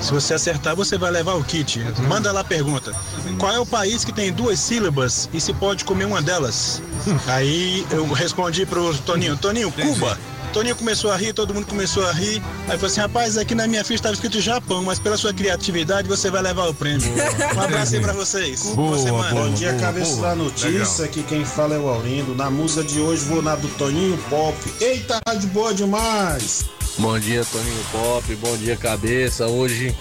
Se 0.02 0.12
você 0.12 0.34
acertar, 0.34 0.76
você 0.76 0.98
vai 0.98 1.12
levar 1.12 1.34
o 1.34 1.44
kit. 1.44 1.80
Manda 2.08 2.32
lá 2.32 2.42
a 2.42 2.44
pergunta. 2.44 2.94
Qual 3.38 3.52
é 3.54 3.60
o 3.60 3.66
país 3.66 4.06
que 4.06 4.14
tem 4.14 4.32
duas 4.32 4.60
sílabas 4.60 5.30
e 5.34 5.42
se 5.42 5.54
pode 5.54 5.84
comer 5.84 6.06
uma 6.06 6.22
delas? 6.22 6.82
Aí 7.28 7.86
eu 7.92 8.08
respondi 8.14 8.66
pro 8.66 8.96
Toninho, 9.00 9.38
Toninho, 9.38 9.72
Cuba. 9.72 10.18
Toninho 10.54 10.76
começou 10.76 11.12
a 11.12 11.16
rir, 11.18 11.32
todo 11.32 11.54
mundo 11.54 11.68
começou 11.68 12.04
a 12.08 12.12
rir. 12.12 12.42
Aí 12.68 12.76
falou 12.76 12.88
assim: 12.88 13.02
rapaz, 13.02 13.38
aqui 13.38 13.54
na 13.54 13.68
minha 13.68 13.84
ficha 13.84 13.96
estava 13.96 14.16
escrito 14.16 14.42
Japão, 14.42 14.84
mas 14.84 14.98
pela 14.98 15.16
sua 15.16 15.34
criatividade 15.34 16.08
você 16.08 16.32
vai 16.32 16.42
levar 16.42 16.68
o 16.68 16.74
prêmio. 16.74 17.08
Um 17.56 17.62
abraço 17.62 17.96
aí 17.96 18.02
pra 18.02 18.14
vocês. 18.14 18.64
Boa, 18.74 18.98
semana. 18.98 19.30
boa, 19.30 19.44
Bom 19.46 19.54
dia, 19.54 19.70
boa, 19.72 19.82
cabeça 19.82 20.16
boa. 20.16 20.30
da 20.30 20.36
notícia. 20.36 20.70
Legal. 20.70 21.04
Aqui 21.04 21.24
quem 21.24 21.46
fala 21.46 21.76
é 21.76 21.78
o 21.78 21.88
Aurindo. 21.88 22.34
Na 22.34 22.50
música 22.50 22.84
de 22.84 23.00
hoje 23.00 23.26
vou 23.26 23.42
na 23.44 23.56
do 23.56 23.68
Toninho 23.78 24.18
Pop. 24.30 24.58
Eita, 24.82 25.20
rádio 25.28 25.50
boa 25.50 25.74
demais! 25.74 26.66
Bom 26.98 27.18
dia, 27.20 27.46
Toninho 27.46 27.86
Pop. 27.92 28.36
Bom 28.36 28.58
dia, 28.58 28.76
cabeça. 28.76 29.48
Hoje 29.48 29.96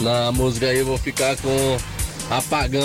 na 0.00 0.32
música 0.32 0.66
aí 0.66 0.78
eu 0.78 0.86
vou 0.86 0.98
ficar 0.98 1.36
com 1.36 1.76
Apagão. 2.30 2.80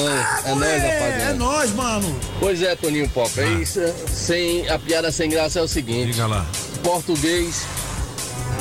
é 0.45 0.54
nóis, 0.56 0.84
Apagão. 0.84 1.28
É 1.30 1.34
nóis, 1.34 1.74
mano. 1.74 2.20
Pois 2.39 2.62
é, 2.62 2.76
Toninho 2.76 3.10
Pop. 3.10 3.32
É 3.39 3.48
isso, 3.54 3.80
sem, 4.08 4.68
a 4.70 4.78
piada 4.78 5.12
sem 5.12 5.30
graça 5.30 5.60
é 5.60 5.62
o 5.62 5.68
seguinte. 5.68 6.12
Diga 6.12 6.28
lá. 6.28 6.45
Português 6.84 7.66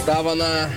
tava 0.05 0.35
na, 0.35 0.71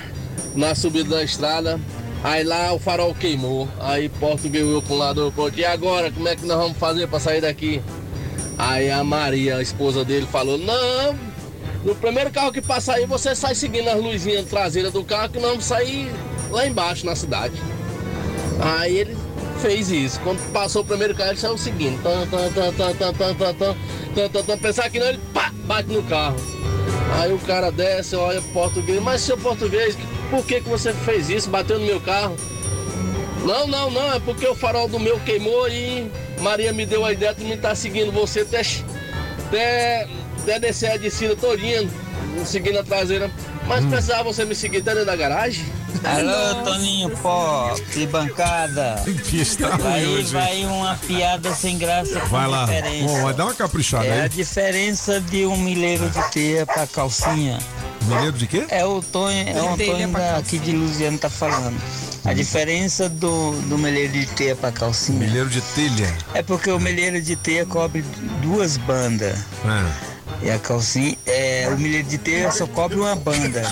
na 0.54 0.74
subida 0.74 1.16
da 1.16 1.22
estrada. 1.24 1.80
Aí 2.22 2.44
lá 2.44 2.72
o 2.74 2.78
farol 2.78 3.14
queimou. 3.14 3.66
Aí 3.80 4.08
português 4.10 4.66
olhou 4.66 4.82
pra 4.82 4.94
um 4.94 4.98
lado 4.98 5.20
e 5.20 5.24
outro. 5.24 5.58
E 5.58 5.64
agora, 5.64 6.10
como 6.10 6.28
é 6.28 6.36
que 6.36 6.44
nós 6.44 6.58
vamos 6.58 6.76
fazer 6.76 7.08
pra 7.08 7.18
sair 7.18 7.40
daqui? 7.40 7.80
Aí 8.58 8.90
a 8.90 9.02
Maria, 9.02 9.56
a 9.56 9.62
esposa 9.62 10.04
dele, 10.04 10.28
falou: 10.30 10.58
Não, 10.58 11.16
no 11.84 11.94
primeiro 11.94 12.30
carro 12.30 12.52
que 12.52 12.60
passa 12.60 12.94
aí, 12.94 13.06
você 13.06 13.34
sai 13.34 13.54
seguindo 13.54 13.88
as 13.88 13.96
luzinhas 13.96 14.46
traseiras 14.46 14.92
do 14.92 15.02
carro, 15.02 15.30
que 15.30 15.38
nós 15.38 15.50
vamos 15.50 15.64
sair 15.64 16.12
lá 16.50 16.66
embaixo 16.66 17.06
na 17.06 17.16
cidade. 17.16 17.54
Aí 18.60 18.98
ele 18.98 19.16
fez 19.60 19.90
isso. 19.90 20.20
Quando 20.20 20.40
passou 20.52 20.82
o 20.82 20.84
primeiro 20.84 21.14
carro, 21.14 21.30
ele 21.30 21.38
saiu 21.38 21.56
seguindo. 21.56 21.98
Pensar 24.60 24.90
que 24.90 24.98
não, 24.98 25.06
ele 25.06 25.20
pá, 25.32 25.50
bate 25.64 25.88
no 25.88 26.02
carro. 26.02 26.36
Aí 27.18 27.32
o 27.32 27.38
cara 27.38 27.70
desce, 27.70 28.14
olha 28.14 28.42
português. 28.52 29.00
Mas 29.02 29.22
seu 29.22 29.38
português, 29.38 29.96
por 30.30 30.44
que, 30.44 30.60
que 30.60 30.68
você 30.68 30.92
fez 30.92 31.30
isso? 31.30 31.48
Bateu 31.48 31.78
no 31.78 31.86
meu 31.86 32.00
carro? 32.00 32.36
Não, 33.44 33.66
não, 33.66 33.90
não, 33.90 34.12
é 34.12 34.20
porque 34.20 34.46
o 34.46 34.54
farol 34.54 34.86
do 34.86 35.00
meu 35.00 35.18
queimou 35.20 35.66
e 35.66 36.10
Maria 36.40 36.74
me 36.74 36.84
deu 36.84 37.04
a 37.06 37.12
ideia 37.12 37.34
de 37.34 37.42
me 37.42 37.54
estar 37.54 37.74
seguindo 37.74 38.12
você 38.12 38.40
até, 38.40 38.60
até 39.46 40.08
até 40.42 40.58
descer 40.58 40.92
a 40.92 40.96
descida 40.96 41.34
todinha, 41.36 41.88
seguindo 42.44 42.78
a 42.78 42.84
traseira. 42.84 43.30
Mas 43.66 43.84
precisava 43.84 44.24
você 44.24 44.44
me 44.44 44.54
seguir 44.54 44.78
até 44.78 44.90
dentro 44.92 45.06
da 45.06 45.16
garagem? 45.16 45.64
Alô, 46.02 46.64
Toninho 46.64 47.10
Pop, 47.18 48.06
bancada. 48.06 49.02
está 49.32 49.74
ruim 49.76 49.92
Aí 49.92 50.06
hoje, 50.06 50.32
vai 50.32 50.64
uma 50.64 50.96
piada 50.96 51.52
sem 51.54 51.76
graça 51.76 52.18
Vai 52.20 52.48
lá. 52.48 52.64
diferença. 52.64 53.06
Bom, 53.06 53.22
vai 53.22 53.34
dar 53.34 53.44
uma 53.44 53.54
caprichada 53.54 54.06
É 54.06 54.20
a 54.20 54.22
aí. 54.24 54.28
diferença 54.28 55.20
de 55.20 55.44
um 55.46 55.56
milheiro 55.58 56.08
de 56.08 56.30
teia 56.30 56.64
pra 56.64 56.86
calcinha. 56.86 57.58
Milheiro 58.06 58.32
de 58.32 58.46
quê? 58.46 58.64
É 58.70 58.84
o 58.84 59.02
Tonho, 59.02 59.46
é 59.48 59.62
o 59.62 59.76
Tonho 59.76 60.08
pra 60.08 60.20
da- 60.32 60.36
aqui 60.38 60.58
de 60.58 60.72
Luziano 60.72 61.18
tá 61.18 61.28
falando. 61.28 61.78
A 62.24 62.32
diferença 62.32 63.08
do, 63.08 63.52
do 63.62 63.76
milheiro 63.78 64.12
de 64.12 64.26
teia 64.26 64.56
pra 64.56 64.72
calcinha. 64.72 65.18
Milheiro 65.18 65.48
de 65.50 65.60
telha. 65.60 66.14
É 66.34 66.42
porque 66.42 66.70
o 66.70 66.78
milheiro 66.80 67.20
de 67.20 67.36
teia 67.36 67.66
cobre 67.66 68.02
duas 68.42 68.76
bandas. 68.78 69.38
É. 69.64 70.10
E 70.42 70.50
a 70.50 70.58
calcinha, 70.58 71.16
é, 71.26 71.68
o 71.72 71.78
milheiro 71.78 72.08
de 72.08 72.16
teia 72.18 72.50
só 72.50 72.66
cobre 72.66 72.98
uma 72.98 73.14
banda. 73.14 73.62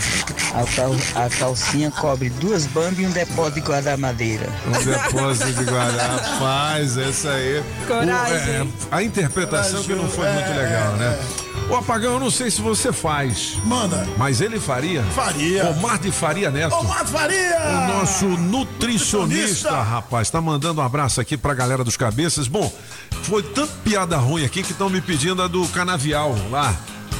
A, 0.54 0.64
cal- 0.74 1.24
a 1.24 1.28
calcinha 1.30 1.90
cobre 1.90 2.28
duas 2.30 2.66
bandas 2.66 2.98
e 2.98 3.06
um 3.06 3.10
depósito 3.10 3.54
de 3.60 3.60
guardar 3.66 3.96
madeira. 3.98 4.46
Um 4.66 4.84
depósito 4.84 5.52
de 5.52 5.64
guardar. 5.64 6.10
Rapaz, 6.20 6.96
essa 6.98 7.30
aí. 7.30 7.62
Coragem. 7.86 8.62
O- 8.62 8.64
é, 8.64 8.66
a 8.90 9.02
interpretação 9.02 9.82
que 9.82 9.94
não 9.94 10.08
foi 10.08 10.28
muito 10.30 10.48
legal, 10.50 10.92
né? 10.96 11.18
O 11.70 11.76
apagão, 11.76 12.14
eu 12.14 12.20
não 12.20 12.30
sei 12.30 12.50
se 12.50 12.62
você 12.62 12.92
faz. 12.92 13.56
Manda. 13.64 14.06
Mas 14.16 14.40
ele 14.40 14.58
faria? 14.58 15.02
Faria. 15.14 15.68
Omar 15.68 15.98
de 15.98 16.10
Faria 16.10 16.50
Neto. 16.50 16.74
Omar 16.74 17.04
Faria! 17.06 17.58
O 17.58 17.98
nosso 17.98 18.24
nutricionista, 18.26 19.18
Nutricionista. 19.18 19.82
rapaz, 19.82 20.30
tá 20.30 20.40
mandando 20.40 20.80
um 20.80 20.84
abraço 20.84 21.20
aqui 21.20 21.36
pra 21.36 21.52
galera 21.52 21.84
dos 21.84 21.94
cabeças. 21.96 22.48
Bom, 22.48 22.72
foi 23.24 23.42
tanta 23.42 23.70
piada 23.84 24.16
ruim 24.16 24.46
aqui 24.46 24.62
que 24.62 24.72
estão 24.72 24.88
me 24.88 25.02
pedindo 25.02 25.42
a 25.42 25.46
do 25.46 25.66
canavial 25.68 26.34
lá. 26.50 26.74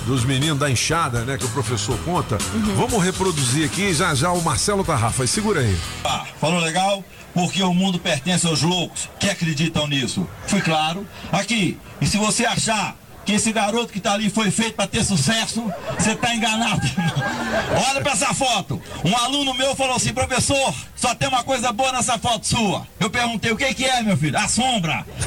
Dos 0.07 0.24
meninos 0.24 0.59
da 0.59 0.70
enxada, 0.70 1.20
né? 1.26 1.36
Que 1.36 1.44
o 1.44 1.49
professor 1.51 1.99
conta. 1.99 2.38
Vamos 2.74 3.05
reproduzir 3.05 3.66
aqui 3.66 3.92
já 3.92 4.14
já 4.14 4.32
o 4.32 4.40
Marcelo 4.42 4.82
Tarrafa. 4.82 5.26
Segura 5.26 5.61
aí. 5.61 5.78
Ah, 6.03 6.24
falou 6.40 6.61
legal? 6.61 7.05
Porque 7.34 7.62
o 7.62 7.74
mundo 7.74 7.99
pertence 7.99 8.46
aos 8.46 8.62
loucos 8.62 9.11
que 9.20 9.28
acreditam 9.28 9.86
nisso. 9.86 10.26
Fui 10.46 10.62
claro? 10.62 11.07
Aqui, 11.30 11.76
e 12.01 12.07
se 12.07 12.16
você 12.16 12.46
achar 12.46 12.96
que 13.29 13.35
esse 13.35 13.53
garoto 13.53 13.93
que 13.93 14.01
tá 14.01 14.14
ali 14.14 14.31
foi 14.31 14.51
feito 14.51 14.72
para 14.72 14.87
ter 14.87 15.05
sucesso, 15.05 15.62
você 15.99 16.16
tá 16.16 16.35
enganado. 16.35 16.81
Olha 17.91 18.01
para 18.01 18.12
essa 18.12 18.33
foto. 18.33 18.81
Um 19.05 19.14
aluno 19.14 19.53
meu 19.53 19.76
falou 19.76 19.97
assim, 19.97 20.14
professor, 20.14 20.74
só 20.97 21.14
tem 21.14 21.29
uma 21.29 21.45
coisa 21.45 21.70
boa 21.70 21.93
nessa 21.93 22.16
foto 22.16 22.47
sua. 22.47 22.87
Eu 22.99 23.11
perguntei, 23.11 23.53
o 23.53 23.57
que 23.59 23.74
que 23.74 23.85
é, 23.85 24.03
meu 24.03 24.16
filho? 24.16 24.39
A 24.39 24.49
sombra. 24.49 25.05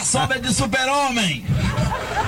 A 0.00 0.04
sombra 0.04 0.38
é 0.38 0.40
de 0.40 0.52
super-homem. 0.52 1.44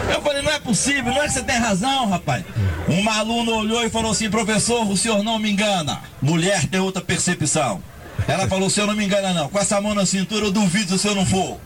Eu 0.09 0.23
falei, 0.23 0.43
não 0.43 0.53
é 0.53 0.61
possível, 0.61 1.13
não 1.13 1.21
é 1.21 1.27
que 1.27 1.33
você 1.33 1.43
tem 1.43 1.59
razão, 1.59 2.09
rapaz. 2.09 2.45
Um 2.89 3.11
aluno 3.11 3.57
olhou 3.57 3.85
e 3.85 3.91
falou 3.91 4.13
assim, 4.13 4.31
professor, 4.31 4.89
o 4.89 4.97
senhor 4.97 5.25
não 5.25 5.41
me 5.41 5.51
engana. 5.51 6.01
Mulher 6.23 6.65
tem 6.69 6.79
outra 6.79 7.03
percepção. 7.03 7.83
Ela 8.29 8.47
falou, 8.47 8.69
o 8.69 8.71
senhor 8.71 8.87
não 8.87 8.95
me 8.95 9.05
engana 9.05 9.35
não. 9.35 9.49
Com 9.49 9.59
essa 9.59 9.81
mão 9.81 9.97
na 9.97 10.07
cintura 10.07 10.47
eu 10.47 10.53
duvido 10.53 10.93
se 10.93 11.01
senhor 11.01 11.17
não 11.17 11.27
for. 11.27 11.59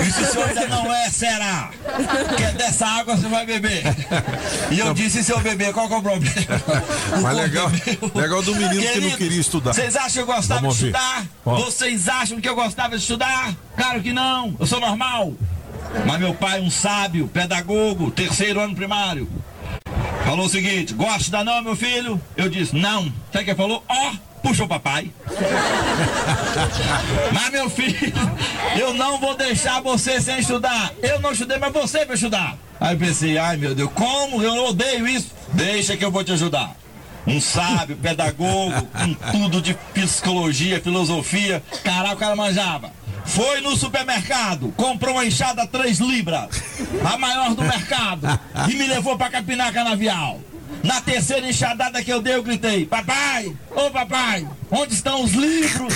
E 0.00 0.12
se 0.12 0.38
o 0.38 0.44
ainda 0.44 0.66
não 0.68 0.94
é, 0.94 1.10
será? 1.10 1.70
Que 2.36 2.42
é 2.42 2.52
dessa 2.52 2.86
água 2.86 3.16
você 3.16 3.28
vai 3.28 3.44
beber. 3.46 3.82
E 4.70 4.78
eu 4.78 4.94
disse, 4.94 5.22
se 5.22 5.32
eu 5.32 5.40
beber, 5.40 5.72
qual 5.72 5.88
que 5.88 5.94
é 5.94 5.96
o 5.96 6.02
problema? 6.02 6.34
Mas 7.22 7.36
legal, 7.36 7.70
legal 8.14 8.42
do 8.42 8.54
menino 8.54 8.82
que 8.82 9.00
não 9.00 9.10
queria 9.16 9.40
estudar. 9.40 9.72
Vocês 9.72 9.96
acham 9.96 10.12
que 10.12 10.30
eu 10.30 10.34
gostava 10.34 10.60
Vamos 10.60 10.78
de 10.78 10.86
ouvir. 10.86 10.96
estudar? 10.96 11.26
Ó. 11.44 11.56
Vocês 11.56 12.08
acham 12.08 12.40
que 12.40 12.48
eu 12.48 12.54
gostava 12.54 12.96
de 12.96 13.02
estudar? 13.02 13.54
Claro 13.76 14.00
que 14.00 14.12
não, 14.12 14.54
eu 14.58 14.66
sou 14.66 14.80
normal. 14.80 15.34
Mas 16.06 16.20
meu 16.20 16.34
pai, 16.34 16.60
um 16.60 16.70
sábio, 16.70 17.26
pedagogo, 17.28 18.10
terceiro 18.10 18.60
ano 18.60 18.74
primário, 18.76 19.28
falou 20.24 20.46
o 20.46 20.48
seguinte: 20.48 20.94
gosta 20.94 21.16
de 21.16 21.22
estudar 21.22 21.44
não, 21.44 21.62
meu 21.62 21.74
filho? 21.74 22.20
Eu 22.36 22.48
disse, 22.48 22.76
não. 22.76 23.04
Sabe 23.32 23.40
o 23.40 23.44
que 23.44 23.50
ele 23.50 23.54
falou? 23.56 23.84
Ó, 23.88 23.94
puxa 24.06 24.20
o 24.42 24.68
papai. 24.68 25.10
mas 27.32 27.50
meu 27.50 27.70
filho, 27.70 28.12
eu 28.78 28.94
não 28.94 29.18
vou 29.18 29.36
deixar 29.36 29.80
você 29.80 30.20
sem 30.20 30.40
estudar. 30.40 30.92
Eu 31.02 31.20
não 31.20 31.32
estudei, 31.32 31.58
mas 31.58 31.72
você 31.72 32.04
vai 32.04 32.14
estudar. 32.14 32.56
Aí 32.80 32.96
pensei, 32.96 33.38
ai 33.38 33.56
meu 33.56 33.74
Deus, 33.74 33.90
como? 33.94 34.42
Eu 34.42 34.66
odeio 34.66 35.06
isso. 35.06 35.32
Deixa 35.52 35.96
que 35.96 36.04
eu 36.04 36.10
vou 36.10 36.24
te 36.24 36.32
ajudar. 36.32 36.76
Um 37.26 37.40
sábio, 37.40 37.96
pedagogo, 37.96 38.88
com 38.92 39.14
tudo 39.30 39.60
de 39.60 39.74
psicologia, 39.94 40.80
filosofia. 40.80 41.62
Caraca, 41.84 42.14
o 42.14 42.18
cara 42.18 42.36
manjava. 42.36 42.92
Foi 43.24 43.60
no 43.60 43.76
supermercado, 43.76 44.72
comprou 44.76 45.14
uma 45.14 45.24
enxada 45.24 45.66
3 45.66 46.00
libras, 46.00 46.48
a 47.04 47.18
maior 47.18 47.54
do 47.54 47.62
mercado, 47.62 48.26
e 48.68 48.74
me 48.74 48.86
levou 48.86 49.16
pra 49.16 49.28
capinar 49.28 49.72
canavial. 49.72 50.40
Na 50.82 51.00
terceira 51.00 51.48
enxadada 51.48 52.02
que 52.02 52.10
eu 52.10 52.22
dei, 52.22 52.34
eu 52.34 52.42
gritei: 52.42 52.86
Papai, 52.86 53.54
ô 53.74 53.90
papai, 53.90 54.46
onde 54.70 54.94
estão 54.94 55.22
os 55.22 55.32
livros? 55.32 55.94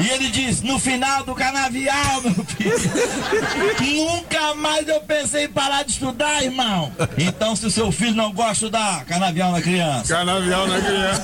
E 0.00 0.08
ele 0.08 0.30
disse: 0.30 0.64
No 0.64 0.78
final 0.78 1.24
do 1.24 1.34
canavial, 1.34 2.22
meu 2.22 2.44
filho. 2.44 4.06
Nunca 4.06 4.54
mais 4.54 4.88
eu 4.88 5.00
pensei 5.00 5.44
em 5.44 5.48
parar 5.48 5.84
de 5.84 5.92
estudar, 5.92 6.42
irmão. 6.42 6.92
Então, 7.16 7.54
se 7.54 7.66
o 7.66 7.70
seu 7.70 7.92
filho 7.92 8.14
não 8.14 8.32
gosta 8.32 8.52
de 8.52 8.52
estudar, 8.54 9.04
canavial 9.04 9.52
na 9.52 9.62
criança. 9.62 10.14
Canavial 10.14 10.66
na 10.66 10.80
criança. 10.80 11.22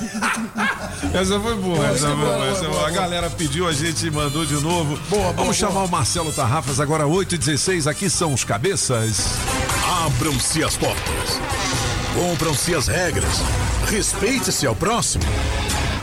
Essa 1.13 1.39
foi 1.39 1.55
boa, 1.55 1.87
essa 1.87 2.07
foi 2.07 2.15
boa. 2.15 2.47
essa 2.47 2.67
boa. 2.67 2.87
A 2.87 2.91
galera 2.91 3.29
pediu, 3.29 3.67
a 3.67 3.73
gente 3.73 4.09
mandou 4.11 4.45
de 4.45 4.55
novo. 4.55 4.99
Vamos 5.35 5.57
chamar 5.57 5.83
o 5.83 5.87
Marcelo 5.89 6.31
Tarrafas 6.31 6.79
agora, 6.79 7.05
8 7.05 7.35
e 7.35 7.37
16 7.37 7.87
Aqui 7.87 8.09
são 8.09 8.33
os 8.33 8.43
cabeças. 8.43 9.35
Abram-se 10.05 10.63
as 10.63 10.77
portas. 10.77 11.39
Cumpram-se 12.13 12.75
as 12.75 12.87
regras. 12.87 13.41
Respeite-se 13.87 14.65
ao 14.65 14.75
próximo. 14.75 15.23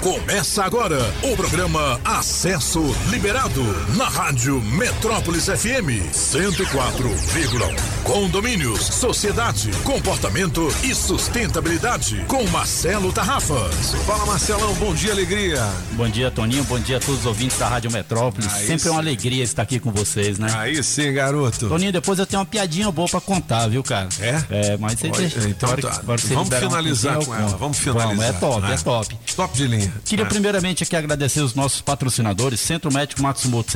Começa 0.07 0.63
agora 0.63 1.01
o 1.21 1.37
programa 1.37 2.01
Acesso 2.05 2.81
Liberado 3.11 3.61
na 3.97 4.09
Rádio 4.09 4.61
Metrópolis 4.63 5.47
FM 5.47 6.07
104,1. 6.13 8.05
Condomínios, 8.05 8.83
sociedade, 8.83 9.73
comportamento 9.83 10.69
e 10.85 10.95
sustentabilidade 10.95 12.25
com 12.29 12.47
Marcelo 12.51 13.13
Tarrafas. 13.13 13.97
Fala 14.07 14.25
Marcelão, 14.27 14.73
bom 14.75 14.95
dia, 14.95 15.11
alegria. 15.11 15.61
Bom 15.95 16.09
dia, 16.09 16.31
Toninho. 16.31 16.63
Bom 16.63 16.79
dia 16.79 16.99
a 16.99 17.01
todos 17.01 17.23
os 17.23 17.27
ouvintes 17.27 17.59
da 17.59 17.67
Rádio 17.67 17.91
Metrópolis. 17.91 18.47
Aí 18.55 18.65
Sempre 18.65 18.87
é 18.87 18.91
uma 18.93 19.03
sim. 19.03 19.09
alegria 19.09 19.43
estar 19.43 19.63
aqui 19.63 19.81
com 19.81 19.91
vocês, 19.91 20.39
né? 20.39 20.55
Aí 20.57 20.81
sim, 20.85 21.13
garoto. 21.13 21.69
Toninho, 21.69 21.91
depois 21.91 22.21
eu 22.21 22.27
tenho 22.27 22.39
uma 22.39 22.47
piadinha 22.47 22.93
boa 22.93 23.09
pra 23.09 23.21
contar, 23.21 23.67
viu, 23.67 23.83
cara? 23.83 24.09
É? 24.21 24.41
É, 24.51 24.77
mas 24.77 25.01
você 25.01 25.09
Olha, 25.09 25.17
deixa. 25.17 25.49
então 25.49 25.77
tá. 25.77 26.01
Vamos 26.05 26.31
um 26.31 26.45
finalizar 26.45 27.25
com 27.25 27.35
ela, 27.35 27.57
vamos 27.57 27.77
finalizar, 27.77 28.29
é 28.29 28.33
top, 28.35 28.61
né? 28.61 28.75
é 28.75 28.77
top. 28.77 29.19
Top 29.35 29.57
de 29.57 29.67
linha. 29.67 29.96
Queria 30.05 30.25
É. 30.25 30.29
primeiramente 30.29 30.83
aqui 30.83 30.97
agradecer 30.97 31.41
os 31.41 31.55
nossos 31.55 31.81
patrocinadores, 31.81 32.59
Centro 32.61 32.93
Médico 32.93 33.23
Matsumoto, 33.23 33.73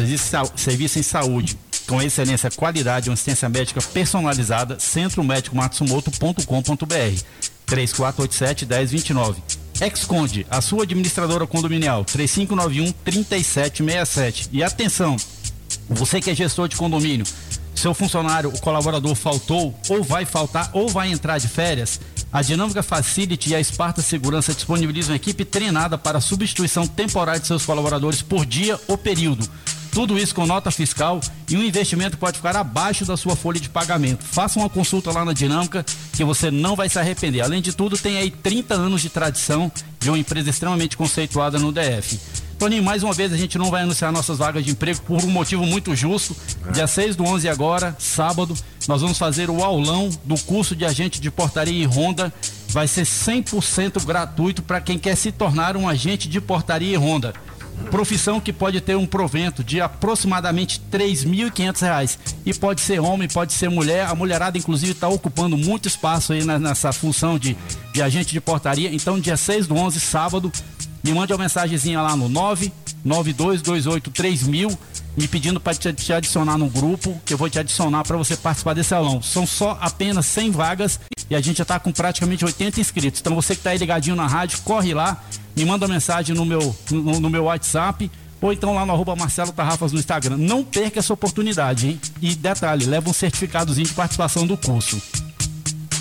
serviço 0.56 0.98
em 0.98 1.02
saúde, 1.02 1.56
com 1.86 2.02
excelência, 2.02 2.50
qualidade 2.50 3.08
e 3.08 3.12
assistência 3.12 3.48
médica 3.48 3.80
personalizada, 3.82 4.78
centromédicomatsumoto.com.br, 4.78 7.24
3487-1029. 7.66 9.36
Exconde, 9.80 10.46
a 10.50 10.60
sua 10.60 10.82
administradora 10.82 11.46
condominial, 11.46 12.04
3591-3767. 12.04 14.48
E 14.52 14.62
atenção, 14.62 15.16
você 15.88 16.20
que 16.20 16.30
é 16.30 16.34
gestor 16.34 16.68
de 16.68 16.76
condomínio, 16.76 17.24
seu 17.74 17.94
funcionário, 17.94 18.50
o 18.50 18.60
colaborador 18.60 19.14
faltou, 19.14 19.74
ou 19.88 20.02
vai 20.02 20.26
faltar, 20.26 20.68
ou 20.74 20.86
vai 20.88 21.10
entrar 21.10 21.38
de 21.38 21.48
férias, 21.48 21.98
a 22.32 22.42
Dinâmica 22.42 22.82
Facility 22.82 23.50
e 23.50 23.54
a 23.54 23.60
Esparta 23.60 24.02
Segurança 24.02 24.54
disponibilizam 24.54 25.12
uma 25.12 25.16
equipe 25.16 25.44
treinada 25.44 25.98
para 25.98 26.20
substituição 26.20 26.86
temporária 26.86 27.40
de 27.40 27.46
seus 27.46 27.64
colaboradores 27.64 28.22
por 28.22 28.46
dia 28.46 28.78
ou 28.86 28.96
período. 28.96 29.48
Tudo 29.92 30.16
isso 30.16 30.34
com 30.34 30.46
nota 30.46 30.70
fiscal 30.70 31.20
e 31.48 31.56
um 31.56 31.64
investimento 31.64 32.16
pode 32.16 32.36
ficar 32.36 32.54
abaixo 32.54 33.04
da 33.04 33.16
sua 33.16 33.34
folha 33.34 33.58
de 33.58 33.68
pagamento. 33.68 34.24
Faça 34.24 34.58
uma 34.58 34.70
consulta 34.70 35.10
lá 35.10 35.24
na 35.24 35.32
Dinâmica 35.32 35.84
que 36.12 36.22
você 36.22 36.50
não 36.50 36.76
vai 36.76 36.88
se 36.88 36.98
arrepender. 36.98 37.40
Além 37.40 37.60
de 37.60 37.72
tudo, 37.72 37.98
tem 37.98 38.16
aí 38.16 38.30
30 38.30 38.74
anos 38.74 39.02
de 39.02 39.08
tradição 39.08 39.70
de 39.98 40.08
uma 40.08 40.18
empresa 40.18 40.48
extremamente 40.48 40.96
conceituada 40.96 41.58
no 41.58 41.72
DF. 41.72 42.20
Toninho, 42.60 42.82
mais 42.82 43.02
uma 43.02 43.14
vez 43.14 43.32
a 43.32 43.38
gente 43.38 43.56
não 43.56 43.70
vai 43.70 43.84
anunciar 43.84 44.12
nossas 44.12 44.36
vagas 44.36 44.62
de 44.62 44.72
emprego 44.72 45.00
por 45.00 45.24
um 45.24 45.30
motivo 45.30 45.64
muito 45.64 45.96
justo. 45.96 46.36
Dia 46.74 46.86
6 46.86 47.16
do 47.16 47.24
11 47.24 47.48
agora, 47.48 47.96
sábado, 47.98 48.54
nós 48.86 49.00
vamos 49.00 49.16
fazer 49.16 49.48
o 49.48 49.64
aulão 49.64 50.10
do 50.26 50.38
curso 50.40 50.76
de 50.76 50.84
agente 50.84 51.22
de 51.22 51.30
portaria 51.30 51.82
e 51.82 51.86
Honda. 51.86 52.30
Vai 52.68 52.86
ser 52.86 53.06
100% 53.06 54.04
gratuito 54.04 54.60
para 54.60 54.78
quem 54.78 54.98
quer 54.98 55.16
se 55.16 55.32
tornar 55.32 55.74
um 55.74 55.88
agente 55.88 56.28
de 56.28 56.38
portaria 56.38 56.92
e 56.92 56.98
Honda. 56.98 57.32
Profissão 57.90 58.38
que 58.38 58.52
pode 58.52 58.78
ter 58.82 58.94
um 58.94 59.06
provento 59.06 59.64
de 59.64 59.80
aproximadamente 59.80 60.82
3.500 60.92 61.80
reais. 61.80 62.18
E 62.44 62.52
pode 62.52 62.82
ser 62.82 63.00
homem, 63.00 63.26
pode 63.26 63.54
ser 63.54 63.70
mulher. 63.70 64.04
A 64.04 64.14
mulherada, 64.14 64.58
inclusive, 64.58 64.92
está 64.92 65.08
ocupando 65.08 65.56
muito 65.56 65.88
espaço 65.88 66.34
aí 66.34 66.44
nessa 66.44 66.92
função 66.92 67.38
de, 67.38 67.56
de 67.94 68.02
agente 68.02 68.32
de 68.32 68.40
portaria. 68.40 68.94
Então, 68.94 69.18
dia 69.18 69.38
6 69.38 69.66
do 69.66 69.74
11, 69.76 69.98
sábado, 69.98 70.52
me 71.02 71.12
mande 71.12 71.32
uma 71.32 71.38
mensagenzinha 71.38 72.00
lá 72.02 72.14
no 72.16 72.28
992283000 73.06 74.78
me 75.16 75.26
pedindo 75.26 75.60
para 75.60 75.74
te, 75.74 76.12
adicionar 76.12 76.56
no 76.56 76.68
grupo, 76.68 77.20
que 77.24 77.34
eu 77.34 77.38
vou 77.38 77.50
te 77.50 77.58
adicionar 77.58 78.04
para 78.04 78.16
você 78.16 78.36
participar 78.36 78.74
desse 78.74 78.94
aulão. 78.94 79.20
São 79.20 79.46
só 79.46 79.76
apenas 79.80 80.26
100 80.26 80.50
vagas 80.52 81.00
e 81.28 81.34
a 81.34 81.40
gente 81.40 81.58
já 81.58 81.62
está 81.62 81.80
com 81.80 81.92
praticamente 81.92 82.44
80 82.44 82.80
inscritos. 82.80 83.20
Então 83.20 83.34
você 83.34 83.54
que 83.54 83.60
está 83.60 83.70
aí 83.70 83.78
ligadinho 83.78 84.16
na 84.16 84.26
rádio, 84.26 84.60
corre 84.62 84.94
lá, 84.94 85.22
me 85.56 85.64
manda 85.64 85.88
mensagem 85.88 86.34
no 86.34 86.44
meu, 86.44 86.74
no, 86.90 87.20
no 87.20 87.30
meu 87.30 87.44
WhatsApp 87.44 88.10
ou 88.40 88.52
então 88.52 88.74
lá 88.74 88.86
no 88.86 88.92
arroba 88.92 89.14
Marcelo 89.14 89.52
Tarrafas 89.52 89.92
no 89.92 89.98
Instagram. 89.98 90.36
Não 90.38 90.64
perca 90.64 90.98
essa 90.98 91.12
oportunidade, 91.12 91.88
hein? 91.88 92.00
E 92.22 92.34
detalhe, 92.34 92.86
leva 92.86 93.10
um 93.10 93.12
certificadozinho 93.12 93.86
de 93.86 93.92
participação 93.92 94.46
do 94.46 94.56
curso. 94.56 95.00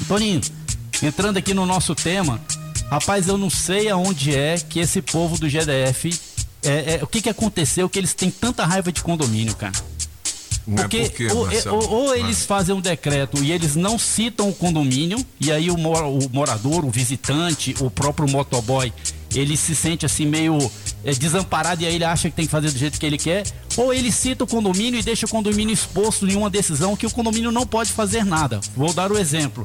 Toninho, 0.08 0.42
entrando 1.04 1.38
aqui 1.38 1.54
no 1.54 1.66
nosso 1.66 1.94
tema, 1.94 2.40
rapaz, 2.90 3.28
eu 3.28 3.38
não 3.38 3.50
sei 3.50 3.90
aonde 3.90 4.36
é 4.36 4.58
que 4.58 4.80
esse 4.80 5.02
povo 5.02 5.38
do 5.38 5.48
GDF. 5.50 6.10
é- 6.62 6.96
é, 6.96 7.00
o 7.02 7.08
que, 7.08 7.22
que 7.22 7.30
aconteceu 7.30 7.88
que 7.88 7.98
eles 7.98 8.14
têm 8.14 8.30
tanta 8.30 8.66
raiva 8.66 8.92
de 8.92 9.02
condomínio, 9.02 9.56
cara? 9.56 9.72
Não 10.68 10.78
é 10.78 10.82
Porque 10.82 11.04
porque, 11.04 11.28
ou, 11.30 11.48
ou- 11.74 11.90
ou 12.08 12.16
eles 12.16 12.46
fazem 12.46 12.76
um 12.76 12.82
decreto 12.82 13.42
e 13.42 13.52
eles 13.54 13.78
não 13.78 13.98
citam 13.98 14.50
o 14.50 14.54
condomínio, 14.54 15.26
e 15.40 15.52
aí 15.54 15.72
o, 15.72 15.76
o 15.76 16.30
morador, 16.34 16.84
o 16.84 16.90
visitante, 16.90 17.74
o 17.80 17.90
próprio 17.90 18.30
motoboy, 18.30 18.92
ele 19.34 19.56
se 19.56 19.74
sente 19.74 20.06
assim 20.06 20.26
meio 20.26 20.58
é, 21.06 21.12
desamparado 21.14 21.82
e 21.82 21.88
aí 21.88 21.96
ele 21.96 22.04
acha 22.04 22.30
que 22.30 22.36
tem 22.36 22.46
que 22.46 22.52
fazer 22.52 22.70
do 22.72 22.78
jeito 22.78 23.00
que 23.00 23.06
ele 23.06 23.18
quer, 23.18 23.44
ou 23.78 23.94
ele 23.94 24.12
cita 24.12 24.44
o 24.44 24.48
condomínio 24.48 25.00
e 25.00 25.04
deixa 25.04 25.26
o 25.26 25.30
condomínio 25.30 25.74
exposto 25.74 26.28
em 26.28 26.36
uma 26.36 26.50
decisão 26.50 26.94
que 26.98 27.06
o 27.06 27.10
condomínio 27.10 27.54
não 27.54 27.66
pode 27.66 27.92
fazer 27.94 28.26
nada. 28.26 28.60
Vou 28.76 28.92
dar 28.94 29.12
o 29.14 29.18
exemplo. 29.18 29.64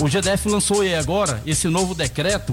O 0.00 0.08
GDF 0.08 0.48
lançou 0.48 0.82
aí 0.82 0.94
agora 0.94 1.42
esse 1.44 1.68
novo 1.68 1.94
decreto 1.94 2.52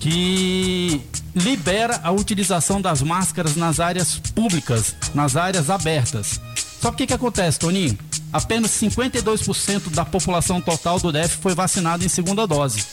que 0.00 1.00
libera 1.34 2.00
a 2.02 2.10
utilização 2.10 2.80
das 2.80 3.02
máscaras 3.02 3.54
nas 3.54 3.78
áreas 3.78 4.18
públicas, 4.34 4.96
nas 5.14 5.36
áreas 5.36 5.70
abertas. 5.70 6.40
Só 6.80 6.90
que 6.90 7.04
o 7.04 7.06
que, 7.06 7.14
acontece, 7.14 7.58
Toninho? 7.58 7.96
Apenas 8.32 8.70
52% 8.72 9.90
da 9.90 10.04
população 10.04 10.60
total 10.60 10.98
do 10.98 11.12
DF 11.12 11.36
foi 11.40 11.54
vacinada 11.54 12.04
em 12.04 12.08
segunda 12.08 12.46
dose. 12.46 12.84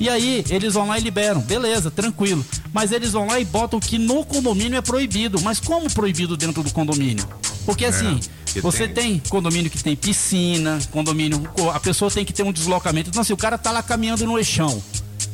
E 0.00 0.08
aí, 0.08 0.44
eles 0.48 0.74
vão 0.74 0.86
lá 0.86 0.98
e 0.98 1.02
liberam, 1.02 1.40
beleza, 1.40 1.90
tranquilo. 1.90 2.44
Mas 2.72 2.92
eles 2.92 3.12
vão 3.12 3.26
lá 3.26 3.40
e 3.40 3.44
botam 3.44 3.80
que 3.80 3.98
no 3.98 4.24
condomínio 4.24 4.78
é 4.78 4.80
proibido. 4.80 5.40
Mas 5.40 5.58
como 5.58 5.92
proibido 5.92 6.36
dentro 6.36 6.62
do 6.62 6.70
condomínio? 6.70 7.26
Porque 7.68 7.84
assim, 7.84 8.18
que 8.46 8.62
você 8.62 8.88
tem. 8.88 9.20
tem 9.20 9.28
condomínio 9.28 9.70
que 9.70 9.84
tem 9.84 9.94
piscina, 9.94 10.78
condomínio. 10.90 11.46
A 11.74 11.78
pessoa 11.78 12.10
tem 12.10 12.24
que 12.24 12.32
ter 12.32 12.42
um 12.42 12.50
deslocamento. 12.50 13.10
Então, 13.10 13.20
assim, 13.20 13.34
o 13.34 13.36
cara 13.36 13.58
tá 13.58 13.70
lá 13.70 13.82
caminhando 13.82 14.24
no 14.24 14.38
eixão, 14.38 14.82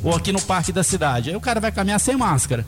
ou 0.02 0.16
aqui 0.16 0.32
no 0.32 0.43
parque 0.43 0.73
da 0.73 0.82
cidade. 0.82 1.31
Aí 1.31 1.36
o 1.36 1.40
cara 1.40 1.61
vai 1.61 1.70
caminhar 1.70 2.01
sem 2.01 2.16
máscara. 2.16 2.66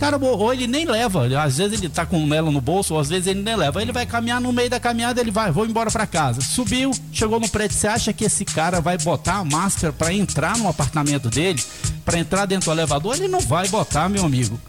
Cara, 0.00 0.16
ou 0.16 0.52
ele 0.52 0.66
nem 0.66 0.84
leva, 0.84 1.28
às 1.40 1.56
vezes 1.56 1.78
ele 1.78 1.88
tá 1.88 2.04
com 2.04 2.34
ela 2.34 2.50
no 2.50 2.60
bolso, 2.60 2.94
ou 2.94 3.00
às 3.00 3.08
vezes 3.08 3.28
ele 3.28 3.42
nem 3.42 3.54
leva. 3.54 3.80
Ele 3.80 3.92
vai 3.92 4.04
caminhar 4.06 4.40
no 4.40 4.52
meio 4.52 4.68
da 4.68 4.80
caminhada, 4.80 5.20
ele 5.20 5.30
vai, 5.30 5.52
vou 5.52 5.64
embora 5.64 5.88
pra 5.88 6.04
casa. 6.04 6.40
Subiu, 6.40 6.90
chegou 7.12 7.38
no 7.38 7.48
prédio, 7.48 7.78
você 7.78 7.86
acha 7.86 8.12
que 8.12 8.24
esse 8.24 8.44
cara 8.44 8.80
vai 8.80 8.98
botar 8.98 9.36
a 9.36 9.44
máscara 9.44 9.92
pra 9.92 10.12
entrar 10.12 10.58
no 10.58 10.68
apartamento 10.68 11.30
dele, 11.30 11.62
Pra 12.04 12.18
entrar 12.18 12.44
dentro 12.46 12.66
do 12.66 12.72
elevador? 12.72 13.14
Ele 13.14 13.28
não 13.28 13.40
vai 13.40 13.68
botar, 13.68 14.08
meu 14.08 14.24
amigo. 14.24 14.60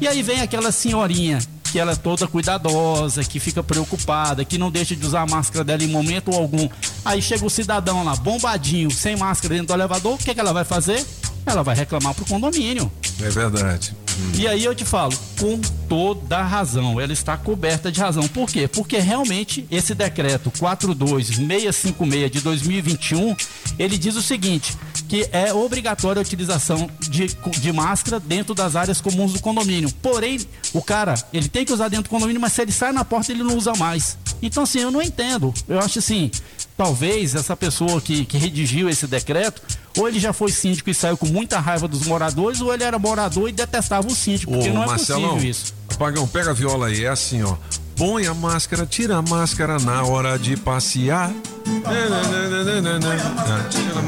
E 0.00 0.06
aí 0.06 0.22
vem 0.22 0.42
aquela 0.42 0.70
senhorinha 0.70 1.38
que 1.76 1.80
ela 1.80 1.92
é 1.92 1.94
toda 1.94 2.26
cuidadosa, 2.26 3.22
que 3.22 3.38
fica 3.38 3.62
preocupada, 3.62 4.46
que 4.46 4.56
não 4.56 4.70
deixa 4.70 4.96
de 4.96 5.04
usar 5.04 5.20
a 5.20 5.26
máscara 5.26 5.62
dela 5.62 5.84
em 5.84 5.88
momento 5.88 6.32
algum. 6.32 6.66
Aí 7.04 7.20
chega 7.20 7.44
o 7.44 7.50
cidadão 7.50 8.02
lá, 8.02 8.16
bombadinho, 8.16 8.90
sem 8.90 9.14
máscara 9.14 9.52
dentro 9.52 9.66
do 9.66 9.74
elevador, 9.74 10.14
o 10.14 10.16
que, 10.16 10.32
que 10.32 10.40
ela 10.40 10.54
vai 10.54 10.64
fazer? 10.64 11.04
Ela 11.44 11.62
vai 11.62 11.76
reclamar 11.76 12.14
pro 12.14 12.24
condomínio. 12.24 12.90
É 13.20 13.28
verdade. 13.28 13.94
E 14.38 14.46
aí 14.46 14.64
eu 14.64 14.74
te 14.74 14.84
falo, 14.84 15.16
com 15.38 15.60
toda 15.88 16.42
razão, 16.42 17.00
ela 17.00 17.12
está 17.12 17.36
coberta 17.36 17.90
de 17.90 18.00
razão. 18.00 18.26
Por 18.28 18.48
quê? 18.48 18.68
Porque 18.68 18.98
realmente 18.98 19.66
esse 19.70 19.94
decreto 19.94 20.50
42656 20.58 22.30
de 22.30 22.40
2021, 22.40 23.36
ele 23.78 23.96
diz 23.96 24.16
o 24.16 24.22
seguinte, 24.22 24.76
que 25.08 25.28
é 25.32 25.52
obrigatória 25.52 26.20
a 26.20 26.22
utilização 26.22 26.90
de, 27.00 27.26
de 27.26 27.72
máscara 27.72 28.18
dentro 28.20 28.54
das 28.54 28.76
áreas 28.76 29.00
comuns 29.00 29.32
do 29.32 29.40
condomínio. 29.40 29.90
Porém, 30.02 30.40
o 30.72 30.82
cara, 30.82 31.14
ele 31.32 31.48
tem 31.48 31.64
que 31.64 31.72
usar 31.72 31.88
dentro 31.88 32.04
do 32.04 32.10
condomínio, 32.10 32.40
mas 32.40 32.52
se 32.52 32.62
ele 32.62 32.72
sai 32.72 32.92
na 32.92 33.04
porta, 33.04 33.32
ele 33.32 33.42
não 33.42 33.56
usa 33.56 33.74
mais. 33.74 34.18
Então, 34.42 34.62
assim, 34.62 34.80
eu 34.80 34.90
não 34.90 35.00
entendo. 35.00 35.52
Eu 35.68 35.78
acho 35.78 35.98
assim, 35.98 36.30
talvez 36.76 37.34
essa 37.34 37.56
pessoa 37.56 38.00
que, 38.00 38.24
que 38.24 38.36
redigiu 38.36 38.88
esse 38.88 39.06
decreto, 39.06 39.62
ou 39.96 40.08
ele 40.08 40.18
já 40.20 40.32
foi 40.32 40.52
síndico 40.52 40.90
e 40.90 40.94
saiu 40.94 41.16
com 41.16 41.26
muita 41.26 41.58
raiva 41.58 41.88
dos 41.88 42.06
moradores, 42.06 42.60
ou 42.60 42.72
ele 42.72 42.84
era 42.84 42.98
morador 42.98 43.48
e 43.48 43.52
detestava 43.52 44.06
o 44.06 44.14
síndico, 44.14 44.52
porque 44.52 44.68
Ô, 44.68 44.74
não 44.74 44.84
é 44.84 44.86
Marcelão, 44.86 45.30
possível 45.30 45.50
isso. 45.50 45.74
Pagão, 45.98 46.28
pega 46.28 46.50
a 46.50 46.54
viola 46.54 46.88
aí, 46.88 47.04
é 47.04 47.08
assim, 47.08 47.42
ó. 47.42 47.56
Põe 47.96 48.26
a 48.26 48.34
máscara, 48.34 48.84
tira 48.84 49.16
a 49.16 49.22
máscara 49.22 49.78
na 49.78 50.02
hora 50.04 50.38
de 50.38 50.56
passear. 50.56 51.32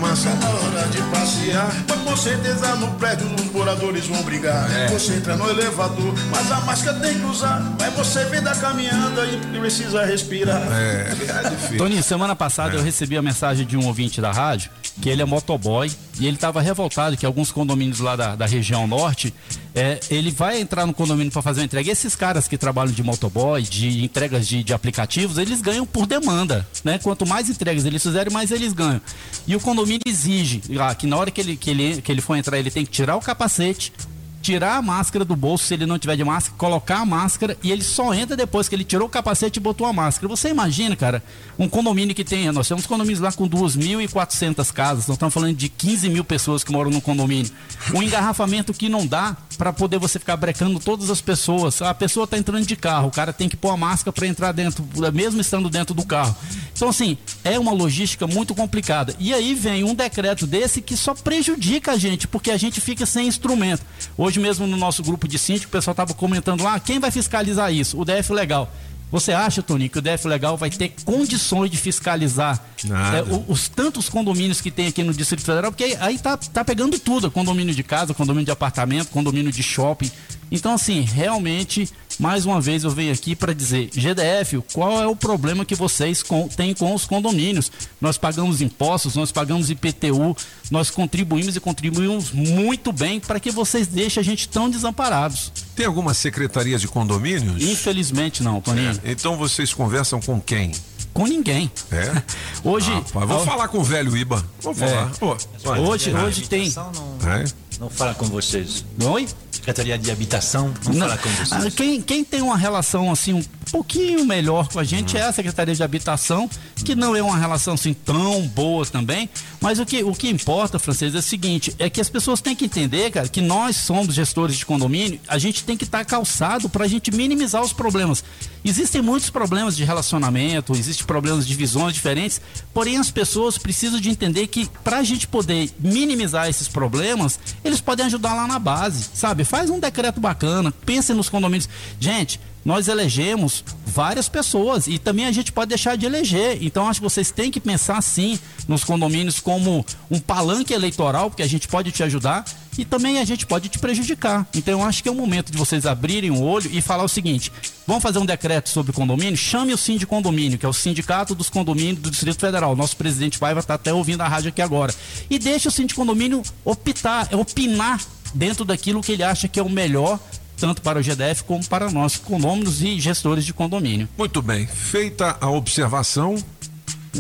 Massa 0.01 0.33
na 0.37 0.49
hora 0.49 0.89
de 0.89 1.03
passear. 1.11 1.85
Mas 1.89 2.01
com 2.03 2.17
certeza 2.17 2.77
no 2.77 2.89
prédio 2.93 3.27
os 3.35 3.53
moradores 3.53 4.07
vão 4.07 4.23
brigar. 4.23 4.71
É. 4.71 4.87
Você 4.89 5.15
entra 5.15 5.37
no 5.37 5.51
elevador, 5.51 6.15
mas 6.31 6.53
a 6.53 6.61
máscara 6.61 7.01
tem 7.01 7.19
que 7.19 7.27
usar. 7.27 7.61
Mas 7.81 7.93
você 7.95 8.25
vem 8.27 8.41
da 8.41 8.55
caminhada 8.55 9.27
e 9.27 9.59
precisa 9.59 10.05
respirar. 10.05 10.63
É, 10.73 11.11
é 11.11 11.51
difícil. 11.51 11.79
Toninho, 11.79 12.03
semana 12.03 12.37
passada 12.37 12.77
eu 12.77 12.83
recebi 12.83 13.17
a 13.17 13.23
mensagem 13.23 13.67
de 13.67 13.77
um 13.77 13.87
ouvinte 13.87 14.21
da 14.21 14.31
rádio, 14.31 14.71
que 15.03 15.09
ele 15.09 15.21
é 15.21 15.25
motoboy, 15.25 15.91
e 16.21 16.27
ele 16.27 16.37
estava 16.37 16.61
revoltado 16.61 17.17
que 17.17 17.27
alguns 17.27 17.51
condomínios 17.51 18.01
lá 18.01 18.17
da, 18.17 18.37
da 18.37 18.47
região 18.47 18.87
norte, 18.87 19.35
é, 19.75 20.01
ele 20.11 20.31
vai 20.31 20.61
entrar 20.61 20.87
no 20.87 20.95
condomínio 20.95 21.31
para 21.31 21.43
fazer 21.43 21.61
uma 21.61 21.67
entrega. 21.67 21.89
E 21.89 21.93
esses 21.93 22.17
caras 22.17 22.49
que 22.49 22.57
trabalham 22.57 22.93
de 22.93 23.03
motoboy, 23.03 23.63
de 23.63 24.05
entregas 24.05 24.47
de, 24.47 24.63
de 24.65 24.73
aplicativos, 24.73 25.39
eles 25.39 25.61
ganham 25.61 25.87
por 25.87 26.07
demanda, 26.07 26.67
né? 26.85 26.99
Quanto 26.99 27.27
mais 27.27 27.48
entregas 27.49 27.85
eles 27.85 28.03
fizerem, 28.03 28.33
mais 28.33 28.51
eles 28.51 28.73
ganham. 28.73 29.01
E 29.47 29.57
o 29.57 29.61
condomínio 29.61 30.03
exige 30.07 30.63
que 30.99 31.07
na 31.07 31.17
hora 31.17 31.31
que 31.31 31.41
ele, 31.41 31.57
que, 31.57 31.71
ele, 31.71 32.03
que 32.03 32.13
ele 32.13 32.21
for 32.21 32.37
entrar, 32.37 32.59
ele 32.59 32.71
tem 32.71 32.85
que 32.85 32.91
tirar 32.91 33.17
o 33.17 33.21
capacete, 33.21 33.93
tirar 34.41 34.77
a 34.77 34.83
máscara 34.83 35.25
do 35.25 35.37
bolso 35.37 35.65
se 35.65 35.75
ele 35.75 35.87
não 35.87 35.99
tiver 35.99 36.17
de 36.17 36.25
máscara, 36.25 36.57
colocar 36.57 36.99
a 36.99 37.07
máscara 37.07 37.57
e 37.63 37.71
ele 37.71 37.83
só 37.83 38.15
entra 38.15 38.37
depois 38.37 38.69
que 38.69 38.75
ele 38.75 38.85
tirou 38.85 39.07
o 39.07 39.11
capacete 39.11 39.59
e 39.59 39.63
botou 39.63 39.87
a 39.87 39.93
máscara. 39.93 40.29
Você 40.29 40.49
imagina, 40.49 40.97
cara, 40.97 41.23
um 41.59 41.69
condomínio 41.69 42.15
que 42.15 42.25
tem, 42.25 42.51
nós 42.53 42.69
temos 42.69 42.87
condomínios 42.87 43.21
lá 43.21 43.33
com 43.33 43.49
2.400 43.49 44.73
casas, 44.73 45.07
nós 45.07 45.17
estamos 45.17 45.35
falando 45.35 45.55
de 45.55 45.69
15 45.69 46.09
mil 46.09 46.25
pessoas 46.25 46.65
que 46.65 46.73
moram 46.73 46.91
no 46.91 47.01
condomínio. 47.01 47.51
Um 47.95 48.03
engarrafamento 48.03 48.73
que 48.73 48.89
não 48.89 49.07
dá 49.07 49.37
para 49.57 49.73
poder 49.73 49.99
você 49.99 50.19
ficar 50.19 50.37
brecando 50.37 50.79
todas 50.79 51.11
as 51.11 51.21
pessoas. 51.21 51.83
A 51.83 51.93
pessoa 51.93 52.25
está 52.25 52.39
entrando 52.39 52.65
de 52.65 52.77
carro, 52.77 53.09
o 53.09 53.11
cara 53.11 53.33
tem 53.33 53.49
que 53.49 53.57
pôr 53.57 53.71
a 53.71 53.77
máscara 53.77 54.13
para 54.13 54.27
entrar 54.27 54.53
dentro, 54.53 54.87
mesmo 55.13 55.41
estando 55.41 55.69
dentro 55.69 55.95
do 55.95 56.07
carro. 56.07 56.35
Então, 56.73 56.89
assim, 56.89 57.19
é 57.43 57.59
uma 57.59 57.73
logística 57.73 58.27
muito 58.27 58.55
complicada. 58.55 59.15
E 59.19 59.35
aí 59.35 59.55
vem 59.55 59.83
um 59.83 59.95
decreto 59.95 60.47
desse 60.47 60.81
que 60.81 60.97
só 60.97 61.13
prejudica 61.13 61.93
a 61.93 61.97
gente, 61.99 62.29
porque 62.29 62.51
a 62.51 62.57
gente 62.57 62.81
fica 62.81 63.05
sem 63.05 63.27
instrumento. 63.27 63.85
Hoje 64.17 64.28
mesmo 64.37 64.67
no 64.67 64.77
nosso 64.77 65.03
grupo 65.03 65.27
de 65.29 65.39
síndico, 65.39 65.69
o 65.69 65.71
pessoal 65.73 65.93
estava 65.93 66.13
comentando 66.15 66.63
lá, 66.63 66.79
quem 66.81 66.99
vai 66.99 67.11
fiscalizar 67.11 67.73
isso? 67.73 67.99
O 68.01 68.05
DF 68.05 68.33
Legal. 68.33 68.71
Você 69.11 69.33
acha, 69.33 69.63
Toninho, 69.63 69.89
que 69.89 69.99
o 69.99 70.03
DF 70.03 70.29
Legal 70.29 70.55
vai 70.59 70.69
ter 70.69 70.93
condições 71.03 71.71
de 71.71 71.79
fiscalizar 71.79 72.63
é, 72.85 73.23
o- 73.23 73.45
os 73.49 73.67
tantos 73.67 74.07
condomínios 74.07 74.61
que 74.61 74.71
tem 74.71 74.87
aqui 74.87 75.03
no 75.03 75.15
Distrito 75.15 75.47
Federal? 75.47 75.73
Porque 75.73 75.85
aí, 75.85 75.97
aí 75.99 76.19
tá, 76.19 76.37
tá 76.37 76.63
pegando 76.63 76.99
tudo: 76.99 77.31
condomínio 77.31 77.75
de 77.75 77.83
casa, 77.83 78.13
condomínio 78.13 78.45
de 78.45 78.51
apartamento, 78.51 79.09
condomínio 79.09 79.51
de 79.51 79.63
shopping. 79.63 80.11
Então, 80.51 80.75
assim, 80.75 81.01
realmente, 81.01 81.89
mais 82.19 82.45
uma 82.45 82.61
vez 82.61 82.85
eu 82.85 82.91
venho 82.91 83.13
aqui 83.13 83.37
para 83.37 83.53
dizer: 83.53 83.91
GDF, 83.93 84.61
qual 84.73 85.01
é 85.01 85.07
o 85.07 85.15
problema 85.15 85.65
que 85.65 85.75
vocês 85.75 86.23
com- 86.23 86.49
têm 86.49 86.75
com 86.75 86.95
os 86.95 87.05
condomínios? 87.07 87.71
Nós 88.01 88.19
pagamos 88.19 88.61
impostos, 88.61 89.15
nós 89.15 89.31
pagamos 89.31 89.71
IPTU, 89.71 90.37
nós 90.71 90.91
contribuímos 90.91 91.55
e 91.57 91.61
contribuímos 91.61 92.33
muito 92.33 92.93
bem 92.93 93.21
para 93.21 93.39
que 93.39 93.51
vocês 93.51 93.87
deixem 93.87 94.21
a 94.21 94.25
gente 94.25 94.49
tão 94.49 94.69
desamparados. 94.69 95.53
Tem 95.77 95.87
alguma 95.87 96.13
secretaria 96.15 96.79
de 96.79 96.89
condomínios? 96.89 97.63
Infelizmente 97.63 98.43
não, 98.43 98.61
Toninho. 98.61 98.99
Então 99.05 99.37
vocês 99.37 99.73
conversam 99.73 100.21
com 100.21 100.41
quem? 100.41 100.73
Com 101.15 101.27
ninguém. 101.27 101.71
É? 101.91 102.23
Hoje. 102.63 102.91
Rapaz, 102.93 103.29
vou 103.29 103.45
falar 103.45 103.69
com 103.69 103.79
o 103.79 103.85
velho 103.85 104.17
Iba. 104.17 104.45
Vou 104.61 104.75
falar. 104.75 105.11
É. 105.21 105.25
Ô, 105.25 105.37
vai. 105.65 105.81
Hoje, 105.81 106.13
Ah. 106.15 106.25
hoje 106.25 106.49
tem. 106.49 106.69
É? 106.69 107.45
Não 107.81 107.89
fala 107.89 108.15
com 108.15 108.27
vocês. 108.27 108.85
Oi? 109.03 109.27
Secretaria 109.69 109.99
de 109.99 110.11
Habitação, 110.11 110.73
não, 110.87 110.93
Não, 110.95 111.01
fala 111.09 111.19
com 111.19 111.29
vocês. 111.29 111.53
ah, 111.67 111.71
quem, 111.71 112.01
quem 112.01 112.25
tem 112.25 112.41
uma 112.41 112.57
relação 112.57 113.13
assim 113.13 113.45
pouquinho 113.71 114.25
melhor 114.25 114.69
com 114.69 114.79
a 114.79 114.85
gente 114.85 115.17
é 115.17 115.23
a 115.23 115.33
Secretaria 115.33 115.75
de 115.75 115.83
Habitação, 115.83 116.49
que 116.85 116.95
não 116.95 117.15
é 117.15 117.23
uma 117.23 117.37
relação 117.37 117.75
assim 117.75 117.93
tão 117.93 118.43
boa 118.49 118.85
também, 118.87 119.29
mas 119.61 119.79
o 119.79 119.87
que, 119.87 120.03
o 120.03 120.13
que 120.13 120.29
importa, 120.29 120.79
francês, 120.79 121.15
é 121.15 121.19
o 121.19 121.23
seguinte, 121.23 121.75
é 121.79 121.91
que 121.91 122.01
as 122.01 122.09
pessoas 122.09 122.41
têm 122.41 122.55
que 122.55 122.65
entender, 122.65 123.11
cara, 123.11 123.29
que 123.29 123.41
nós 123.41 123.77
somos 123.77 124.15
gestores 124.15 124.57
de 124.57 124.65
condomínio, 124.65 125.21
a 125.29 125.39
gente 125.39 125.65
tem 125.65 125.77
que 125.77 125.85
estar 125.85 126.05
calçado 126.05 126.69
para 126.69 126.85
a 126.85 126.89
gente 126.89 127.11
minimizar 127.11 127.63
os 127.63 127.73
problemas. 127.73 128.25
Existem 128.65 129.03
muitos 129.03 129.31
problemas 129.31 129.77
de 129.77 129.85
relacionamento, 129.85 130.73
existem 130.73 131.07
problemas 131.07 131.47
de 131.47 131.55
visões 131.55 131.95
diferentes, 131.95 132.41
porém 132.73 132.97
as 132.97 133.11
pessoas 133.11 133.59
precisam 133.59 134.01
de 134.01 134.11
entender 134.11 134.47
que 134.47 134.69
para 134.83 134.99
a 134.99 135.03
gente 135.03 135.27
poder 135.27 135.71
minimizar 135.79 136.49
esses 136.49 136.69
problemas, 136.69 137.39
eles 137.65 137.81
podem 137.81 138.07
ajudar 138.07 138.35
lá 138.35 138.47
na 138.47 138.59
base, 138.59 139.09
sabe? 139.15 139.45
Faz 139.45 139.71
um 139.71 139.81
decreto 139.81 140.21
bacana, 140.21 140.73
pense 140.85 141.13
nos 141.13 141.29
condomínios. 141.29 141.69
Gente, 141.99 142.41
nós 142.69 142.87
elegemos 142.87 143.65
várias 143.87 144.29
pessoas 144.29 144.89
e 144.89 144.99
também 144.99 145.25
a 145.25 145.33
gente 145.33 145.51
pode 145.51 145.71
deixar 145.71 145.97
de 145.97 146.05
eleger. 146.05 146.59
Então 146.61 146.87
acho 146.87 147.01
que 147.01 147.05
vocês 147.09 147.31
têm 147.31 147.51
que 147.51 147.59
pensar 147.59 148.03
sim 148.03 148.39
nos 148.69 148.85
condomínios 148.85 149.41
como 149.41 149.87
um 150.11 150.21
palanque 150.21 150.75
eleitoral, 150.75 151.31
porque 151.31 151.43
a 151.43 151.47
gente 151.47 151.67
pode 151.67 151.91
te 151.91 152.03
ajudar 152.03 152.45
e 152.77 152.85
também 152.85 153.21
a 153.21 153.25
gente 153.25 153.47
pode 153.47 153.71
te 153.71 153.79
prejudicar. 153.79 154.47
Então 154.55 154.81
eu 154.81 154.87
acho 154.87 155.03
que 155.03 155.09
é 155.09 155.13
o 155.13 155.15
momento 155.15 155.51
de 155.51 155.57
vocês 155.57 155.87
abrirem 155.87 156.31
o 156.31 156.43
olho 156.43 156.71
e 156.71 156.83
falar 156.83 157.05
o 157.05 157.09
seguinte: 157.09 157.51
vamos 157.87 158.03
fazer 158.03 158.19
um 158.19 158.27
decreto 158.27 158.69
sobre 158.69 158.93
condomínio? 158.93 159.39
Chame 159.39 159.73
o 159.73 159.79
Sim 159.79 159.97
de 159.97 160.07
Condomínio, 160.07 160.59
que 160.59 160.67
é 160.67 160.69
o 160.69 160.75
Sindicato 160.75 161.35
dos 161.35 161.49
Condomínios 161.49 162.01
do 162.01 162.11
Distrito 162.11 162.39
Federal. 162.39 162.77
Nosso 162.77 162.99
presidente 162.99 163.39
Paiva 163.39 163.61
está 163.61 163.75
até 163.75 163.95
ouvindo 163.95 164.21
a 164.21 164.29
rádio 164.29 164.51
aqui 164.51 164.61
agora. 164.61 164.95
E 165.31 165.39
deixe 165.39 165.69
o 165.69 165.71
Sim 165.71 165.87
de 165.87 165.95
Condomínio 165.95 166.43
optar, 166.67 167.35
opinar 167.35 167.99
dentro 168.35 168.63
daquilo 168.63 169.01
que 169.01 169.13
ele 169.13 169.23
acha 169.23 169.49
que 169.49 169.59
é 169.59 169.63
o 169.63 169.71
melhor 169.71 170.21
tanto 170.59 170.83
para 170.83 170.99
o 170.99 171.03
GDF 171.03 171.45
como 171.45 171.65
para 171.67 171.91
nós, 171.91 172.17
condôminos 172.17 172.83
e 172.83 172.99
gestores 173.01 173.45
de 173.45 173.53
condomínio. 173.53 174.09
Muito 174.19 174.43
bem. 174.43 174.67
Feita 174.67 175.37
a 175.41 175.49
observação. 175.51 176.37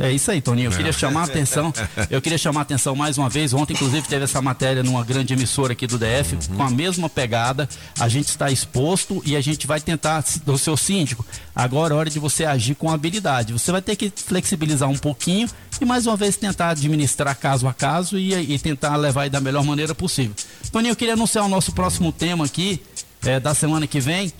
É 0.01 0.12
isso 0.12 0.31
aí, 0.31 0.40
Toninho. 0.40 0.66
Eu 0.69 0.73
É. 0.73 0.77
queria 0.77 0.93
chamar 0.93 1.23
a 1.23 1.24
atenção. 1.24 1.73
Eu 2.10 2.20
queria 2.23 2.39
chamar 2.39 2.60
a 2.60 2.62
atenção 2.62 2.94
mais 2.94 3.19
uma 3.19 3.28
vez. 3.28 3.52
Ontem, 3.55 3.73
inclusive, 3.73 4.06
teve 4.06 4.23
essa 4.24 4.40
matéria 4.40 4.82
numa 4.82 5.02
grande 5.02 5.32
emissora 5.32 5.73
aqui 5.73 5.86
do 5.89 5.98
DF, 5.98 6.35
Uhum. 6.51 6.56
com 6.56 6.62
a 6.62 6.70
mesma 6.70 7.09
pegada. 7.09 7.69
A 7.98 8.06
gente 8.06 8.28
está 8.28 8.48
exposto 8.51 9.20
e 9.24 9.35
a 9.35 9.40
gente 9.40 9.66
vai 9.66 9.81
tentar, 9.81 10.23
do 10.44 10.56
seu 10.59 10.77
síndico, 10.77 11.27
agora 11.56 11.94
é 11.94 11.97
hora 11.97 12.10
de 12.10 12.19
você 12.20 12.44
agir 12.44 12.74
com 12.77 12.90
habilidade. 12.90 13.52
Você 13.52 13.73
vai 13.73 13.82
ter 13.82 13.97
que 13.97 14.12
flexibilizar 14.15 14.89
um 14.89 14.98
pouquinho 14.98 15.48
e, 15.81 15.85
mais 15.85 16.06
uma 16.06 16.16
vez, 16.16 16.36
tentar 16.36 16.69
administrar 16.70 17.35
caso 17.36 17.66
a 17.66 17.73
caso 17.74 18.19
e, 18.19 18.35
e 18.55 18.59
tentar 18.59 18.94
levar 18.94 19.23
aí 19.23 19.31
da 19.31 19.40
melhor 19.40 19.65
maneira 19.65 19.94
possível. 19.97 20.35
Toninho, 20.70 20.93
eu 20.93 20.97
queria 20.97 21.15
anunciar 21.15 21.44
o 21.44 21.48
nosso 21.48 21.73
próximo 21.73 22.12
tema 22.12 22.44
aqui, 22.44 22.81
é, 23.29 23.39
da 23.41 23.55
semana 23.55 23.87
que 23.87 24.01
vem. 24.01 24.33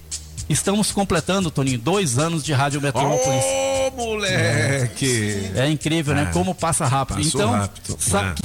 Estamos 0.49 0.91
completando, 0.91 1.51
Toninho, 1.51 1.79
dois 1.79 2.19
anos 2.19 2.43
de 2.43 2.55
Rádio 2.55 2.81
Metrópolis. 2.81 3.45
Ô, 3.45 3.91
moleque! 3.97 5.51
É 5.55 5.69
incrível, 5.69 6.15
né? 6.15 6.23
É. 6.31 6.33
Como 6.33 6.55
passa 6.55 6.87
rápido. 6.87 7.21
Então, 7.21 7.55
é. 7.55 7.69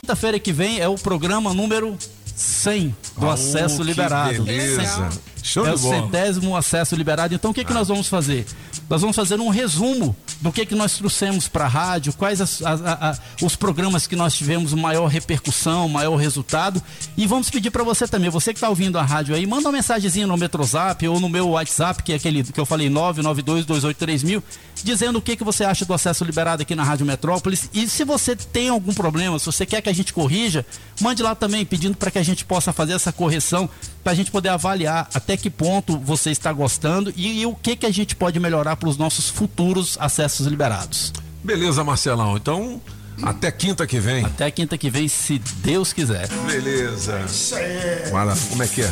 quinta-feira 0.02 0.38
que 0.38 0.52
vem 0.52 0.80
é 0.80 0.88
o 0.88 0.95
programa 0.95 1.53
número 1.53 1.98
100 2.36 2.95
do 3.18 3.26
Oh, 3.28 3.30
acesso 3.30 3.82
liberado. 3.84 4.44
beleza. 4.44 5.10
Show 5.41 5.65
é 5.65 5.70
de 5.70 5.76
o 5.76 5.80
bola. 5.80 5.95
centésimo 5.95 6.57
acesso 6.57 6.95
liberado. 6.95 7.34
Então, 7.34 7.52
o 7.52 7.53
que, 7.53 7.64
que 7.64 7.74
nós 7.74 7.88
vamos 7.88 8.07
fazer? 8.10 8.45
Nós 8.94 9.02
vamos 9.02 9.15
fazer 9.15 9.40
um 9.40 9.49
resumo 9.49 10.15
do 10.40 10.52
que, 10.52 10.68
que 10.68 10.76
nós 10.76 10.95
trouxemos 10.95 11.48
para 11.48 11.65
a 11.65 11.68
rádio, 11.68 12.14
quais 12.14 12.40
as- 12.40 12.61
os 13.41 13.56
programas 13.56 14.06
que 14.06 14.15
nós 14.15 14.36
tivemos 14.36 14.72
maior 14.72 15.07
repercussão, 15.07 15.90
maior 15.90 16.15
resultado. 16.15 16.80
E 17.18 17.26
vamos 17.26 17.49
pedir 17.49 17.72
para 17.72 17.84
você 17.84 18.07
também, 18.07 18.30
você 18.30 18.53
que 18.53 18.57
está 18.57 18.70
ouvindo 18.70 18.99
a 18.99 19.02
rádio 19.02 19.34
aí, 19.34 19.48
manda 19.48 19.68
uma 19.68 19.72
mensagenzinha 19.72 20.28
no 20.28 20.38
Metrozap 20.38 21.07
ou 21.07 21.20
no 21.20 21.28
meu 21.28 21.49
WhatsApp, 21.49 22.03
que 22.03 22.14
é 22.14 22.18
aquele 22.18 22.44
que 22.44 22.60
eu 22.60 22.68
falei, 22.68 22.88
992283000, 22.88 24.44
dizendo 24.84 25.18
o 25.18 25.22
que, 25.24 25.36
que 25.36 25.44
você 25.44 25.64
acha 25.64 25.86
do 25.86 25.94
acesso 25.95 26.24
liberado 26.24 26.61
aqui 26.61 26.76
na 26.76 26.84
Rádio 26.84 27.03
Metrópolis. 27.07 27.68
E 27.74 27.88
se 27.90 28.03
você 28.03 28.36
tem 28.36 28.70
algum 28.70 28.94
problema, 28.94 29.40
se 29.40 29.48
você 29.48 29.65
quer 29.65 29.82
que 29.82 29.90
a 29.90 29.94
gente 29.94 30.14
corrija, 30.14 30.64
mande 31.02 31.24
lá 31.24 31.34
também, 31.34 31.65
pedindo 31.65 31.98
para 31.98 32.11
que 32.11 32.20
a 32.20 32.24
gente 32.24 32.45
possa 32.45 32.72
fazer 32.72 32.94
essa 32.94 33.11
correção, 33.11 33.68
para 34.03 34.11
a 34.11 34.15
gente 34.15 34.30
poder 34.30 34.49
avaliar 34.49 35.07
até 35.13 35.38
que 35.38 35.49
ponto 35.49 35.97
você 35.97 36.30
está 36.31 36.51
gostando 36.51 37.13
e, 37.15 37.41
e 37.41 37.45
o 37.45 37.55
que, 37.55 37.75
que 37.75 37.85
a 37.85 37.91
gente 37.91 38.15
pode 38.15 38.39
melhorar 38.39 38.75
para 38.75 38.89
os 38.89 38.97
nossos 38.97 39.30
futuros 39.30 39.97
acessos 39.99 40.45
liberados. 40.45 41.13
Beleza, 41.43 41.84
Marcelão. 41.84 42.35
Então, 42.38 42.81
até 43.25 43.51
quinta 43.51 43.85
que 43.87 43.99
vem. 43.99 44.25
Até 44.25 44.49
quinta 44.51 44.77
que 44.77 44.89
vem, 44.89 45.07
se 45.07 45.39
Deus 45.57 45.93
quiser. 45.93 46.27
Beleza. 46.47 47.19
Isso 47.25 47.55
é. 47.55 48.07
Fala, 48.11 48.35
como 48.49 48.63
é 48.63 48.67
que 48.67 48.81
é? 48.81 48.89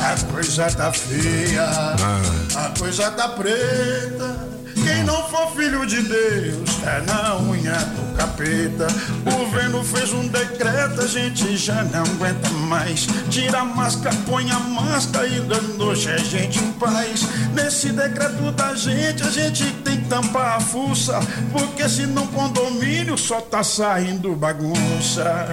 A 0.00 0.32
coisa 0.32 0.70
tá 0.70 0.92
feia, 0.92 1.62
Ah. 1.64 2.66
a 2.66 2.78
coisa 2.78 3.10
tá 3.10 3.28
preta. 3.28 4.54
Quem 4.82 5.02
não 5.04 5.26
for 5.28 5.50
filho 5.56 5.86
de 5.86 6.02
Deus 6.02 6.74
tá 6.82 7.00
na 7.06 7.36
unha 7.40 7.72
do 7.72 8.16
capeta. 8.16 8.86
O 9.24 9.30
governo 9.44 9.82
fez 9.82 10.12
um 10.12 10.26
decreto, 10.28 11.00
a 11.00 11.06
gente 11.06 11.56
já 11.56 11.82
não 11.84 12.02
aguenta 12.02 12.50
mais. 12.50 13.06
Tira 13.30 13.60
a 13.60 13.64
máscara, 13.64 14.14
põe 14.26 14.50
a 14.50 14.58
máscara 14.58 15.26
e 15.26 15.40
deixa 15.40 16.14
a 16.14 16.18
gente 16.18 16.58
em 16.58 16.72
paz. 16.72 17.22
Nesse 17.54 17.92
decreto 17.92 18.50
da 18.52 18.74
gente, 18.74 19.22
a 19.22 19.30
gente 19.30 19.64
tem 19.84 20.00
que 20.00 20.08
tampar 20.08 20.56
a 20.56 20.60
fuça. 20.60 21.18
Porque 21.50 21.88
senão 21.88 22.26
condomínio 22.26 23.16
só 23.16 23.40
tá 23.50 23.62
saindo 23.62 24.34
bagunça. 24.34 25.46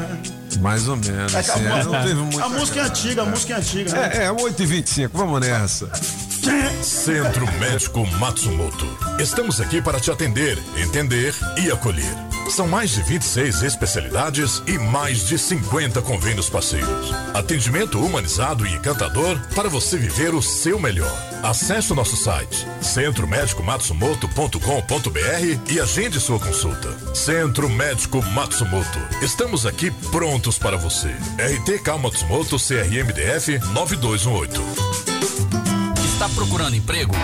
Mais 0.59 0.88
ou 0.88 0.95
menos. 0.97 1.34
É, 1.34 1.84
não 1.84 2.01
teve 2.03 2.13
muita 2.15 2.45
a 2.45 2.49
música 2.49 2.80
é 2.80 2.84
antiga, 2.84 3.22
a 3.22 3.26
música 3.26 3.53
é 3.53 3.57
antiga. 3.57 3.91
né? 3.91 4.09
É, 4.13 4.23
é 4.26 4.30
8h25, 4.31 5.09
vamos 5.13 5.41
nessa. 5.41 5.89
Centro 6.81 7.45
Médico 7.59 8.05
Matsumoto. 8.18 8.88
Estamos 9.19 9.61
aqui 9.61 9.81
para 9.81 9.99
te 9.99 10.09
atender, 10.11 10.57
entender 10.77 11.34
e 11.63 11.72
acolher. 11.72 12.30
São 12.51 12.67
mais 12.67 12.91
de 12.91 13.01
26 13.01 13.63
especialidades 13.63 14.61
e 14.67 14.77
mais 14.77 15.25
de 15.25 15.39
50 15.39 16.01
convênios 16.01 16.49
parceiros. 16.49 17.13
Atendimento 17.33 17.97
humanizado 17.97 18.67
e 18.67 18.73
encantador 18.73 19.39
para 19.55 19.69
você 19.69 19.97
viver 19.97 20.35
o 20.35 20.41
seu 20.41 20.77
melhor. 20.77 21.09
Acesse 21.41 21.93
o 21.93 21.95
nosso 21.95 22.17
site 22.17 22.67
centromédicomatsumoto.com.br 22.81 25.71
e 25.71 25.79
agende 25.79 26.19
sua 26.19 26.39
consulta. 26.39 26.93
Centro 27.15 27.69
Médico 27.69 28.21
Matsumoto. 28.21 28.99
Estamos 29.21 29.65
aqui 29.65 29.89
prontos 30.11 30.59
para 30.59 30.75
você. 30.75 31.07
RTK 31.07 31.97
Matsumoto 32.01 32.57
CRMDF 32.57 33.59
9218. 33.73 34.61
Está 36.03 36.27
procurando 36.35 36.75
emprego? 36.75 37.15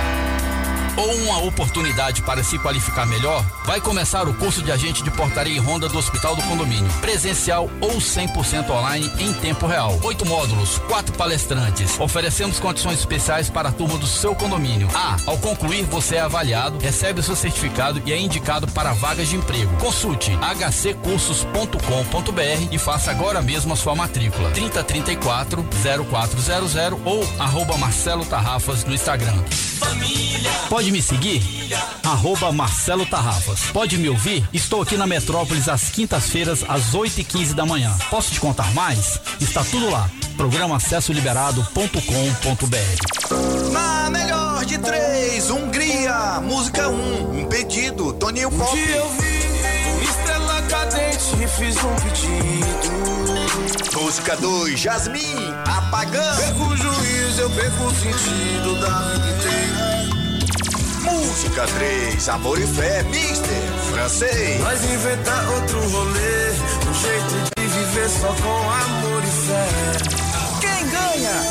Ou 0.98 1.16
uma 1.18 1.44
oportunidade 1.44 2.24
para 2.24 2.44
se 2.44 2.58
qualificar 2.58 3.06
melhor? 3.06 3.46
Vai 3.66 3.80
começar 3.80 4.28
o 4.28 4.34
curso 4.34 4.64
de 4.64 4.72
agente 4.72 5.04
de 5.04 5.12
portaria 5.12 5.54
e 5.54 5.60
ronda 5.60 5.88
do 5.88 5.98
Hospital 5.98 6.36
do 6.36 6.42
Condomínio. 6.44 6.92
Presencial 7.00 7.70
ou 7.80 7.98
100% 7.98 8.70
online 8.72 9.12
em 9.20 9.32
tempo 9.34 9.68
real. 9.68 10.00
Oito 10.04 10.26
módulos, 10.26 10.80
quatro 10.88 11.16
palestrantes. 11.16 12.00
Oferecemos 12.00 12.60
condições 12.60 12.98
especiais 13.00 13.48
para 13.48 13.70
a 13.70 13.72
turma 13.72 14.00
do 14.00 14.08
seu 14.08 14.34
condomínio. 14.34 14.90
Ah, 14.94 15.18
ao 15.28 15.38
concluir, 15.38 15.84
você 15.84 16.16
é 16.16 16.22
avaliado, 16.22 16.80
recebe 16.80 17.20
o 17.20 17.24
seu 17.24 17.36
certificado 17.36 18.02
e 18.04 18.12
é 18.12 18.20
indicado 18.20 18.68
para 18.68 18.94
vagas 18.94 19.30
de 19.30 19.36
emprego. 19.36 19.78
Consulte 19.78 20.32
hccursos.com.br 20.32 22.68
e 22.72 22.78
faça 22.80 23.12
agora 23.12 23.40
mesmo 23.42 23.74
a 23.74 23.76
sua 23.76 23.94
matrícula. 23.94 24.50
3034 24.52 25.64
0400 26.10 26.76
ou 27.06 27.24
arroba 27.38 27.78
Marcelo 27.78 28.26
Tarrafas 28.26 28.84
no 28.84 28.96
Instagram. 28.96 29.38
Pode 30.70 30.92
me 30.92 31.02
seguir? 31.02 31.42
Arroba 32.04 32.52
Marcelo 32.52 33.06
Tarrafas. 33.06 33.62
Pode 33.72 33.98
me 33.98 34.10
ouvir? 34.10 34.44
Estou 34.54 34.82
aqui 34.82 34.98
na 34.98 35.08
Metrópolis 35.08 35.70
às 35.70 35.90
quintas-feiras, 35.90 36.66
às 36.68 36.94
8 36.94 37.22
e 37.22 37.24
15 37.24 37.54
da 37.54 37.66
manhã. 37.66 37.96
Posso 38.10 38.34
te 38.34 38.40
contar 38.40 38.74
mais? 38.74 39.20
Está 39.40 39.64
tudo 39.64 39.90
lá. 39.90 40.10
Programa 40.36 40.76
acessoliberado.com.br. 40.78 43.72
Na 43.72 44.10
melhor 44.10 44.66
de 44.66 44.78
três, 44.78 45.50
Hungria, 45.50 46.42
música 46.42 46.90
um, 46.90 47.42
um 47.42 47.46
pedido, 47.46 48.14
Toninho 48.14 48.52
Pop. 48.52 48.72
Um 48.72 48.76
dia 48.76 48.96
eu 48.98 49.10
vi 49.10 50.04
estrela 50.04 50.62
cadente 50.64 51.48
fiz 51.48 51.78
um 51.84 51.96
pedido. 51.96 53.07
Música 53.58 54.36
2, 54.36 54.80
Jasmine, 54.80 55.52
apagando. 55.66 56.38
Perco 56.38 56.64
o 56.64 56.78
juízo, 56.78 57.42
eu 57.42 57.50
perco 57.50 57.86
o 57.86 57.92
sentido 57.92 58.80
da 58.80 59.00
vida 59.02 59.28
inteira. 59.30 59.98
Música 61.02 61.66
3, 61.66 62.30
Amor 62.30 62.60
e 62.60 62.68
Fé, 62.68 63.02
Mister, 63.04 63.64
francês. 63.92 64.60
Nós 64.60 64.84
inventar 64.84 65.50
outro 65.50 65.80
rolê, 65.90 66.52
um 66.88 66.94
jeito 66.94 67.50
de 67.58 67.68
viver 67.68 68.10
só 68.10 68.28
com 68.28 68.72
amor 68.72 69.24
e 69.24 69.48
fé. 69.48 70.47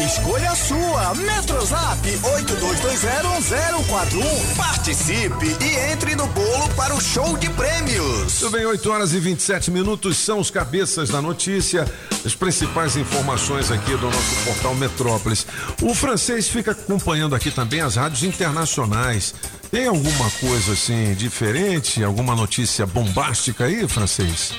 Escolha 0.05 0.55
sua. 0.55 1.15
Metrozap 1.15 2.09
82201041. 2.09 4.57
Participe 4.57 5.57
e 5.61 5.93
entre 5.93 6.15
no 6.15 6.27
bolo 6.29 6.69
para 6.77 6.95
o 6.95 7.01
show 7.01 7.37
de 7.37 7.49
prêmios. 7.51 8.39
Tudo 8.39 8.53
bem, 8.53 8.65
8 8.65 8.91
horas 8.91 9.13
e 9.13 9.19
27 9.19 9.71
minutos 9.71 10.17
são 10.19 10.39
os 10.39 10.51
cabeças 10.51 11.09
da 11.09 11.21
notícia, 11.21 11.85
as 12.25 12.35
principais 12.35 12.97
informações 12.97 13.71
aqui 13.71 13.97
do 13.97 14.07
nosso 14.07 14.45
portal 14.45 14.75
Metrópolis. 14.75 15.47
O 15.83 15.95
francês 15.95 16.49
fica 16.49 16.71
acompanhando 16.71 17.35
aqui 17.35 17.51
também 17.51 17.81
as 17.81 17.97
rádios 17.97 18.23
internacionais. 18.23 19.35
Tem 19.71 19.87
alguma 19.89 20.31
coisa 20.41 20.73
assim 20.73 21.15
diferente? 21.15 22.03
Alguma 22.03 22.35
notícia 22.35 22.87
bombástica 22.87 23.65
aí, 23.65 23.87
francês? 23.89 24.53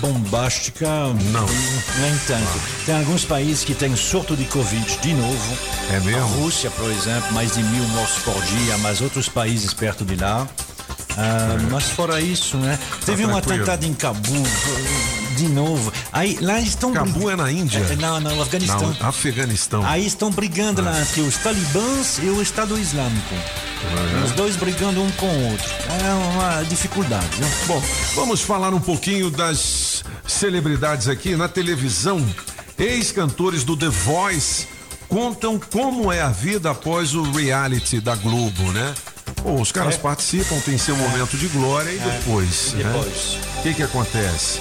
Bombástica? 0.00 0.86
Não. 1.32 1.46
Nem 2.00 2.18
tanto. 2.26 2.60
Tem 2.86 2.96
alguns 2.98 3.24
países 3.24 3.64
que 3.64 3.74
têm 3.74 3.96
surto 3.96 4.36
de 4.36 4.44
Covid 4.44 4.98
de 5.00 5.12
novo. 5.14 5.56
É 5.92 6.00
mesmo? 6.00 6.22
A 6.22 6.26
Rússia, 6.26 6.70
por 6.70 6.90
exemplo, 6.90 7.32
mais 7.32 7.54
de 7.54 7.62
mil 7.62 7.84
mortos 7.88 8.18
por 8.22 8.40
dia, 8.42 8.76
mas 8.78 9.00
outros 9.00 9.28
países 9.28 9.72
perto 9.74 10.04
de 10.04 10.16
lá. 10.16 10.46
Ah, 11.16 11.56
Mas 11.70 11.84
fora 11.90 12.20
isso, 12.20 12.56
né? 12.56 12.78
Teve 13.04 13.26
um 13.26 13.30
É. 13.36 13.40
tranquilo. 13.40 13.62
atentado 13.64 13.84
em 13.84 13.92
Cabul, 13.94 14.42
de 15.36 15.48
novo. 15.48 15.92
Aí 16.12 16.38
lá 16.40 16.60
estão. 16.60 16.92
Cabul 16.92 17.30
é 17.30 17.36
na 17.36 17.50
Índia? 17.50 17.78
É, 17.78 17.96
não, 17.96 18.20
no 18.20 18.42
Afeganistão. 18.42 18.96
Não, 19.00 19.06
Afeganistão. 19.08 19.86
Aí 19.86 20.06
estão 20.06 20.30
brigando 20.30 20.82
lá 20.82 21.00
entre 21.00 21.20
os 21.22 21.36
talibãs 21.36 22.18
e 22.22 22.26
o 22.26 22.40
Estado 22.42 22.78
Islâmico. 22.78 23.34
Os 24.24 24.32
dois 24.32 24.56
brigando 24.56 25.02
um 25.02 25.10
com 25.12 25.26
o 25.26 25.50
outro. 25.52 25.70
É 25.88 26.12
uma 26.14 26.62
dificuldade, 26.64 27.40
né? 27.40 27.50
Bom, 27.66 27.82
vamos 28.14 28.40
falar 28.42 28.74
um 28.74 28.80
pouquinho 28.80 29.30
das 29.30 30.04
celebridades 30.26 31.08
aqui 31.08 31.34
na 31.36 31.48
televisão. 31.48 32.24
Ex-cantores 32.78 33.64
do 33.64 33.76
The 33.76 33.88
Voice 33.88 34.66
contam 35.08 35.58
como 35.58 36.12
é 36.12 36.20
a 36.22 36.28
vida 36.28 36.70
após 36.70 37.14
o 37.14 37.22
reality 37.32 38.00
da 38.00 38.14
Globo, 38.14 38.70
né? 38.72 38.94
Pô, 39.42 39.60
os 39.60 39.70
caras 39.72 39.94
É. 39.94 39.98
participam, 39.98 40.58
tem 40.60 40.76
seu 40.76 40.96
momento 40.96 41.36
de 41.36 41.46
glória 41.48 41.90
e 41.90 41.98
É. 41.98 42.00
depois, 42.18 42.72
né? 42.74 42.84
Depois. 42.84 43.38
O 43.58 43.62
que 43.62 43.74
que 43.74 43.82
acontece? 43.82 44.60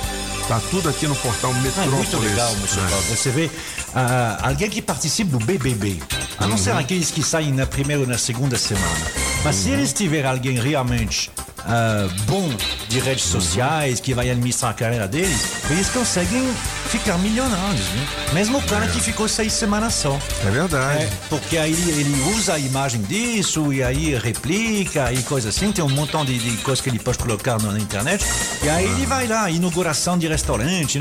Tá 0.50 0.60
tudo 0.72 0.90
aqui 0.90 1.06
no 1.06 1.16
portal 1.16 1.52
É 1.52 1.62
Metrópolis. 1.62 1.94
muito 1.94 2.18
legal, 2.18 2.52
Mr. 2.54 2.76
Paulo. 2.90 3.04
Você 3.10 3.30
vê 3.30 3.52
ah, 3.94 4.40
alguém 4.42 4.68
que 4.68 4.82
participa 4.82 5.38
do 5.38 5.46
BBB, 5.46 6.00
a 6.40 6.48
não 6.48 6.58
ser 6.58 6.72
aqueles 6.72 7.12
que 7.12 7.22
saem 7.22 7.54
na 7.54 7.68
primeira 7.68 8.02
ou 8.02 8.08
na 8.08 8.18
segunda 8.18 8.58
semana. 8.58 9.06
Mas 9.44 9.58
se 9.58 9.70
eles 9.70 9.94
tiverem 9.94 10.28
alguém 10.28 10.60
realmente 10.60 11.30
ah, 11.66 12.08
bom 12.26 12.50
de 12.88 13.00
redes 13.00 13.26
sociais, 13.26 14.00
que 14.00 14.14
vai 14.14 14.30
administrar 14.30 14.72
a 14.72 14.74
carreira 14.74 15.08
deles, 15.08 15.40
eles 15.70 15.90
conseguem 15.90 16.44
ficar 16.90 17.18
milionários. 17.20 17.86
Né? 17.90 18.08
Mesmo 18.34 18.58
o 18.58 18.62
cara 18.64 18.88
que 18.88 19.00
ficou 19.00 19.28
seis 19.28 19.54
semanas 19.54 19.94
só. 19.94 20.20
É 20.46 20.50
verdade. 20.50 21.04
É, 21.04 21.10
porque 21.30 21.58
aí 21.58 21.72
ele, 21.72 22.10
usa 22.36 22.54
a 22.56 22.60
imagem 22.60 23.02
disso 23.04 23.72
e 23.72 23.84
aí 23.84 24.18
replica 24.18 25.14
e 25.14 25.22
coisa 25.24 25.50
assim. 25.50 25.72
Tem 25.72 25.84
um 25.84 25.90
montão 25.90 26.26
de, 26.26 26.38
de 26.38 26.58
coisas 26.58 26.82
que 26.82 26.90
ele 26.90 27.00
pode 27.00 27.18
colocar 27.20 27.62
na, 27.62 27.78
internet. 27.80 28.26
E 28.64 28.70
aí 28.70 28.86
ele 28.86 29.06
vai 29.06 29.28
lá, 29.28 29.50
inauguração 29.50 30.18
de 30.18 30.28
restaurante. 30.28 31.00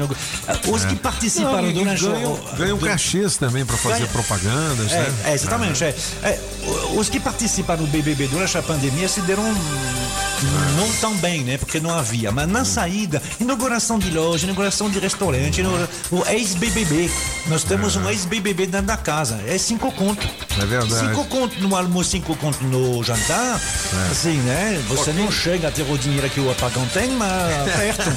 Os 0.69 0.85
que 0.85 0.97
participaram 0.97 1.63
Não, 1.63 1.71
e 1.71 1.73
durante 1.73 2.05
ganham, 2.57 2.77
do- 2.77 2.87
cachês 2.87 3.37
também 3.37 3.65
para 3.65 3.77
fazer 3.77 4.01
Ganha- 4.01 4.09
propagandas, 4.09 4.93
é, 4.93 5.01
né? 5.01 5.15
é, 5.25 5.33
exatamente. 5.35 5.85
é. 5.85 5.95
É, 6.23 6.41
o- 6.67 6.99
os 6.99 7.09
que 7.09 7.19
participaram 7.19 7.85
do 7.85 7.91
BBB 7.91 8.29
durante 8.29 8.57
a 8.59 8.63
pandemia 8.63 9.09
se 9.09 9.21
deram 9.23 9.45
não 10.77 10.93
tão 11.01 11.15
bem, 11.17 11.43
né? 11.43 11.59
Porque 11.59 11.81
não 11.81 11.91
havia. 11.91 12.31
Mas 12.31 12.49
na 12.49 12.65
saída, 12.65 13.23
inauguração 13.41 13.99
de 13.99 14.11
loja, 14.11 14.45
inauguração 14.45 14.91
de 14.91 14.99
restaurante, 14.99 15.63
o 16.11 16.27
ex-BBB. 16.29 17.11
Nós 17.47 17.65
temos 17.65 17.97
um 17.97 18.09
ex-BBB 18.09 18.67
dentro 18.67 18.87
da 18.87 18.97
casa. 18.97 19.41
É 19.47 19.57
cinco 19.59 19.91
conto. 19.93 20.29
É 20.61 20.67
verdade. 20.67 21.07
Cinco 21.07 21.25
conto 21.27 21.61
no 21.61 21.75
almoço, 21.75 22.11
cinco 22.11 22.37
conto 22.37 22.63
no 22.65 23.03
jantar. 23.03 23.61
Assim, 24.11 24.37
né? 24.39 24.83
Você 24.89 25.13
não 25.13 25.31
chega 25.31 25.69
a 25.69 25.71
ter 25.71 25.83
o 25.83 25.99
dinheiro 25.99 26.29
que 26.31 26.41
o 26.41 26.51
apagão 26.51 26.87
tem, 26.89 27.11
mas 27.13 27.73
perto. 27.77 28.13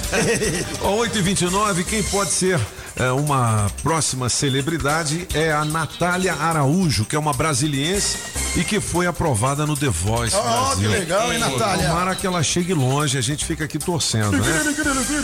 Ó, 0.81 0.95
8 1.01 1.17
e 1.17 1.21
29 1.21 1.83
quem 1.83 2.03
pode 2.03 2.31
ser 2.31 2.59
é, 2.90 2.90
uma 3.17 3.67
próxima 3.81 4.29
celebridade 4.29 5.27
é 5.33 5.51
a 5.51 5.65
Natália 5.65 6.33
Araújo, 6.33 7.05
que 7.05 7.15
é 7.15 7.19
uma 7.19 7.33
brasiliense 7.33 8.17
e 8.55 8.63
que 8.63 8.79
foi 8.79 9.07
aprovada 9.07 9.65
no 9.65 9.75
The 9.75 9.89
Voice 9.89 10.35
Ó, 10.35 10.41
Brasil. 10.41 10.89
que 10.89 10.97
legal, 10.97 11.31
hein, 11.31 11.39
Natália? 11.39 11.87
Tomara 11.87 12.15
que 12.15 12.27
ela 12.27 12.43
chegue 12.43 12.73
longe, 12.73 13.17
a 13.17 13.21
gente 13.21 13.45
fica 13.45 13.63
aqui 13.63 13.79
torcendo, 13.79 14.37
né? 14.37 14.61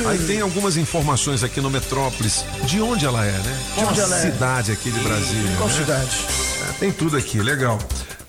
Aí 0.10 0.20
tem 0.20 0.42
algumas 0.42 0.78
informações 0.78 1.44
aqui 1.44 1.60
no 1.60 1.70
Metrópolis, 1.70 2.46
de 2.66 2.82
onde 2.82 3.06
ela 3.06 3.26
é, 3.26 3.32
né? 3.32 3.60
De 3.78 3.84
onde 3.84 4.00
ela 4.00 4.18
é? 4.18 4.22
cidade 4.22 4.72
aqui 4.72 4.90
de 4.90 5.00
Brasília. 5.00 5.56
Qual 5.58 5.70
né? 5.70 5.76
cidade? 5.76 6.18
É, 6.70 6.74
tem 6.80 6.92
tudo 6.92 7.18
aqui, 7.18 7.40
legal. 7.40 7.78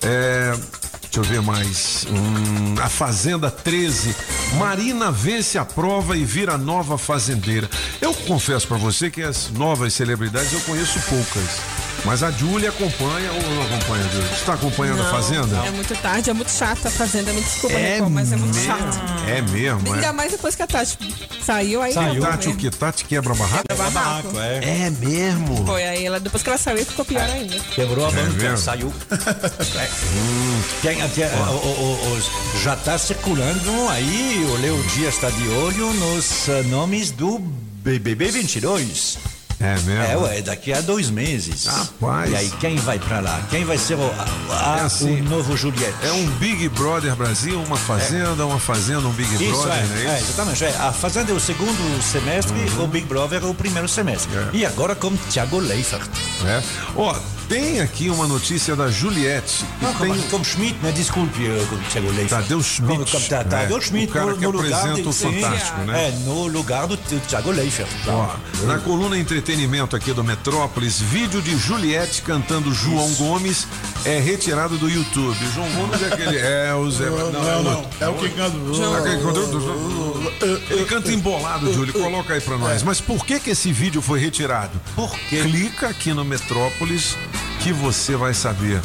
É, 0.01 0.53
deixa 1.11 1.19
eu 1.19 1.23
ver 1.23 1.41
mais. 1.41 2.05
Hum, 2.09 2.75
a 2.81 2.87
Fazenda 2.87 3.49
13. 3.49 4.15
Marina 4.57 5.11
vence 5.11 5.57
a 5.57 5.65
prova 5.65 6.15
e 6.15 6.23
vira 6.23 6.57
nova 6.57 6.97
fazendeira. 6.97 7.69
Eu 7.99 8.13
confesso 8.13 8.67
pra 8.67 8.77
você 8.77 9.09
que 9.09 9.21
as 9.21 9.49
novas 9.51 9.93
celebridades 9.93 10.53
eu 10.53 10.61
conheço 10.61 10.99
poucas. 11.09 11.78
Mas 12.05 12.23
a 12.23 12.31
Júlia 12.31 12.69
acompanha 12.69 13.31
ou 13.31 13.41
não 13.55 13.61
acompanha, 13.63 14.03
Júlia? 14.09 14.27
Você 14.29 14.45
tá 14.45 14.53
acompanhando 14.53 15.01
a 15.01 15.03
Não, 15.03 15.11
Fazenda? 15.11 15.57
É 15.65 15.69
muito 15.71 15.95
tarde, 16.01 16.29
é 16.29 16.33
muito 16.33 16.51
chata 16.51 16.87
a 16.87 16.91
Fazenda. 16.91 17.31
Me 17.33 17.41
desculpa, 17.41 17.75
É 17.75 17.93
Record, 17.95 18.11
mas 18.11 18.31
é 18.31 18.35
muito 18.35 18.55
mesmo? 18.55 18.67
chato. 18.67 18.99
É 19.27 19.41
mesmo, 19.41 19.93
Ainda 19.93 20.07
é. 20.07 20.11
mais 20.11 20.31
depois 20.31 20.55
que 20.55 20.63
a 20.63 20.67
Tati 20.67 20.97
saiu, 21.45 21.81
aí 21.81 21.91
acabou 21.91 22.21
Tati, 22.21 22.45
o 22.47 22.49
mesmo. 22.55 22.61
que? 22.61 22.71
Tati 22.77 23.05
quebra 23.05 23.35
barraco? 23.35 23.63
Quebra 23.69 23.89
barraco. 23.91 24.39
É 24.39 24.89
mesmo? 24.89 25.65
Foi 25.65 25.83
aí, 25.83 26.05
ela, 26.05 26.19
depois 26.19 26.41
que 26.41 26.49
ela 26.49 26.57
saiu, 26.57 26.85
ficou 26.85 27.05
pior 27.05 27.21
ainda. 27.29 27.59
Quebrou 27.59 28.05
a 28.05 28.09
É 28.09 28.13
banca, 28.13 28.31
mesmo? 28.43 28.57
saiu. 28.57 28.93
Tem- 30.81 30.97
tem- 31.09 31.25
o- 31.25 31.67
o- 31.67 32.17
os- 32.17 32.61
já 32.63 32.73
está 32.73 32.97
circulando 32.97 33.89
aí, 33.89 34.45
o 34.49 34.55
Leo 34.61 34.81
Dias 34.95 35.15
está 35.15 35.29
de 35.29 35.47
olho 35.49 35.93
nos 35.93 36.47
eh, 36.49 36.63
nomes 36.63 37.11
do 37.11 37.37
BBB 37.39 38.31
22. 38.31 39.17
É 39.59 39.73
mesmo? 39.81 39.91
É, 40.03 40.17
ué, 40.17 40.41
daqui 40.41 40.71
a 40.71 40.79
dois 40.81 41.09
meses. 41.09 41.65
Rapaz. 41.65 42.31
E 42.31 42.35
aí, 42.35 42.49
quem 42.61 42.77
vai 42.77 42.97
pra 42.97 43.19
lá? 43.19 43.41
Quem 43.49 43.65
vai 43.65 43.77
ser 43.77 43.95
o, 43.95 44.11
a- 44.51 44.77
É 44.79 44.81
assim, 44.85 45.19
o 45.19 45.23
novo 45.25 45.57
Juliette? 45.57 45.93
É 46.01 46.11
um 46.13 46.25
Big 46.37 46.69
Brother 46.69 47.13
Brasil, 47.15 47.61
uma 47.61 47.75
fazenda, 47.77 48.45
uma 48.45 48.59
fazenda, 48.59 49.05
um 49.07 49.11
Big 49.11 49.33
Isso, 49.35 49.51
Brother, 49.61 49.73
é, 49.73 49.85
não 49.85 49.95
é, 50.11 50.15
é 50.15 50.19
exatamente. 50.21 50.63
é. 50.63 50.75
A 50.79 50.93
Fazenda 50.93 51.31
é 51.31 51.35
o 51.35 51.39
segundo 51.39 52.01
semestre, 52.01 52.53
o 52.79 52.87
Big 52.87 53.05
Brother 53.05 53.43
é 53.43 53.47
o 53.47 53.53
primeiro 53.53 53.87
semestre. 53.89 54.29
E 54.53 54.65
agora 54.65 54.95
com 54.95 55.15
Thiago 55.29 55.59
Leifert. 55.59 56.09
É. 56.45 56.61
Ó, 56.95 57.13
tem 57.49 57.81
aqui 57.81 58.09
uma 58.09 58.27
notícia 58.27 58.75
da 58.75 58.89
Juliette. 58.89 59.65
Não, 59.81 59.93
como, 59.95 60.13
tem... 60.13 60.21
como 60.29 60.45
Schmidt, 60.45 60.77
né? 60.83 60.91
Desculpe, 60.93 61.45
eh, 61.45 61.65
Thiago 61.91 62.07
Leifert. 62.11 62.29
Tadeu 62.43 62.61
Schmidt, 62.61 62.93
Como, 62.93 63.05
como, 63.09 63.25
tá, 63.27 63.37
né? 63.39 63.43
Tadeu 63.43 63.81
Schmidt 63.81 64.09
O 64.11 64.13
cara 64.13 64.25
no, 64.27 64.37
que 64.37 64.43
no 64.45 64.51
lugar 64.51 64.73
apresenta 64.79 65.01
de, 65.01 65.07
o 65.07 65.11
Fantástico, 65.13 65.79
né? 65.81 66.07
É, 66.07 66.11
no 66.25 66.47
lugar 66.47 66.87
do, 66.87 66.95
do 66.95 67.19
Thiago 67.27 67.51
Leifert. 67.51 67.89
Ó, 68.07 68.35
na 68.65 68.77
coluna 68.79 69.17
entretenimento 69.17 69.48
aqui 69.95 70.13
do 70.13 70.23
Metrópolis, 70.23 71.01
vídeo 71.01 71.41
de 71.41 71.57
Juliette 71.57 72.21
cantando 72.21 72.71
João 72.71 73.11
Gomes 73.15 73.65
é 74.05 74.19
retirado 74.19 74.77
do 74.77 74.87
YouTube. 74.87 75.35
João 75.55 75.67
Gomes 75.71 76.03
é 76.03 76.05
aquele. 76.13 76.37
É 76.37 76.71
o 76.75 76.89
Zé. 76.91 77.09
Não, 77.09 77.31
Não, 77.31 77.63
não, 77.63 77.77
outro. 77.79 77.89
é 77.99 78.07
o 78.09 78.13
que 78.13 78.29
canta. 78.29 78.55
Canta- 78.59 80.61
Ele 80.69 80.85
canta 80.85 81.11
embolado, 81.11 81.73
Júlio. 81.73 81.91
Coloca 81.93 82.35
aí 82.35 82.41
pra 82.41 82.59
nós. 82.59 82.83
Mas 82.83 83.01
por 83.01 83.25
que 83.25 83.39
que 83.39 83.49
esse 83.49 83.73
vídeo 83.73 84.03
foi 84.03 84.19
retirado? 84.19 84.79
Por 84.95 85.17
quê? 85.17 85.41
Clica 85.41 85.87
aqui 85.89 86.13
no 86.13 86.23
Metrópolis 86.23 87.17
que 87.61 87.73
você 87.73 88.15
vai 88.15 88.35
saber. 88.35 88.79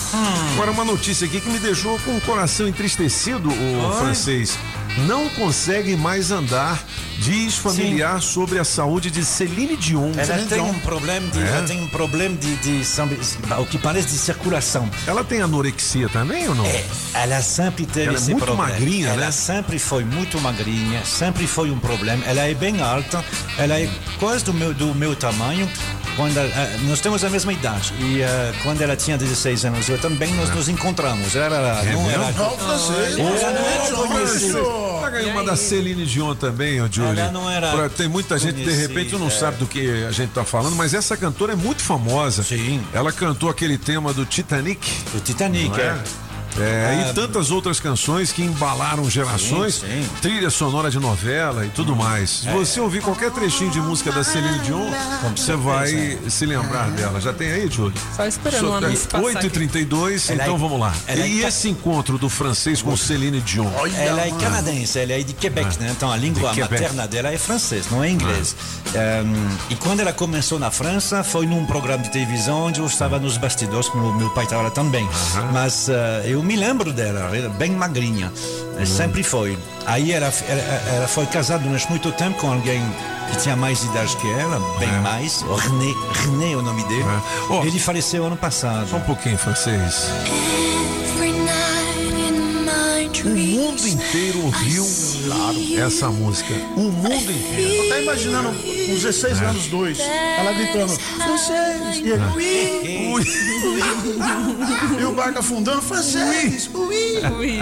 Agora, 0.54 0.70
uma 0.70 0.84
notícia 0.84 1.26
aqui 1.26 1.42
que 1.42 1.48
me 1.50 1.58
deixou 1.58 1.98
com 2.00 2.16
o 2.16 2.20
coração 2.22 2.66
entristecido, 2.66 3.50
o 3.50 3.88
Oi? 3.90 3.98
francês. 3.98 4.58
Não 5.06 5.28
consegue 5.30 5.96
mais 5.96 6.30
andar, 6.30 6.80
diz 7.18 7.56
familiar 7.56 8.20
sobre 8.20 8.58
a 8.58 8.64
saúde 8.64 9.10
de 9.10 9.24
Celine 9.24 9.76
Dion. 9.76 10.12
Ela 10.16 10.38
tem 10.46 10.60
um 10.60 10.78
problema 10.80 11.26
de, 11.30 11.38
É? 11.40 11.46
ela 11.48 11.62
tem 11.66 11.82
um 11.82 11.88
problema 11.88 12.36
de, 12.36 12.54
de, 12.56 12.84
sambi- 12.84 13.18
o 13.58 13.66
que 13.66 13.78
parece 13.78 14.08
de 14.08 14.18
circulação. 14.18 14.88
Ela 15.06 15.24
tem 15.24 15.40
anorexia 15.40 16.08
também 16.08 16.48
ou 16.48 16.54
não? 16.54 16.64
É, 16.66 16.84
ela 17.14 17.40
sempre 17.42 17.86
teve 17.86 18.08
Ela 18.08 18.18
é 18.18 18.20
muito 18.20 18.44
problema. 18.44 18.68
magrinha, 18.68 19.08
ela 19.08 19.26
né? 19.26 19.30
sempre 19.30 19.78
foi 19.78 20.04
muito 20.04 20.40
magrinha, 20.40 21.04
sempre 21.04 21.46
foi 21.46 21.70
um 21.70 21.78
problema. 21.78 22.24
Ela 22.26 22.42
é 22.48 22.54
bem 22.54 22.80
alta, 22.82 23.24
ela 23.58 23.78
é 23.78 23.88
quase 24.18 24.44
do 24.44 24.52
meu, 24.52 24.74
do 24.74 24.94
meu 24.94 25.14
tamanho. 25.16 25.68
Quando, 26.16 26.36
ela- 26.38 26.48
eh, 26.48 26.76
nós 26.84 27.00
temos 27.00 27.24
a 27.24 27.28
mesma 27.28 27.52
idade 27.52 27.92
e 27.98 28.22
eh, 28.22 28.52
quando 28.62 28.80
ela 28.80 28.94
tinha 28.94 29.18
16 29.18 29.64
anos, 29.64 29.88
eu 29.88 29.98
também 29.98 30.32
nós 30.34 30.48
nos 30.54 30.68
encontramos. 30.68 31.34
Ela 31.34 31.56
era, 31.56 31.90
É 31.90 31.92
não 31.92 32.04
mesmo? 32.04 32.22
era, 32.22 32.32
Não, 32.32 32.50
francês. 32.56 33.18
ela 33.18 33.50
não 33.50 33.66
era 33.66 33.82
Ô, 33.98 34.06
conhecida. 34.06 34.52
professor. 34.60 35.00
Pega 35.04 35.18
aí 35.18 35.26
uma 35.32 35.42
da 35.42 35.56
Celine 35.56 36.06
Dion 36.06 36.36
também, 36.36 36.80
ô 36.80 36.86
Júlio. 36.88 37.02
Ela 37.02 37.03
não 37.03 37.03
era 37.50 37.70
Pra- 37.72 37.88
Tem 37.88 38.08
muita 38.08 38.38
gente, 38.38 38.56
de 38.64 38.70
repente, 38.72 39.12
não 39.12 39.18
conhecida. 39.20 39.40
sabe 39.46 39.56
do 39.58 39.66
que 39.66 40.04
a 40.04 40.10
gente 40.10 40.30
tá 40.30 40.44
falando, 40.44 40.74
mas 40.76 40.94
essa 40.94 41.16
cantora 41.16 41.52
é 41.52 41.56
muito 41.56 41.82
famosa. 41.82 42.42
Sim. 42.42 42.82
Ela 42.92 43.12
cantou 43.12 43.48
aquele 43.50 43.76
tema 43.78 44.12
do 44.12 44.24
Titanic. 44.24 44.90
O 45.14 45.20
Titanic, 45.20 45.68
não 45.68 45.76
é? 45.78 45.98
É, 46.58 47.04
Ah, 47.06 47.10
e 47.10 47.14
tantas 47.14 47.50
outras 47.50 47.80
canções 47.80 48.32
que 48.32 48.42
embalaram 48.42 49.08
gerações, 49.10 49.76
Sim, 49.76 49.86
sim. 50.04 50.08
trilha 50.22 50.50
sonora 50.50 50.90
de 50.90 50.98
novela 51.00 51.66
e 51.66 51.68
tudo 51.70 51.96
mais. 51.96 52.30
Se 52.30 52.48
você 52.48 52.80
ouvir 52.80 53.02
qualquer 53.02 53.30
trechinho 53.32 53.70
de 53.70 53.80
música 53.80 54.12
da 54.12 54.22
Celine 54.22 54.58
Dion, 54.60 54.88
você 55.36 55.56
vai 55.56 56.18
se 56.28 56.46
lembrar 56.46 56.90
dela. 56.92 57.20
Já 57.20 57.32
tem 57.32 57.50
aí, 57.50 57.68
Júlio? 57.70 57.94
Só 58.14 58.24
esperando 58.26 58.80
passar 58.82 59.18
aqui. 59.18 59.26
8h32, 59.26 60.30
Ela 60.30 60.42
é- 60.42 60.44
então 60.44 60.58
vamos 60.58 60.78
lá. 60.78 60.92
é 61.08 61.26
E 61.26 61.42
esse 61.44 61.68
encontro 61.68 62.18
do 62.18 62.28
francês 62.28 62.80
com 62.82 62.96
Celine 62.96 63.40
Dion? 63.40 63.68
Ela 63.96 64.26
é 64.26 64.30
canadense, 64.30 64.98
ela 64.98 65.12
é 65.12 65.22
de 65.22 65.32
Quebec, 65.32 65.78
né? 65.80 65.90
Então 65.90 66.10
a 66.12 66.16
língua 66.16 66.50
De 66.50 66.60
Quebec. 66.62 66.82
materna 66.82 67.08
dela 67.08 67.30
é 67.32 67.38
francês, 67.38 67.86
não 67.90 68.02
é 68.04 68.10
inglês. 68.10 68.54
Um, 68.94 69.56
e 69.70 69.74
quando 69.76 70.00
ela 70.00 70.12
começou 70.12 70.58
na 70.58 70.70
França, 70.70 71.24
foi 71.24 71.46
num 71.46 71.64
programa 71.66 72.02
de 72.02 72.10
televisão 72.10 72.66
onde 72.66 72.78
eu 72.80 72.86
estava 72.86 73.18
nos 73.18 73.36
bastidores, 73.36 73.92
meu, 73.94 74.12
meu 74.14 74.30
pai 74.30 74.44
estava 74.44 74.62
lá 74.62 74.70
também. 74.70 75.08
Mas 75.52 75.88
uh, 75.88 75.92
eu 76.26 76.42
me 76.44 76.56
lembro 76.56 76.92
dela, 76.92 77.20
ela 77.20 77.36
era 77.36 77.48
bem 77.48 77.72
magrinha, 77.72 78.30
Eh, 78.78 78.84
sempre 78.84 79.22
foi. 79.22 79.56
Aí 79.86 80.12
ela, 80.12 80.32
ela, 80.48 80.60
ela 80.96 81.08
foi 81.08 81.26
casada 81.26 81.62
durante 81.62 81.88
muito 81.90 82.10
tempo 82.12 82.40
com 82.40 82.52
alguém 82.52 82.82
que 83.30 83.38
tinha 83.38 83.54
mais 83.56 83.82
idade 83.84 84.16
que 84.16 84.30
ela, 84.32 84.58
bem 84.78 84.90
mais, 85.00 85.42
o 85.42 85.54
René, 85.54 85.92
René 86.22 86.52
é 86.52 86.56
o 86.56 86.62
nome 86.62 86.82
dele. 86.84 87.04
Ele 87.64 87.78
faleceu 87.78 88.24
ano 88.26 88.36
passado. 88.36 88.88
Só 88.88 88.96
um 88.96 89.00
pouquinho, 89.02 89.38
francês. 89.38 90.10
O 93.22 93.28
mundo 93.28 93.86
inteiro 93.86 94.44
ouviu 94.44 94.84
essa 95.84 96.08
música. 96.10 96.52
O 96.76 96.80
mundo 96.80 97.30
inteiro. 97.30 97.84
Eu 97.84 97.88
tá 97.88 98.00
imaginando 98.00 98.48
com 98.50 98.94
16 98.94 99.40
É. 99.40 99.44
anos, 99.46 99.66
dois. 99.68 99.98
Ela 100.00 100.52
gritando, 100.52 100.92
francês. 100.98 101.96
E, 101.96 102.08
ele, 102.10 103.06
ui, 103.08 103.22
ui. 103.22 105.00
e 105.00 105.04
o 105.04 105.12
barco 105.12 105.38
afundando, 105.38 105.80
francês. 105.82 106.68
Ui. 106.74 107.60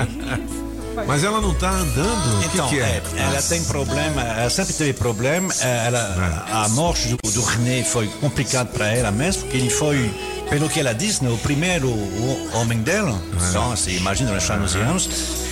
Mas 1.06 1.24
ela 1.24 1.40
não 1.40 1.55
tá 1.55 1.70
andando? 1.70 2.39
O 2.40 2.44
Então, 2.44 2.69
que, 2.69 2.77
que 2.77 2.81
é? 2.81 2.85
é, 2.85 3.02
ela 3.23 3.43
tem 3.43 3.62
problema, 3.64 4.23
ela 4.23 4.51
sempre 4.51 4.73
teve 4.74 4.93
problema. 4.93 5.52
é, 5.60 5.86
Ela, 5.86 6.44
a 6.52 6.69
morte 6.70 7.09
do, 7.09 7.31
do 7.31 7.43
René 7.43 7.82
foi 7.85 8.06
complicado 8.20 8.69
para 8.69 8.89
ela 8.89 9.10
mesmo, 9.10 9.43
porque 9.43 9.56
ele 9.56 9.70
foi, 9.70 10.10
pelo 10.51 10.69
que 10.69 10.81
ela 10.81 10.93
disse, 10.93 11.24
né, 11.24 11.31
o 11.31 11.39
primeiro 11.39 11.89
o- 11.89 12.51
homem 12.55 12.78
dela. 12.82 13.20
Então, 13.48 13.70
você 13.70 13.93
imagina, 13.93 14.32
nós 14.32 14.43
estamos 14.43 14.74
anos. 14.77 15.09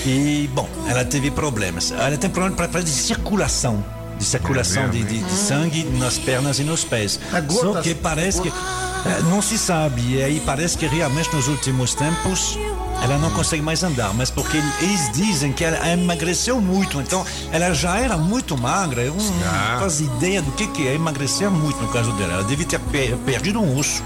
E, 0.07 0.49
bom, 0.55 0.69
ela 0.89 1.05
teve 1.05 1.31
problemas. 1.31 1.91
Ela 1.91 2.17
tem 2.17 2.31
problema 2.31 2.57
para 2.69 2.83
de 2.83 2.91
circulação. 2.91 3.85
De 4.19 4.25
circulação 4.27 4.85
É 4.85 4.89
de, 4.89 4.99
mesmo, 5.03 5.19
de- 5.19 5.25
de 5.25 5.33
sangue 5.41 5.85
nas 5.99 6.19
pernas 6.19 6.59
e 6.59 6.65
nos 6.65 6.85
pés. 6.85 7.19
Só 7.49 7.81
que 7.81 7.95
parece 7.95 8.43
que. 8.43 8.49
é, 8.49 9.23
Não 9.31 9.41
se 9.41 9.57
sabe. 9.57 10.03
E 10.17 10.23
aí 10.23 10.43
parece 10.45 10.77
que 10.77 10.87
realmente 10.87 11.35
nos 11.35 11.49
últimos 11.49 11.95
tempos 11.95 12.59
ela 13.03 13.19
não 13.19 13.31
consegue 13.31 13.63
mais 13.63 13.83
andar, 13.83 14.13
mas 14.15 14.31
porque 14.31 14.57
eles 14.81 15.11
dizem 15.13 15.53
que 15.53 15.65
ela 15.65 15.89
emagreceu 15.89 16.61
muito, 16.61 17.01
então 17.01 17.25
ela 17.53 17.73
já 17.75 17.97
era 17.99 18.17
muito 18.17 18.57
magra, 18.59 19.03
eu 19.03 19.15
não 19.15 19.25
Ah. 19.47 19.79
faço 19.81 20.03
ideia 20.03 20.43
do 20.43 20.51
que, 20.53 20.67
que 20.69 20.87
é 20.87 20.95
emagrecer 20.95 21.51
muito 21.51 21.81
no 21.81 21.89
caso 21.89 22.13
dela. 22.13 22.35
Ela 22.35 22.45
deve 22.45 22.65
ter 22.65 22.79
per- 22.79 23.17
perdido 23.19 23.61
um 23.61 23.79
osso. 23.79 24.03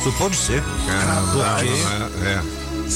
Isso 0.00 0.12
pode 0.18 0.36
ser. 0.36 0.62
Caramba, 0.86 1.54
Porque- 1.56 1.68
é, 2.24 2.28
é. 2.28 2.42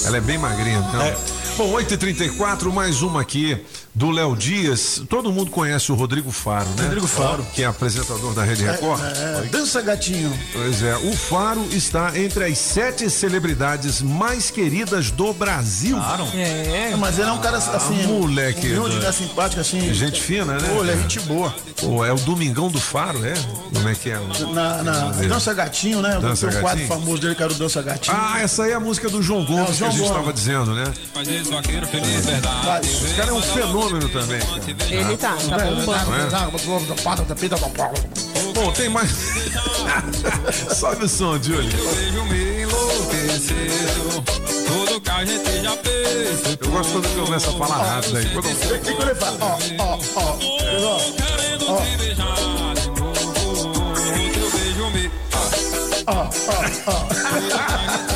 Ela 0.04 0.16
é 0.16 0.20
bem 0.20 0.38
magrinha, 0.38 0.78
então. 0.88 1.02
É. 1.02 1.16
Bom, 1.56 1.70
8h34, 1.74 2.72
mais 2.72 3.02
uma 3.02 3.20
aqui 3.20 3.58
do 3.94 4.10
Léo 4.10 4.34
Dias. 4.34 5.02
Todo 5.06 5.30
mundo 5.30 5.50
conhece 5.50 5.92
o 5.92 5.94
Rodrigo 5.94 6.32
Faro, 6.32 6.66
né? 6.78 6.84
Rodrigo 6.84 7.06
Faro. 7.06 7.46
Que 7.54 7.62
é 7.62 7.66
apresentador 7.66 8.32
da 8.32 8.42
Rede 8.42 8.64
Record. 8.64 9.02
É, 9.02 9.42
dança 9.50 9.82
gatinho. 9.82 10.32
Pois 10.50 10.82
é, 10.82 10.96
o 10.96 11.14
Faro 11.14 11.62
está 11.70 12.18
entre 12.18 12.44
as 12.44 12.56
sete 12.56 13.10
celebridades 13.10 14.00
mais 14.00 14.50
queridas 14.50 15.10
do 15.10 15.34
Brasil. 15.34 15.94
Claro. 15.98 16.26
É, 16.34 16.96
mas 16.96 17.18
ele 17.18 17.28
é 17.28 17.32
um 17.32 17.38
cara 17.40 17.58
assim. 17.58 18.06
moleque. 18.06 18.68
Humilde, 18.68 18.96
do- 18.96 19.02
né, 19.02 19.12
simpático, 19.12 19.60
assim. 19.60 19.92
Gente 19.92 20.22
fina, 20.22 20.54
né? 20.58 20.68
Pô, 20.74 20.80
ele 20.82 20.92
é 20.92 20.96
gente 20.96 21.20
boa. 21.20 21.54
Pô, 21.78 22.02
é 22.02 22.12
o 22.12 22.16
Domingão 22.16 22.68
do 22.70 22.80
Faro, 22.80 23.22
é? 23.26 23.34
Como 23.74 23.86
é 23.90 23.94
que 23.94 24.08
é? 24.10 24.18
Na, 24.54 24.82
na 24.82 24.92
Dança 25.10 25.52
Gatinho, 25.52 26.00
né? 26.00 26.18
Dança 26.18 26.46
um 26.46 26.60
quadro 26.62 26.86
famoso 26.86 27.20
dele 27.20 27.34
que 27.34 27.42
era 27.42 27.52
o 27.52 27.56
Dança 27.56 27.82
Gatinho. 27.82 28.16
Ah, 28.18 28.40
essa 28.40 28.62
aí 28.64 28.70
é 28.70 28.74
a 28.74 28.80
música 28.80 29.10
do 29.10 29.20
João 29.22 29.44
Gomes 29.44 29.68
É, 29.68 29.72
o 29.72 29.74
João 29.90 29.90
que 29.90 29.96
a 29.96 29.98
gente 29.98 30.02
estava 30.06 30.32
dizendo, 30.32 30.74
né? 30.74 30.84
Esse 32.82 33.14
cara 33.14 33.30
é 33.30 33.32
um 33.32 33.42
fenômeno 33.42 34.08
também. 34.08 34.40
cara. 34.40 34.94
Ele 34.94 35.16
tá, 35.16 35.36
tá 35.36 35.58
bombando. 35.58 36.36
Bom, 38.54 38.70
tem 38.72 38.88
mais. 38.88 39.10
Sobe 40.76 41.04
o 41.04 41.08
som, 41.08 41.38
Júlio. 41.42 41.70
Tudo 44.66 45.00
que 45.00 45.10
a 45.10 45.24
gente 45.24 45.62
já 45.62 45.76
fez. 45.78 46.58
Eu 46.60 46.70
gosto 46.70 46.92
quando 46.92 47.24
começa 47.24 47.50
a 47.50 47.52
falar 47.54 47.82
rápido 47.94 48.16
aí. 48.18 48.26
Quando- 48.26 48.46
O 48.48 48.78
que, 48.78 48.94
que 48.94 49.02
ele 49.02 49.14
fala? 49.14 49.36
Ó, 49.40 49.58
ó, 49.78 49.98
ó. 50.16 50.38
Ó, 56.06 56.12
ó, 56.12 56.22
ó. 56.86 58.11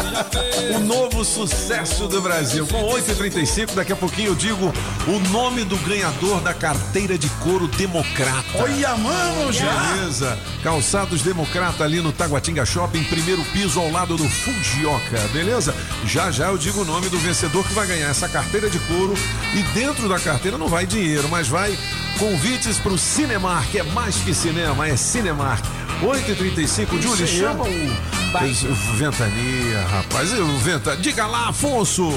O 0.74 0.78
novo 0.80 1.24
sucesso 1.24 2.08
do 2.08 2.22
Brasil. 2.22 2.66
Com 2.66 2.88
8h35, 2.88 3.74
daqui 3.74 3.92
a 3.92 3.96
pouquinho 3.96 4.28
eu 4.28 4.34
digo 4.34 4.72
o 5.06 5.18
nome 5.30 5.64
do 5.64 5.76
ganhador 5.78 6.40
da 6.40 6.54
carteira 6.54 7.18
de 7.18 7.28
couro 7.42 7.68
democrata. 7.68 8.58
Olha, 8.58 8.96
mano, 8.96 9.52
já. 9.52 9.72
Beleza. 9.72 10.38
Calçados 10.62 11.22
Democrata 11.22 11.84
ali 11.84 12.00
no 12.00 12.12
Taguatinga 12.12 12.64
Shopping, 12.64 13.04
primeiro 13.04 13.44
piso 13.46 13.78
ao 13.78 13.90
lado 13.90 14.16
do 14.16 14.28
Fujioka, 14.28 15.18
beleza? 15.32 15.74
Já 16.04 16.30
já 16.30 16.48
eu 16.48 16.58
digo 16.58 16.80
o 16.80 16.84
nome 16.84 17.08
do 17.08 17.18
vencedor 17.18 17.66
que 17.66 17.74
vai 17.74 17.86
ganhar 17.86 18.08
essa 18.08 18.28
carteira 18.28 18.70
de 18.70 18.78
couro 18.80 19.14
e 19.54 19.62
dentro 19.78 20.08
da 20.08 20.18
carteira 20.18 20.56
não 20.56 20.68
vai 20.68 20.86
dinheiro, 20.86 21.28
mas 21.28 21.48
vai 21.48 21.76
convites 22.18 22.78
pro 22.78 22.96
Cinemark, 22.96 23.74
é 23.74 23.82
mais 23.82 24.16
que 24.16 24.34
cinema, 24.34 24.88
é 24.88 24.96
Cinemark. 24.96 25.64
8h35, 26.02 27.00
Júlio, 27.00 27.26
chama 27.26 27.64
o, 27.64 28.96
Ventania, 28.96 29.80
rapaz, 29.88 30.32
o 30.32 30.58
Venta, 30.58 30.96
diga 30.96 31.26
lá, 31.26 31.48
Afonso. 31.48 32.08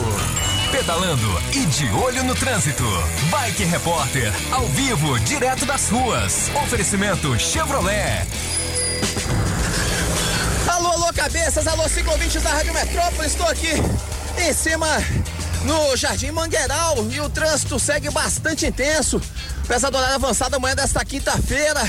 Pedalando 0.72 1.42
e 1.54 1.66
de 1.66 1.90
olho 1.92 2.24
no 2.24 2.36
trânsito. 2.36 2.84
Bike 3.32 3.64
Repórter, 3.64 4.32
ao 4.52 4.68
vivo, 4.68 5.20
direto 5.20 5.66
das 5.66 5.90
ruas. 5.90 6.52
Oferecimento 6.64 7.38
Chevrolet. 7.40 8.28
cabeças, 11.20 11.68
alô 11.68 11.88
ciclovintes 11.90 12.42
da 12.42 12.50
Rádio 12.50 12.74
Metrópole, 12.74 13.28
estou 13.28 13.46
aqui 13.46 13.74
em 14.38 14.54
cima 14.54 14.88
no 15.66 15.96
Jardim 15.98 16.32
Mangueiral 16.32 16.96
e 17.12 17.20
o 17.20 17.30
trânsito 17.30 17.78
segue 17.78 18.10
bastante 18.10 18.66
intenso. 18.66 19.22
Apesar 19.66 19.90
do 19.90 19.98
horário 19.98 20.16
avançado 20.16 20.56
amanhã 20.56 20.76
desta 20.76 21.04
quinta-feira, 21.04 21.82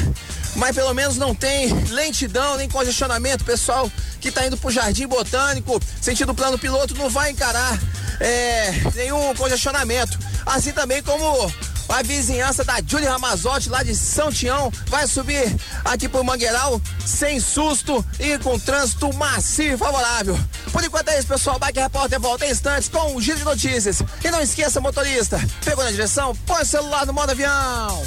mas 0.57 0.75
pelo 0.75 0.93
menos 0.95 1.17
não 1.17 1.35
tem 1.35 1.73
lentidão 1.89 2.57
nem 2.57 2.69
congestionamento. 2.69 3.45
Pessoal 3.45 3.91
que 4.21 4.31
tá 4.31 4.47
indo 4.47 4.57
pro 4.57 4.71
Jardim 4.71 5.07
Botânico, 5.07 5.81
sentido 6.01 6.35
plano 6.35 6.59
piloto, 6.59 6.95
não 6.95 7.09
vai 7.09 7.31
encarar 7.31 7.79
é, 8.21 8.73
nenhum 8.95 9.35
congestionamento. 9.35 10.19
Assim 10.47 10.73
também 10.73 11.03
como 11.03 11.53
a 11.91 12.03
vizinhança 12.03 12.65
da 12.65 12.81
Júlia 12.87 13.11
Ramazotti, 13.11 13.69
lá 13.69 13.83
de 13.83 13.95
São 13.95 14.31
Tião, 14.33 14.73
vai 14.87 15.07
subir 15.07 15.55
aqui 15.85 16.09
pro 16.09 16.25
Mangueiral 16.25 16.81
sem 17.05 17.41
susto 17.41 18.05
e 18.19 18.39
com 18.39 18.59
trânsito 18.59 19.13
macio 19.15 19.75
e 19.75 19.77
favorável. 19.77 20.39
Por 20.73 20.85
enquanto 20.85 21.09
é 21.09 21.19
isso, 21.19 21.27
pessoal. 21.29 21.59
Bike 21.59 21.81
Repórter 21.81 22.21
volta 22.21 22.47
em 22.47 22.51
instantes 22.51 22.89
com 22.89 23.15
um 23.15 23.21
giro 23.21 23.39
de 23.39 23.45
notícias. 23.45 24.03
E 24.25 24.31
não 24.31 24.41
esqueça, 24.41 24.81
motorista, 24.81 25.41
pegou 25.65 25.85
na 25.85 25.91
direção, 25.91 26.35
põe 26.47 26.63
o 26.63 26.67
celular 26.67 27.07
no 27.07 27.13
modo 27.13 27.31
avião. 27.31 28.05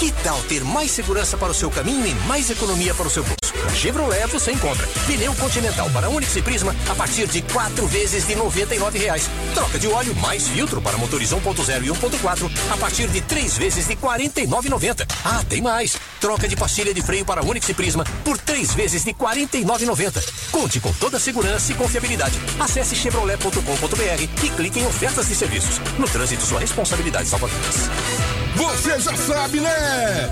Que 0.00 0.10
tal 0.24 0.40
ter 0.44 0.64
mais 0.64 0.90
segurança 0.90 1.36
para 1.36 1.50
o 1.50 1.54
seu 1.54 1.70
caminho 1.70 2.06
e 2.06 2.14
mais 2.26 2.48
economia 2.48 2.94
para 2.94 3.06
o 3.06 3.10
seu 3.10 3.22
bolso? 3.22 3.76
Chevrolet 3.76 4.26
você 4.28 4.50
encontra 4.50 4.86
pneu 5.06 5.34
Continental 5.34 5.90
para 5.90 6.08
Onix 6.08 6.34
e 6.36 6.40
Prisma 6.40 6.74
a 6.88 6.94
partir 6.94 7.26
de 7.26 7.42
quatro 7.42 7.86
vezes 7.86 8.26
de 8.26 8.34
99 8.34 8.98
reais. 8.98 9.28
Troca 9.54 9.78
de 9.78 9.86
óleo 9.88 10.14
mais 10.16 10.48
filtro 10.48 10.80
para 10.80 10.96
motores 10.96 11.30
1.0 11.30 11.84
e 11.84 11.88
1.4 11.88 12.50
a 12.70 12.76
partir 12.78 13.08
de 13.08 13.19
três 13.22 13.56
vezes 13.56 13.86
de 13.86 13.94
R$ 13.94 14.00
49,90. 14.00 15.06
Ah, 15.24 15.42
tem 15.48 15.60
mais! 15.60 15.96
Troca 16.20 16.46
de 16.46 16.56
pastilha 16.56 16.92
de 16.92 17.02
freio 17.02 17.24
para 17.24 17.44
Onix 17.44 17.68
e 17.68 17.74
Prisma 17.74 18.04
por 18.24 18.38
três 18.38 18.74
vezes 18.74 19.04
de 19.04 19.10
R$ 19.10 19.16
49,90. 19.18 20.50
Conte 20.50 20.80
com 20.80 20.92
toda 20.94 21.16
a 21.16 21.20
segurança 21.20 21.72
e 21.72 21.74
confiabilidade. 21.74 22.38
Acesse 22.58 22.94
chevrolet.com.br 22.94 24.44
e 24.44 24.48
clique 24.50 24.80
em 24.80 24.86
ofertas 24.86 25.28
de 25.28 25.34
serviços. 25.34 25.80
No 25.98 26.08
trânsito, 26.08 26.44
sua 26.44 26.60
responsabilidade 26.60 27.28
salva 27.28 27.46
vidas. 27.46 27.88
Você 28.56 29.00
já 29.00 29.16
sabe, 29.16 29.60
né? 29.60 30.30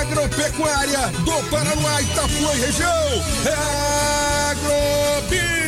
Agropecuária 0.00 1.08
do 1.24 1.50
Paraná, 1.50 2.02
Itapuã 2.02 2.54
e 2.54 2.60
região. 2.60 3.24
É 3.46 4.50
Agrobinha. 4.50 5.67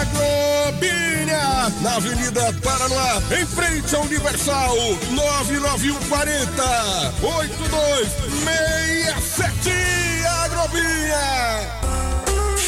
Agrobinha, 0.00 1.70
na 1.82 1.96
Avenida 1.96 2.52
Paraná, 2.62 3.20
em 3.38 3.44
frente 3.46 3.94
ao 3.94 4.02
Universal, 4.02 4.74
99140 5.10 7.12
8267 7.22 9.70
Agrobinha. 10.44 11.79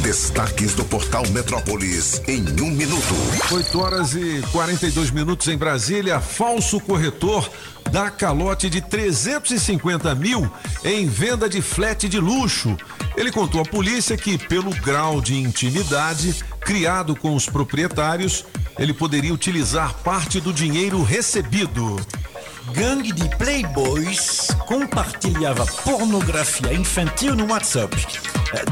Destaques 0.00 0.74
do 0.74 0.84
portal 0.84 1.22
Metrópolis 1.28 2.22
em 2.26 2.40
um 2.60 2.70
minuto. 2.70 3.14
8 3.52 3.78
horas 3.78 4.14
e 4.14 4.42
42 4.50 5.10
minutos 5.10 5.46
em 5.48 5.56
Brasília. 5.56 6.20
Falso 6.20 6.80
corretor 6.80 7.48
dá 7.90 8.10
calote 8.10 8.70
de 8.70 8.80
350 8.80 10.14
mil 10.14 10.50
em 10.84 11.06
venda 11.06 11.48
de 11.48 11.60
flat 11.60 12.08
de 12.08 12.18
luxo. 12.18 12.76
Ele 13.16 13.30
contou 13.30 13.60
à 13.60 13.64
polícia 13.64 14.16
que, 14.16 14.38
pelo 14.38 14.70
grau 14.70 15.20
de 15.20 15.36
intimidade 15.36 16.42
criado 16.60 17.14
com 17.14 17.34
os 17.34 17.46
proprietários, 17.46 18.44
ele 18.78 18.94
poderia 18.94 19.34
utilizar 19.34 19.94
parte 19.98 20.40
do 20.40 20.52
dinheiro 20.52 21.02
recebido. 21.02 21.96
Gangue 22.70 23.12
de 23.12 23.28
playboys 23.36 24.48
compartilhava 24.66 25.66
pornografia 25.84 26.72
infantil 26.72 27.34
no 27.34 27.50
WhatsApp. 27.50 27.96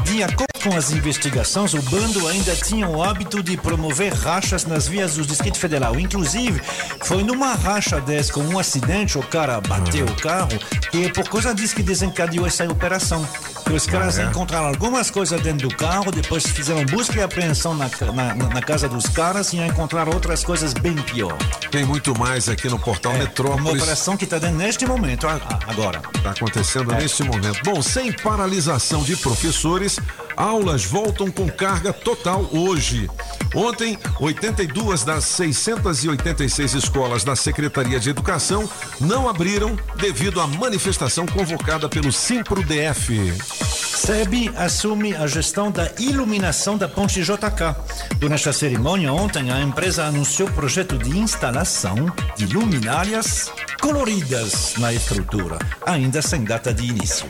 De 0.05 0.23
acordo 0.23 0.47
com 0.63 0.75
as 0.75 0.91
investigações, 0.91 1.73
o 1.73 1.81
bando 1.83 2.27
ainda 2.27 2.55
tinha 2.55 2.87
o 2.87 3.03
hábito 3.03 3.43
de 3.43 3.57
promover 3.57 4.13
rachas 4.13 4.65
nas 4.65 4.87
vias 4.87 5.15
do 5.15 5.25
Distrito 5.25 5.57
Federal. 5.57 5.99
Inclusive, 5.99 6.61
foi 7.03 7.23
numa 7.23 7.53
racha 7.53 7.99
dessa, 7.99 8.31
com 8.31 8.41
um 8.41 8.57
acidente, 8.57 9.17
o 9.17 9.23
cara 9.23 9.59
bateu 9.59 10.05
o 10.05 10.21
carro, 10.21 10.57
e 10.93 11.11
por 11.11 11.27
causa 11.27 11.53
disso 11.53 11.75
que 11.75 11.83
desencadeou 11.83 12.47
essa 12.47 12.63
operação. 12.65 13.27
Os 13.73 13.85
caras 13.85 14.19
Ah, 14.19 14.23
é? 14.23 14.25
encontraram 14.25 14.67
algumas 14.67 15.09
coisas 15.09 15.39
dentro 15.41 15.67
do 15.69 15.75
carro, 15.75 16.11
depois 16.11 16.45
fizeram 16.45 16.85
busca 16.85 17.15
e 17.19 17.21
apreensão 17.23 17.73
na, 17.73 17.89
na, 18.13 18.33
na 18.35 18.61
casa 18.61 18.87
dos 18.89 19.07
caras 19.07 19.53
e 19.53 19.57
encontraram 19.57 20.11
outras 20.13 20.43
coisas 20.43 20.73
bem 20.73 20.95
pior. 20.95 21.37
Tem 21.69 21.85
muito 21.85 22.17
mais 22.17 22.49
aqui 22.49 22.67
no 22.67 22.77
portal 22.79 23.13
Uma 23.13 23.23
Metrópolis. 23.23 23.81
operação 23.81 24.17
que 24.17 24.25
está 24.25 24.39
dando 24.39 24.57
neste 24.57 24.85
momento, 24.85 25.25
agora. 25.27 26.01
Está 26.15 26.31
acontecendo 26.31 26.91
É. 26.93 26.97
neste 26.97 27.23
momento. 27.23 27.59
Bom, 27.63 27.81
sem 27.81 28.11
paralisação 28.11 29.03
de 29.03 29.15
professores, 29.15 29.99
aulas 30.41 30.83
voltam 30.83 31.29
com 31.29 31.47
carga 31.47 31.93
total 31.93 32.49
hoje. 32.51 33.07
Ontem, 33.53 33.95
82 34.19 35.03
das 35.03 35.25
686 35.25 36.73
escolas 36.73 37.23
da 37.23 37.35
Secretaria 37.35 37.99
de 37.99 38.09
Educação 38.09 38.67
não 38.99 39.29
abriram 39.29 39.77
devido 39.97 40.41
à 40.41 40.47
manifestação 40.47 41.27
convocada 41.27 41.87
pelo 41.87 42.11
Simpro-DF. 42.11 43.33
SEB 44.01 44.51
assume 44.57 45.15
a 45.15 45.27
gestão 45.27 45.69
da 45.69 45.91
iluminação 45.99 46.75
da 46.75 46.87
ponte 46.89 47.21
JK. 47.21 47.75
Durante 48.17 48.49
a 48.49 48.53
cerimônia 48.53 49.13
ontem, 49.13 49.51
a 49.51 49.61
empresa 49.61 50.05
anunciou 50.05 50.49
o 50.49 50.53
projeto 50.53 50.97
de 50.97 51.19
instalação 51.19 51.95
de 52.35 52.47
luminárias 52.47 53.51
coloridas 53.79 54.73
na 54.77 54.91
estrutura, 54.91 55.59
ainda 55.85 56.19
sem 56.19 56.43
data 56.43 56.73
de 56.73 56.87
início. 56.87 57.27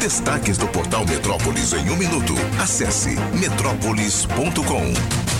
Destaques 0.00 0.58
do 0.58 0.66
portal 0.66 1.06
Metrópolis 1.06 1.72
em 1.74 1.88
um 1.88 1.96
minuto. 1.96 2.31
Acesse 2.60 3.16
metrópolis.com. 3.34 4.92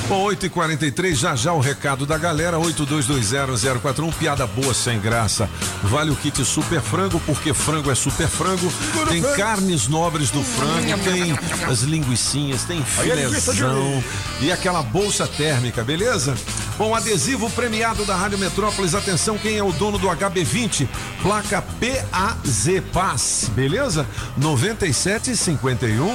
Bom, 0.09 0.27
8h43, 0.27 1.15
já 1.15 1.35
já 1.35 1.53
o 1.53 1.61
recado 1.61 2.05
da 2.05 2.19
galera, 2.19 2.59
82201041, 2.59 4.13
piada 4.15 4.47
boa 4.47 4.75
sem 4.75 5.01
graça. 5.01 5.49
Vale 5.83 6.11
o 6.11 6.17
kit 6.17 6.45
super 6.45 6.81
frango, 6.81 7.21
porque 7.21 7.55
frango 7.55 7.91
é 7.91 7.95
super 7.95 8.29
frango. 8.29 8.71
Tem 9.09 9.23
carnes 9.37 9.89
nobres 9.89 10.31
do 10.31 10.43
frango, 10.43 10.99
tem 11.05 11.33
as 11.71 11.81
linguiçinhas, 11.81 12.65
tem 12.65 12.81
é 12.81 12.85
filezão 12.85 14.05
e 14.41 14.53
aquela 14.53 14.83
bolsa 14.83 15.27
térmica, 15.27 15.83
beleza? 15.83 16.35
Bom, 16.79 16.95
adesivo 16.95 17.51
premiado 17.51 18.05
da 18.05 18.17
Rádio 18.17 18.39
Metrópolis, 18.39 18.95
atenção, 18.95 19.37
quem 19.39 19.57
é 19.57 19.63
o 19.63 19.73
dono 19.73 19.99
do 19.99 20.09
HB20? 20.09 20.89
Placa 21.23 21.63
PAZ 21.63 22.67
Paz, 22.93 23.51
beleza? 23.55 24.07
9751. 24.37 26.11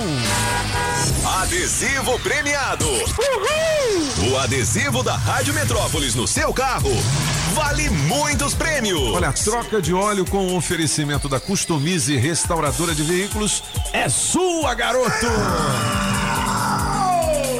Adesivo 1.42 2.20
premiado. 2.20 2.86
O 4.30 4.38
adesivo 4.38 5.04
da 5.04 5.16
Rádio 5.16 5.54
Metrópolis 5.54 6.16
no 6.16 6.28
seu 6.28 6.54
carro 6.54 6.92
vale 7.54 7.90
muitos 7.90 8.54
prêmios. 8.54 9.00
Olha, 9.14 9.30
a 9.30 9.34
troca 9.34 9.82
de 9.82 9.94
óleo 9.94 10.26
com 10.26 10.48
o 10.48 10.56
oferecimento 10.56 11.30
da 11.30 11.40
Customize 11.40 12.16
Restauradora 12.18 12.94
de 12.94 13.04
Veículos 13.04 13.64
é 13.94 14.10
sua, 14.10 14.74
garoto! 14.74 15.28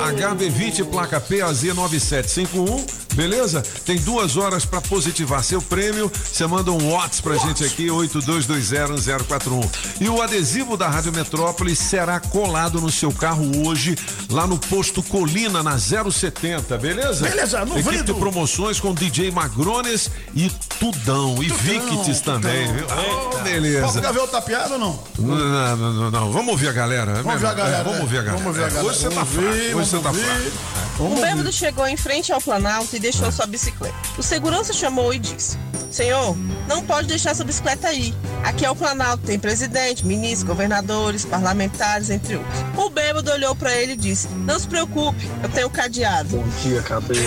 HB20 0.08 0.86
placa 0.86 1.20
PAZ 1.20 1.64
9751, 1.64 3.07
beleza? 3.18 3.62
Tem 3.86 3.98
duas 3.98 4.38
horas 4.38 4.64
para 4.64 4.80
positivar 4.80 5.44
seu 5.44 5.62
prêmio. 5.62 6.10
Você 6.24 6.46
manda 6.46 6.72
um 6.72 6.92
WhatsApp 6.94 7.24
pra 7.24 7.36
gente 7.38 7.64
aqui, 7.66 7.88
82201041. 7.88 9.68
E 10.00 10.08
o 10.08 10.22
adesivo 10.22 10.78
da 10.78 10.88
Rádio 10.88 11.12
Metrópole 11.12 11.76
será 11.76 12.20
colado 12.20 12.80
no 12.80 12.92
seu 12.92 13.12
carro 13.12 13.68
hoje, 13.68 13.98
lá 14.30 14.46
no 14.46 14.58
posto 14.58 15.02
Colina, 15.04 15.64
na 15.64 15.78
070, 15.80 16.78
beleza? 16.78 17.28
Beleza, 17.28 17.66
no 17.66 17.78
Equipe 17.80 18.04
de 18.04 18.14
promoções 18.14 18.80
com 18.80 18.94
DJ 18.94 19.32
Magrones 19.32 20.10
e 20.36 20.50
Tudão. 20.80 21.42
E 21.42 21.48
Victis 21.50 22.22
também, 22.22 22.72
viu? 22.72 22.86
Ah, 22.90 23.40
beleza. 23.44 23.88
Papo 23.88 24.02
Gavel 24.02 24.28
tá 24.28 24.42
piada 24.42 24.74
ou 24.74 24.80
não? 24.80 25.00
Não, 25.18 25.36
não, 25.36 25.78
não, 25.78 25.94
não, 25.94 26.12
não. 26.12 26.32
Vamos 26.32 26.50
ouvir 26.52 26.68
a 26.70 26.74
galera. 26.74 27.12
é 27.14 27.24
Vamos 27.24 27.42
ver 27.42 27.48
a 27.48 27.50
melhor. 27.52 27.56
galera. 27.56 27.78
É, 27.80 27.84
vamos 27.84 28.00
ouvir 28.02 28.18
a 28.20 28.22
galera. 28.22 28.44
Vamos 28.44 28.56
ver 28.58 28.64
a 28.64 28.68
É, 28.68 28.70
galera. 28.70 28.88
Hoje 28.88 29.00
você 29.00 29.10
tá 29.10 29.16
Vamos 29.24 29.30
fraco. 29.34 29.52
ver, 29.52 29.76
Hoje 29.76 29.90
você 29.90 29.98
tá 29.98 30.12
vamos 30.12 30.22
fraco. 30.26 30.40
ver. 30.42 30.52
Um 31.00 31.10
Vamos 31.10 31.22
bêbado 31.22 31.52
chegou 31.52 31.88
em 31.88 31.96
frente 31.98 32.32
ao 32.32 32.42
Planalto 32.42 32.96
e 32.96 33.00
deixou 33.08 33.32
sua 33.32 33.46
bicicleta. 33.46 33.96
O 34.18 34.24
segurança 34.24 34.74
chamou 34.74 35.14
e 35.14 35.20
disse: 35.20 35.58
Senhor, 35.90 36.36
não 36.68 36.84
pode 36.84 37.08
deixar 37.08 37.34
sua 37.34 37.46
bicicleta 37.46 37.88
aí. 37.88 38.14
Aqui 38.44 38.66
é 38.66 38.70
o 38.70 38.76
Planalto, 38.76 39.24
tem 39.24 39.40
presidente, 39.40 40.06
ministros, 40.06 40.44
governadores, 40.44 41.24
parlamentares, 41.24 42.10
entre 42.10 42.36
outros. 42.36 42.60
O 42.76 42.90
bêbado 42.90 43.32
olhou 43.32 43.56
pra 43.56 43.74
ele 43.74 43.94
e 43.94 43.98
disse: 43.98 44.28
Não 44.30 44.60
se 44.60 44.68
preocupe, 44.68 45.26
eu 45.42 45.50
tenho 45.50 45.70
cadeado. 45.70 46.30
Bom 46.30 46.44
dia, 46.62 46.82
cabeça. 46.82 47.24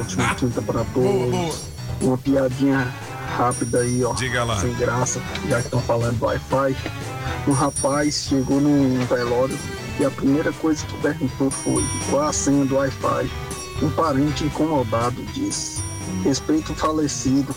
Ótima 0.00 0.34
quinta 0.34 0.60
para 0.60 0.84
todos. 0.92 1.62
Uma 2.02 2.18
piadinha 2.18 2.92
rápida 3.38 3.78
aí, 3.78 4.04
ó. 4.04 4.12
Diga 4.12 4.44
lá. 4.44 4.60
Sem 4.60 4.74
graça, 4.74 5.20
já 5.48 5.60
que 5.60 5.66
estão 5.66 5.80
falando 5.80 6.18
do 6.18 6.26
Wi-Fi. 6.26 6.76
Um 7.48 7.52
rapaz 7.52 8.26
chegou 8.28 8.60
num 8.60 9.04
velório 9.06 9.58
e 9.98 10.04
a 10.04 10.10
primeira 10.10 10.52
coisa 10.52 10.84
que 10.84 10.96
perguntou 10.98 11.50
foi 11.50 11.82
qual 12.10 12.28
a 12.28 12.32
senha 12.32 12.64
do 12.66 12.76
Wi-Fi. 12.76 13.30
Um 13.82 13.90
parente 13.90 14.44
incomodado 14.44 15.22
disse: 15.34 15.82
Respeito 16.22 16.72
o 16.72 16.76
falecido. 16.76 17.54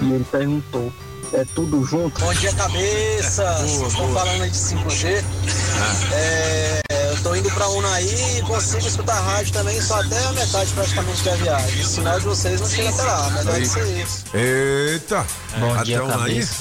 E 0.00 0.12
ele 0.12 0.24
perguntou: 0.30 0.92
É 1.32 1.44
tudo 1.54 1.84
junto? 1.84 2.20
Bom 2.20 2.34
dia, 2.34 2.52
cabeça. 2.54 3.64
Estão 3.64 3.90
falando 4.12 4.42
aí 4.42 4.50
de 4.50 4.56
5G. 4.56 5.24
É, 6.12 6.80
eu 7.10 7.22
tô 7.22 7.34
indo 7.34 7.50
pra 7.50 7.68
Unaí 7.68 8.38
e 8.38 8.42
consigo 8.42 8.86
escutar 8.86 9.16
a 9.16 9.20
rádio 9.20 9.52
também, 9.52 9.80
só 9.80 10.00
até 10.00 10.18
a 10.18 10.32
metade 10.32 10.72
praticamente 10.72 11.22
da 11.22 11.34
viagem. 11.36 11.80
O 11.82 11.86
sinal 11.86 12.18
de 12.18 12.26
vocês 12.26 12.60
não 12.60 12.68
chega 12.68 12.88
até 12.90 13.02
lá, 13.02 13.30
melhor 13.30 13.64
ser 13.64 14.02
isso. 14.02 14.24
Eita! 14.34 15.26
Bom 15.58 15.72
Até 15.74 15.84
dia, 15.84 16.04
um 16.04 16.06
aí? 16.06 16.12
cabeça. 16.18 16.54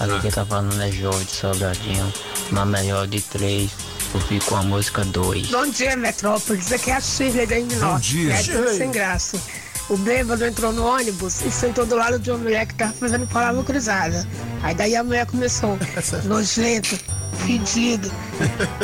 Ali 0.00 0.20
quem 0.20 0.30
tá 0.30 0.44
falando 0.44 0.82
é 0.82 0.90
Jorge 0.90 1.28
Sobradinho. 1.28 2.12
Na 2.50 2.64
melhor 2.66 3.06
de 3.06 3.20
três, 3.20 3.70
eu 4.14 4.20
fico 4.20 4.46
com 4.46 4.56
a 4.56 4.62
música 4.62 5.04
2. 5.04 5.48
Bom 5.48 5.66
dia, 5.70 5.96
Metrópolis. 5.96 6.70
Aqui 6.72 6.90
é 6.90 6.94
a 6.94 7.00
Shirley 7.00 7.46
da 7.46 7.58
Indinorte. 7.58 8.16
Bom 8.16 8.22
dia. 8.22 8.32
É 8.34 8.42
Shirley. 8.42 8.76
sem 8.76 8.90
graça. 8.90 9.40
O 9.88 9.96
bêbado 9.96 10.44
entrou 10.44 10.72
no 10.72 10.84
ônibus 10.84 11.40
e 11.42 11.50
sentou 11.50 11.84
do 11.84 11.96
lado 11.96 12.18
de 12.18 12.30
uma 12.30 12.38
mulher 12.38 12.66
que 12.66 12.74
tava 12.74 12.92
fazendo 12.92 13.26
palavra 13.26 13.62
cruzada. 13.62 14.26
Aí 14.62 14.74
daí 14.74 14.96
a 14.96 15.02
mulher 15.02 15.26
começou, 15.26 15.78
nojento, 16.24 16.98
fedido. 17.32 18.10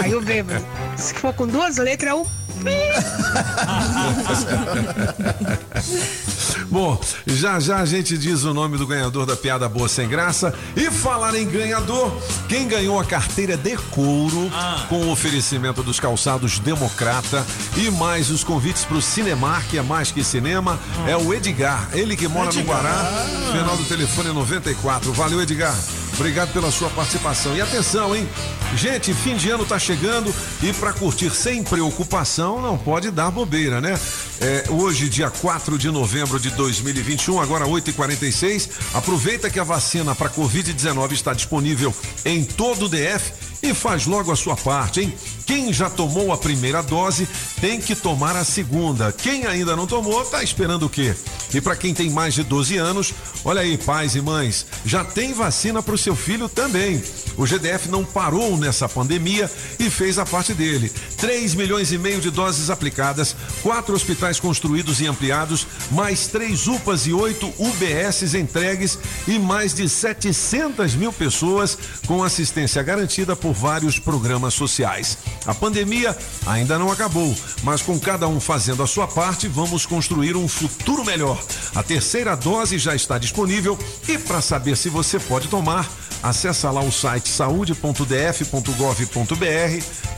Aí 0.02 0.14
o 0.14 0.20
bêbado, 0.20 0.64
se 0.96 1.14
for 1.14 1.32
com 1.32 1.46
duas 1.46 1.76
letras, 1.76 2.10
é 2.10 2.14
o 2.14 2.26
Bom, 6.70 7.00
já 7.26 7.60
já 7.60 7.78
a 7.78 7.86
gente 7.86 8.18
diz 8.18 8.44
o 8.44 8.52
nome 8.52 8.76
do 8.76 8.86
ganhador 8.86 9.24
da 9.24 9.36
piada 9.36 9.68
boa 9.68 9.88
sem 9.88 10.08
graça. 10.08 10.54
E 10.76 10.90
falar 10.90 11.34
em 11.34 11.46
ganhador, 11.46 12.12
quem 12.48 12.66
ganhou 12.66 12.98
a 12.98 13.04
carteira 13.04 13.56
de 13.56 13.76
couro 13.76 14.50
com 14.88 15.02
o 15.02 15.10
oferecimento 15.10 15.82
dos 15.82 16.00
calçados 16.00 16.58
Democrata 16.58 17.44
e 17.76 17.90
mais 17.90 18.30
os 18.30 18.44
convites 18.44 18.84
para 18.84 18.96
o 18.96 19.02
Cinemar, 19.02 19.64
que 19.68 19.78
é 19.78 19.82
mais 19.82 20.10
que 20.10 20.24
cinema, 20.24 20.78
é 21.06 21.16
o 21.16 21.32
Edgar. 21.32 21.88
Ele 21.92 22.16
que 22.16 22.28
mora 22.28 22.52
no 22.52 22.60
Edgar. 22.60 22.82
Guará. 22.82 23.26
Final 23.52 23.76
do 23.76 23.84
telefone 23.84 24.30
é 24.30 24.32
94. 24.32 25.12
Valeu, 25.12 25.40
Edgar. 25.40 25.74
Obrigado 26.14 26.52
pela 26.52 26.70
sua 26.70 26.90
participação. 26.90 27.56
E 27.56 27.60
atenção, 27.60 28.14
hein? 28.14 28.28
Gente, 28.74 29.14
fim 29.14 29.36
de 29.36 29.50
ano 29.50 29.64
tá 29.64 29.78
chegando 29.78 30.34
e 30.62 30.72
para 30.72 30.92
curtir 30.92 31.30
sem 31.30 31.62
preocupação 31.62 32.60
não 32.60 32.76
pode 32.76 33.10
dar 33.10 33.30
bobeira, 33.30 33.80
né? 33.80 33.98
É, 34.40 34.64
hoje, 34.68 35.08
dia 35.08 35.30
4 35.30 35.78
de 35.78 35.90
novembro 35.90 36.38
de 36.38 36.50
2021, 36.50 37.40
agora 37.40 37.64
8h46. 37.66 38.68
Aproveita 38.94 39.48
que 39.50 39.58
a 39.58 39.64
vacina 39.64 40.14
para 40.14 40.30
Covid-19 40.30 41.12
está 41.12 41.32
disponível 41.32 41.94
em 42.24 42.44
todo 42.44 42.86
o 42.86 42.88
DF 42.88 43.32
e 43.62 43.74
faz 43.74 44.06
logo 44.06 44.30
a 44.30 44.36
sua 44.36 44.56
parte, 44.56 45.00
hein? 45.00 45.14
Quem 45.48 45.72
já 45.72 45.88
tomou 45.88 46.30
a 46.30 46.36
primeira 46.36 46.82
dose 46.82 47.26
tem 47.58 47.80
que 47.80 47.96
tomar 47.96 48.36
a 48.36 48.44
segunda. 48.44 49.10
Quem 49.10 49.46
ainda 49.46 49.74
não 49.74 49.86
tomou, 49.86 50.22
tá 50.26 50.42
esperando 50.42 50.84
o 50.84 50.90
quê? 50.90 51.14
E 51.54 51.58
para 51.58 51.74
quem 51.74 51.94
tem 51.94 52.10
mais 52.10 52.34
de 52.34 52.42
12 52.42 52.76
anos, 52.76 53.14
olha 53.42 53.62
aí, 53.62 53.78
pais 53.78 54.14
e 54.14 54.20
mães, 54.20 54.66
já 54.84 55.02
tem 55.02 55.32
vacina 55.32 55.82
para 55.82 55.94
o 55.94 55.98
seu 55.98 56.14
filho 56.14 56.50
também. 56.50 57.02
O 57.38 57.46
GDF 57.46 57.88
não 57.88 58.04
parou 58.04 58.58
nessa 58.58 58.86
pandemia 58.90 59.50
e 59.78 59.88
fez 59.88 60.18
a 60.18 60.26
parte 60.26 60.52
dele. 60.52 60.92
3 61.16 61.54
milhões 61.54 61.92
e 61.92 61.98
meio 61.98 62.20
de 62.20 62.30
doses 62.30 62.68
aplicadas, 62.68 63.34
quatro 63.62 63.94
hospitais 63.94 64.38
construídos 64.38 65.00
e 65.00 65.06
ampliados, 65.06 65.66
mais 65.90 66.26
três 66.26 66.66
UPAs 66.66 67.06
e 67.06 67.12
oito 67.14 67.50
UBSs 67.58 68.36
entregues 68.36 68.98
e 69.26 69.38
mais 69.38 69.72
de 69.72 69.88
700 69.88 70.94
mil 70.94 71.12
pessoas 71.12 71.78
com 72.06 72.22
assistência 72.22 72.82
garantida 72.82 73.34
por 73.34 73.54
vários 73.54 73.98
programas 73.98 74.52
sociais. 74.52 75.16
A 75.48 75.54
pandemia 75.54 76.14
ainda 76.46 76.78
não 76.78 76.92
acabou, 76.92 77.34
mas 77.62 77.80
com 77.80 77.98
cada 77.98 78.28
um 78.28 78.38
fazendo 78.38 78.82
a 78.82 78.86
sua 78.86 79.08
parte, 79.08 79.48
vamos 79.48 79.86
construir 79.86 80.36
um 80.36 80.46
futuro 80.46 81.02
melhor. 81.06 81.42
A 81.74 81.82
terceira 81.82 82.36
dose 82.36 82.76
já 82.78 82.94
está 82.94 83.16
disponível 83.16 83.78
e 84.06 84.18
para 84.18 84.42
saber 84.42 84.76
se 84.76 84.90
você 84.90 85.18
pode 85.18 85.48
tomar, 85.48 85.90
acessa 86.22 86.70
lá 86.70 86.82
o 86.82 86.92
site 86.92 87.30
saude.df.gov.br 87.30 87.80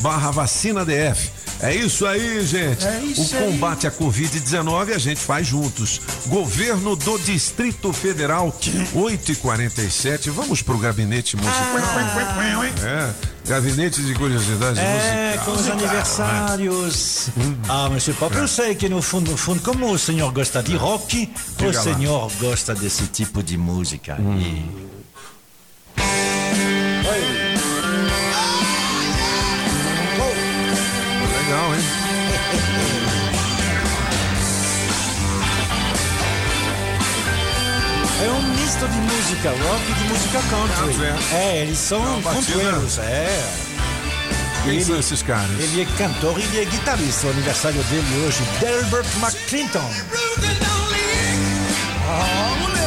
barra 0.02 0.32
vacina 0.32 0.85
DF. 0.85 1.39
É 1.62 1.74
isso 1.74 2.07
aí, 2.07 2.45
gente. 2.47 2.87
É 2.87 3.01
isso 3.01 3.37
o 3.37 3.45
combate 3.47 3.87
aí. 3.87 3.93
à 3.93 3.97
Covid-19 3.97 4.95
a 4.95 4.99
gente 4.99 5.20
faz 5.20 5.47
juntos. 5.47 6.01
Governo 6.27 6.97
do 6.97 7.19
Distrito 7.19 7.93
Federal, 7.93 8.55
8 8.95 9.32
e 9.32 9.37
47 9.37 10.31
Vamos 10.31 10.62
pro 10.62 10.78
gabinete 10.78 11.37
musical. 11.37 11.78
É, 12.82 13.11
gabinete 13.47 14.01
de 14.03 14.15
curiosidades 14.15 14.78
É, 14.78 15.35
musicais. 15.37 15.43
com 15.45 15.51
os 15.53 15.69
aniversários. 15.69 17.28
Ah, 17.69 17.89
monsieur 17.91 18.16
Pop, 18.16 18.35
eu 18.37 18.49
sei 18.49 18.74
que 18.74 18.89
no 18.89 19.03
fundo, 19.03 19.31
no 19.31 19.37
fundo, 19.37 19.61
como 19.61 19.91
o 19.93 19.99
senhor 19.99 20.32
gosta 20.32 20.62
de 20.62 20.74
rock, 20.77 21.27
Diga 21.59 21.70
o 21.70 21.74
lá. 21.74 21.82
senhor 21.82 22.32
gosta 22.41 22.74
desse 22.74 23.07
tipo 23.09 23.43
de 23.43 23.57
música. 23.59 24.16
E 24.19 24.89
misto 38.70 38.86
de 38.86 39.01
música 39.01 39.51
rock 39.51 39.90
e 39.90 39.94
de 39.94 40.05
música 40.05 40.40
country. 40.48 40.94
Country, 40.94 41.34
É, 41.34 41.62
eles 41.62 41.76
são 41.78 42.22
countryeiros, 42.22 42.98
é. 42.98 43.52
Quem 44.62 44.74
Ele- 44.74 44.84
são 44.84 44.97
esses 44.97 45.22
caras? 45.22 45.51
Ele 45.59 45.82
é 45.82 45.84
cantor 45.98 46.38
e 46.38 46.42
ele 46.44 46.60
é 46.60 46.64
guitarrista. 46.66 47.26
O 47.26 47.30
aniversário 47.30 47.82
dele 47.84 48.24
hoje, 48.26 48.44
Delbert 48.60 49.06
McClinton. 49.20 49.90
Ué, 52.06 52.80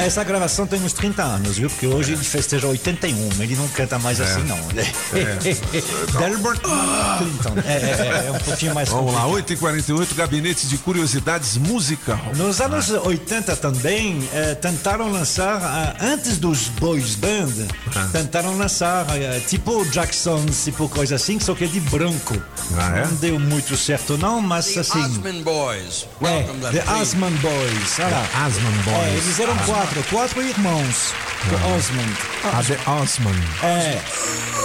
essa 0.00 0.22
gravação 0.24 0.66
tem 0.66 0.82
uns 0.82 0.92
30 0.92 1.22
anos, 1.22 1.56
viu? 1.58 1.68
Porque 1.70 1.86
hoje 1.86 2.12
ele 2.12 2.24
festeja 2.24 2.66
81, 2.66 3.30
ele 3.40 3.56
não 3.56 3.68
canta 3.68 3.98
mais 3.98 4.20
É. 4.20 4.24
assim, 4.24 4.42
não. 4.44 4.58
Delbert 6.18 6.60
McClinton. 6.64 7.54
É, 7.66 7.72
é, 7.72 8.24
é 8.28 8.30
um 8.32 8.38
pouquinho 8.38 8.74
mais 8.74 8.88
Vamos 8.88 9.12
lá, 9.14 9.20
complicado. 9.20 9.34
8 9.34 9.52
e 9.52 9.56
48 9.56 10.14
gabinete 10.14 10.66
de 10.66 10.78
curiosidades 10.78 11.56
musical. 11.56 12.18
Nos 12.36 12.60
anos 12.60 12.90
80 12.90 13.56
também 13.56 14.28
eh, 14.32 14.54
tentaram 14.54 15.10
lançar, 15.10 15.60
ah, 15.62 15.94
antes 16.00 16.38
dos 16.38 16.68
boys 16.68 17.14
band, 17.14 17.66
tentaram 18.12 18.56
lançar 18.56 19.06
eh, 19.16 19.40
tipo 19.46 19.84
Jacksons, 19.86 20.64
tipo 20.64 20.88
coisa 20.88 21.16
assim, 21.16 21.38
só 21.40 21.54
que 21.54 21.66
de 21.66 21.80
branco. 21.80 22.40
Ah, 22.76 22.98
é? 22.98 23.06
Não 23.06 23.14
deu 23.16 23.38
muito 23.38 23.76
certo 23.76 24.16
não, 24.18 24.40
mas 24.40 24.76
assim... 24.76 25.00
Osmond 25.02 25.42
Boys. 25.42 26.06
É, 26.20 26.24
Welcome, 26.24 26.60
The 26.60 26.70
please. 26.82 27.02
Asman 27.02 27.32
Boys, 27.32 27.98
olha 27.98 28.08
lá. 28.10 28.46
Asman 28.46 28.72
É, 29.04 29.10
eles 29.14 29.40
eram 29.40 29.56
quatro. 29.72 30.04
quatro, 30.10 30.42
irmãos 30.42 31.14
do 31.48 31.74
Osmond. 31.74 32.12
A 32.44 32.62
The 32.62 32.78
Osman. 32.90 33.34
É. 33.62 34.02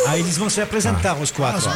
Aí 0.08 0.20
eles 0.20 0.38
vão 0.38 0.50
se 0.50 0.60
apresentar, 0.62 1.16
os 1.16 1.32
quatro. 1.32 1.72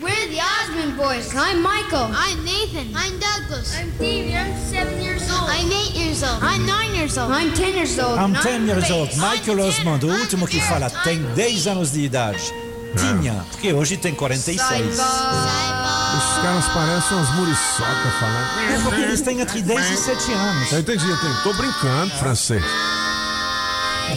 We're 0.00 0.26
the 0.28 0.42
Osmond 0.42 0.96
boys. 0.96 1.32
I'm 1.32 1.62
Michael. 1.62 2.10
I'm 2.10 2.42
Nathan. 2.44 2.88
I'm 2.94 3.18
Douglas. 3.18 3.72
I'm 3.74 3.92
Stevie. 3.94 4.34
I'm 4.34 4.54
seven 4.68 5.00
years 5.00 5.22
old. 5.30 5.48
I'm 5.48 5.70
eight 5.70 5.94
years 5.94 6.22
old. 6.22 6.42
I'm 6.42 6.66
nine 6.66 6.94
years 6.94 7.16
old. 7.16 7.32
I'm 7.32 7.54
ten 7.54 7.74
years 7.74 7.98
old. 7.98 8.18
I'm 8.18 8.34
10 8.34 8.66
years 8.66 8.90
old. 8.90 9.16
Michael 9.16 9.60
Osmond, 9.60 10.04
o 10.04 10.10
último 10.10 10.46
que 10.46 10.60
fala, 10.60 10.90
tem 10.90 11.22
10 11.34 11.66
anos 11.68 11.92
de 11.92 12.00
idade. 12.00 12.52
Tinha, 12.96 13.44
porque 13.52 13.72
hoje 13.72 13.96
tem 13.96 14.14
46. 14.14 14.98
Os 16.16 16.38
caras 16.42 16.66
parecem 16.68 17.18
uns 17.18 17.30
muriçoca 17.34 18.10
falando. 18.18 18.70
É 18.70 18.78
porque 18.82 19.00
eles 19.02 19.20
têm 19.20 19.40
entre 19.40 19.60
10 19.60 19.90
e 19.90 19.96
7 19.96 20.32
anos. 20.32 20.72
Eu 20.72 20.78
entendi, 20.80 21.04
entendi. 21.04 21.42
Tô 21.42 21.52
brincando, 21.52 22.10
francês. 22.16 22.64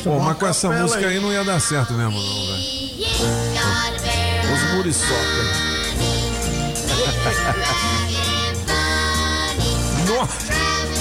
Pô, 0.04 0.20
mas 0.20 0.38
com 0.38 0.48
essa 0.48 0.70
música 0.70 1.08
aí. 1.08 1.18
aí 1.18 1.20
não 1.20 1.32
ia 1.32 1.44
dar 1.44 1.60
certo 1.60 1.94
mesmo, 1.94 2.18
não, 2.18 2.48
velho. 2.48 2.60
Os 4.54 4.74
muriçoca. 4.76 5.10
Nossa! 10.08 10.99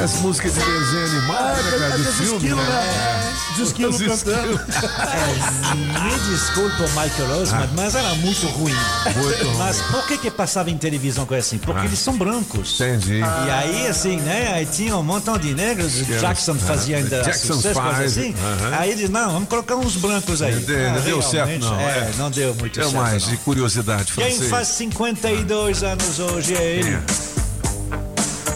Parece 0.00 0.16
música 0.18 0.48
de 0.48 0.54
desenho 0.58 1.04
animado, 1.06 1.58
É, 1.60 1.78
cara, 1.78 1.94
é 1.94 1.96
de 1.98 2.04
filme, 2.12 2.48
né? 2.48 2.54
né? 2.54 3.32
Dos 3.56 3.68
esquilos 3.68 3.98
Dos 3.98 4.22
cantando. 4.22 4.60
É, 4.60 5.74
me 5.74 6.18
desculpa, 6.30 6.82
Michael 6.88 7.42
Osmond, 7.42 7.68
mas 7.76 7.94
era 7.94 8.14
muito 8.14 8.46
ruim. 8.46 8.74
Muito 9.16 9.44
ruim. 9.44 9.56
Mas 9.58 9.82
por 9.82 10.06
que 10.06 10.16
que 10.18 10.30
passava 10.30 10.70
em 10.70 10.78
televisão 10.78 11.26
coisa 11.26 11.46
assim? 11.46 11.58
Porque 11.58 11.80
Ah. 11.80 11.84
eles 11.84 11.98
são 11.98 12.16
brancos. 12.16 12.80
Entendi. 12.80 13.18
E 13.20 13.50
aí, 13.50 13.86
assim, 13.88 14.16
né? 14.20 14.52
Aí 14.54 14.66
tinha 14.66 14.96
um 14.96 15.02
montão 15.02 15.36
de 15.36 15.52
negros. 15.54 15.92
Jackson 16.06 16.54
fazia 16.54 16.96
Ah, 16.96 17.00
ainda 17.00 17.22
Jackson 17.22 17.54
sucesso, 17.54 17.80
coisa 17.80 17.96
Five, 17.96 18.04
assim. 18.06 18.34
Aí 18.78 18.90
eles, 18.92 19.10
não, 19.10 19.32
vamos 19.32 19.48
colocar 19.48 19.76
uns 19.76 19.96
brancos 19.96 20.40
aí. 20.40 20.54
Não 20.54 20.62
deu- 20.62 20.78
não 20.90 20.96
Ah, 20.96 21.00
deu 21.00 21.22
certo, 21.22 21.34
realmente, 21.34 21.64
não. 21.66 21.80
É, 21.80 21.84
É. 21.98 22.10
não 22.16 22.30
deu 22.30 22.54
muito 22.54 22.74
certo. 22.76 22.92
mais 22.94 23.24
não. 23.24 23.30
de 23.30 23.36
curiosidade, 23.38 24.12
Quem 24.14 24.24
francês. 24.30 24.50
faz 24.50 24.68
52 24.68 25.82
anos 25.82 26.18
hoje 26.18 26.54
é 26.54 26.62
ele. 26.76 26.98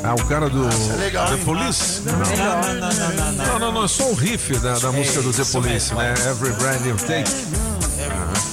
Ah, 0.07 0.15
o 0.15 0.25
cara 0.27 0.51
do 0.51 0.69
legal, 0.99 1.27
The? 1.29 1.37
Police? 1.45 2.03
Não, 2.05 2.13
não, 2.13 2.21
não, 2.21 2.75
não, 2.75 2.75
não, 2.75 3.15
não, 3.15 3.33
não. 3.33 3.47
Não, 3.47 3.59
não, 3.59 3.73
não, 3.73 3.85
é 3.85 3.89
só 3.89 4.05
o 4.11 4.15
riff 4.15 4.55
da, 4.59 4.79
da 4.79 4.93
música 4.93 5.23
do 5.23 5.33
The 5.33 5.45
Police, 5.47 5.95
mesmo, 5.95 5.99
né? 5.99 6.15
é. 6.15 6.29
Every 6.31 6.53
Brand 6.57 6.85
You 6.85 6.97
Take. 6.97 7.31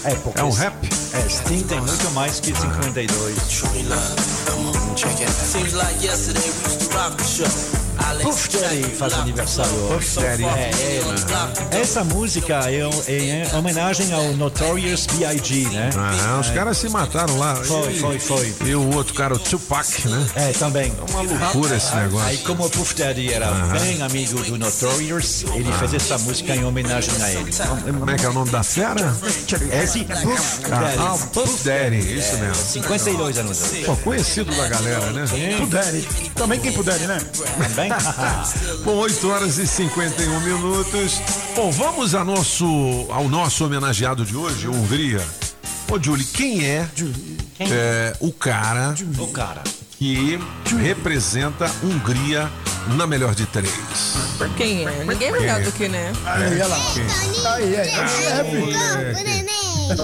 É, 0.05 0.15
porque 0.15 0.39
É 0.39 0.43
um 0.45 0.51
rap? 0.51 0.73
É, 1.13 1.29
Sting 1.29 1.63
tem 1.63 1.81
muito 1.81 2.09
mais 2.11 2.39
que 2.39 2.55
52. 2.55 3.35
Seems 5.51 5.73
like 5.73 6.01
yesterday 6.01 6.41
we 6.41 6.67
used 6.67 6.89
to 6.89 6.97
rock 6.97 7.17
the 7.17 7.23
show. 7.25 7.90
Puff 8.21 8.49
Daddy 8.57 8.83
faz 8.95 9.13
aniversário 9.13 9.71
hoje. 9.73 9.95
Puff 9.95 10.19
Daddy. 10.21 10.43
É, 10.45 10.71
é. 11.73 11.79
Essa 11.81 12.03
música 12.03 12.59
é, 12.69 12.81
é 13.07 13.19
em 13.51 13.55
homenagem 13.55 14.11
ao 14.13 14.23
Notorious 14.33 15.05
B.I.G., 15.07 15.69
né? 15.69 15.89
Ah, 15.95 16.39
os 16.39 16.49
caras 16.49 16.77
se 16.77 16.89
mataram 16.89 17.37
lá. 17.37 17.55
Foi, 17.55 17.91
E- 17.93 17.99
foi, 17.99 18.19
foi. 18.19 18.53
E 18.65 18.75
o 18.75 18.93
outro 18.95 19.13
cara, 19.13 19.33
o 19.35 19.39
Tupac, 19.39 20.07
né? 20.07 20.25
É, 20.35 20.51
também. 20.53 20.91
É 20.97 21.11
uma 21.11 21.21
loucura 21.21 21.75
esse 21.75 21.95
negócio. 21.95 22.27
Aí, 22.27 22.37
como 22.39 22.65
o 22.65 22.69
Puff 22.69 22.93
Daddy 22.95 23.33
era 23.33 23.47
Aham. 23.47 23.79
bem 23.79 24.01
amigo 24.01 24.41
do 24.43 24.57
Notorious, 24.57 25.45
ele 25.53 25.71
fez 25.73 25.93
essa 25.93 26.17
música 26.19 26.55
em 26.55 26.63
homenagem 26.65 27.13
a 27.21 27.31
ele. 27.31 27.51
Como 27.99 28.09
é 28.11 28.15
que 28.17 28.25
é 28.25 28.29
o 28.29 28.33
nome 28.33 28.49
da 28.51 28.63
fera? 28.63 29.15
Esse 29.83 30.03
Puff 30.05 30.61
Daddy. 30.69 30.97
Ah, 30.99 31.17
Puff 31.33 31.63
Daddy, 31.63 32.17
isso 32.17 32.37
mesmo. 32.37 32.55
52 32.55 33.37
anos. 33.37 33.59
Pô, 33.85 33.95
conhecido 33.97 34.53
da 34.55 34.67
galera, 34.67 35.11
né? 35.11 35.25
Pudere. 35.59 36.07
Também 36.35 36.59
quem 36.59 36.71
puder, 36.71 36.99
né? 36.99 37.19
Também? 37.69 37.90
Bom, 38.83 38.95
8 38.97 39.29
horas 39.29 39.57
e 39.57 39.67
51 39.67 40.39
minutos. 40.41 41.21
Bom, 41.55 41.71
vamos 41.71 42.15
a 42.15 42.23
nosso, 42.23 42.65
ao 43.09 43.27
nosso 43.27 43.65
homenageado 43.65 44.25
de 44.25 44.35
hoje, 44.35 44.67
Hungria. 44.67 45.21
Ô, 45.89 45.99
Julie, 46.01 46.25
quem 46.25 46.65
é, 46.65 46.87
é, 47.59 48.15
o 48.19 48.31
cara, 48.31 48.95
O 49.19 49.27
cara. 49.27 49.61
que 49.97 50.39
representa 50.79 51.69
Hungria 51.83 52.49
na 52.95 53.05
melhor 53.05 53.35
de 53.35 53.45
três? 53.45 53.71
Quem 54.55 54.87
é? 54.87 55.03
Ninguém 55.03 55.31
melhor 55.31 55.61
do 55.61 55.71
que, 55.71 55.87
né? 55.87 56.13
Aí, 56.25 56.53
olha 56.53 56.67
lá. 56.67 56.77
Aí, 57.53 57.75
aí. 57.75 57.91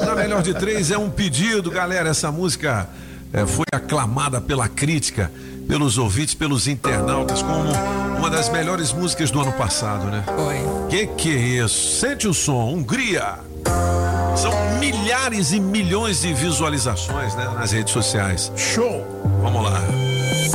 Na 0.05 0.15
melhor 0.15 0.43
de 0.43 0.53
três 0.53 0.91
é 0.91 0.97
um 0.97 1.09
pedido, 1.09 1.71
galera. 1.71 2.09
Essa 2.09 2.31
música 2.31 2.89
é, 3.33 3.45
foi 3.45 3.65
aclamada 3.71 4.41
pela 4.41 4.67
crítica, 4.67 5.31
pelos 5.67 5.97
ouvintes, 5.97 6.33
pelos 6.33 6.67
internautas, 6.67 7.41
como 7.41 7.69
uma 8.17 8.29
das 8.29 8.49
melhores 8.49 8.93
músicas 8.93 9.29
do 9.29 9.41
ano 9.41 9.53
passado, 9.53 10.07
né? 10.07 10.23
Foi. 10.25 10.87
Que 10.89 11.07
que 11.07 11.35
é 11.35 11.63
isso? 11.63 11.99
Sente 11.99 12.27
o 12.27 12.33
som, 12.33 12.73
Hungria. 12.73 13.39
São 14.35 14.51
milhares 14.79 15.51
e 15.51 15.59
milhões 15.59 16.21
de 16.21 16.33
visualizações 16.33 17.35
né, 17.35 17.45
nas 17.55 17.71
redes 17.71 17.91
sociais. 17.91 18.51
Show! 18.55 19.16
Vamos 19.41 19.63
lá. 19.63 19.81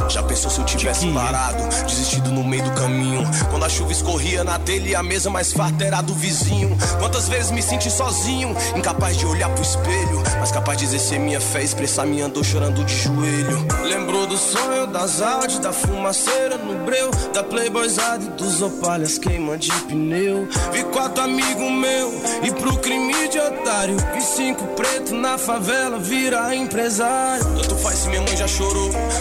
Já 0.09 0.23
pensou 0.23 0.51
se 0.51 0.61
eu 0.61 0.65
tivesse 0.67 1.07
parado, 1.09 1.63
desistido 1.87 2.31
no 2.31 2.45
meio 2.45 2.63
do 2.65 2.71
caminho? 2.73 3.23
Quando 3.51 3.65
a 3.65 3.69
chuva 3.69 3.93
escorria 3.93 4.45
na 4.45 4.59
telha 4.59 4.89
e 4.91 4.95
a 4.95 5.03
mesa 5.03 5.31
mais 5.31 5.53
farta 5.53 5.85
era 5.85 6.03
do 6.03 6.13
vizinho. 6.13 6.77
Quantas 6.99 7.29
vezes 7.29 7.51
me 7.51 7.63
senti 7.63 7.91
sozinho, 7.91 8.55
incapaz 8.77 9.17
de 9.17 9.25
olhar 9.25 9.49
pro 9.51 9.63
espelho, 9.63 10.23
mas 10.39 10.51
capaz 10.51 10.79
de 10.79 10.85
exercer 10.85 11.19
minha 11.19 11.41
fé, 11.41 11.63
expressar 11.63 12.05
minha 12.05 12.29
dor 12.29 12.45
chorando 12.45 12.85
de 12.85 12.95
joelho. 12.95 13.67
Lembrou 13.85 14.27
do 14.27 14.37
sonho, 14.37 14.87
das 14.87 15.23
áudios, 15.23 15.59
da 15.61 15.73
fumaceira 15.73 16.59
no 16.59 16.85
breu, 16.85 17.11
da 17.33 17.43
playboyzada 17.43 18.25
e 18.25 18.29
dos 18.31 18.61
opalhas 18.61 19.17
queima 19.17 19.57
de 19.57 19.71
pneu. 19.71 20.47
Vi 20.73 20.85
quatro 20.85 21.25
amigos 21.25 21.71
meu 21.71 22.13
e 22.43 22.51
pro 22.51 22.77
crime 22.79 23.29
de 23.29 23.39
otário. 23.39 23.97
Vi 24.15 24.21
cinco 24.21 24.67
preto 24.69 25.15
na 25.15 25.39
favela 25.39 25.99
virar 25.99 26.55
empresário. 26.55 27.45
Tanto 27.57 27.77
faz 27.77 28.01
se 28.01 28.09
minha 28.09 28.21
mãe 28.21 28.37
já 28.37 28.47
chorou, 28.47 28.72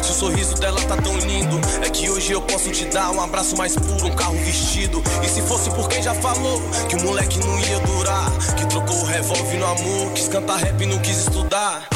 se 0.03 0.11
o 0.11 0.13
sorriso 0.13 0.55
dela 0.55 0.79
tá 0.81 0.95
tão 0.97 1.17
lindo. 1.17 1.59
É 1.81 1.89
que 1.89 2.09
hoje 2.09 2.31
eu 2.31 2.41
posso 2.41 2.69
te 2.71 2.85
dar 2.85 3.11
um 3.11 3.21
abraço 3.21 3.55
mais 3.57 3.75
puro, 3.75 4.07
um 4.07 4.15
carro 4.15 4.37
vestido. 4.45 5.01
E 5.23 5.27
se 5.27 5.41
fosse 5.41 5.69
por 5.71 5.87
quem 5.87 6.01
já 6.01 6.13
falou 6.15 6.61
que 6.87 6.95
o 6.95 7.03
moleque 7.03 7.39
não 7.39 7.59
ia 7.59 7.79
durar, 7.79 8.31
que 8.57 8.65
trocou 8.67 8.97
o 8.97 9.05
revólver 9.05 9.57
no 9.57 9.65
amor, 9.65 10.11
quis 10.13 10.27
cantar 10.27 10.57
rap 10.57 10.81
e 10.81 10.85
não 10.85 10.99
quis 10.99 11.17
estudar. 11.17 11.87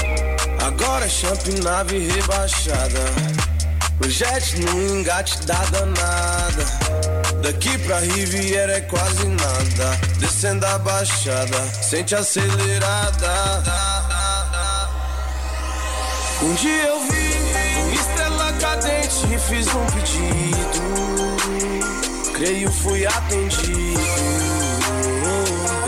Agora 0.65 1.05
é 1.05 1.09
champ 1.09 1.45
nave 1.63 1.99
rebaixada. 1.99 3.35
O 4.03 4.09
jet 4.09 4.59
no 4.59 4.99
engate 4.99 5.39
da 5.45 5.63
danada. 5.65 6.65
Daqui 7.41 7.77
pra 7.79 7.99
Riviera 7.99 8.73
é 8.73 8.81
quase 8.81 9.25
nada. 9.25 9.99
Descendo 10.19 10.65
a 10.65 10.77
baixada, 10.79 11.61
sente 11.81 12.13
acelerada. 12.15 13.63
Um 16.41 16.53
dia 16.55 16.83
eu 16.87 16.99
vi 17.07 17.24
cadente 19.15 19.33
e 19.33 19.39
fiz 19.39 19.67
um 19.67 19.85
pedido. 19.87 20.81
Creio 22.33 22.71
fui 22.71 23.05
atendido. 23.05 24.01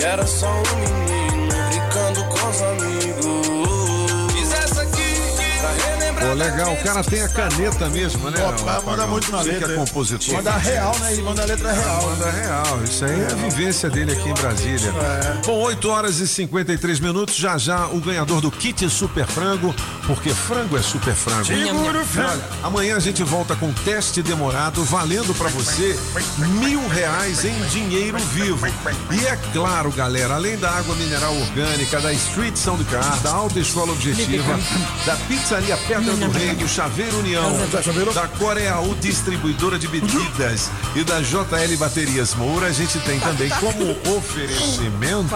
Era 0.01 0.25
só 0.25 0.47
um 0.47 0.63
menino 0.79 1.06
Pô, 6.27 6.33
legal, 6.33 6.73
o 6.73 6.83
cara 6.83 7.01
tem 7.05 7.21
a 7.21 7.29
caneta 7.29 7.87
mesmo, 7.89 8.29
né? 8.29 8.37
Mandar 8.37 8.77
Apagão? 8.79 9.07
muito 9.07 9.31
na 9.31 9.37
Você 9.37 9.51
letra. 9.51 9.67
que 9.69 9.73
é 9.73 9.77
compositor. 9.77 10.35
Manda 10.35 10.57
real, 10.57 10.99
né? 10.99 11.13
Ele 11.13 11.21
manda 11.21 11.41
a 11.41 11.45
letra 11.45 11.71
real. 11.71 12.01
Manda 12.09 12.31
real, 12.31 12.83
isso 12.83 13.05
aí 13.05 13.21
é 13.21 13.31
a 13.31 13.35
vivência 13.35 13.89
dele 13.89 14.11
aqui 14.11 14.27
em 14.29 14.33
Brasília. 14.33 14.93
Bom, 15.45 15.57
8 15.61 15.89
horas 15.89 16.19
e 16.19 16.27
53 16.27 16.99
minutos, 16.99 17.35
já 17.37 17.57
já 17.57 17.87
o 17.87 18.01
ganhador 18.01 18.41
do 18.41 18.51
kit 18.51 18.89
Super 18.89 19.25
Frango, 19.25 19.73
porque 20.05 20.29
frango 20.31 20.77
é 20.77 20.81
super 20.81 21.13
frango. 21.13 21.45
Segura 21.45 22.01
o 22.01 22.05
frango. 22.05 22.43
Amanhã 22.61 22.97
a 22.97 22.99
gente 22.99 23.23
volta 23.23 23.55
com 23.55 23.71
teste 23.71 24.21
demorado, 24.21 24.83
valendo 24.83 25.33
pra 25.33 25.47
você 25.47 25.97
mil 26.59 26.85
reais 26.89 27.45
em 27.45 27.57
dinheiro 27.67 28.17
vivo. 28.19 28.67
E 29.11 29.25
é 29.25 29.37
claro, 29.53 29.91
galera, 29.91 30.35
além 30.35 30.57
da 30.57 30.71
água 30.71 30.93
mineral 30.95 31.33
orgânica, 31.37 32.01
da 32.01 32.11
Street 32.11 32.57
São 32.57 32.75
do 32.75 32.83
Car, 32.83 33.17
da 33.21 33.31
Alta 33.31 33.59
Escola 33.59 33.93
Objetiva, 33.93 34.59
da 35.05 35.15
Pizzaria 35.27 35.77
Pedra 35.87 36.16
do 36.19 36.29
Rei, 36.31 36.55
do 36.55 36.67
Chaveiro 36.67 37.19
União, 37.19 37.51
da 38.13 38.27
Coreaú 38.27 38.95
Distribuidora 38.95 39.77
de 39.77 39.87
Bebidas. 39.87 40.69
E 40.95 41.03
da 41.03 41.21
JL 41.21 41.77
Baterias 41.77 42.33
Moura, 42.35 42.67
a 42.67 42.71
gente 42.71 42.99
tem 42.99 43.19
também 43.19 43.49
como 43.59 43.91
oferecimento 44.17 45.35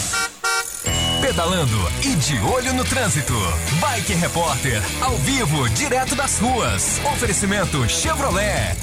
Pedalando 1.21 1.77
e 2.03 2.15
de 2.15 2.39
olho 2.39 2.73
no 2.73 2.83
trânsito. 2.85 3.33
Bike 3.81 4.13
Repórter, 4.13 4.81
ao 5.01 5.17
vivo, 5.17 5.67
direto 5.69 6.15
das 6.15 6.39
ruas. 6.39 7.01
Oferecimento 7.11 7.87
Chevrolet. 7.89 8.77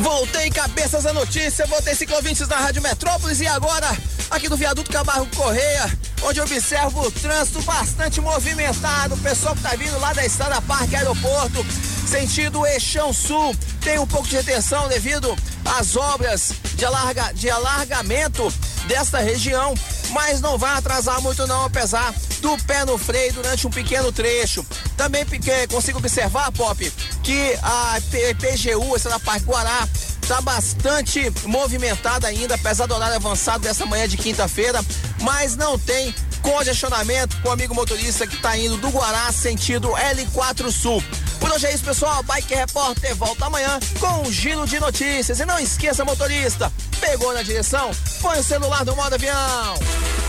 Voltei 0.00 0.48
cabeças 0.50 1.06
a 1.06 1.12
notícia, 1.12 1.66
voltei 1.66 1.94
ciclovintes 1.94 2.46
da 2.46 2.56
Rádio 2.56 2.80
Metrópolis 2.80 3.40
e 3.40 3.46
agora 3.46 3.88
aqui 4.30 4.48
do 4.48 4.56
viaduto 4.56 4.90
Camargo 4.90 5.26
Correia, 5.34 5.90
onde 6.22 6.38
eu 6.38 6.44
observo 6.44 7.00
o 7.00 7.10
trânsito 7.10 7.60
bastante 7.62 8.20
movimentado. 8.20 9.14
O 9.14 9.18
pessoal 9.18 9.56
que 9.56 9.62
tá 9.62 9.70
vindo 9.70 9.98
lá 9.98 10.12
da 10.12 10.24
Estrada 10.24 10.62
Parque 10.62 10.94
Aeroporto, 10.94 11.66
sentido 12.06 12.64
Eixão 12.66 13.12
Sul, 13.12 13.54
tem 13.80 13.98
um 13.98 14.06
pouco 14.06 14.28
de 14.28 14.36
retenção 14.36 14.88
devido 14.88 15.36
às 15.64 15.96
obras 15.96 16.52
de, 16.74 16.84
alarga, 16.84 17.32
de 17.34 17.50
alargamento 17.50 18.52
desta 18.86 19.18
região, 19.18 19.74
mas 20.10 20.40
não 20.40 20.58
vai 20.58 20.76
atrasar 20.76 21.20
muito 21.20 21.46
não, 21.46 21.64
apesar 21.64 22.14
do 22.40 22.56
pé 22.64 22.84
no 22.84 22.96
freio 22.98 23.32
durante 23.32 23.66
um 23.66 23.70
pequeno 23.70 24.12
trecho. 24.12 24.64
Também 24.96 25.24
consigo 25.68 25.98
observar, 25.98 26.50
Pop, 26.52 26.90
que 27.22 27.58
a 27.62 27.98
PGU, 28.38 28.96
essa 28.96 29.08
da 29.08 29.18
Parque 29.18 29.44
Guará, 29.44 29.88
está 30.22 30.40
bastante 30.40 31.32
movimentada 31.46 32.26
ainda, 32.28 32.54
apesar 32.54 32.86
do 32.86 32.94
horário 32.94 33.16
avançado 33.16 33.60
dessa 33.60 33.86
manhã 33.86 34.06
de 34.06 34.16
quinta-feira, 34.16 34.80
mas 35.20 35.56
não 35.56 35.78
tem 35.78 36.14
congestionamento 36.42 37.40
com 37.40 37.48
o 37.48 37.52
amigo 37.52 37.74
motorista 37.74 38.26
que 38.26 38.36
está 38.36 38.56
indo 38.56 38.76
do 38.76 38.90
Guará 38.90 39.32
sentido 39.32 39.88
L4 39.88 40.70
Sul. 40.70 41.02
Por 41.40 41.50
hoje 41.50 41.66
é 41.66 41.74
isso, 41.74 41.84
pessoal. 41.84 42.22
Bike 42.22 42.54
Repórter 42.54 43.14
volta 43.16 43.46
amanhã 43.46 43.78
com 44.00 44.22
um 44.22 44.32
giro 44.32 44.66
de 44.66 44.78
notícias. 44.80 45.40
E 45.40 45.44
não 45.44 45.58
esqueça, 45.58 46.04
motorista, 46.04 46.72
pegou 47.00 47.32
na 47.32 47.42
direção? 47.42 47.90
Põe 48.20 48.38
o 48.38 48.42
celular 48.42 48.84
no 48.84 48.96
modo 48.96 49.14
avião. 49.14 49.74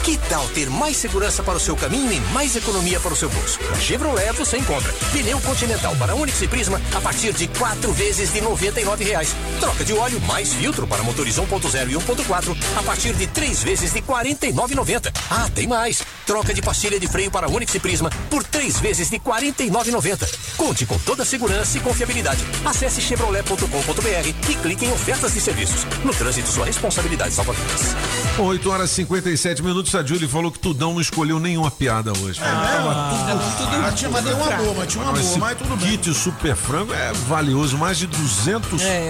Que 0.03 0.17
tal 0.29 0.47
ter 0.49 0.69
mais 0.69 0.97
segurança 0.97 1.43
para 1.43 1.57
o 1.57 1.59
seu 1.59 1.75
caminho 1.75 2.11
e 2.11 2.19
mais 2.31 2.55
economia 2.55 2.99
para 2.99 3.13
o 3.13 3.15
seu 3.15 3.29
bolso? 3.29 3.59
Na 3.69 3.79
Chevrolet 3.79 4.31
você 4.31 4.57
encontra 4.57 4.91
pneu 5.11 5.39
Continental 5.41 5.95
para 5.97 6.15
Onix 6.15 6.41
e 6.41 6.47
Prisma 6.47 6.81
a 6.95 7.01
partir 7.01 7.33
de 7.33 7.47
quatro 7.47 7.91
vezes 7.91 8.31
de 8.31 8.41
99 8.41 9.03
reais. 9.03 9.35
Troca 9.59 9.83
de 9.83 9.93
óleo 9.93 10.19
mais 10.21 10.53
filtro 10.53 10.87
para 10.87 11.03
motores 11.03 11.35
1.0 11.35 11.89
e 11.89 11.93
1.4 11.93 12.57
a 12.77 12.83
partir 12.83 13.13
de 13.13 13.27
três 13.27 13.61
vezes 13.61 13.91
de 13.91 13.99
R$ 13.99 14.05
49,90. 14.07 15.11
Ah, 15.29 15.49
tem 15.53 15.67
mais. 15.67 16.01
Troca 16.25 16.53
de 16.53 16.61
pastilha 16.61 16.99
de 16.99 17.07
freio 17.07 17.29
para 17.29 17.49
Onix 17.49 17.73
e 17.75 17.79
Prisma 17.79 18.09
por 18.29 18.43
três 18.43 18.79
vezes 18.79 19.09
de 19.09 19.17
R$ 19.17 19.21
49,90. 19.25 20.27
Conte 20.57 20.85
com 20.85 20.98
toda 21.05 21.23
a 21.23 21.25
segurança 21.25 21.77
e 21.77 21.81
confiabilidade. 21.81 22.43
Acesse 22.65 23.01
chevrolet.com.br 23.01 24.27
e 24.49 24.55
clique 24.55 24.85
em 24.85 24.91
ofertas 24.91 25.33
de 25.33 25.41
serviços. 25.41 25.85
No 26.03 26.13
trânsito, 26.13 26.49
sua 26.49 26.65
responsabilidade 26.65 27.33
salva 27.33 27.53
vidas. 27.53 27.95
8 28.37 28.69
horas 28.71 28.91
e 28.91 28.95
57 28.95 29.61
minutos. 29.63 29.93
A 29.95 30.03
Julie 30.03 30.27
falou 30.27 30.51
que 30.51 30.59
Tudão 30.59 30.93
não 30.93 31.01
escolheu 31.01 31.39
nenhuma 31.39 31.69
piada 31.71 32.11
hoje. 32.19 32.39
Ah, 32.43 33.91
tinha, 33.95 34.09
mas 34.09 34.23
deu 34.23 34.35
uma 34.37 34.51
boa, 34.51 34.73
mas 34.77 34.87
tinha 34.87 35.03
uma 35.03 35.13
boa, 35.13 35.23
esse 35.23 35.37
mas 35.39 35.57
tudo 35.57 35.75
bem. 35.77 35.97
kit 35.97 36.13
super 36.13 36.55
frango 36.55 36.93
é 36.93 37.11
valioso, 37.27 37.77
mais 37.77 37.97
de 37.97 38.07
200 38.07 38.81
É, 38.81 39.09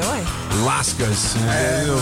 lascas. 0.64 1.36
entendeu? 1.36 1.98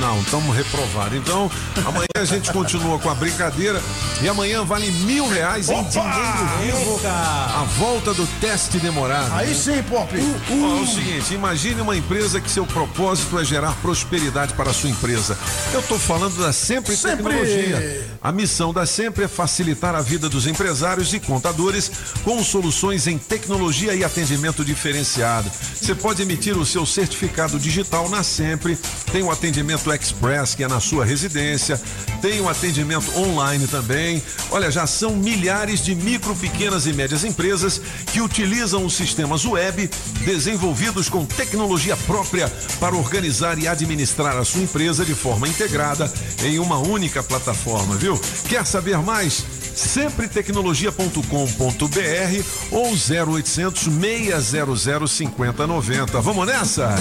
Não, 0.00 0.20
estamos 0.20 0.54
reprovados. 0.56 1.16
Então, 1.16 1.50
amanhã 1.86 2.06
a 2.16 2.24
gente 2.24 2.52
continua 2.52 2.98
com 2.98 3.10
a 3.10 3.14
brincadeira 3.14 3.80
e 4.22 4.28
amanhã 4.28 4.64
vale 4.64 4.90
mil 4.90 5.28
reais 5.28 5.68
em 5.68 5.74
Opa! 5.74 5.88
dinheiro 5.90 6.76
vivo. 6.78 7.00
A 7.06 7.64
volta 7.78 8.12
do 8.14 8.26
teste 8.40 8.78
demorado. 8.78 9.09
Aí 9.32 9.54
sim, 9.54 9.82
Pop. 9.82 10.08
Ó, 10.14 10.78
é 10.78 10.80
o 10.80 10.86
seguinte, 10.86 11.34
imagine 11.34 11.80
uma 11.80 11.96
empresa 11.96 12.40
que 12.40 12.50
seu 12.50 12.66
propósito 12.66 13.38
é 13.38 13.44
gerar 13.44 13.72
prosperidade 13.82 14.54
para 14.54 14.70
a 14.70 14.74
sua 14.74 14.90
empresa. 14.90 15.36
Eu 15.72 15.80
estou 15.80 15.98
falando 15.98 16.36
da 16.40 16.52
Sempre, 16.52 16.96
Sempre. 16.96 17.24
Tecnologia. 17.24 18.06
A 18.22 18.30
missão 18.30 18.72
da 18.72 18.86
Sempre 18.86 19.24
é 19.24 19.28
facilitar 19.28 19.94
a 19.94 20.00
vida 20.00 20.28
dos 20.28 20.46
empresários 20.46 21.12
e 21.12 21.20
contadores 21.20 21.90
com 22.22 22.42
soluções 22.44 23.06
em 23.06 23.18
tecnologia 23.18 23.94
e 23.94 24.04
atendimento 24.04 24.64
diferenciado. 24.64 25.50
Você 25.74 25.94
pode 25.94 26.22
emitir 26.22 26.56
o 26.56 26.66
seu 26.66 26.86
certificado 26.86 27.58
digital 27.58 28.08
na 28.08 28.22
Sempre, 28.22 28.78
tem 29.10 29.22
o 29.22 29.30
atendimento 29.30 29.92
Express, 29.92 30.54
que 30.54 30.62
é 30.62 30.68
na 30.68 30.80
sua 30.80 31.04
residência, 31.04 31.80
tem 32.20 32.40
o 32.40 32.48
atendimento 32.48 33.18
online 33.18 33.66
também. 33.66 34.22
Olha, 34.50 34.70
já 34.70 34.86
são 34.86 35.16
milhares 35.16 35.82
de 35.82 35.94
micro, 35.94 36.36
pequenas 36.36 36.86
e 36.86 36.92
médias 36.92 37.24
empresas 37.24 37.80
que 38.12 38.20
utilizam 38.20 38.84
os 38.84 38.99
sistemas 39.00 39.46
web 39.46 39.88
desenvolvidos 40.26 41.08
com 41.08 41.24
tecnologia 41.24 41.96
própria 41.96 42.52
para 42.78 42.94
organizar 42.94 43.58
e 43.58 43.66
administrar 43.66 44.36
a 44.36 44.44
sua 44.44 44.60
empresa 44.60 45.06
de 45.06 45.14
forma 45.14 45.48
integrada 45.48 46.12
em 46.44 46.58
uma 46.58 46.76
única 46.76 47.22
plataforma, 47.22 47.96
viu? 47.96 48.20
Quer 48.46 48.66
saber 48.66 48.98
mais? 48.98 49.42
Sempretecnologia.com.br 49.74 52.44
ou 52.70 52.92
0800 52.92 53.84
600 53.84 55.10
5090. 55.10 56.20
Vamos 56.20 56.46
nessa? 56.46 56.94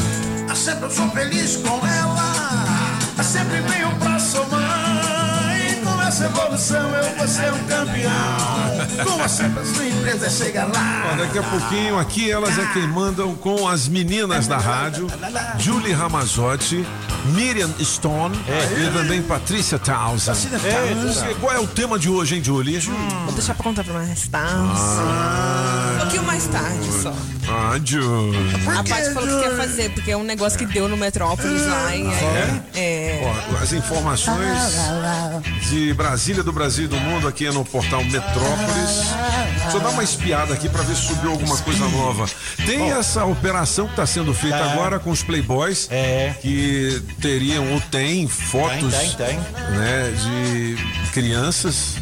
Sempre 0.55 0.85
eu 0.85 0.91
sou 0.91 1.11
feliz 1.11 1.57
com 1.57 1.85
ela. 1.85 2.33
Sempre 3.21 3.59
venho 3.61 3.93
pra. 3.99 4.17
Essa 6.19 6.27
evolução 6.27 6.95
eu 6.95 7.15
vou 7.15 7.27
ser 7.29 7.53
um 7.53 7.63
campeão. 7.63 9.05
Como 9.05 9.29
sempre 9.29 9.61
a 9.61 9.65
sua 9.65 9.85
empresa 9.85 10.29
chega 10.29 10.65
lá. 10.65 11.11
Ó, 11.13 11.15
daqui 11.15 11.37
a 11.39 11.43
pouquinho, 11.43 11.97
aqui 11.97 12.29
elas 12.29 12.59
é 12.59 12.65
quem 12.73 12.85
mandam 12.89 13.33
com 13.35 13.65
as 13.65 13.87
meninas 13.87 14.45
da 14.45 14.57
rádio, 14.57 15.07
Julie 15.57 15.93
Ramazotti, 15.93 16.85
Miriam 17.27 17.69
Stone 17.81 18.37
e 18.37 18.91
também 18.91 19.21
Patrícia 19.21 19.79
Townsend. 19.79 20.37
É, 20.65 21.29
É, 21.31 21.33
qual 21.35 21.53
é 21.53 21.59
o 21.61 21.67
tema 21.67 21.97
de 21.97 22.09
hoje, 22.09 22.35
hein, 22.35 22.43
Julie? 22.43 22.79
Vou 22.79 23.33
deixar 23.33 23.53
pra 23.53 23.63
contar 23.63 23.85
pra 23.85 23.93
mais 23.93 24.27
tarde. 24.27 24.57
Um 25.95 25.99
pouquinho 25.99 26.23
mais 26.23 26.45
tarde 26.47 27.01
só. 27.01 27.13
Ah. 27.51 27.75
A 28.79 28.83
Paty 28.83 29.13
falou 29.13 29.27
que 29.27 29.49
quer 29.49 29.55
fazer, 29.57 29.89
porque 29.91 30.11
é 30.11 30.17
um 30.17 30.23
negócio 30.23 30.57
que 30.57 30.65
deu 30.65 30.87
no 30.87 30.95
Metrópolis 30.95 31.65
lá. 31.65 31.95
E 31.95 32.05
aí, 32.05 32.61
é. 32.75 33.21
Ó, 33.51 33.57
as 33.63 33.73
informações 33.73 34.75
de 35.69 35.93
Brasília, 35.93 36.43
do 36.43 36.51
Brasil 36.53 36.85
e 36.85 36.87
do 36.87 36.97
mundo 36.97 37.27
aqui 37.27 37.45
é 37.47 37.51
no 37.51 37.65
portal 37.65 38.03
Metrópolis. 38.03 39.09
Deixa 39.63 39.77
eu 39.77 39.79
dar 39.81 39.89
uma 39.89 40.03
espiada 40.03 40.53
aqui 40.53 40.69
pra 40.69 40.81
ver 40.83 40.95
se 40.95 41.07
subiu 41.07 41.31
alguma 41.31 41.57
coisa 41.57 41.87
nova. 41.89 42.25
Tem 42.65 42.91
essa 42.91 43.25
operação 43.25 43.85
que 43.85 43.93
está 43.93 44.05
sendo 44.05 44.33
feita 44.33 44.57
Tá. 44.59 44.71
agora 44.73 44.99
com 44.99 45.09
os 45.11 45.23
playboys 45.23 45.89
que 46.41 47.01
teriam 47.21 47.71
ou 47.73 47.79
tem 47.81 48.27
fotos 48.27 48.93
Tem, 48.93 49.09
tem, 49.11 49.27
tem. 49.27 49.39
Né, 49.77 50.11
de 50.11 51.11
crianças. 51.11 51.95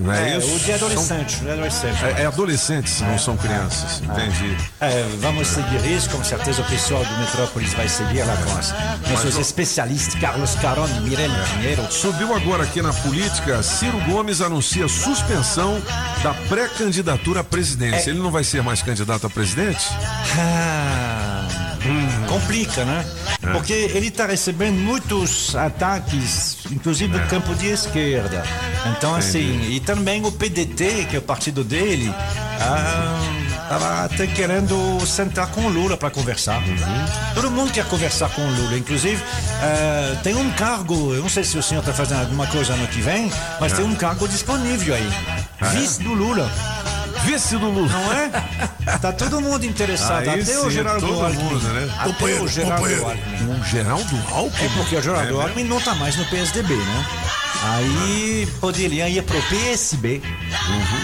Não 0.00 0.12
é, 0.12 0.32
É, 0.34 0.38
isso? 0.38 0.54
o 0.54 0.58
de 0.58 0.72
adolescente, 0.72 1.32
São- 1.36 1.44
de 1.44 1.50
adolescente. 1.50 2.04
É, 2.04 2.22
é 2.22 2.26
adolescentes, 2.26 3.00
não 3.02 3.18
são 3.18 3.36
crianças. 3.36 4.00
Entendi. 4.02 4.56
É, 4.80 5.06
vamos 5.20 5.48
seguir 5.48 5.84
isso, 5.90 6.08
com 6.10 6.22
certeza 6.24 6.62
o 6.62 6.64
pessoal 6.64 7.04
do 7.04 7.18
Metrópolis 7.18 7.72
vai 7.74 7.88
seguir 7.88 8.22
lá 8.22 8.36
com 8.36 8.56
as 8.58 8.72
nossos 9.10 9.36
especialistas, 9.36 10.14
Carlos 10.20 10.54
Caron 10.56 10.88
e 10.88 11.00
Mirelle 11.00 11.34
Pinheiro. 11.54 11.86
Subiu 11.92 12.34
agora 12.34 12.62
aqui 12.64 12.80
na 12.80 12.92
política, 12.92 13.62
Ciro 13.62 14.00
Gomes 14.06 14.40
anuncia 14.40 14.88
suspensão 14.88 15.80
da 16.22 16.32
pré-candidatura 16.48 17.40
à 17.40 17.44
presidência. 17.44 18.10
Ele 18.10 18.20
não 18.20 18.30
vai 18.30 18.44
ser 18.44 18.62
mais 18.62 18.82
candidato 18.82 19.26
a 19.26 19.30
presidente? 19.30 19.84
Ah, 20.38 21.29
complica, 22.30 22.84
né? 22.84 23.04
Porque 23.52 23.72
ele 23.72 24.06
está 24.06 24.24
recebendo 24.26 24.78
muitos 24.78 25.54
ataques, 25.56 26.58
inclusive 26.70 27.18
do 27.18 27.26
campo 27.26 27.52
de 27.56 27.66
esquerda. 27.66 28.44
Então, 28.96 29.14
assim, 29.16 29.60
e 29.70 29.80
também 29.80 30.24
o 30.24 30.30
PDT, 30.30 31.06
que 31.10 31.16
é 31.16 31.18
o 31.18 31.22
partido 31.22 31.64
dele, 31.64 32.14
estava 33.62 34.04
até 34.04 34.26
querendo 34.28 35.04
sentar 35.04 35.48
com 35.48 35.62
o 35.62 35.68
Lula 35.68 35.96
para 35.96 36.08
conversar. 36.10 36.62
Todo 37.34 37.50
mundo 37.50 37.72
quer 37.72 37.84
conversar 37.86 38.28
com 38.30 38.42
o 38.42 38.50
Lula. 38.54 38.78
Inclusive, 38.78 39.20
ah, 39.62 40.16
tem 40.22 40.34
um 40.36 40.50
cargo, 40.52 41.12
eu 41.14 41.22
não 41.22 41.28
sei 41.28 41.42
se 41.42 41.58
o 41.58 41.62
senhor 41.62 41.80
está 41.80 41.92
fazendo 41.92 42.20
alguma 42.20 42.46
coisa 42.46 42.74
ano 42.74 42.86
que 42.86 43.00
vem, 43.00 43.30
mas 43.60 43.72
É. 43.72 43.76
tem 43.76 43.84
um 43.84 43.94
cargo 43.96 44.28
disponível 44.28 44.94
aí. 44.94 45.10
Vice 45.74 46.00
do 46.02 46.12
Lula. 46.14 46.50
Vice 47.24 47.56
do 47.56 47.70
Lula. 47.70 47.88
Não 47.88 48.12
é? 48.12 48.30
Tá 48.98 49.12
todo 49.12 49.40
mundo 49.40 49.64
interessado, 49.64 50.28
Aí 50.28 50.40
até 50.40 50.58
o 50.58 50.64
sim, 50.64 50.70
Geraldo 50.70 51.06
todo 51.06 51.20
Alckmin. 51.24 51.42
mundo, 51.44 51.68
né? 51.68 51.90
Até 51.98 52.04
Companheiro, 52.12 52.44
o 52.44 52.48
Geraldo 52.48 52.76
companheiro. 52.76 53.06
Alckmin. 53.06 53.60
O 53.60 53.64
Geraldo 53.64 54.16
Alckmin? 54.34 54.64
É 54.64 54.68
porque 54.76 54.96
o 54.96 55.02
Geraldo 55.02 55.20
É 55.22 55.26
mesmo? 55.26 55.40
Alckmin 55.42 55.64
não 55.64 55.80
tá 55.80 55.94
mais 55.94 56.16
no 56.16 56.24
PSDB, 56.26 56.74
né? 56.74 57.06
Aí 57.62 58.48
poderia 58.58 59.06
ir 59.08 59.22
pro 59.22 59.40
PSB. 59.42 60.22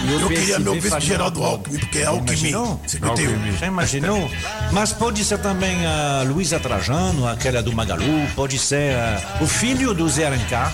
E 0.07 0.11
o 0.11 0.19
Eu 0.21 0.27
queria 0.27 0.45
PSB 0.55 0.63
meu 0.63 0.73
vice 0.81 0.99
Geraldo. 1.01 1.43
Alckmin, 1.43 1.79
porque 1.79 1.99
é 1.99 2.05
Alckmin. 2.05 2.27
imaginou? 2.33 2.81
51. 2.87 3.57
Já 3.57 3.67
imaginou? 3.67 4.31
Mas 4.71 4.91
pode 4.91 5.23
ser 5.23 5.37
também 5.37 5.85
a 5.85 6.23
Luísa 6.27 6.59
Trajano, 6.59 7.27
aquela 7.27 7.61
do 7.61 7.71
Magalu, 7.71 8.27
pode 8.35 8.57
ser 8.57 8.95
ah, 8.95 9.37
o 9.39 9.47
filho 9.47 9.93
do 9.93 10.09
Zé 10.09 10.25
Alencar, 10.25 10.73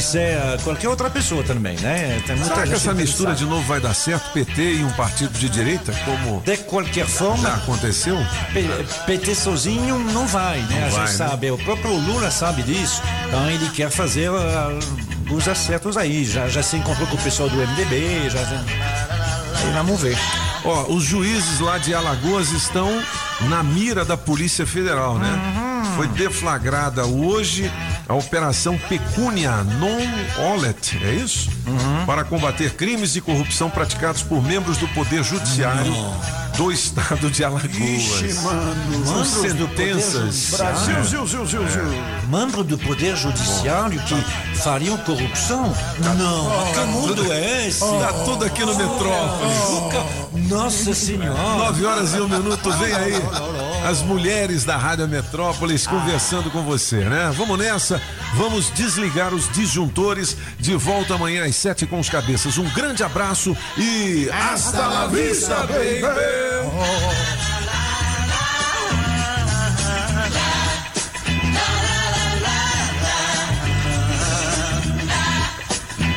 pode 0.00 0.02
ser 0.02 0.36
ah, 0.38 0.56
qualquer 0.64 0.88
outra 0.88 1.10
pessoa 1.10 1.42
também, 1.42 1.76
né? 1.78 2.22
Tem 2.26 2.34
muita 2.36 2.54
Será 2.54 2.66
que 2.66 2.72
essa 2.74 2.94
mistura 2.94 3.34
de 3.34 3.44
novo 3.44 3.62
vai 3.66 3.80
dar 3.80 3.94
certo? 3.94 4.30
PT 4.32 4.74
e 4.76 4.84
um 4.84 4.90
partido 4.92 5.38
de 5.38 5.48
direita, 5.48 5.92
como 6.04 6.40
De 6.40 6.56
qualquer 6.58 7.06
forma. 7.06 7.42
já 7.48 7.54
aconteceu? 7.54 8.16
P- 8.52 8.68
PT 9.06 9.34
sozinho 9.34 9.98
não 9.98 10.26
vai, 10.26 10.58
né? 10.62 10.66
Não 10.80 10.86
a 10.86 10.90
vai, 10.90 11.06
gente 11.08 11.18
né? 11.18 11.28
sabe, 11.28 11.50
o 11.50 11.58
próprio 11.58 11.92
Lula 11.94 12.30
sabe 12.30 12.62
disso. 12.62 13.02
Então 13.28 13.50
ele 13.50 13.68
quer 13.70 13.90
fazer 13.90 14.30
ah, 14.30 14.70
os 15.30 15.46
acertos 15.46 15.96
aí. 15.96 16.24
Já, 16.24 16.48
já 16.48 16.62
se 16.62 16.76
encontrou 16.76 17.06
com 17.06 17.16
o 17.16 17.20
pessoal 17.20 17.48
do 17.50 17.56
MDB, 17.56 18.30
já. 18.30 18.40
Aí 18.40 19.72
vamos 19.74 20.00
ver. 20.00 20.16
Ó, 20.64 20.84
os 20.94 21.04
juízes 21.04 21.60
lá 21.60 21.78
de 21.78 21.94
Alagoas 21.94 22.50
estão 22.52 23.02
na 23.48 23.62
mira 23.62 24.04
da 24.04 24.16
Polícia 24.16 24.66
Federal, 24.66 25.18
né? 25.18 25.28
Uhum. 25.56 25.70
Foi 25.96 26.06
deflagrada 26.08 27.04
hoje 27.06 27.70
a 28.10 28.14
Operação 28.14 28.76
Pecúnia 28.88 29.62
Non 29.78 30.00
Olet, 30.52 30.98
é 31.00 31.14
isso? 31.14 31.48
Uhum. 31.64 32.04
Para 32.04 32.24
combater 32.24 32.74
crimes 32.74 33.12
de 33.12 33.20
corrupção 33.20 33.70
praticados 33.70 34.20
por 34.20 34.42
membros 34.42 34.78
do 34.78 34.88
Poder 34.88 35.22
Judiciário 35.22 35.94
do 36.56 36.72
Estado 36.72 37.30
de 37.30 37.44
Alagoas. 37.44 37.72
Ixi, 37.72 38.34
mano. 38.42 39.06
São 39.06 39.24
sentenças. 39.24 40.50
Brasil, 40.56 41.04
Zil, 41.04 41.26
Zil, 41.28 41.46
Zil, 41.46 41.68
Zil. 41.68 41.82
Membro 42.28 42.64
do 42.64 42.76
Poder 42.76 43.14
Judiciário 43.14 44.00
que 44.02 44.58
fariam 44.58 44.98
corrupção? 44.98 45.72
Não, 46.18 46.72
que 46.72 46.80
mundo 46.86 47.32
é 47.32 47.68
esse? 47.68 47.78
Tá 47.78 48.12
tudo 48.24 48.44
aqui 48.44 48.64
no 48.64 48.74
Metrópolis. 48.74 50.48
Nossa 50.48 50.92
Senhora! 50.94 51.38
Nove 51.38 51.84
horas 51.84 52.12
e 52.12 52.20
um 52.20 52.28
minuto, 52.28 52.72
vem 52.72 52.92
aí 52.92 53.69
as 53.84 54.02
mulheres 54.02 54.64
da 54.64 54.76
Rádio 54.76 55.08
Metrópolis 55.08 55.86
conversando 55.86 56.50
com 56.50 56.62
você, 56.62 56.96
né? 56.96 57.32
Vamos 57.36 57.58
nessa, 57.58 58.00
vamos 58.34 58.70
desligar 58.70 59.32
os 59.34 59.50
disjuntores 59.52 60.36
de 60.58 60.74
volta 60.76 61.14
amanhã 61.14 61.44
às 61.44 61.56
sete 61.56 61.86
com 61.86 61.98
os 61.98 62.08
cabeças. 62.08 62.58
Um 62.58 62.68
grande 62.70 63.02
abraço 63.02 63.56
e 63.76 64.28
hasta 64.30 64.86
la 64.86 65.06
vista, 65.06 65.56
baby! 65.66 66.00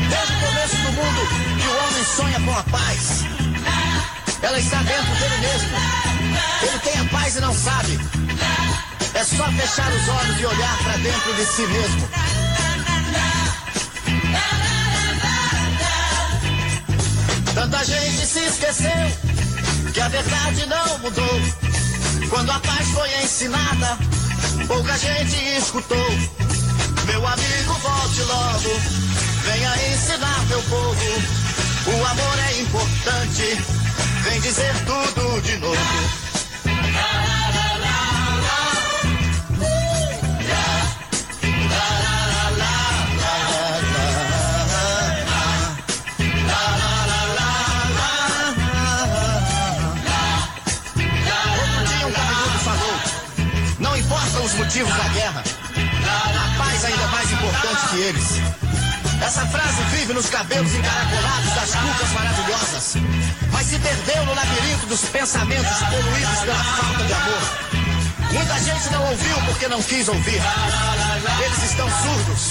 Desde 0.09 0.33
o 0.33 0.39
começo 0.45 0.75
do 0.75 0.91
mundo 0.91 1.27
que 1.59 1.67
o 1.67 1.87
homem 1.87 2.03
sonha 2.15 2.39
com 2.41 2.59
a 2.59 2.63
paz. 2.63 3.23
Ela 4.41 4.59
está 4.59 4.77
dentro 4.83 5.15
dele 5.15 5.37
mesmo. 5.37 6.12
Ele 6.61 6.79
tem 6.79 6.99
a 6.99 7.05
paz 7.05 7.35
e 7.35 7.41
não 7.41 7.53
sabe. 7.53 7.99
É 9.13 9.23
só 9.23 9.45
fechar 9.51 9.91
os 9.91 10.07
olhos 10.09 10.39
e 10.39 10.45
olhar 10.45 10.77
para 10.83 10.97
dentro 10.97 11.35
de 11.35 11.45
si 11.45 11.61
mesmo. 11.67 12.09
Tanta 17.53 17.85
gente 17.85 18.25
se 18.25 18.39
esqueceu 18.39 19.33
que 19.93 20.01
a 20.01 20.07
verdade 20.07 20.65
não 20.65 20.97
mudou. 20.99 21.41
Quando 22.29 22.51
a 22.51 22.59
paz 22.59 22.87
foi 22.89 23.23
ensinada, 23.23 23.97
pouca 24.67 24.97
gente 24.97 25.35
escutou. 25.57 26.09
Meu 27.05 27.27
amigo, 27.27 27.73
volte 27.73 28.21
logo. 28.23 28.79
Venha 29.43 29.93
ensinar 29.93 30.45
meu 30.47 30.61
povo. 30.63 31.43
O 31.85 32.05
amor 32.05 32.39
é 32.39 32.61
importante. 32.61 33.61
Vem 34.23 34.41
dizer 34.41 34.73
tudo 34.85 35.41
de 35.41 35.57
novo. 35.57 36.22
Motivos 54.73 54.97
da 54.97 55.07
guerra, 55.09 55.43
a 55.45 56.57
paz 56.57 56.85
ainda 56.85 57.07
mais 57.09 57.31
importante 57.31 57.89
que 57.91 57.97
eles. 57.97 58.41
Essa 59.21 59.45
frase 59.45 59.83
vive 59.91 60.13
nos 60.13 60.25
cabelos 60.31 60.73
encaracolados 60.73 61.53
das 61.53 61.75
cucas 61.75 62.11
maravilhosas, 62.11 62.93
mas 63.51 63.67
se 63.67 63.77
perdeu 63.77 64.25
no 64.25 64.33
labirinto 64.33 64.87
dos 64.87 65.01
pensamentos 65.01 65.77
poluídos 65.77 66.39
pela 66.39 66.63
falta 66.63 67.03
de 67.03 67.13
amor. 67.13 68.33
Muita 68.33 68.59
gente 68.61 68.89
não 68.89 69.09
ouviu 69.11 69.41
porque 69.45 69.67
não 69.67 69.83
quis 69.83 70.07
ouvir. 70.07 70.41
Eles 71.45 71.63
estão 71.69 71.87
surdos. 72.01 72.49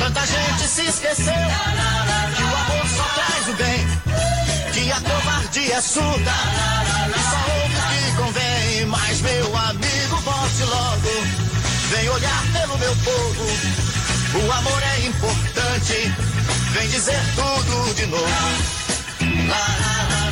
Tanta 0.00 0.26
gente 0.26 0.68
se 0.68 0.86
esqueceu 0.86 1.34
que 2.36 2.42
o 2.42 2.46
amor 2.46 2.88
só 2.96 3.04
traz 3.14 3.48
o 3.48 3.52
bem, 3.52 3.86
que 4.72 4.90
a 4.90 5.00
covardia 5.00 5.76
é 5.76 5.80
surda 5.80 6.32
e 7.14 7.20
só 7.30 7.62
ouve 7.62 7.76
o 7.76 7.82
que 7.90 8.16
convém. 8.16 8.86
Mas 8.86 9.20
meu 9.20 9.56
amigo, 9.56 10.05
volte 10.46 10.64
logo, 10.64 11.10
vem 11.90 12.08
olhar 12.08 12.42
pelo 12.52 12.78
meu 12.78 12.94
povo. 12.96 13.46
O 14.46 14.52
amor 14.52 14.82
é 14.82 15.06
importante, 15.06 16.14
vem 16.72 16.88
dizer 16.88 17.20
tudo 17.34 17.94
de 17.94 18.06
novo. 18.06 18.24
Lá, 19.48 19.56
lá, 19.56 20.08
lá. 20.10 20.25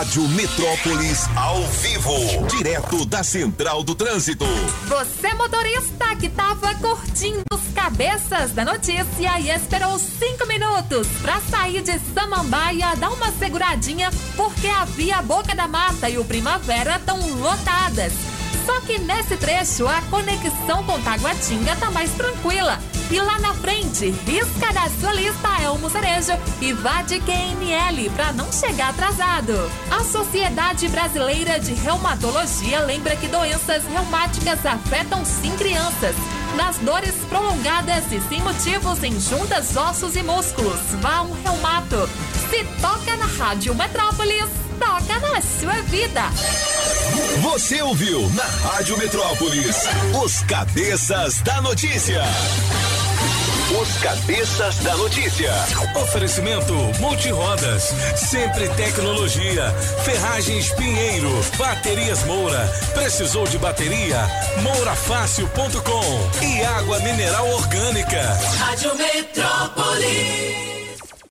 Rádio 0.00 0.26
Metrópolis 0.28 1.28
ao 1.36 1.62
vivo, 1.62 2.46
direto 2.48 3.04
da 3.04 3.22
Central 3.22 3.82
do 3.84 3.94
Trânsito. 3.94 4.46
Você 4.86 5.34
motorista 5.34 6.16
que 6.16 6.30
tava 6.30 6.74
curtindo 6.76 7.42
os 7.52 7.60
cabeças 7.74 8.52
da 8.52 8.64
notícia 8.64 9.38
e 9.38 9.50
esperou 9.50 9.98
cinco 9.98 10.46
minutos 10.48 11.06
pra 11.20 11.38
sair 11.42 11.82
de 11.82 12.00
Samambaia, 12.14 12.96
dar 12.96 13.10
uma 13.10 13.30
seguradinha 13.32 14.08
porque 14.36 14.68
a 14.68 14.86
via 14.86 15.20
Boca 15.20 15.54
da 15.54 15.68
Mata 15.68 16.08
e 16.08 16.16
o 16.16 16.24
Primavera 16.24 16.96
estão 16.96 17.18
lotadas. 17.34 18.39
Só 18.70 18.80
que 18.82 19.00
nesse 19.00 19.36
trecho 19.36 19.84
a 19.88 20.00
conexão 20.02 20.84
com 20.84 21.00
Taguatinga 21.00 21.74
tá 21.74 21.90
mais 21.90 22.12
tranquila. 22.12 22.78
E 23.10 23.20
lá 23.20 23.36
na 23.40 23.52
frente, 23.52 24.10
risca 24.24 24.72
da 24.72 24.88
sua 24.88 25.12
lista 25.12 25.48
Elmo 25.60 25.90
Cerejo 25.90 26.38
e 26.60 26.72
vá 26.72 27.02
de 27.02 27.18
QNL 27.18 28.08
para 28.14 28.32
não 28.32 28.52
chegar 28.52 28.90
atrasado. 28.90 29.54
A 29.90 30.04
Sociedade 30.04 30.86
Brasileira 30.86 31.58
de 31.58 31.74
Reumatologia 31.74 32.78
lembra 32.82 33.16
que 33.16 33.26
doenças 33.26 33.82
reumáticas 33.88 34.64
afetam 34.64 35.24
sim 35.24 35.50
crianças. 35.56 36.14
Nas 36.56 36.78
dores 36.78 37.16
prolongadas 37.28 38.04
e 38.12 38.20
sem 38.28 38.40
motivos 38.40 39.02
em 39.02 39.18
juntas, 39.18 39.76
ossos 39.76 40.14
e 40.14 40.22
músculos, 40.22 40.80
vá 41.00 41.22
um 41.22 41.32
reumato. 41.42 42.08
Se 42.48 42.62
toca 42.80 43.16
na 43.16 43.26
Rádio 43.26 43.74
Metrópolis, 43.74 44.69
toca 44.80 45.20
na 45.20 45.40
sua 45.42 45.82
vida. 45.82 46.22
Você 47.42 47.82
ouviu 47.82 48.28
na 48.30 48.44
Rádio 48.44 48.96
Metrópolis 48.96 49.76
os 50.22 50.40
cabeças 50.44 51.42
da 51.42 51.60
notícia. 51.60 52.22
Os 53.80 53.96
cabeças 53.98 54.78
da 54.78 54.96
notícia. 54.96 55.52
Oferecimento 56.02 56.72
Multirodas, 56.98 57.94
sempre 58.16 58.68
tecnologia, 58.70 59.70
Ferragens 60.02 60.72
Pinheiro, 60.72 61.30
Baterias 61.56 62.24
Moura, 62.24 62.66
precisou 62.94 63.46
de 63.46 63.58
bateria? 63.58 64.26
Mourafácil.com 64.62 66.42
e 66.42 66.64
água 66.64 66.98
mineral 67.00 67.48
orgânica. 67.50 68.22
Rádio 68.58 68.96
Metrópolis. 68.96 70.79